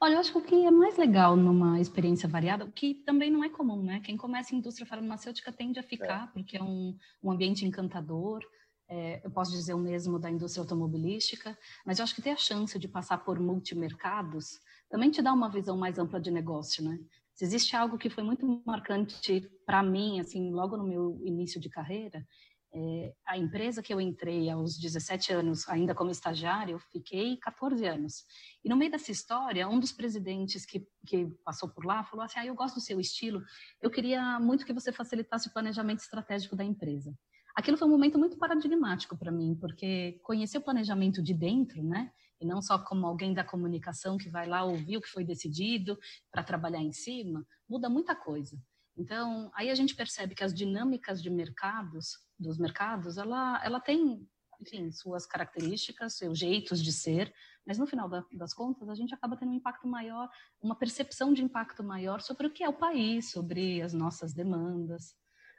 Olha, 0.01 0.13
eu 0.13 0.19
acho 0.19 0.31
que 0.31 0.37
o 0.37 0.43
que 0.43 0.65
é 0.65 0.71
mais 0.71 0.97
legal 0.97 1.35
numa 1.35 1.79
experiência 1.79 2.27
variada, 2.29 2.65
o 2.65 2.71
que 2.71 2.95
também 2.95 3.29
não 3.29 3.43
é 3.43 3.49
comum, 3.49 3.83
né? 3.83 3.99
Quem 4.03 4.15
começa 4.17 4.53
em 4.53 4.59
indústria 4.59 4.87
farmacêutica 4.87 5.51
tende 5.51 5.79
a 5.79 5.83
ficar, 5.83 6.29
é. 6.29 6.31
porque 6.33 6.57
é 6.57 6.63
um, 6.63 6.95
um 7.21 7.31
ambiente 7.31 7.65
encantador, 7.65 8.43
é, 8.89 9.21
eu 9.23 9.29
posso 9.29 9.51
dizer 9.51 9.73
o 9.73 9.79
mesmo 9.79 10.17
da 10.17 10.31
indústria 10.31 10.61
automobilística, 10.61 11.57
mas 11.85 11.99
eu 11.99 12.03
acho 12.03 12.15
que 12.15 12.21
ter 12.21 12.29
a 12.29 12.37
chance 12.37 12.79
de 12.79 12.87
passar 12.87 13.17
por 13.17 13.39
multimercados 13.39 14.59
também 14.89 15.11
te 15.11 15.21
dá 15.21 15.33
uma 15.33 15.49
visão 15.49 15.75
mais 15.75 15.99
ampla 15.99 16.19
de 16.19 16.31
negócio, 16.31 16.83
né? 16.83 16.97
Se 17.37 17.45
existe 17.45 17.75
algo 17.75 17.99
que 17.99 18.09
foi 18.09 18.23
muito 18.23 18.63
marcante 18.65 19.47
para 19.63 19.83
mim, 19.83 20.19
assim, 20.19 20.51
logo 20.51 20.75
no 20.75 20.83
meu 20.83 21.21
início 21.23 21.61
de 21.61 21.69
carreira, 21.69 22.25
é, 22.73 23.13
a 23.27 23.37
empresa 23.37 23.83
que 23.83 23.93
eu 23.93 24.01
entrei 24.01 24.49
aos 24.49 24.75
17 24.75 25.33
anos, 25.33 25.69
ainda 25.69 25.93
como 25.93 26.09
estagiário, 26.09 26.73
eu 26.73 26.79
fiquei 26.79 27.37
14 27.37 27.85
anos. 27.85 28.25
E 28.65 28.67
no 28.67 28.75
meio 28.75 28.89
dessa 28.89 29.11
história, 29.11 29.69
um 29.69 29.79
dos 29.79 29.91
presidentes 29.91 30.65
que, 30.65 30.83
que 31.05 31.27
passou 31.45 31.69
por 31.69 31.85
lá 31.85 32.03
falou 32.03 32.25
assim: 32.25 32.39
ah, 32.39 32.45
eu 32.47 32.55
gosto 32.55 32.75
do 32.75 32.81
seu 32.81 32.99
estilo, 32.99 33.43
eu 33.79 33.91
queria 33.91 34.39
muito 34.39 34.65
que 34.65 34.73
você 34.73 34.91
facilitasse 34.91 35.47
o 35.47 35.53
planejamento 35.53 35.99
estratégico 35.99 36.55
da 36.55 36.63
empresa 36.63 37.15
aquilo 37.57 37.75
foi 37.75 37.87
um 37.87 37.91
momento 37.91 38.19
muito 38.19 38.37
paradigmático 38.37 39.17
para 39.17 39.31
mim, 39.31 39.57
porque 39.59 40.19
conhecer 40.21 40.59
o 40.59 40.61
planejamento 40.61 41.23
de 41.23 41.33
dentro, 41.33 41.81
né? 41.81 42.11
E 42.39 42.45
não 42.45 42.61
só 42.61 42.77
como 42.77 43.05
alguém 43.07 43.33
da 43.33 43.43
comunicação 43.43 44.17
que 44.17 44.29
vai 44.29 44.47
lá 44.47 44.63
ouvir 44.63 44.97
o 44.97 45.01
que 45.01 45.09
foi 45.09 45.23
decidido 45.23 45.97
para 46.31 46.43
trabalhar 46.43 46.81
em 46.81 46.91
cima, 46.91 47.45
muda 47.67 47.89
muita 47.89 48.15
coisa. 48.15 48.57
Então, 48.97 49.51
aí 49.53 49.69
a 49.69 49.75
gente 49.75 49.95
percebe 49.95 50.33
que 50.33 50.43
as 50.43 50.53
dinâmicas 50.53 51.21
de 51.21 51.29
mercados, 51.29 52.17
dos 52.39 52.57
mercados, 52.57 53.17
ela, 53.17 53.63
ela 53.63 53.79
tem, 53.79 54.27
enfim, 54.59 54.91
suas 54.91 55.25
características, 55.25 56.17
seus 56.17 56.37
jeitos 56.39 56.83
de 56.83 56.91
ser, 56.91 57.31
mas 57.65 57.77
no 57.77 57.85
final 57.85 58.09
da, 58.09 58.23
das 58.31 58.53
contas, 58.53 58.89
a 58.89 58.95
gente 58.95 59.13
acaba 59.13 59.37
tendo 59.37 59.51
um 59.51 59.55
impacto 59.55 59.87
maior, 59.87 60.29
uma 60.61 60.75
percepção 60.75 61.33
de 61.33 61.43
impacto 61.43 61.83
maior 61.83 62.21
sobre 62.21 62.47
o 62.47 62.51
que 62.51 62.63
é 62.63 62.69
o 62.69 62.77
país, 62.77 63.31
sobre 63.31 63.81
as 63.81 63.93
nossas 63.93 64.33
demandas. 64.33 65.15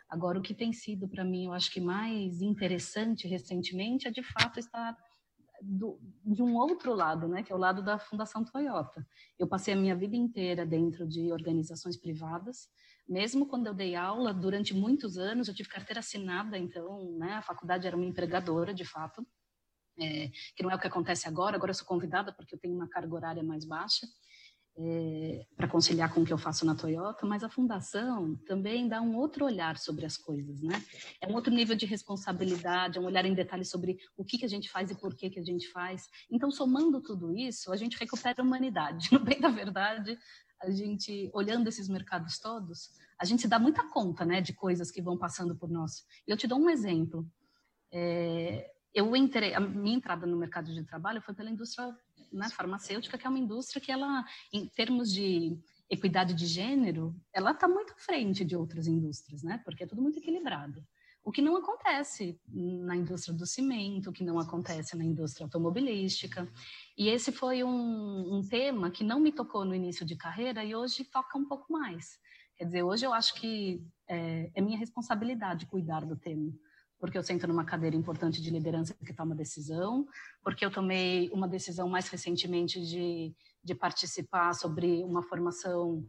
Agora, 0.09 0.38
o 0.38 0.42
que 0.42 0.55
tem 0.55 0.72
sido 0.72 1.06
para 1.06 1.22
mim, 1.22 1.44
eu 1.44 1.52
acho 1.52 1.70
que 1.70 1.80
mais 1.80 2.40
interessante 2.40 3.28
recentemente 3.28 4.09
é 4.09 4.10
de 4.10 4.22
fato 4.22 4.59
estar 4.59 4.96
do, 5.62 5.98
de 6.24 6.43
um 6.43 6.56
outro 6.56 6.94
lado, 6.94 7.28
né, 7.28 7.43
que 7.43 7.52
é 7.52 7.55
o 7.55 7.59
lado 7.59 7.82
da 7.82 7.98
Fundação 7.98 8.44
Toyota. 8.44 9.06
Eu 9.39 9.47
passei 9.47 9.74
a 9.74 9.76
minha 9.76 9.97
vida 9.97 10.16
inteira 10.16 10.64
dentro 10.64 11.06
de 11.06 11.32
organizações 11.32 11.97
privadas, 11.97 12.68
mesmo 13.09 13.47
quando 13.47 13.66
eu 13.66 13.74
dei 13.74 13.97
aula 13.97 14.35
durante 14.35 14.74
muitos 14.74 15.16
anos, 15.16 15.48
eu 15.48 15.55
tive 15.55 15.68
carteira 15.68 16.01
assinada, 16.01 16.59
então, 16.59 17.16
né, 17.18 17.35
a 17.35 17.43
faculdade 17.43 17.86
era 17.86 17.97
uma 17.97 18.05
empregadora, 18.05 18.74
de 18.74 18.85
fato, 18.85 19.26
é, 20.01 20.28
que 20.55 20.62
não 20.62 20.70
é 20.70 20.76
o 20.76 20.78
que 20.78 20.86
acontece 20.86 21.26
agora. 21.26 21.56
Agora 21.56 21.70
eu 21.70 21.74
sou 21.74 21.86
convidada 21.86 22.32
porque 22.32 22.55
eu 22.55 22.59
tenho 22.59 22.74
uma 22.74 22.89
carga 22.89 23.14
horária 23.14 23.43
mais 23.43 23.64
baixa 23.64 24.06
é, 24.80 25.44
para 25.56 25.66
conciliar 25.66 26.12
com 26.14 26.20
o 26.20 26.24
que 26.24 26.32
eu 26.32 26.38
faço 26.38 26.64
na 26.64 26.74
Toyota, 26.74 27.26
mas 27.26 27.42
a 27.42 27.48
fundação 27.48 28.36
também 28.46 28.88
dá 28.88 29.02
um 29.02 29.16
outro 29.16 29.44
olhar 29.44 29.76
sobre 29.76 30.06
as 30.06 30.16
coisas, 30.16 30.62
né? 30.62 30.80
É 31.20 31.26
um 31.26 31.34
outro 31.34 31.52
nível 31.52 31.74
de 31.74 31.84
responsabilidade, 31.84 32.96
é 32.96 33.00
um 33.00 33.06
olhar 33.06 33.24
em 33.24 33.34
detalhes 33.34 33.68
sobre 33.68 33.98
o 34.16 34.24
que, 34.24 34.38
que 34.38 34.44
a 34.44 34.48
gente 34.48 34.70
faz 34.70 34.90
e 34.90 34.94
por 34.94 35.16
que, 35.16 35.30
que 35.30 35.40
a 35.40 35.44
gente 35.44 35.68
faz. 35.72 36.09
Então, 36.30 36.50
somando 36.50 37.02
tudo 37.02 37.36
isso, 37.36 37.72
a 37.72 37.76
gente 37.76 37.98
recupera 37.98 38.40
a 38.40 38.44
humanidade. 38.44 39.09
No 39.18 39.24
bem 39.24 39.40
da 39.40 39.48
verdade, 39.48 40.16
a 40.62 40.70
gente, 40.70 41.28
olhando 41.34 41.66
esses 41.66 41.88
mercados 41.88 42.38
todos, 42.38 42.90
a 43.20 43.24
gente 43.24 43.42
se 43.42 43.48
dá 43.48 43.59
muita 43.59 43.82
conta, 43.88 44.24
né, 44.24 44.40
de 44.40 44.52
coisas 44.52 44.92
que 44.92 45.02
vão 45.02 45.18
passando 45.18 45.56
por 45.56 45.68
nós. 45.68 46.05
Eu 46.24 46.36
te 46.36 46.46
dou 46.46 46.59
um 46.59 46.70
exemplo. 46.70 47.28
É, 47.90 48.70
eu 48.94 49.16
entrei, 49.16 49.55
a 49.55 49.60
minha 49.60 49.96
entrada 49.96 50.24
no 50.24 50.36
mercado 50.36 50.72
de 50.72 50.84
trabalho 50.84 51.20
foi 51.20 51.34
pela 51.34 51.50
indústria 51.50 51.92
né, 52.32 52.48
farmacêutica, 52.50 53.18
que 53.18 53.26
é 53.26 53.30
uma 53.30 53.38
indústria 53.38 53.80
que 53.80 53.92
ela, 53.92 54.24
em 54.52 54.66
termos 54.68 55.12
de 55.12 55.59
equidade 55.90 56.34
de 56.34 56.46
gênero, 56.46 57.14
ela 57.32 57.52
está 57.52 57.66
muito 57.66 57.92
à 57.92 57.96
frente 57.96 58.44
de 58.44 58.55
outras 58.55 58.86
indústrias, 58.86 59.42
né? 59.42 59.60
Porque 59.64 59.84
é 59.84 59.86
tudo 59.86 60.02
muito 60.02 60.18
equilibrado. 60.18 60.84
O 61.24 61.32
que 61.32 61.42
não 61.42 61.56
acontece 61.56 62.40
na 62.46 62.96
indústria 62.96 63.36
do 63.36 63.46
cimento, 63.46 64.10
o 64.10 64.12
que 64.12 64.24
não 64.24 64.38
acontece 64.38 64.96
na 64.96 65.05
indústria 65.05 65.44
automobilística. 65.44 66.50
E 66.96 67.09
esse 67.09 67.32
foi 67.32 67.62
um, 67.62 68.36
um 68.36 68.42
tema 68.46 68.90
que 68.90 69.05
não 69.05 69.20
me 69.20 69.32
tocou 69.32 69.64
no 69.64 69.74
início 69.74 70.06
de 70.06 70.16
carreira 70.16 70.64
e 70.64 70.74
hoje 70.74 71.05
toca 71.05 71.36
um 71.36 71.44
pouco 71.44 71.70
mais. 71.72 72.18
Quer 72.56 72.64
dizer, 72.64 72.82
hoje 72.82 73.05
eu 73.05 73.12
acho 73.12 73.34
que 73.34 73.84
é, 74.09 74.50
é 74.55 74.60
minha 74.60 74.78
responsabilidade 74.78 75.66
cuidar 75.66 76.05
do 76.05 76.16
tema 76.16 76.52
porque 76.98 77.16
eu 77.16 77.22
sento 77.22 77.46
numa 77.46 77.64
cadeira 77.64 77.96
importante 77.96 78.42
de 78.42 78.50
liderança 78.50 78.94
que 78.94 79.12
toma 79.12 79.34
decisão, 79.34 80.06
porque 80.42 80.64
eu 80.64 80.70
tomei 80.70 81.30
uma 81.30 81.46
decisão 81.46 81.88
mais 81.88 82.08
recentemente 82.08 82.80
de, 82.80 83.34
de 83.62 83.74
participar 83.74 84.52
sobre 84.54 85.02
uma 85.04 85.22
formação 85.22 86.04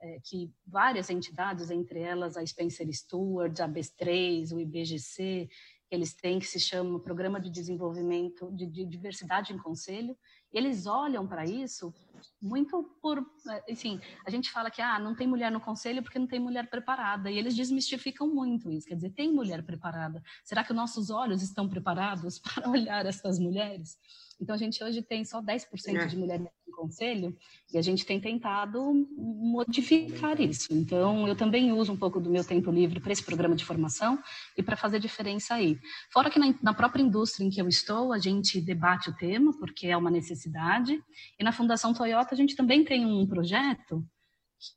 é, 0.00 0.20
que 0.22 0.52
várias 0.66 1.08
entidades, 1.08 1.70
entre 1.70 2.00
elas 2.00 2.36
a 2.36 2.44
Spencer 2.44 2.86
Stewart, 2.92 3.58
a 3.60 3.68
BES3, 3.68 4.52
o 4.52 4.60
IBGC, 4.60 5.48
eles 5.90 6.14
têm 6.14 6.38
que 6.38 6.46
se 6.46 6.60
chama 6.60 7.00
Programa 7.00 7.40
de 7.40 7.50
Desenvolvimento 7.50 8.50
de, 8.52 8.66
de 8.66 8.84
Diversidade 8.84 9.52
em 9.52 9.58
Conselho, 9.58 10.16
eles 10.54 10.86
olham 10.86 11.26
para 11.26 11.44
isso 11.44 11.92
muito 12.40 12.82
por, 13.00 13.24
enfim, 13.68 14.00
a 14.26 14.30
gente 14.30 14.50
fala 14.50 14.70
que 14.70 14.82
ah, 14.82 14.98
não 14.98 15.14
tem 15.14 15.26
mulher 15.26 15.50
no 15.50 15.60
conselho 15.60 16.02
porque 16.02 16.18
não 16.18 16.26
tem 16.26 16.38
mulher 16.38 16.68
preparada, 16.68 17.30
e 17.30 17.38
eles 17.38 17.54
desmistificam 17.54 18.28
muito 18.28 18.70
isso, 18.70 18.86
quer 18.86 18.94
dizer, 18.94 19.10
tem 19.10 19.32
mulher 19.32 19.62
preparada. 19.64 20.22
Será 20.44 20.62
que 20.62 20.72
nossos 20.72 21.10
olhos 21.10 21.42
estão 21.42 21.68
preparados 21.68 22.38
para 22.40 22.68
olhar 22.68 23.06
essas 23.06 23.38
mulheres? 23.38 23.98
Então 24.44 24.54
a 24.54 24.58
gente 24.58 24.84
hoje 24.84 25.00
tem 25.00 25.24
só 25.24 25.40
10% 25.40 25.96
é. 25.96 26.06
de 26.06 26.18
mulheres 26.18 26.46
conselho 26.74 27.34
e 27.72 27.78
a 27.78 27.82
gente 27.82 28.04
tem 28.04 28.20
tentado 28.20 28.78
modificar 29.16 30.38
isso. 30.40 30.68
Então, 30.70 31.26
eu 31.26 31.34
também 31.34 31.72
uso 31.72 31.92
um 31.92 31.96
pouco 31.96 32.20
do 32.20 32.30
meu 32.30 32.44
tempo 32.44 32.70
livre 32.70 33.00
para 33.00 33.12
esse 33.12 33.22
programa 33.22 33.54
de 33.54 33.64
formação 33.64 34.18
e 34.56 34.62
para 34.62 34.76
fazer 34.76 34.98
diferença 34.98 35.54
aí. 35.54 35.78
Fora 36.12 36.30
que 36.30 36.38
na, 36.38 36.54
na, 36.62 36.74
própria 36.74 37.02
indústria 37.02 37.44
em 37.44 37.50
que 37.50 37.60
eu 37.60 37.68
estou, 37.68 38.12
a 38.12 38.18
gente 38.18 38.60
debate 38.60 39.08
o 39.08 39.16
tema, 39.16 39.56
porque 39.58 39.86
é 39.86 39.96
uma 39.96 40.10
necessidade, 40.10 41.00
e 41.38 41.44
na 41.44 41.52
Fundação 41.52 41.94
Toyota 41.94 42.34
a 42.34 42.36
gente 42.36 42.54
também 42.54 42.84
tem 42.84 43.06
um 43.06 43.26
projeto 43.26 44.04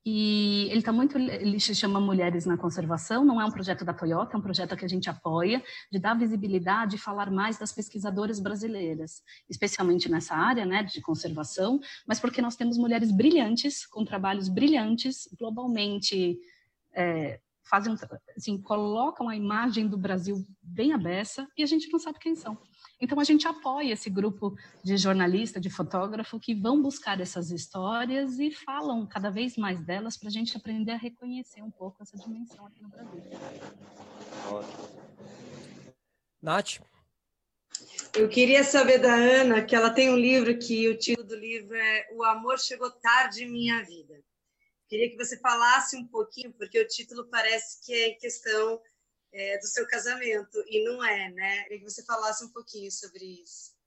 que 0.04 0.68
ele 0.70 0.80
está 0.80 0.92
muito, 0.92 1.18
ele 1.18 1.60
se 1.60 1.74
chama 1.74 2.00
Mulheres 2.00 2.46
na 2.46 2.58
Conservação, 2.58 3.24
não 3.24 3.42
é 3.42 3.46
um 3.46 3.52
projeto 3.52 3.86
da 3.86 3.94
Toyota, 3.94 4.36
é 4.36 4.40
um 4.40 4.42
projeto 4.42 4.76
que 4.76 4.86
a 4.86 4.90
gente 4.90 5.10
apoia, 5.10 5.64
de 5.92 6.00
dar 6.00 6.14
visibilidade 6.14 6.96
e 6.96 7.00
falar 7.00 7.32
mais 7.32 7.58
das 7.58 7.72
pesquisadoras 7.72 8.40
brasileiras, 8.40 9.22
especialmente 9.50 10.10
nessa 10.10 10.36
área, 10.36 10.66
né, 10.66 10.84
de 10.84 11.02
conservação, 11.02 11.80
mas 12.08 12.20
porque 12.20 12.42
nós 12.42 12.56
temos 12.56 12.78
mulheres 12.78 13.12
brilhantes, 13.12 13.86
com 13.86 14.04
trabalhos 14.04 14.50
brilhantes, 14.50 15.28
globalmente, 15.40 16.38
é, 16.94 17.40
fazem, 17.70 17.96
assim, 18.36 18.62
colocam 18.62 19.30
a 19.30 19.36
imagem 19.36 19.88
do 19.88 19.98
Brasil 19.98 20.46
bem 20.62 20.94
abessa 20.94 21.48
e 21.58 21.64
a 21.64 21.66
gente 21.66 21.92
não 21.92 22.00
sabe 22.00 22.20
quem 22.20 22.36
são. 22.36 22.58
Então, 23.00 23.20
a 23.20 23.24
gente 23.24 23.48
apoia 23.48 23.94
esse 23.94 24.10
grupo 24.10 24.58
de 24.84 24.98
jornalista, 24.98 25.60
de 25.60 25.70
fotógrafo, 25.70 26.40
que 26.40 26.56
vão 26.56 26.82
buscar 26.82 27.22
essas 27.22 27.52
histórias 27.52 28.40
e 28.40 28.52
falam 28.52 29.06
cada 29.06 29.30
vez 29.30 29.56
mais 29.56 29.80
delas 29.86 30.18
para 30.18 30.30
a 30.30 30.32
gente 30.32 30.58
aprender 30.58 30.94
a 30.94 30.98
reconhecer 30.98 31.62
um 31.62 31.70
pouco 31.70 32.02
essa 32.02 32.18
dimensão 32.18 32.66
aqui 32.66 32.82
no 32.82 32.90
Brasil. 32.90 33.22
Nath? 36.42 36.80
Eu 38.16 38.28
queria 38.28 38.64
saber 38.64 38.98
da 38.98 39.14
Ana, 39.14 39.64
que 39.64 39.76
ela 39.76 39.92
tem 39.92 40.10
um 40.10 40.18
livro 40.18 40.58
que 40.58 40.90
o 40.90 40.98
título 40.98 41.28
do 41.28 41.36
livro 41.36 41.76
é 41.76 42.08
O 42.14 42.24
Amor 42.24 42.60
Chegou 42.60 42.90
Tarde 42.90 43.44
em 43.44 43.52
Minha 43.52 43.84
Vida. 43.84 44.20
Queria 44.88 45.10
que 45.10 45.18
você 45.18 45.38
falasse 45.40 45.96
um 45.96 46.08
pouquinho, 46.08 46.52
porque 46.54 46.82
o 46.82 46.88
título 46.88 47.28
parece 47.30 47.86
que 47.86 47.94
é 47.94 48.08
em 48.08 48.18
questão 48.18 48.82
é, 49.38 49.58
do 49.60 49.68
seu 49.68 49.88
casamento, 49.88 50.64
e 50.68 50.84
não 50.84 51.04
é, 51.04 51.30
né? 51.30 51.64
Queria 51.64 51.78
que 51.78 51.90
você 51.90 52.04
falasse 52.04 52.44
um 52.44 52.50
pouquinho 52.50 52.92
sobre 52.92 53.24
isso. 53.24 53.78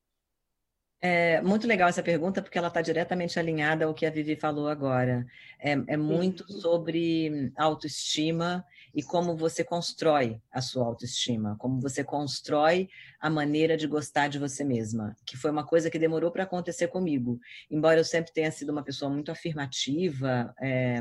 É 1.03 1.41
muito 1.41 1.67
legal 1.67 1.89
essa 1.89 2.03
pergunta, 2.03 2.43
porque 2.43 2.59
ela 2.59 2.69
está 2.69 2.83
diretamente 2.83 3.39
alinhada 3.39 3.87
ao 3.87 3.95
que 3.95 4.05
a 4.05 4.11
Vivi 4.11 4.37
falou 4.37 4.69
agora. 4.69 5.27
É, 5.59 5.73
é 5.73 5.97
muito 5.97 6.47
sobre 6.53 7.51
autoestima 7.57 8.65
e 8.95 9.03
como 9.03 9.35
você 9.35 9.65
constrói 9.65 10.41
a 10.53 10.61
sua 10.61 10.85
autoestima, 10.85 11.57
como 11.59 11.81
você 11.81 12.05
constrói 12.05 12.89
a 13.19 13.31
maneira 13.31 13.77
de 13.77 13.87
gostar 13.87 14.29
de 14.29 14.39
você 14.39 14.63
mesma, 14.63 15.17
que 15.25 15.39
foi 15.39 15.51
uma 15.51 15.67
coisa 15.67 15.91
que 15.91 15.99
demorou 15.99 16.31
para 16.31 16.43
acontecer 16.45 16.89
comigo. 16.89 17.41
Embora 17.71 17.99
eu 17.99 18.05
sempre 18.05 18.33
tenha 18.33 18.53
sido 18.53 18.71
uma 18.71 18.85
pessoa 18.85 19.11
muito 19.11 19.33
afirmativa, 19.33 20.55
é, 20.61 21.01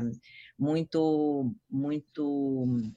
muito, 0.58 1.54
muito 1.68 2.90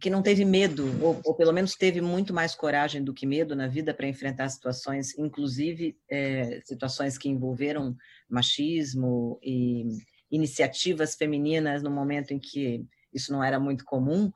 que 0.00 0.10
não 0.10 0.22
teve 0.22 0.44
medo, 0.44 0.86
ou, 1.02 1.20
ou, 1.24 1.34
pelo 1.34 1.52
menos 1.52 1.74
teve 1.74 2.00
muito 2.00 2.32
mais 2.32 2.54
coragem 2.54 3.02
do 3.02 3.12
que 3.12 3.26
medo 3.26 3.56
na 3.56 3.66
vida 3.66 3.92
para 3.92 4.06
enfrentar 4.06 4.48
situações, 4.48 5.16
inclusive 5.18 5.96
é, 6.10 6.60
situações 6.64 7.18
que 7.18 7.28
envolveram 7.28 7.96
machismo 8.28 9.38
e 9.42 9.84
iniciativas 10.30 11.14
femininas 11.14 11.82
no 11.82 11.90
momento 11.90 12.32
em 12.32 12.38
que 12.38 12.84
isso 13.12 13.32
não 13.32 13.42
era 13.42 13.58
muito 13.58 13.84
comum, 13.84 14.30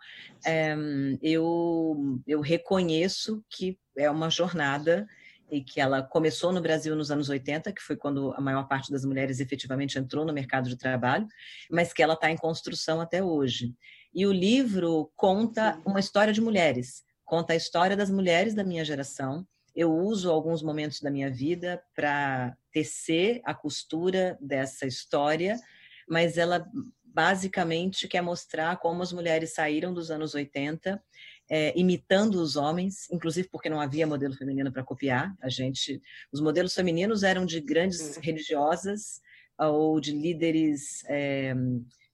é, 0.45 0.75
eu, 1.21 2.21
eu 2.27 2.41
reconheço 2.41 3.45
que 3.51 3.79
é 3.97 4.11
uma 4.11 4.31
jornada 4.31 5.07
e 5.51 5.63
que 5.63 5.81
ela 5.81 6.03
começou 6.03 6.51
no 6.51 6.63
Brasil 6.63 6.97
nos 6.97 7.11
anos 7.11 7.29
80, 7.29 7.73
que 7.73 7.83
foi 7.83 7.95
quando 7.95 8.33
a 8.33 8.41
maior 8.41 8.67
parte 8.67 8.91
das 8.91 9.05
mulheres 9.05 9.39
efetivamente 9.39 9.99
entrou 9.99 10.25
no 10.25 10.33
mercado 10.33 10.67
de 10.67 10.79
trabalho, 10.79 11.27
mas 11.71 11.93
que 11.93 12.03
ela 12.03 12.15
está 12.15 12.31
em 12.31 12.37
construção 12.37 13.03
até 13.03 13.23
hoje. 13.23 13.75
E 14.15 14.27
o 14.27 14.33
livro 14.33 15.11
conta 15.17 15.81
uma 15.87 16.01
história 16.01 16.33
de 16.33 16.41
mulheres, 16.41 17.03
conta 17.25 17.53
a 17.53 17.57
história 17.57 17.97
das 17.97 18.11
mulheres 18.11 18.55
da 18.55 18.63
minha 18.63 18.85
geração. 18.85 19.47
Eu 19.75 19.91
uso 19.91 20.31
alguns 20.31 20.63
momentos 20.63 21.01
da 21.01 21.11
minha 21.11 21.31
vida 21.31 21.83
para 21.95 22.55
tecer 22.71 23.41
a 23.45 23.55
costura 23.55 24.37
dessa 24.41 24.87
história, 24.87 25.59
mas 26.07 26.37
ela 26.37 26.67
basicamente 27.03 28.09
quer 28.09 28.23
mostrar 28.23 28.77
como 28.79 29.03
as 29.03 29.13
mulheres 29.13 29.55
saíram 29.55 29.93
dos 29.93 30.11
anos 30.11 30.35
80 30.35 31.03
é, 31.51 31.79
imitando 31.79 32.37
os 32.37 32.57
homens, 32.57 33.11
inclusive 33.11 33.49
porque 33.49 33.69
não 33.69 33.81
havia 33.81 34.07
modelo 34.07 34.35
feminino 34.35 34.73
para 34.73 34.83
copiar. 34.83 35.35
A 35.41 35.49
gente, 35.49 36.01
os 36.33 36.41
modelos 36.41 36.75
femininos 36.75 37.23
eram 37.23 37.45
de 37.45 37.61
grandes 37.61 38.17
religiosas 38.17 39.21
ou 39.59 40.01
de 40.01 40.13
líderes 40.13 41.05
é, 41.07 41.55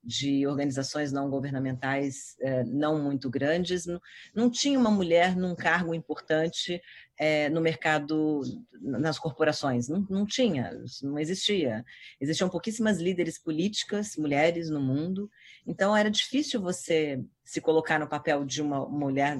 de 0.02 0.46
organizações 0.46 1.12
não 1.12 1.28
governamentais 1.28 2.36
é, 2.40 2.64
não 2.64 3.02
muito 3.02 3.28
grandes. 3.28 3.86
Não, 3.86 4.00
não, 4.34 4.50
tinha 4.50 4.78
uma 4.78 4.90
mulher 4.90 5.36
num 5.36 5.54
cargo 5.54 5.94
importante 5.94 6.80
é, 7.18 7.48
no 7.48 7.60
mercado, 7.60 8.40
nas 8.80 9.18
corporações. 9.18 9.88
Não, 9.88 10.06
não 10.08 10.26
tinha, 10.26 10.70
não 11.02 11.18
existia. 11.18 11.84
Existiam 12.20 12.48
pouquíssimas 12.48 12.98
líderes 12.98 13.38
políticas, 13.38 14.16
mulheres 14.16 14.70
no 14.70 14.80
mundo. 14.80 15.30
Então 15.66 15.96
era 15.96 16.10
difícil 16.10 16.60
você 16.60 17.22
se 17.44 17.60
colocar 17.60 17.98
no 17.98 18.08
papel 18.08 18.44
de 18.44 18.62
uma 18.62 18.88
mulher 18.88 19.38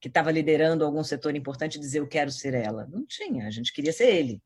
que 0.00 0.08
estava 0.08 0.32
liderando 0.32 0.84
algum 0.84 1.04
setor 1.04 1.36
importante 1.36 1.76
e 1.76 1.80
dizer 1.80 2.00
eu 2.00 2.08
quero 2.08 2.30
ser 2.30 2.54
ela. 2.54 2.86
Não 2.90 3.06
tinha, 3.06 3.46
a 3.46 3.50
gente 3.50 3.72
queria 3.72 3.92
ser 3.92 4.12
ele. 4.14 4.42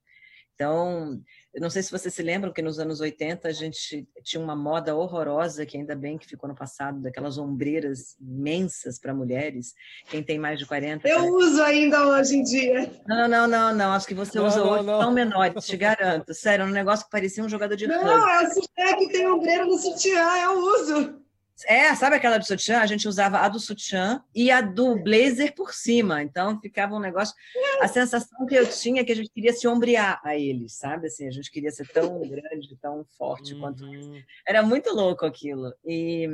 Então, 0.56 1.20
eu 1.52 1.60
não 1.60 1.68
sei 1.68 1.82
se 1.82 1.92
vocês 1.92 2.12
se 2.14 2.22
lembram 2.22 2.50
que 2.50 2.62
nos 2.62 2.78
anos 2.78 2.98
80 2.98 3.46
a 3.46 3.52
gente 3.52 4.08
tinha 4.22 4.42
uma 4.42 4.56
moda 4.56 4.96
horrorosa, 4.96 5.66
que 5.66 5.76
ainda 5.76 5.94
bem 5.94 6.16
que 6.16 6.26
ficou 6.26 6.48
no 6.48 6.54
passado, 6.54 6.98
daquelas 6.98 7.36
ombreiras 7.36 8.16
imensas 8.18 8.98
para 8.98 9.12
mulheres. 9.12 9.74
Quem 10.08 10.22
tem 10.22 10.38
mais 10.38 10.58
de 10.58 10.64
40. 10.64 11.06
Eu 11.06 11.26
uso 11.34 11.62
ainda 11.62 12.08
hoje 12.08 12.36
em 12.36 12.42
dia. 12.42 12.90
Não, 13.06 13.28
não, 13.28 13.46
não, 13.46 13.74
não. 13.74 13.92
Acho 13.92 14.06
que 14.06 14.14
você 14.14 14.38
não, 14.38 14.46
usa 14.46 14.58
não, 14.58 14.70
hoje 14.70 14.86
não. 14.86 14.98
tão 14.98 15.12
menores, 15.12 15.66
te 15.66 15.76
garanto. 15.76 16.32
Sério, 16.32 16.64
um 16.64 16.70
negócio 16.70 17.04
que 17.04 17.10
parecia 17.10 17.44
um 17.44 17.48
jogador 17.50 17.76
de 17.76 17.86
Não, 17.86 18.28
é 18.28 18.44
a 18.46 18.50
sutiã 18.50 18.96
que 18.96 19.08
tem 19.12 19.28
ombreira 19.28 19.66
no 19.66 19.76
sutiã, 19.76 20.38
eu 20.42 20.58
uso. 20.58 21.25
É, 21.64 21.94
sabe 21.94 22.16
aquela 22.16 22.36
do 22.36 22.44
sutiã? 22.44 22.80
A 22.80 22.86
gente 22.86 23.08
usava 23.08 23.38
a 23.38 23.48
do 23.48 23.58
sutiã 23.58 24.22
e 24.34 24.50
a 24.50 24.60
do 24.60 25.02
blazer 25.02 25.54
por 25.54 25.72
cima. 25.72 26.22
Então 26.22 26.60
ficava 26.60 26.94
um 26.94 27.00
negócio. 27.00 27.34
A 27.80 27.88
sensação 27.88 28.44
que 28.46 28.54
eu 28.54 28.68
tinha 28.68 29.00
é 29.00 29.04
que 29.04 29.12
a 29.12 29.16
gente 29.16 29.30
queria 29.30 29.52
se 29.52 29.66
ombrear 29.66 30.20
a 30.22 30.36
eles, 30.36 30.76
sabe? 30.76 31.06
Assim, 31.06 31.26
a 31.26 31.30
gente 31.30 31.50
queria 31.50 31.70
ser 31.70 31.88
tão 31.88 32.20
grande, 32.20 32.76
tão 32.80 33.04
forte 33.16 33.54
uhum. 33.54 33.60
quanto 33.60 33.86
eles. 33.86 34.24
Era 34.46 34.62
muito 34.62 34.94
louco 34.94 35.24
aquilo. 35.24 35.72
E, 35.84 36.28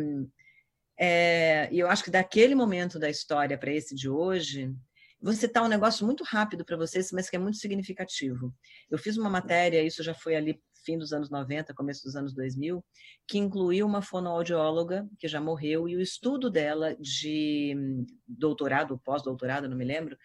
é, 0.99 1.69
eu 1.73 1.89
acho 1.89 2.05
que 2.05 2.11
daquele 2.11 2.55
momento 2.55 2.99
da 2.99 3.09
história 3.09 3.57
para 3.57 3.73
esse 3.73 3.95
de 3.95 4.09
hoje, 4.09 4.75
você 5.21 5.47
tá 5.47 5.63
um 5.63 5.69
negócio 5.69 6.05
muito 6.05 6.25
rápido 6.25 6.65
para 6.65 6.77
vocês, 6.77 7.13
mas 7.13 7.31
que 7.31 7.37
é 7.37 7.39
muito 7.39 7.59
significativo. 7.59 8.53
Eu 8.91 8.99
fiz 8.99 9.17
uma 9.17 9.31
matéria, 9.31 9.83
isso 9.83 10.03
já 10.03 10.15
foi 10.15 10.35
ali 10.35 10.61
fim 10.85 10.99
dos 10.99 11.13
anos 11.13 11.31
90, 11.31 11.75
começo 11.75 12.05
dos 12.05 12.17
anos 12.17 12.35
2000, 12.35 12.85
que 13.27 13.39
incluiu 13.39 13.87
uma 13.87 14.03
fonoaudióloga 14.03 15.09
que 15.19 15.29
já 15.29 15.41
morreu 15.41 15.89
e 15.89 15.97
o 15.97 16.01
estudo 16.01 16.51
dela 16.51 16.97
de 16.97 17.75
doutorado, 18.27 18.99
pós-doutorado, 18.99 19.69
não 19.69 19.77
me 19.77 19.85
lembro, 19.85 20.17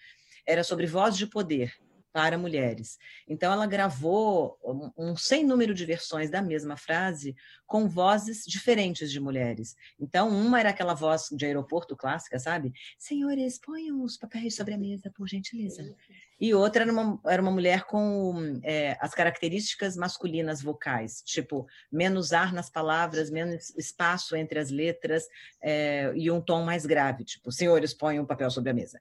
era 0.45 0.63
sobre 0.63 0.85
voz 0.85 1.17
de 1.17 1.27
poder 1.27 1.73
para 2.17 2.35
mulheres. 2.35 2.97
Então, 3.27 3.53
ela 3.53 3.67
gravou 3.67 4.57
um 4.97 5.15
sem 5.15 5.45
número 5.45 5.71
de 5.71 5.85
versões 5.85 6.31
da 6.31 6.41
mesma 6.41 6.75
frase 6.75 7.35
com 7.67 7.87
vozes 7.87 8.43
diferentes 8.43 9.11
de 9.11 9.19
mulheres. 9.19 9.75
Então, 9.99 10.27
uma 10.27 10.59
era 10.59 10.71
aquela 10.71 10.95
voz 10.95 11.27
de 11.31 11.45
aeroporto 11.45 11.95
clássica, 11.95 12.39
sabe? 12.39 12.73
Senhores, 12.97 13.59
ponham 13.59 14.01
os 14.01 14.17
papéis 14.17 14.55
sobre 14.55 14.73
a 14.73 14.79
mesa, 14.79 15.11
por 15.15 15.27
gentileza. 15.27 15.95
E 16.41 16.55
outra 16.55 16.81
era 16.85 16.91
uma, 16.91 17.21
era 17.23 17.39
uma 17.39 17.51
mulher 17.51 17.83
com 17.83 18.59
é, 18.63 18.97
as 18.99 19.13
características 19.13 19.95
masculinas 19.95 20.59
vocais, 20.59 21.21
tipo, 21.23 21.67
menos 21.91 22.33
ar 22.33 22.51
nas 22.51 22.67
palavras, 22.67 23.29
menos 23.29 23.69
espaço 23.77 24.35
entre 24.35 24.57
as 24.57 24.71
letras 24.71 25.27
é, 25.61 26.11
e 26.15 26.31
um 26.31 26.41
tom 26.41 26.63
mais 26.63 26.83
grave, 26.83 27.23
tipo, 27.23 27.51
senhores, 27.51 27.93
ponham 27.93 28.23
o 28.23 28.27
papel 28.27 28.49
sobre 28.49 28.71
a 28.71 28.73
mesa. 28.73 28.99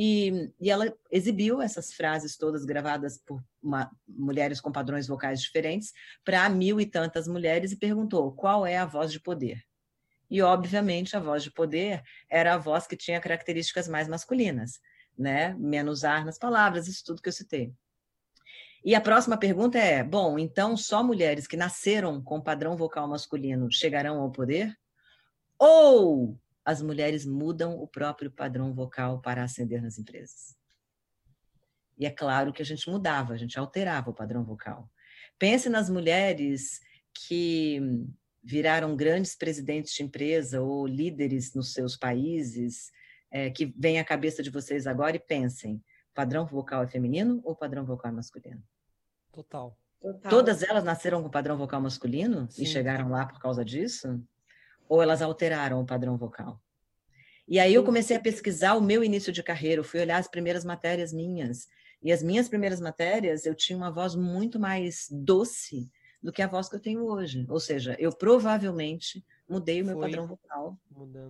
E, 0.00 0.52
e 0.60 0.70
ela 0.70 0.96
exibiu 1.10 1.60
essas 1.60 1.92
frases 1.92 2.36
todas 2.36 2.64
gravadas 2.64 3.18
por 3.18 3.42
uma, 3.60 3.90
mulheres 4.06 4.60
com 4.60 4.70
padrões 4.70 5.08
vocais 5.08 5.42
diferentes 5.42 5.92
para 6.24 6.48
mil 6.48 6.80
e 6.80 6.86
tantas 6.86 7.26
mulheres 7.26 7.72
e 7.72 7.76
perguntou 7.76 8.30
qual 8.30 8.64
é 8.64 8.76
a 8.76 8.86
voz 8.86 9.10
de 9.10 9.18
poder. 9.18 9.60
E, 10.30 10.40
obviamente, 10.40 11.16
a 11.16 11.20
voz 11.20 11.42
de 11.42 11.50
poder 11.50 12.00
era 12.30 12.54
a 12.54 12.58
voz 12.58 12.86
que 12.86 12.96
tinha 12.96 13.20
características 13.20 13.88
mais 13.88 14.06
masculinas, 14.06 14.78
né? 15.18 15.56
menos 15.58 16.04
ar 16.04 16.24
nas 16.24 16.38
palavras, 16.38 16.86
isso 16.86 17.02
tudo 17.04 17.20
que 17.20 17.28
eu 17.28 17.32
citei. 17.32 17.74
E 18.84 18.94
a 18.94 19.00
próxima 19.00 19.36
pergunta 19.36 19.78
é: 19.78 20.04
bom, 20.04 20.38
então 20.38 20.76
só 20.76 21.02
mulheres 21.02 21.48
que 21.48 21.56
nasceram 21.56 22.22
com 22.22 22.40
padrão 22.40 22.76
vocal 22.76 23.08
masculino 23.08 23.68
chegarão 23.72 24.20
ao 24.20 24.30
poder? 24.30 24.72
Ou 25.58 26.38
as 26.68 26.82
mulheres 26.82 27.24
mudam 27.24 27.80
o 27.80 27.88
próprio 27.88 28.30
padrão 28.30 28.74
vocal 28.74 29.22
para 29.22 29.42
ascender 29.42 29.80
nas 29.80 29.98
empresas. 29.98 30.54
E 31.96 32.04
é 32.04 32.10
claro 32.10 32.52
que 32.52 32.60
a 32.60 32.64
gente 32.64 32.90
mudava, 32.90 33.32
a 33.32 33.38
gente 33.38 33.58
alterava 33.58 34.10
o 34.10 34.14
padrão 34.14 34.44
vocal. 34.44 34.86
Pense 35.38 35.70
nas 35.70 35.88
mulheres 35.88 36.78
que 37.26 37.80
viraram 38.44 38.94
grandes 38.94 39.34
presidentes 39.34 39.94
de 39.94 40.02
empresa 40.02 40.60
ou 40.60 40.86
líderes 40.86 41.54
nos 41.54 41.72
seus 41.72 41.96
países, 41.96 42.92
é, 43.30 43.48
que 43.48 43.72
vem 43.74 43.98
à 43.98 44.04
cabeça 44.04 44.42
de 44.42 44.50
vocês 44.50 44.86
agora 44.86 45.16
e 45.16 45.20
pensem: 45.20 45.82
padrão 46.12 46.44
vocal 46.44 46.82
é 46.82 46.86
feminino 46.86 47.40
ou 47.44 47.56
padrão 47.56 47.86
vocal 47.86 48.12
é 48.12 48.14
masculino? 48.14 48.62
Total. 49.32 49.74
Total. 49.98 50.30
Todas 50.30 50.62
elas 50.62 50.84
nasceram 50.84 51.22
com 51.22 51.30
padrão 51.30 51.56
vocal 51.56 51.80
masculino 51.80 52.46
Sim. 52.50 52.62
e 52.62 52.66
chegaram 52.66 53.08
lá 53.08 53.24
por 53.24 53.40
causa 53.40 53.64
disso? 53.64 54.22
Ou 54.88 55.02
elas 55.02 55.22
alteraram 55.22 55.80
o 55.80 55.86
padrão 55.86 56.16
vocal. 56.16 56.60
E 57.46 57.58
aí 57.58 57.72
eu 57.72 57.84
comecei 57.84 58.16
a 58.16 58.20
pesquisar 58.20 58.74
o 58.74 58.80
meu 58.80 59.02
início 59.02 59.32
de 59.32 59.42
carreira, 59.42 59.80
eu 59.80 59.84
fui 59.84 60.00
olhar 60.00 60.18
as 60.18 60.28
primeiras 60.28 60.64
matérias 60.64 61.12
minhas. 61.12 61.66
E 62.02 62.12
as 62.12 62.22
minhas 62.22 62.48
primeiras 62.48 62.80
matérias, 62.80 63.46
eu 63.46 63.54
tinha 63.54 63.76
uma 63.76 63.90
voz 63.90 64.14
muito 64.14 64.60
mais 64.60 65.08
doce 65.10 65.90
do 66.22 66.32
que 66.32 66.42
a 66.42 66.46
voz 66.46 66.68
que 66.68 66.76
eu 66.76 66.80
tenho 66.80 67.04
hoje. 67.04 67.46
Ou 67.48 67.58
seja, 67.58 67.96
eu 67.98 68.12
provavelmente 68.12 69.24
mudei 69.48 69.82
o 69.82 69.84
meu 69.84 69.94
Foi 69.94 70.02
padrão 70.02 70.26
vocal 70.26 70.78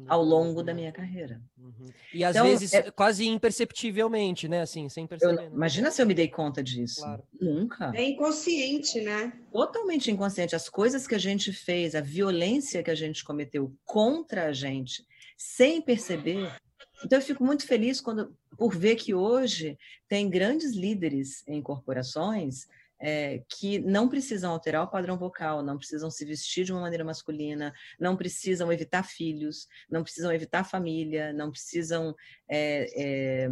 ao 0.07 0.23
longo 0.23 0.63
da 0.63 0.75
minha 0.75 0.91
carreira. 0.91 1.41
Uhum. 1.57 1.91
E 2.13 2.25
às 2.25 2.35
então, 2.35 2.47
vezes 2.47 2.73
é... 2.73 2.91
quase 2.91 3.27
imperceptivelmente, 3.27 4.49
né? 4.49 4.63
Assim, 4.63 4.89
sem 4.89 5.07
perceber. 5.07 5.45
Eu, 5.45 5.53
imagina 5.53 5.91
se 5.91 6.03
eu 6.03 6.07
me 6.07 6.15
dei 6.15 6.29
conta 6.29 6.63
disso. 6.63 7.03
Claro. 7.03 7.23
Nunca. 7.41 7.93
É 7.95 8.03
inconsciente, 8.03 9.01
né? 9.01 9.33
Totalmente 9.53 10.11
inconsciente. 10.11 10.57
As 10.57 10.69
coisas 10.69 11.07
que 11.07 11.15
a 11.15 11.19
gente 11.19 11.53
fez, 11.53 11.95
a 11.95 12.01
violência 12.01 12.83
que 12.83 12.91
a 12.91 12.95
gente 12.95 13.25
cometeu 13.25 13.73
contra 13.85 14.47
a 14.47 14.53
gente, 14.53 15.07
sem 15.37 15.81
perceber. 15.81 16.51
Então 17.05 17.19
eu 17.19 17.23
fico 17.23 17.45
muito 17.45 17.67
feliz 17.67 18.01
quando 18.01 18.35
por 18.57 18.75
ver 18.75 18.97
que 18.97 19.15
hoje 19.15 19.79
tem 20.09 20.29
grandes 20.29 20.75
líderes 20.75 21.45
em 21.47 21.63
corporações 21.63 22.67
é, 23.01 23.43
que 23.49 23.79
não 23.79 24.09
precisam 24.09 24.53
alterar 24.53 24.83
o 24.83 24.91
padrão 24.91 25.17
vocal, 25.17 25.63
não 25.63 25.79
precisam 25.79 26.11
se 26.11 26.25
vestir 26.25 26.65
de 26.65 26.73
uma 26.73 26.81
maneira 26.81 27.05
masculina, 27.05 27.73
não 27.99 28.17
precisam 28.17 28.73
evitar 28.73 29.05
filhos, 29.05 29.67
não 29.91 30.03
precisam 30.03 30.33
evitar 30.33 30.65
família, 30.65 31.33
não 31.33 31.51
precisam 31.51 32.15
é, 32.49 32.87
é, 32.97 33.49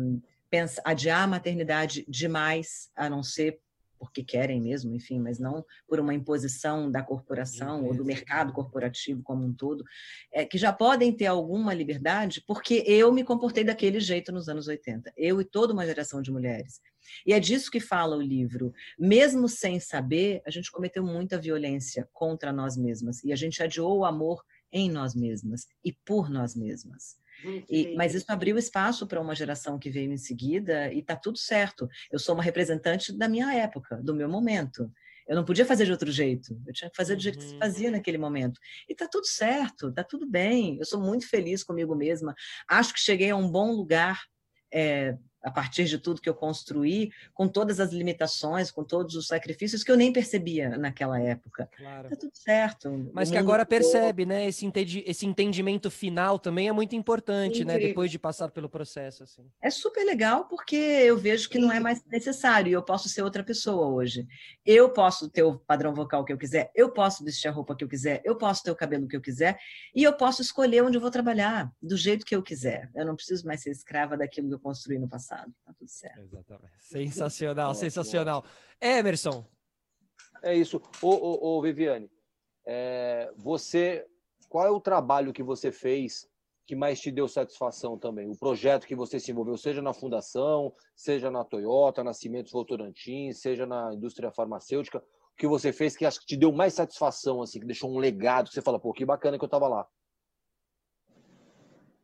pensar, 0.50 0.82
adiar 0.84 1.22
a 1.22 1.26
maternidade 1.26 2.04
demais, 2.08 2.90
a 2.96 3.08
não 3.08 3.22
ser 3.22 3.60
porque 3.98 4.22
querem 4.22 4.60
mesmo, 4.60 4.94
enfim, 4.94 5.18
mas 5.18 5.38
não 5.38 5.64
por 5.88 5.98
uma 6.00 6.14
imposição 6.14 6.90
da 6.90 7.02
corporação 7.02 7.84
ou 7.84 7.94
do 7.94 8.04
mercado 8.04 8.52
corporativo 8.52 9.22
como 9.22 9.44
um 9.44 9.52
todo, 9.52 9.84
é, 10.32 10.44
que 10.44 10.58
já 10.58 10.72
podem 10.72 11.12
ter 11.12 11.26
alguma 11.26 11.72
liberdade, 11.74 12.42
porque 12.46 12.84
eu 12.86 13.12
me 13.12 13.24
comportei 13.24 13.64
daquele 13.64 14.00
jeito 14.00 14.32
nos 14.32 14.48
anos 14.48 14.68
80, 14.68 15.12
eu 15.16 15.40
e 15.40 15.44
toda 15.44 15.72
uma 15.72 15.86
geração 15.86 16.20
de 16.22 16.30
mulheres. 16.30 16.80
E 17.24 17.32
é 17.32 17.40
disso 17.40 17.70
que 17.70 17.80
fala 17.80 18.16
o 18.16 18.22
livro. 18.22 18.72
Mesmo 18.98 19.48
sem 19.48 19.78
saber, 19.78 20.42
a 20.44 20.50
gente 20.50 20.70
cometeu 20.70 21.04
muita 21.04 21.38
violência 21.38 22.08
contra 22.12 22.52
nós 22.52 22.76
mesmas 22.76 23.22
e 23.22 23.32
a 23.32 23.36
gente 23.36 23.62
adiou 23.62 23.98
o 23.98 24.04
amor 24.04 24.42
em 24.72 24.90
nós 24.90 25.14
mesmas 25.14 25.66
e 25.84 25.92
por 25.92 26.28
nós 26.28 26.54
mesmas. 26.54 27.16
E, 27.68 27.94
mas 27.96 28.14
isso 28.14 28.26
abriu 28.28 28.56
espaço 28.58 29.06
para 29.06 29.20
uma 29.20 29.34
geração 29.34 29.78
que 29.78 29.90
veio 29.90 30.12
em 30.12 30.16
seguida 30.16 30.92
e 30.92 31.00
está 31.00 31.16
tudo 31.16 31.38
certo. 31.38 31.88
Eu 32.10 32.18
sou 32.18 32.34
uma 32.34 32.42
representante 32.42 33.16
da 33.16 33.28
minha 33.28 33.52
época, 33.54 33.96
do 34.02 34.14
meu 34.14 34.28
momento. 34.28 34.90
Eu 35.28 35.34
não 35.34 35.44
podia 35.44 35.66
fazer 35.66 35.84
de 35.84 35.92
outro 35.92 36.10
jeito. 36.10 36.56
Eu 36.66 36.72
tinha 36.72 36.88
que 36.88 36.96
fazer 36.96 37.16
do 37.16 37.22
jeito 37.22 37.38
que 37.38 37.44
se 37.44 37.58
fazia 37.58 37.88
uhum. 37.88 37.96
naquele 37.96 38.18
momento. 38.18 38.60
E 38.88 38.94
tá 38.94 39.08
tudo 39.08 39.26
certo, 39.26 39.92
tá 39.92 40.04
tudo 40.04 40.26
bem. 40.26 40.78
Eu 40.78 40.84
sou 40.84 41.00
muito 41.00 41.28
feliz 41.28 41.64
comigo 41.64 41.94
mesma. 41.96 42.34
Acho 42.68 42.94
que 42.94 43.00
cheguei 43.00 43.30
a 43.30 43.36
um 43.36 43.50
bom 43.50 43.72
lugar 43.72 44.22
é, 44.72 45.16
a 45.46 45.50
partir 45.50 45.84
de 45.84 45.96
tudo 45.96 46.20
que 46.20 46.28
eu 46.28 46.34
construí, 46.34 47.12
com 47.32 47.46
todas 47.46 47.78
as 47.78 47.92
limitações, 47.92 48.72
com 48.72 48.82
todos 48.82 49.14
os 49.14 49.28
sacrifícios 49.28 49.84
que 49.84 49.92
eu 49.92 49.96
nem 49.96 50.12
percebia 50.12 50.76
naquela 50.76 51.20
época. 51.20 51.70
Claro. 51.76 52.08
Tá 52.08 52.16
tudo 52.16 52.32
certo. 52.34 53.08
Mas 53.12 53.30
que 53.30 53.36
agora 53.36 53.64
percebe, 53.64 54.26
né? 54.26 54.48
Esse, 54.48 54.66
entendi, 54.66 55.04
esse 55.06 55.24
entendimento 55.24 55.88
final 55.88 56.36
também 56.36 56.66
é 56.66 56.72
muito 56.72 56.96
importante, 56.96 57.64
né? 57.64 57.78
Depois 57.78 58.10
de 58.10 58.18
passar 58.18 58.50
pelo 58.50 58.68
processo. 58.68 59.22
Assim. 59.22 59.48
É 59.62 59.70
super 59.70 60.04
legal 60.04 60.46
porque 60.46 60.74
eu 60.74 61.16
vejo 61.16 61.48
que 61.48 61.60
não 61.60 61.70
é 61.70 61.78
mais 61.78 62.04
necessário 62.06 62.68
e 62.68 62.72
eu 62.72 62.82
posso 62.82 63.08
ser 63.08 63.22
outra 63.22 63.44
pessoa 63.44 63.86
hoje. 63.86 64.26
Eu 64.64 64.90
posso 64.90 65.30
ter 65.30 65.44
o 65.44 65.56
padrão 65.56 65.94
vocal 65.94 66.24
que 66.24 66.32
eu 66.32 66.38
quiser, 66.38 66.72
eu 66.74 66.90
posso 66.90 67.22
vestir 67.22 67.46
a 67.46 67.52
roupa 67.52 67.76
que 67.76 67.84
eu 67.84 67.88
quiser, 67.88 68.20
eu 68.24 68.34
posso 68.34 68.64
ter 68.64 68.72
o 68.72 68.76
cabelo 68.76 69.06
que 69.06 69.16
eu 69.16 69.20
quiser 69.20 69.60
e 69.94 70.02
eu 70.02 70.12
posso 70.12 70.42
escolher 70.42 70.82
onde 70.82 70.96
eu 70.96 71.00
vou 71.00 71.10
trabalhar, 71.10 71.70
do 71.80 71.96
jeito 71.96 72.26
que 72.26 72.34
eu 72.34 72.42
quiser. 72.42 72.90
Eu 72.96 73.06
não 73.06 73.14
preciso 73.14 73.46
mais 73.46 73.62
ser 73.62 73.70
escrava 73.70 74.16
daquilo 74.16 74.48
que 74.48 74.54
eu 74.54 74.58
construí 74.58 74.98
no 74.98 75.08
passado 75.08 75.35
passado. 75.36 75.54
Tá 75.64 75.72
tudo 75.72 75.88
certo. 75.88 76.20
Exatamente. 76.20 76.72
Sensacional, 76.78 77.74
sensacional. 77.74 78.44
Emerson. 78.80 79.46
É 80.42 80.54
isso. 80.54 80.80
Ô, 81.02 81.08
ô, 81.08 81.58
ô 81.58 81.62
Viviane, 81.62 82.10
é, 82.66 83.32
você, 83.36 84.06
qual 84.48 84.66
é 84.66 84.70
o 84.70 84.80
trabalho 84.80 85.32
que 85.32 85.42
você 85.42 85.70
fez 85.70 86.28
que 86.66 86.74
mais 86.74 87.00
te 87.00 87.10
deu 87.10 87.28
satisfação 87.28 87.98
também? 87.98 88.28
O 88.28 88.36
projeto 88.36 88.86
que 88.86 88.96
você 88.96 89.20
se 89.20 89.30
envolveu, 89.30 89.56
seja 89.56 89.80
na 89.80 89.92
fundação, 89.92 90.74
seja 90.94 91.30
na 91.30 91.44
Toyota, 91.44 92.02
na 92.02 92.12
Cimentos 92.12 92.52
Votorantim, 92.52 93.32
seja 93.32 93.66
na 93.66 93.94
indústria 93.94 94.32
farmacêutica, 94.32 94.98
o 94.98 95.36
que 95.36 95.46
você 95.46 95.72
fez 95.72 95.96
que 95.96 96.04
acho 96.04 96.20
que 96.20 96.26
te 96.26 96.36
deu 96.36 96.50
mais 96.50 96.74
satisfação, 96.74 97.42
assim, 97.42 97.60
que 97.60 97.66
deixou 97.66 97.90
um 97.90 97.98
legado, 97.98 98.48
que 98.48 98.54
você 98.54 98.62
fala, 98.62 98.80
pô, 98.80 98.92
que 98.92 99.04
bacana 99.04 99.38
que 99.38 99.44
eu 99.44 99.46
estava 99.46 99.68
lá. 99.68 99.86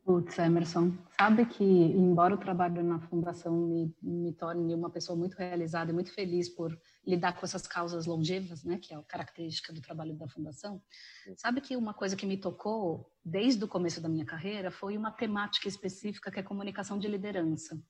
Putz, 0.04 0.36
Emerson, 0.36 0.92
sabe 1.16 1.46
que, 1.46 1.62
embora 1.62 2.34
o 2.34 2.38
trabalho 2.38 2.82
na 2.82 2.98
fundação 2.98 3.56
me, 3.56 3.94
me 4.02 4.32
torne 4.32 4.74
uma 4.74 4.90
pessoa 4.90 5.16
muito 5.16 5.34
realizada 5.34 5.92
e 5.92 5.94
muito 5.94 6.12
feliz 6.12 6.48
por 6.48 6.76
lidar 7.06 7.34
com 7.34 7.46
essas 7.46 7.68
causas 7.68 8.04
longevas, 8.04 8.64
né, 8.64 8.78
que 8.82 8.92
é 8.92 8.96
a 8.96 9.02
característica 9.04 9.72
do 9.72 9.80
trabalho 9.80 10.14
da 10.14 10.26
fundação, 10.26 10.82
sabe 11.36 11.60
que 11.60 11.76
uma 11.76 11.94
coisa 11.94 12.16
que 12.16 12.26
me 12.26 12.36
tocou 12.36 13.12
desde 13.24 13.62
o 13.62 13.68
começo 13.68 14.00
da 14.00 14.08
minha 14.08 14.26
carreira 14.26 14.72
foi 14.72 14.96
uma 14.96 15.12
temática 15.12 15.68
específica 15.68 16.32
que 16.32 16.40
é 16.40 16.42
comunicação 16.42 16.98
de 16.98 17.06
liderança. 17.06 17.80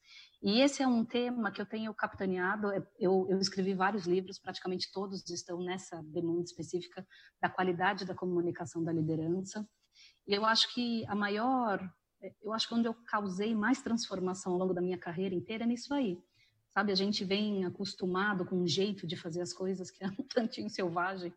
E 0.42 0.60
esse 0.60 0.82
é 0.82 0.86
um 0.86 1.06
tema 1.06 1.50
que 1.50 1.62
eu 1.62 1.66
tenho 1.66 1.94
capitaneado, 1.94 2.70
é, 2.72 2.86
eu, 3.00 3.26
eu 3.30 3.38
escrevi 3.38 3.72
vários 3.72 4.06
livros, 4.06 4.38
praticamente 4.38 4.92
todos 4.92 5.26
estão 5.30 5.64
nessa 5.64 6.02
demanda 6.02 6.42
específica 6.42 7.06
da 7.40 7.48
qualidade 7.48 8.04
da 8.04 8.14
comunicação 8.14 8.84
da 8.84 8.92
liderança. 8.92 9.66
E 10.26 10.34
eu 10.34 10.44
acho 10.44 10.72
que 10.74 11.06
a 11.06 11.14
maior 11.14 11.80
eu 12.42 12.52
acho 12.52 12.68
que 12.68 12.74
onde 12.74 12.88
eu 12.88 12.94
causei 13.06 13.54
mais 13.54 13.82
transformação 13.82 14.52
ao 14.52 14.58
longo 14.58 14.74
da 14.74 14.80
minha 14.80 14.98
carreira 14.98 15.34
inteira 15.34 15.64
é 15.64 15.66
nisso 15.66 15.92
aí. 15.92 16.18
Sabe, 16.68 16.90
a 16.90 16.94
gente 16.94 17.24
vem 17.24 17.64
acostumado 17.64 18.44
com 18.46 18.56
um 18.56 18.66
jeito 18.66 19.06
de 19.06 19.16
fazer 19.16 19.42
as 19.42 19.52
coisas 19.52 19.90
que 19.90 20.02
é 20.02 20.08
um 20.08 20.22
tantinho 20.34 20.70
selvagem. 20.70 21.32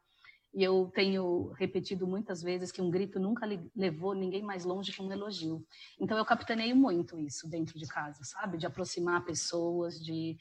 E 0.54 0.64
eu 0.64 0.90
tenho 0.96 1.52
repetido 1.58 2.08
muitas 2.08 2.42
vezes 2.42 2.72
que 2.72 2.82
um 2.82 2.90
grito 2.90 3.20
nunca 3.20 3.46
levou 3.76 4.14
ninguém 4.14 4.42
mais 4.42 4.64
longe 4.64 4.94
que 4.94 5.02
um 5.02 5.12
elogio. 5.12 5.66
Então 6.00 6.18
eu 6.18 6.24
capitaneio 6.24 6.74
muito 6.78 7.20
isso 7.20 7.50
dentro 7.50 7.78
de 7.78 7.86
casa, 7.86 8.24
sabe? 8.24 8.58
De 8.58 8.66
aproximar 8.66 9.26
pessoas, 9.26 10.00
de 10.00 10.38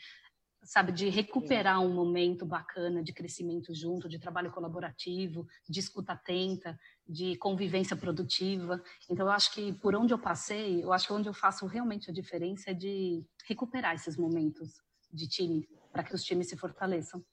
sabe, 0.64 0.92
de 0.92 1.08
recuperar 1.08 1.80
um 1.80 1.92
momento 1.92 2.44
bacana 2.44 3.02
de 3.02 3.12
crescimento 3.12 3.74
junto, 3.74 4.08
de 4.08 4.18
trabalho 4.18 4.50
colaborativo, 4.50 5.46
de 5.68 5.80
escuta 5.80 6.12
atenta, 6.12 6.78
de 7.06 7.36
convivência 7.36 7.96
produtiva. 7.96 8.82
Então, 9.08 9.26
eu 9.26 9.32
acho 9.32 9.52
que 9.52 9.72
por 9.74 9.94
onde 9.94 10.12
eu 10.12 10.18
passei, 10.18 10.82
eu 10.82 10.92
acho 10.92 11.06
que 11.06 11.12
onde 11.12 11.28
eu 11.28 11.34
faço 11.34 11.66
realmente 11.66 12.10
a 12.10 12.14
diferença 12.14 12.70
é 12.70 12.74
de 12.74 13.24
recuperar 13.46 13.94
esses 13.94 14.16
momentos 14.16 14.82
de 15.12 15.28
time, 15.28 15.68
para 15.92 16.02
que 16.02 16.14
os 16.14 16.24
times 16.24 16.48
se 16.48 16.56
fortaleçam. 16.56 17.24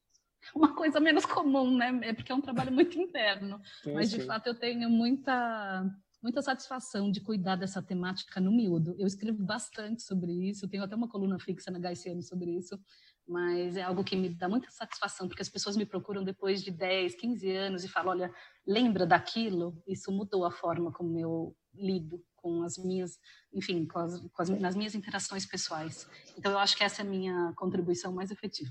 Uma 0.55 0.75
coisa 0.75 0.99
menos 0.99 1.25
comum, 1.25 1.75
né? 1.75 1.99
É 2.03 2.13
porque 2.13 2.31
é 2.31 2.35
um 2.35 2.41
trabalho 2.41 2.71
muito 2.71 2.97
interno. 2.99 3.61
Sim, 3.83 3.93
mas, 3.93 4.09
de 4.09 4.19
sim. 4.19 4.25
fato, 4.25 4.47
eu 4.47 4.55
tenho 4.55 4.89
muita 4.89 5.85
muita 6.21 6.41
satisfação 6.41 7.11
de 7.11 7.19
cuidar 7.19 7.55
dessa 7.55 7.81
temática 7.81 8.39
no 8.39 8.51
miúdo. 8.51 8.95
Eu 8.97 9.07
escrevo 9.07 9.43
bastante 9.43 10.03
sobre 10.03 10.31
isso, 10.31 10.67
tenho 10.67 10.83
até 10.83 10.95
uma 10.95 11.07
coluna 11.07 11.39
fixa 11.39 11.71
na 11.71 11.79
HSM 11.79 12.21
sobre 12.21 12.51
isso, 12.51 12.79
mas 13.31 13.77
é 13.77 13.81
algo 13.81 14.03
que 14.03 14.13
me 14.13 14.27
dá 14.27 14.49
muita 14.49 14.69
satisfação, 14.69 15.25
porque 15.25 15.41
as 15.41 15.47
pessoas 15.47 15.77
me 15.77 15.85
procuram 15.85 16.21
depois 16.21 16.61
de 16.61 16.69
10, 16.69 17.15
15 17.15 17.49
anos 17.55 17.83
e 17.85 17.87
falam: 17.87 18.11
olha, 18.11 18.33
lembra 18.67 19.05
daquilo? 19.05 19.81
Isso 19.87 20.11
mudou 20.11 20.43
a 20.43 20.51
forma 20.51 20.91
como 20.91 21.17
eu 21.17 21.55
lido 21.73 22.21
com 22.35 22.61
as 22.61 22.77
minhas, 22.77 23.17
enfim, 23.53 23.85
com 23.85 23.99
as, 23.99 24.19
com 24.19 24.41
as, 24.41 24.49
nas 24.49 24.75
minhas 24.75 24.95
interações 24.95 25.45
pessoais. 25.45 26.09
Então, 26.37 26.51
eu 26.51 26.59
acho 26.59 26.75
que 26.75 26.83
essa 26.83 27.01
é 27.01 27.05
a 27.05 27.07
minha 27.07 27.53
contribuição 27.55 28.11
mais 28.11 28.31
efetiva. 28.31 28.69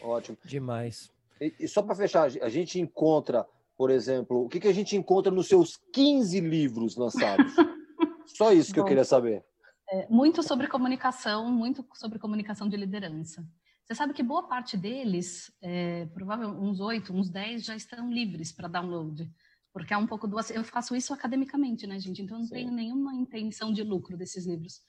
Ótimo. 0.00 0.38
Demais. 0.42 1.12
E, 1.38 1.54
e 1.60 1.68
só 1.68 1.82
para 1.82 1.94
fechar, 1.94 2.30
a 2.40 2.48
gente 2.48 2.80
encontra, 2.80 3.46
por 3.76 3.90
exemplo, 3.90 4.42
o 4.42 4.48
que, 4.48 4.58
que 4.58 4.68
a 4.68 4.72
gente 4.72 4.96
encontra 4.96 5.30
nos 5.30 5.48
seus 5.48 5.76
15 5.92 6.40
livros 6.40 6.96
lançados? 6.96 7.52
só 8.24 8.52
isso 8.52 8.72
que 8.72 8.80
Bom, 8.80 8.86
eu 8.86 8.88
queria 8.88 9.04
saber. 9.04 9.44
É, 9.90 10.06
muito 10.08 10.42
sobre 10.42 10.66
comunicação, 10.66 11.52
muito 11.52 11.84
sobre 11.92 12.18
comunicação 12.18 12.66
de 12.66 12.76
liderança. 12.78 13.46
Você 13.84 13.94
sabe 13.94 14.14
que 14.14 14.22
boa 14.22 14.46
parte 14.46 14.76
deles, 14.76 15.52
é, 15.60 16.06
provavelmente 16.06 16.60
uns 16.60 16.80
oito, 16.80 17.12
uns 17.12 17.28
dez, 17.28 17.64
já 17.64 17.74
estão 17.74 18.10
livres 18.10 18.52
para 18.52 18.68
download. 18.68 19.30
Porque 19.72 19.94
é 19.94 19.96
um 19.96 20.06
pouco 20.06 20.28
do. 20.28 20.36
Eu 20.50 20.64
faço 20.64 20.94
isso 20.94 21.14
academicamente, 21.14 21.86
né, 21.86 21.98
gente? 21.98 22.22
Então, 22.22 22.36
eu 22.36 22.40
não 22.40 22.46
Sim. 22.46 22.54
tenho 22.54 22.70
nenhuma 22.70 23.14
intenção 23.14 23.72
de 23.72 23.82
lucro 23.82 24.16
desses 24.16 24.46
livros. 24.46 24.82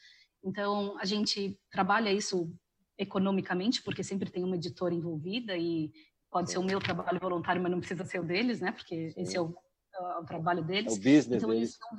Então, 0.43 0.97
a 0.99 1.05
gente 1.05 1.57
trabalha 1.71 2.11
isso 2.11 2.53
economicamente, 2.97 3.81
porque 3.81 4.03
sempre 4.03 4.29
tem 4.29 4.43
uma 4.43 4.57
editora 4.57 4.93
envolvida 4.93 5.57
e 5.57 5.91
pode 6.29 6.51
ser 6.51 6.57
o 6.57 6.63
meu 6.63 6.79
trabalho 6.79 7.19
voluntário, 7.19 7.61
mas 7.61 7.71
não 7.71 7.79
precisa 7.79 8.03
ser 8.05 8.19
o 8.19 8.25
deles, 8.25 8.59
né? 8.59 8.71
Porque 8.71 9.11
Sim. 9.11 9.21
esse 9.21 9.37
é 9.37 9.41
o, 9.41 9.55
é 9.95 10.19
o, 10.19 10.25
trabalho 10.25 10.63
deles. 10.63 10.93
É 10.93 10.95
o 10.95 10.97
business 10.97 11.43
então, 11.43 11.49
deles. 11.49 11.75
São, 11.75 11.97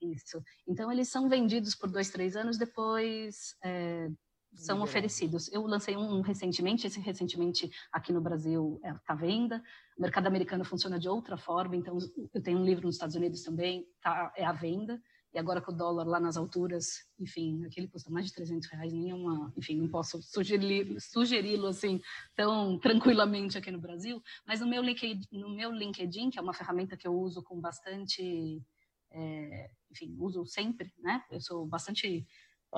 isso. 0.00 0.42
Então, 0.66 0.90
eles 0.90 1.08
são 1.08 1.28
vendidos 1.28 1.74
por 1.74 1.90
dois, 1.90 2.10
três 2.10 2.34
anos, 2.34 2.56
depois 2.56 3.54
é, 3.62 4.08
são 4.56 4.80
oferecidos. 4.82 5.52
Eu 5.52 5.66
lancei 5.66 5.96
um 5.96 6.20
recentemente, 6.20 6.86
esse 6.86 6.98
recentemente 7.00 7.70
aqui 7.92 8.12
no 8.12 8.20
Brasil 8.20 8.80
está 8.82 8.88
é, 8.88 8.92
tá 8.94 9.12
à 9.12 9.16
venda. 9.16 9.62
O 9.96 10.02
mercado 10.02 10.26
americano 10.26 10.64
funciona 10.64 10.98
de 10.98 11.08
outra 11.08 11.36
forma, 11.36 11.76
então 11.76 11.98
eu 12.34 12.42
tenho 12.42 12.58
um 12.58 12.64
livro 12.64 12.86
nos 12.86 12.96
Estados 12.96 13.14
Unidos 13.14 13.42
também, 13.42 13.86
tá, 14.00 14.32
é 14.36 14.44
à 14.44 14.52
venda. 14.52 15.00
E 15.34 15.38
agora 15.38 15.60
com 15.60 15.70
o 15.70 15.76
dólar 15.76 16.06
lá 16.06 16.18
nas 16.18 16.38
alturas, 16.38 17.06
enfim, 17.18 17.62
aquele 17.66 17.88
custa 17.88 18.10
mais 18.10 18.24
de 18.24 18.32
300 18.32 18.70
reais, 18.70 18.90
nenhuma, 18.90 19.52
enfim, 19.54 19.76
não 19.76 19.88
posso 19.88 20.22
sugeri-lo 20.22 20.98
sugeri 20.98 21.56
assim 21.66 22.00
tão 22.34 22.78
tranquilamente 22.78 23.58
aqui 23.58 23.70
no 23.70 23.78
Brasil. 23.78 24.22
Mas 24.46 24.60
no 24.60 24.66
meu, 24.66 24.82
LinkedIn, 24.82 25.26
no 25.32 25.50
meu 25.50 25.70
LinkedIn, 25.70 26.30
que 26.30 26.38
é 26.38 26.42
uma 26.42 26.54
ferramenta 26.54 26.96
que 26.96 27.06
eu 27.06 27.14
uso 27.14 27.42
com 27.42 27.60
bastante, 27.60 28.62
é, 29.10 29.70
enfim, 29.90 30.16
uso 30.18 30.46
sempre, 30.46 30.90
né? 31.00 31.22
Eu 31.30 31.40
sou 31.40 31.66
bastante 31.66 32.26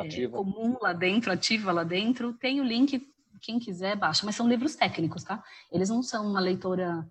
é, 0.05 0.29
comum 0.29 0.77
lá 0.81 0.93
dentro, 0.93 1.33
ativa 1.33 1.73
lá 1.73 1.85
dentro. 1.85 2.33
Tem 2.35 2.61
o 2.61 2.65
link, 2.65 3.07
quem 3.41 3.59
quiser 3.59 3.97
baixa, 3.97 4.25
mas 4.25 4.37
são 4.37 4.49
livros 4.49 4.75
técnicos, 4.75 5.25
tá? 5.25 5.43
Eles 5.71 5.89
não 5.89 6.03
são 6.03 6.27
uma 6.27 6.41
leitora, 6.41 7.07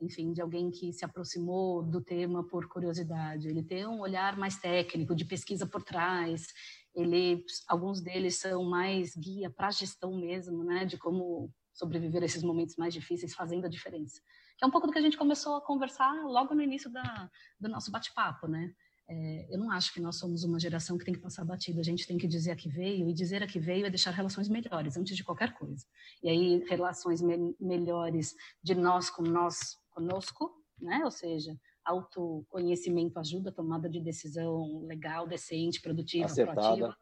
enfim, 0.00 0.32
de 0.32 0.40
alguém 0.40 0.70
que 0.70 0.92
se 0.92 1.04
aproximou 1.04 1.82
do 1.82 2.00
tema 2.00 2.46
por 2.46 2.68
curiosidade. 2.68 3.48
Ele 3.48 3.62
tem 3.62 3.86
um 3.86 4.00
olhar 4.00 4.36
mais 4.36 4.58
técnico, 4.58 5.14
de 5.14 5.24
pesquisa 5.24 5.66
por 5.66 5.82
trás. 5.82 6.46
Ele, 6.94 7.44
alguns 7.68 8.00
deles 8.00 8.36
são 8.38 8.64
mais 8.64 9.14
guia 9.16 9.50
para 9.50 9.70
gestão 9.70 10.16
mesmo, 10.18 10.62
né? 10.64 10.84
De 10.84 10.96
como 10.98 11.52
sobreviver 11.72 12.22
a 12.22 12.26
esses 12.26 12.42
momentos 12.42 12.76
mais 12.76 12.92
difíceis, 12.92 13.34
fazendo 13.34 13.64
a 13.66 13.68
diferença. 13.68 14.20
Que 14.58 14.64
é 14.64 14.66
um 14.66 14.70
pouco 14.70 14.86
do 14.86 14.92
que 14.92 14.98
a 14.98 15.02
gente 15.02 15.16
começou 15.16 15.56
a 15.56 15.60
conversar 15.60 16.12
logo 16.24 16.54
no 16.54 16.62
início 16.62 16.90
da, 16.90 17.30
do 17.58 17.68
nosso 17.68 17.90
bate-papo, 17.90 18.46
né? 18.46 18.72
É, 19.08 19.54
eu 19.54 19.58
não 19.58 19.70
acho 19.70 19.92
que 19.92 20.00
nós 20.00 20.16
somos 20.16 20.44
uma 20.44 20.58
geração 20.58 20.96
que 20.96 21.04
tem 21.04 21.14
que 21.14 21.20
passar 21.20 21.44
batida. 21.44 21.80
A 21.80 21.84
gente 21.84 22.06
tem 22.06 22.16
que 22.16 22.26
dizer 22.26 22.52
a 22.52 22.56
que 22.56 22.68
veio, 22.68 23.08
e 23.08 23.12
dizer 23.12 23.42
a 23.42 23.46
que 23.46 23.58
veio 23.58 23.86
é 23.86 23.90
deixar 23.90 24.10
relações 24.12 24.48
melhores 24.48 24.96
antes 24.96 25.16
de 25.16 25.24
qualquer 25.24 25.52
coisa. 25.54 25.84
E 26.22 26.28
aí, 26.28 26.64
relações 26.68 27.20
me 27.20 27.54
melhores 27.60 28.34
de 28.62 28.74
nós 28.74 29.10
com 29.10 29.22
nós 29.22 29.76
conosco, 29.90 30.50
né? 30.80 31.02
Ou 31.04 31.10
seja, 31.10 31.56
autoconhecimento 31.84 33.18
ajuda 33.18 33.50
a 33.50 33.52
tomada 33.52 33.88
de 33.88 34.00
decisão 34.00 34.82
legal, 34.86 35.26
decente, 35.26 35.80
produtiva, 35.80 36.26
acertada. 36.26 36.60
proativa, 36.60 36.96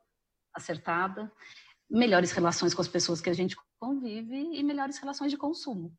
acertada. 0.54 1.32
Melhores 1.88 2.30
relações 2.32 2.72
com 2.72 2.82
as 2.82 2.88
pessoas 2.88 3.20
que 3.20 3.30
a 3.30 3.34
gente 3.34 3.56
convive 3.78 4.36
e 4.36 4.62
melhores 4.62 4.98
relações 4.98 5.30
de 5.30 5.36
consumo. 5.36 5.92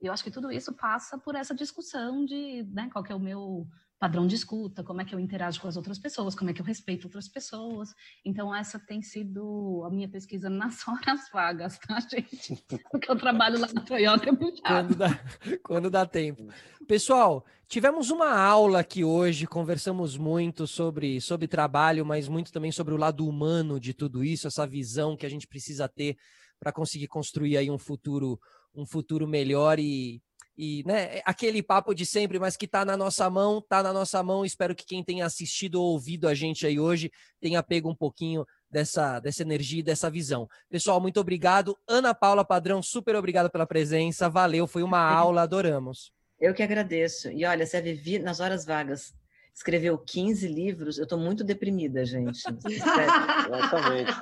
Eu 0.00 0.12
acho 0.12 0.22
que 0.22 0.30
tudo 0.30 0.52
isso 0.52 0.74
passa 0.74 1.18
por 1.18 1.34
essa 1.34 1.54
discussão 1.54 2.24
de 2.24 2.64
né, 2.64 2.90
qual 2.92 3.04
é 3.06 3.14
o 3.14 3.20
meu 3.20 3.66
padrão 3.98 4.26
de 4.26 4.34
escuta, 4.34 4.84
como 4.84 5.00
é 5.00 5.04
que 5.04 5.14
eu 5.14 5.20
interajo 5.20 5.60
com 5.60 5.68
as 5.68 5.76
outras 5.76 5.98
pessoas, 5.98 6.34
como 6.34 6.50
é 6.50 6.52
que 6.52 6.60
eu 6.60 6.64
respeito 6.64 7.04
outras 7.04 7.28
pessoas. 7.28 7.94
Então, 8.24 8.54
essa 8.54 8.78
tem 8.78 9.02
sido 9.02 9.82
a 9.84 9.90
minha 9.90 10.08
pesquisa 10.08 10.48
nas 10.50 10.86
horas 10.86 11.28
vagas, 11.32 11.78
tá, 11.78 11.98
gente? 12.00 12.62
Porque 12.90 13.10
eu 13.10 13.16
trabalho 13.16 13.58
lá 13.58 13.68
na 13.72 13.80
Toyota 13.80 14.26
quando 14.66 14.94
dá, 14.94 15.20
quando 15.62 15.90
dá 15.90 16.06
tempo. 16.06 16.46
Pessoal, 16.86 17.44
tivemos 17.66 18.10
uma 18.10 18.38
aula 18.38 18.80
aqui 18.80 19.02
hoje, 19.02 19.46
conversamos 19.46 20.16
muito 20.16 20.66
sobre, 20.66 21.20
sobre 21.20 21.48
trabalho, 21.48 22.04
mas 22.04 22.28
muito 22.28 22.52
também 22.52 22.70
sobre 22.70 22.92
o 22.92 22.98
lado 22.98 23.26
humano 23.26 23.80
de 23.80 23.94
tudo 23.94 24.22
isso, 24.22 24.46
essa 24.46 24.66
visão 24.66 25.16
que 25.16 25.24
a 25.24 25.30
gente 25.30 25.46
precisa 25.46 25.88
ter 25.88 26.16
para 26.58 26.72
conseguir 26.72 27.06
construir 27.06 27.56
aí 27.56 27.70
um 27.70 27.78
futuro 27.78 28.38
um 28.74 28.84
futuro 28.84 29.26
melhor 29.26 29.78
e, 29.78 30.20
e 30.56 30.82
né, 30.86 31.18
é 31.18 31.22
aquele 31.26 31.62
papo 31.62 31.94
de 31.94 32.06
sempre, 32.06 32.38
mas 32.38 32.56
que 32.56 32.64
está 32.64 32.84
na 32.84 32.96
nossa 32.96 33.28
mão, 33.28 33.58
está 33.58 33.82
na 33.82 33.92
nossa 33.92 34.22
mão. 34.22 34.44
Espero 34.44 34.74
que 34.74 34.86
quem 34.86 35.04
tenha 35.04 35.26
assistido 35.26 35.76
ou 35.76 35.92
ouvido 35.92 36.26
a 36.26 36.34
gente 36.34 36.66
aí 36.66 36.80
hoje 36.80 37.10
tenha 37.40 37.62
pego 37.62 37.90
um 37.90 37.94
pouquinho 37.94 38.46
dessa, 38.70 39.20
dessa 39.20 39.42
energia 39.42 39.80
e 39.80 39.82
dessa 39.82 40.10
visão. 40.10 40.48
Pessoal, 40.70 41.00
muito 41.00 41.20
obrigado. 41.20 41.76
Ana 41.86 42.14
Paula 42.14 42.44
Padrão, 42.44 42.82
super 42.82 43.14
obrigado 43.16 43.50
pela 43.50 43.66
presença. 43.66 44.30
Valeu, 44.30 44.66
foi 44.66 44.82
uma 44.82 44.98
aula, 45.10 45.42
adoramos. 45.42 46.10
Eu 46.40 46.54
que 46.54 46.62
agradeço. 46.62 47.30
E 47.30 47.44
olha, 47.44 47.66
se 47.66 47.76
a 47.76 47.80
Vivi, 47.80 48.18
nas 48.18 48.40
horas 48.40 48.64
vagas, 48.64 49.14
escreveu 49.54 49.98
15 49.98 50.48
livros, 50.48 50.98
eu 50.98 51.04
estou 51.04 51.18
muito 51.18 51.44
deprimida, 51.44 52.04
gente. 52.04 52.40
Exatamente. 52.66 54.12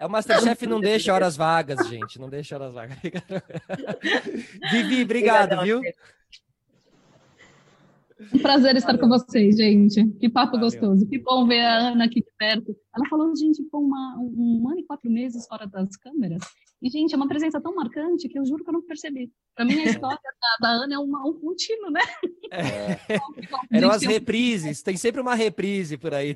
É 0.00 0.06
o 0.06 0.10
Masterchef 0.10 0.66
não 0.66 0.80
deixa 0.80 1.12
horas 1.12 1.36
vagas, 1.36 1.86
gente. 1.86 2.18
Não 2.18 2.30
deixa 2.30 2.54
horas 2.54 2.72
vagas. 2.72 2.96
Vivi, 4.72 5.02
obrigado, 5.02 5.62
viu? 5.62 5.82
Um 8.32 8.38
prazer 8.38 8.76
estar 8.76 8.96
Valeu. 8.96 9.00
com 9.02 9.08
vocês, 9.08 9.56
gente. 9.58 10.08
Que 10.18 10.30
papo 10.30 10.52
Valeu. 10.52 10.70
gostoso. 10.70 11.06
Que 11.06 11.18
bom 11.18 11.46
ver 11.46 11.60
a 11.60 11.90
Ana 11.90 12.06
aqui 12.06 12.22
de 12.22 12.32
perto. 12.38 12.74
Ela 12.96 13.06
falou, 13.10 13.36
gente, 13.36 13.62
com 13.64 13.76
uma, 13.76 14.16
um 14.18 14.66
ano 14.70 14.80
e 14.80 14.84
quatro 14.84 15.10
meses 15.10 15.46
fora 15.46 15.66
das 15.66 15.94
câmeras. 15.98 16.40
E, 16.80 16.88
gente, 16.88 17.12
é 17.12 17.16
uma 17.18 17.28
presença 17.28 17.60
tão 17.60 17.74
marcante 17.74 18.26
que 18.26 18.38
eu 18.38 18.46
juro 18.46 18.64
que 18.64 18.70
eu 18.70 18.74
não 18.74 18.82
percebi. 18.82 19.30
Para 19.54 19.66
mim, 19.66 19.80
a 19.80 19.84
história 19.84 20.18
da, 20.18 20.66
da, 20.66 20.74
Ana 20.82 20.94
é 20.94 20.98
uma, 20.98 21.26
um 21.28 21.34
contínuo, 21.34 21.90
né? 21.90 22.00
É. 22.50 22.96
Eram 23.70 23.90
as 23.90 24.02
reprises. 24.02 24.82
Tem 24.82 24.96
sempre 24.96 25.20
uma 25.20 25.34
reprise 25.34 25.98
por 25.98 26.14
aí. 26.14 26.34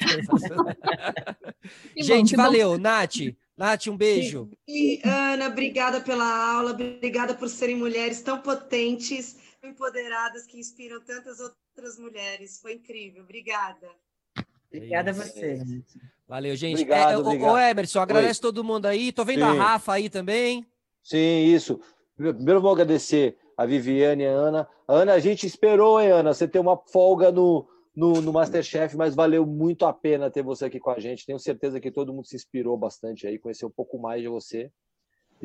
gente, 1.97 2.37
bom, 2.37 2.43
valeu. 2.43 2.73
Bom. 2.73 2.79
Nath, 2.79 3.35
Nath, 3.57 3.87
um 3.87 3.97
beijo. 3.97 4.51
E, 4.67 5.01
Ana, 5.05 5.47
obrigada 5.47 6.01
pela 6.01 6.57
aula, 6.57 6.73
obrigada 6.73 7.35
por 7.35 7.49
serem 7.49 7.77
mulheres 7.77 8.21
tão 8.21 8.41
potentes, 8.41 9.37
empoderadas, 9.63 10.45
que 10.45 10.59
inspiram 10.59 11.01
tantas 11.01 11.39
outras 11.39 11.99
mulheres. 11.99 12.61
Foi 12.61 12.75
incrível, 12.75 13.23
obrigada. 13.23 13.89
Obrigada 14.69 15.11
a 15.11 15.15
você. 15.15 15.63
Valeu, 16.27 16.57
gente. 16.57 16.83
Obrigado, 16.83 17.13
é, 17.13 17.19
obrigado. 17.19 17.53
Ô, 17.53 17.59
Emerson, 17.59 18.01
agradece 18.01 18.39
Oi. 18.39 18.43
todo 18.43 18.65
mundo 18.65 18.87
aí. 18.87 19.13
Tô 19.13 19.25
vendo 19.25 19.45
Sim. 19.45 19.45
a 19.45 19.53
Rafa 19.53 19.93
aí 19.93 20.09
também. 20.09 20.67
Sim, 21.03 21.45
isso. 21.45 21.81
Primeiro 22.17 22.61
vou 22.61 22.73
agradecer 22.73 23.37
a 23.57 23.65
Viviane 23.67 24.25
e 24.25 24.27
a 24.27 24.31
Ana. 24.31 24.69
Ana, 24.89 25.13
a 25.13 25.19
gente 25.21 25.47
esperou, 25.47 26.01
hein, 26.01 26.11
Ana? 26.11 26.35
Você 26.35 26.49
ter 26.49 26.59
uma 26.59 26.77
folga 26.77 27.31
no, 27.31 27.69
no, 27.95 28.21
no 28.21 28.33
Masterchef, 28.33 28.97
mas 28.97 29.15
valeu 29.15 29.47
muito 29.47 29.87
a 29.87 29.93
pena 29.93 30.31
ter 30.31 30.43
você 30.43 30.65
aqui 30.65 30.81
com 30.81 30.91
a 30.91 30.99
gente. 30.99 31.27
Tenho 31.27 31.39
certeza 31.39 31.81
que 31.81 31.91
todo 31.91 32.13
mundo 32.13 32.27
se 32.27 32.37
inspirou 32.37 32.77
bastante 32.77 33.27
aí, 33.27 33.39
conhecer 33.39 33.67
um 33.67 33.71
pouco 33.71 33.99
mais 33.99 34.21
de 34.21 34.29
você. 34.29 34.71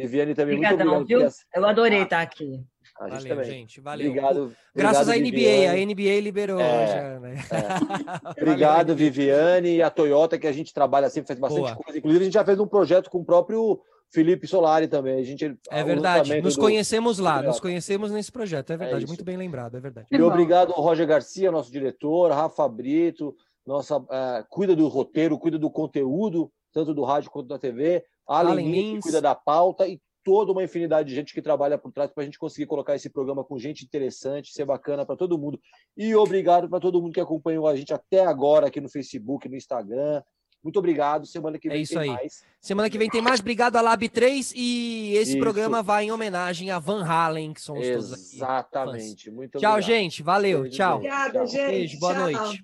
Viviane 0.03 0.35
também, 0.35 0.55
Obrigadão, 0.55 0.95
muito 0.95 1.01
obrigado. 1.13 1.31
Viu? 1.31 1.39
Eu 1.55 1.65
adorei 1.65 2.01
estar 2.03 2.21
aqui. 2.21 2.63
A 2.99 3.09
gente 3.09 3.21
valeu, 3.21 3.29
também. 3.29 3.51
gente. 3.51 3.81
Valeu. 3.81 4.07
Obrigado. 4.09 4.55
Graças 4.75 5.07
obrigado, 5.07 5.25
à 5.25 5.29
NBA, 5.29 5.37
Viviane. 5.37 5.81
a 5.81 5.85
NBA 5.85 6.21
liberou 6.21 6.59
é, 6.59 6.87
já, 6.87 7.19
né? 7.19 7.35
É. 7.49 8.41
Obrigado, 8.43 8.95
Viviane, 8.95 9.75
e 9.77 9.81
a 9.81 9.89
Toyota, 9.89 10.37
que 10.37 10.47
a 10.47 10.51
gente 10.51 10.73
trabalha 10.73 11.09
sempre, 11.09 11.27
faz 11.27 11.39
bastante 11.39 11.61
Boa. 11.61 11.75
coisa. 11.75 11.97
Inclusive, 11.97 12.21
a 12.21 12.25
gente 12.25 12.33
já 12.33 12.43
fez 12.43 12.59
um 12.59 12.67
projeto 12.67 13.09
com 13.09 13.19
o 13.19 13.25
próprio 13.25 13.79
Felipe 14.11 14.47
Solari 14.47 14.87
também. 14.87 15.19
A 15.19 15.23
gente, 15.23 15.57
é 15.71 15.83
verdade. 15.83 16.41
Nos 16.41 16.55
do... 16.55 16.61
conhecemos 16.61 17.19
lá, 17.19 17.41
nos 17.41 17.59
conhecemos 17.59 18.11
nesse 18.11 18.31
projeto. 18.31 18.73
É 18.73 18.77
verdade, 18.77 19.05
é 19.05 19.07
muito 19.07 19.23
bem 19.23 19.37
lembrado, 19.37 19.77
é 19.77 19.79
verdade. 19.79 20.07
E 20.11 20.21
obrigado 20.21 20.73
ao 20.73 20.81
Roger 20.81 21.07
Garcia, 21.07 21.51
nosso 21.51 21.71
diretor, 21.71 22.31
Rafa 22.31 22.67
Brito, 22.67 23.33
nossa, 23.65 23.97
uh, 23.97 24.45
cuida 24.49 24.75
do 24.75 24.87
roteiro, 24.87 25.37
cuida 25.37 25.57
do 25.57 25.69
conteúdo, 25.69 26.51
tanto 26.73 26.93
do 26.93 27.03
rádio 27.03 27.29
quanto 27.29 27.47
da 27.47 27.59
TV. 27.59 28.03
Além 28.29 28.71
Lins, 28.71 29.03
cuida 29.03 29.21
da 29.21 29.33
pauta 29.33 29.87
e 29.87 29.99
toda 30.23 30.51
uma 30.51 30.63
infinidade 30.63 31.09
de 31.09 31.15
gente 31.15 31.33
que 31.33 31.41
trabalha 31.41 31.77
por 31.77 31.91
trás 31.91 32.11
para 32.11 32.21
a 32.21 32.25
gente 32.25 32.37
conseguir 32.37 32.67
colocar 32.67 32.95
esse 32.95 33.09
programa 33.09 33.43
com 33.43 33.57
gente 33.57 33.83
interessante, 33.83 34.51
ser 34.53 34.65
bacana 34.65 35.05
para 35.05 35.15
todo 35.15 35.37
mundo. 35.37 35.59
E 35.97 36.13
obrigado 36.15 36.69
para 36.69 36.79
todo 36.79 37.01
mundo 37.01 37.13
que 37.13 37.21
acompanhou 37.21 37.67
a 37.67 37.75
gente 37.75 37.93
até 37.93 38.25
agora 38.25 38.67
aqui 38.67 38.79
no 38.79 38.89
Facebook, 38.89 39.49
no 39.49 39.55
Instagram, 39.55 40.21
muito 40.63 40.77
obrigado. 40.77 41.25
Semana 41.25 41.57
que 41.57 41.67
é 41.67 41.71
vem 41.71 41.79
é 41.79 41.83
isso 41.83 41.93
tem 41.93 42.01
aí. 42.01 42.09
mais. 42.09 42.43
Semana 42.61 42.89
que 42.89 42.97
vem 42.97 43.09
tem 43.09 43.21
mais. 43.21 43.39
Obrigado 43.39 43.77
a 43.77 43.81
Lab 43.81 44.07
3 44.07 44.53
e 44.55 45.13
esse 45.15 45.31
isso. 45.31 45.39
programa 45.39 45.81
vai 45.81 46.05
em 46.05 46.11
homenagem 46.11 46.69
a 46.69 46.79
Van 46.79 47.03
Halen, 47.03 47.53
que 47.53 47.61
são 47.61 47.77
os 47.77 47.87
todos 47.87 48.13
aqui. 48.13 48.35
Exatamente. 48.35 49.31
Muito 49.31 49.57
Tchau, 49.57 49.71
obrigado. 49.73 49.81
gente. 49.81 50.21
Valeu. 50.21 50.61
Beijo, 50.63 50.77
tchau. 50.77 50.95
Obrigada, 50.97 51.45
gente. 51.45 51.71
Beijo, 51.71 51.99
boa 51.99 52.13
tchau. 52.13 52.23
noite. 52.23 52.63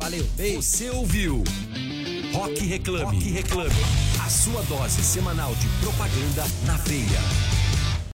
Valeu. 0.00 0.24
Beijo. 0.36 0.62
Você 0.62 0.90
ouviu 0.90 1.44
Rock 2.32 2.60
Reclame. 2.60 3.04
Rock 3.04 3.24
Reclame. 3.32 3.70
A 4.24 4.28
sua 4.30 4.62
dose 4.62 5.02
semanal 5.02 5.54
de 5.56 5.68
propaganda 5.80 6.46
na 6.64 6.76
veia. 6.76 7.59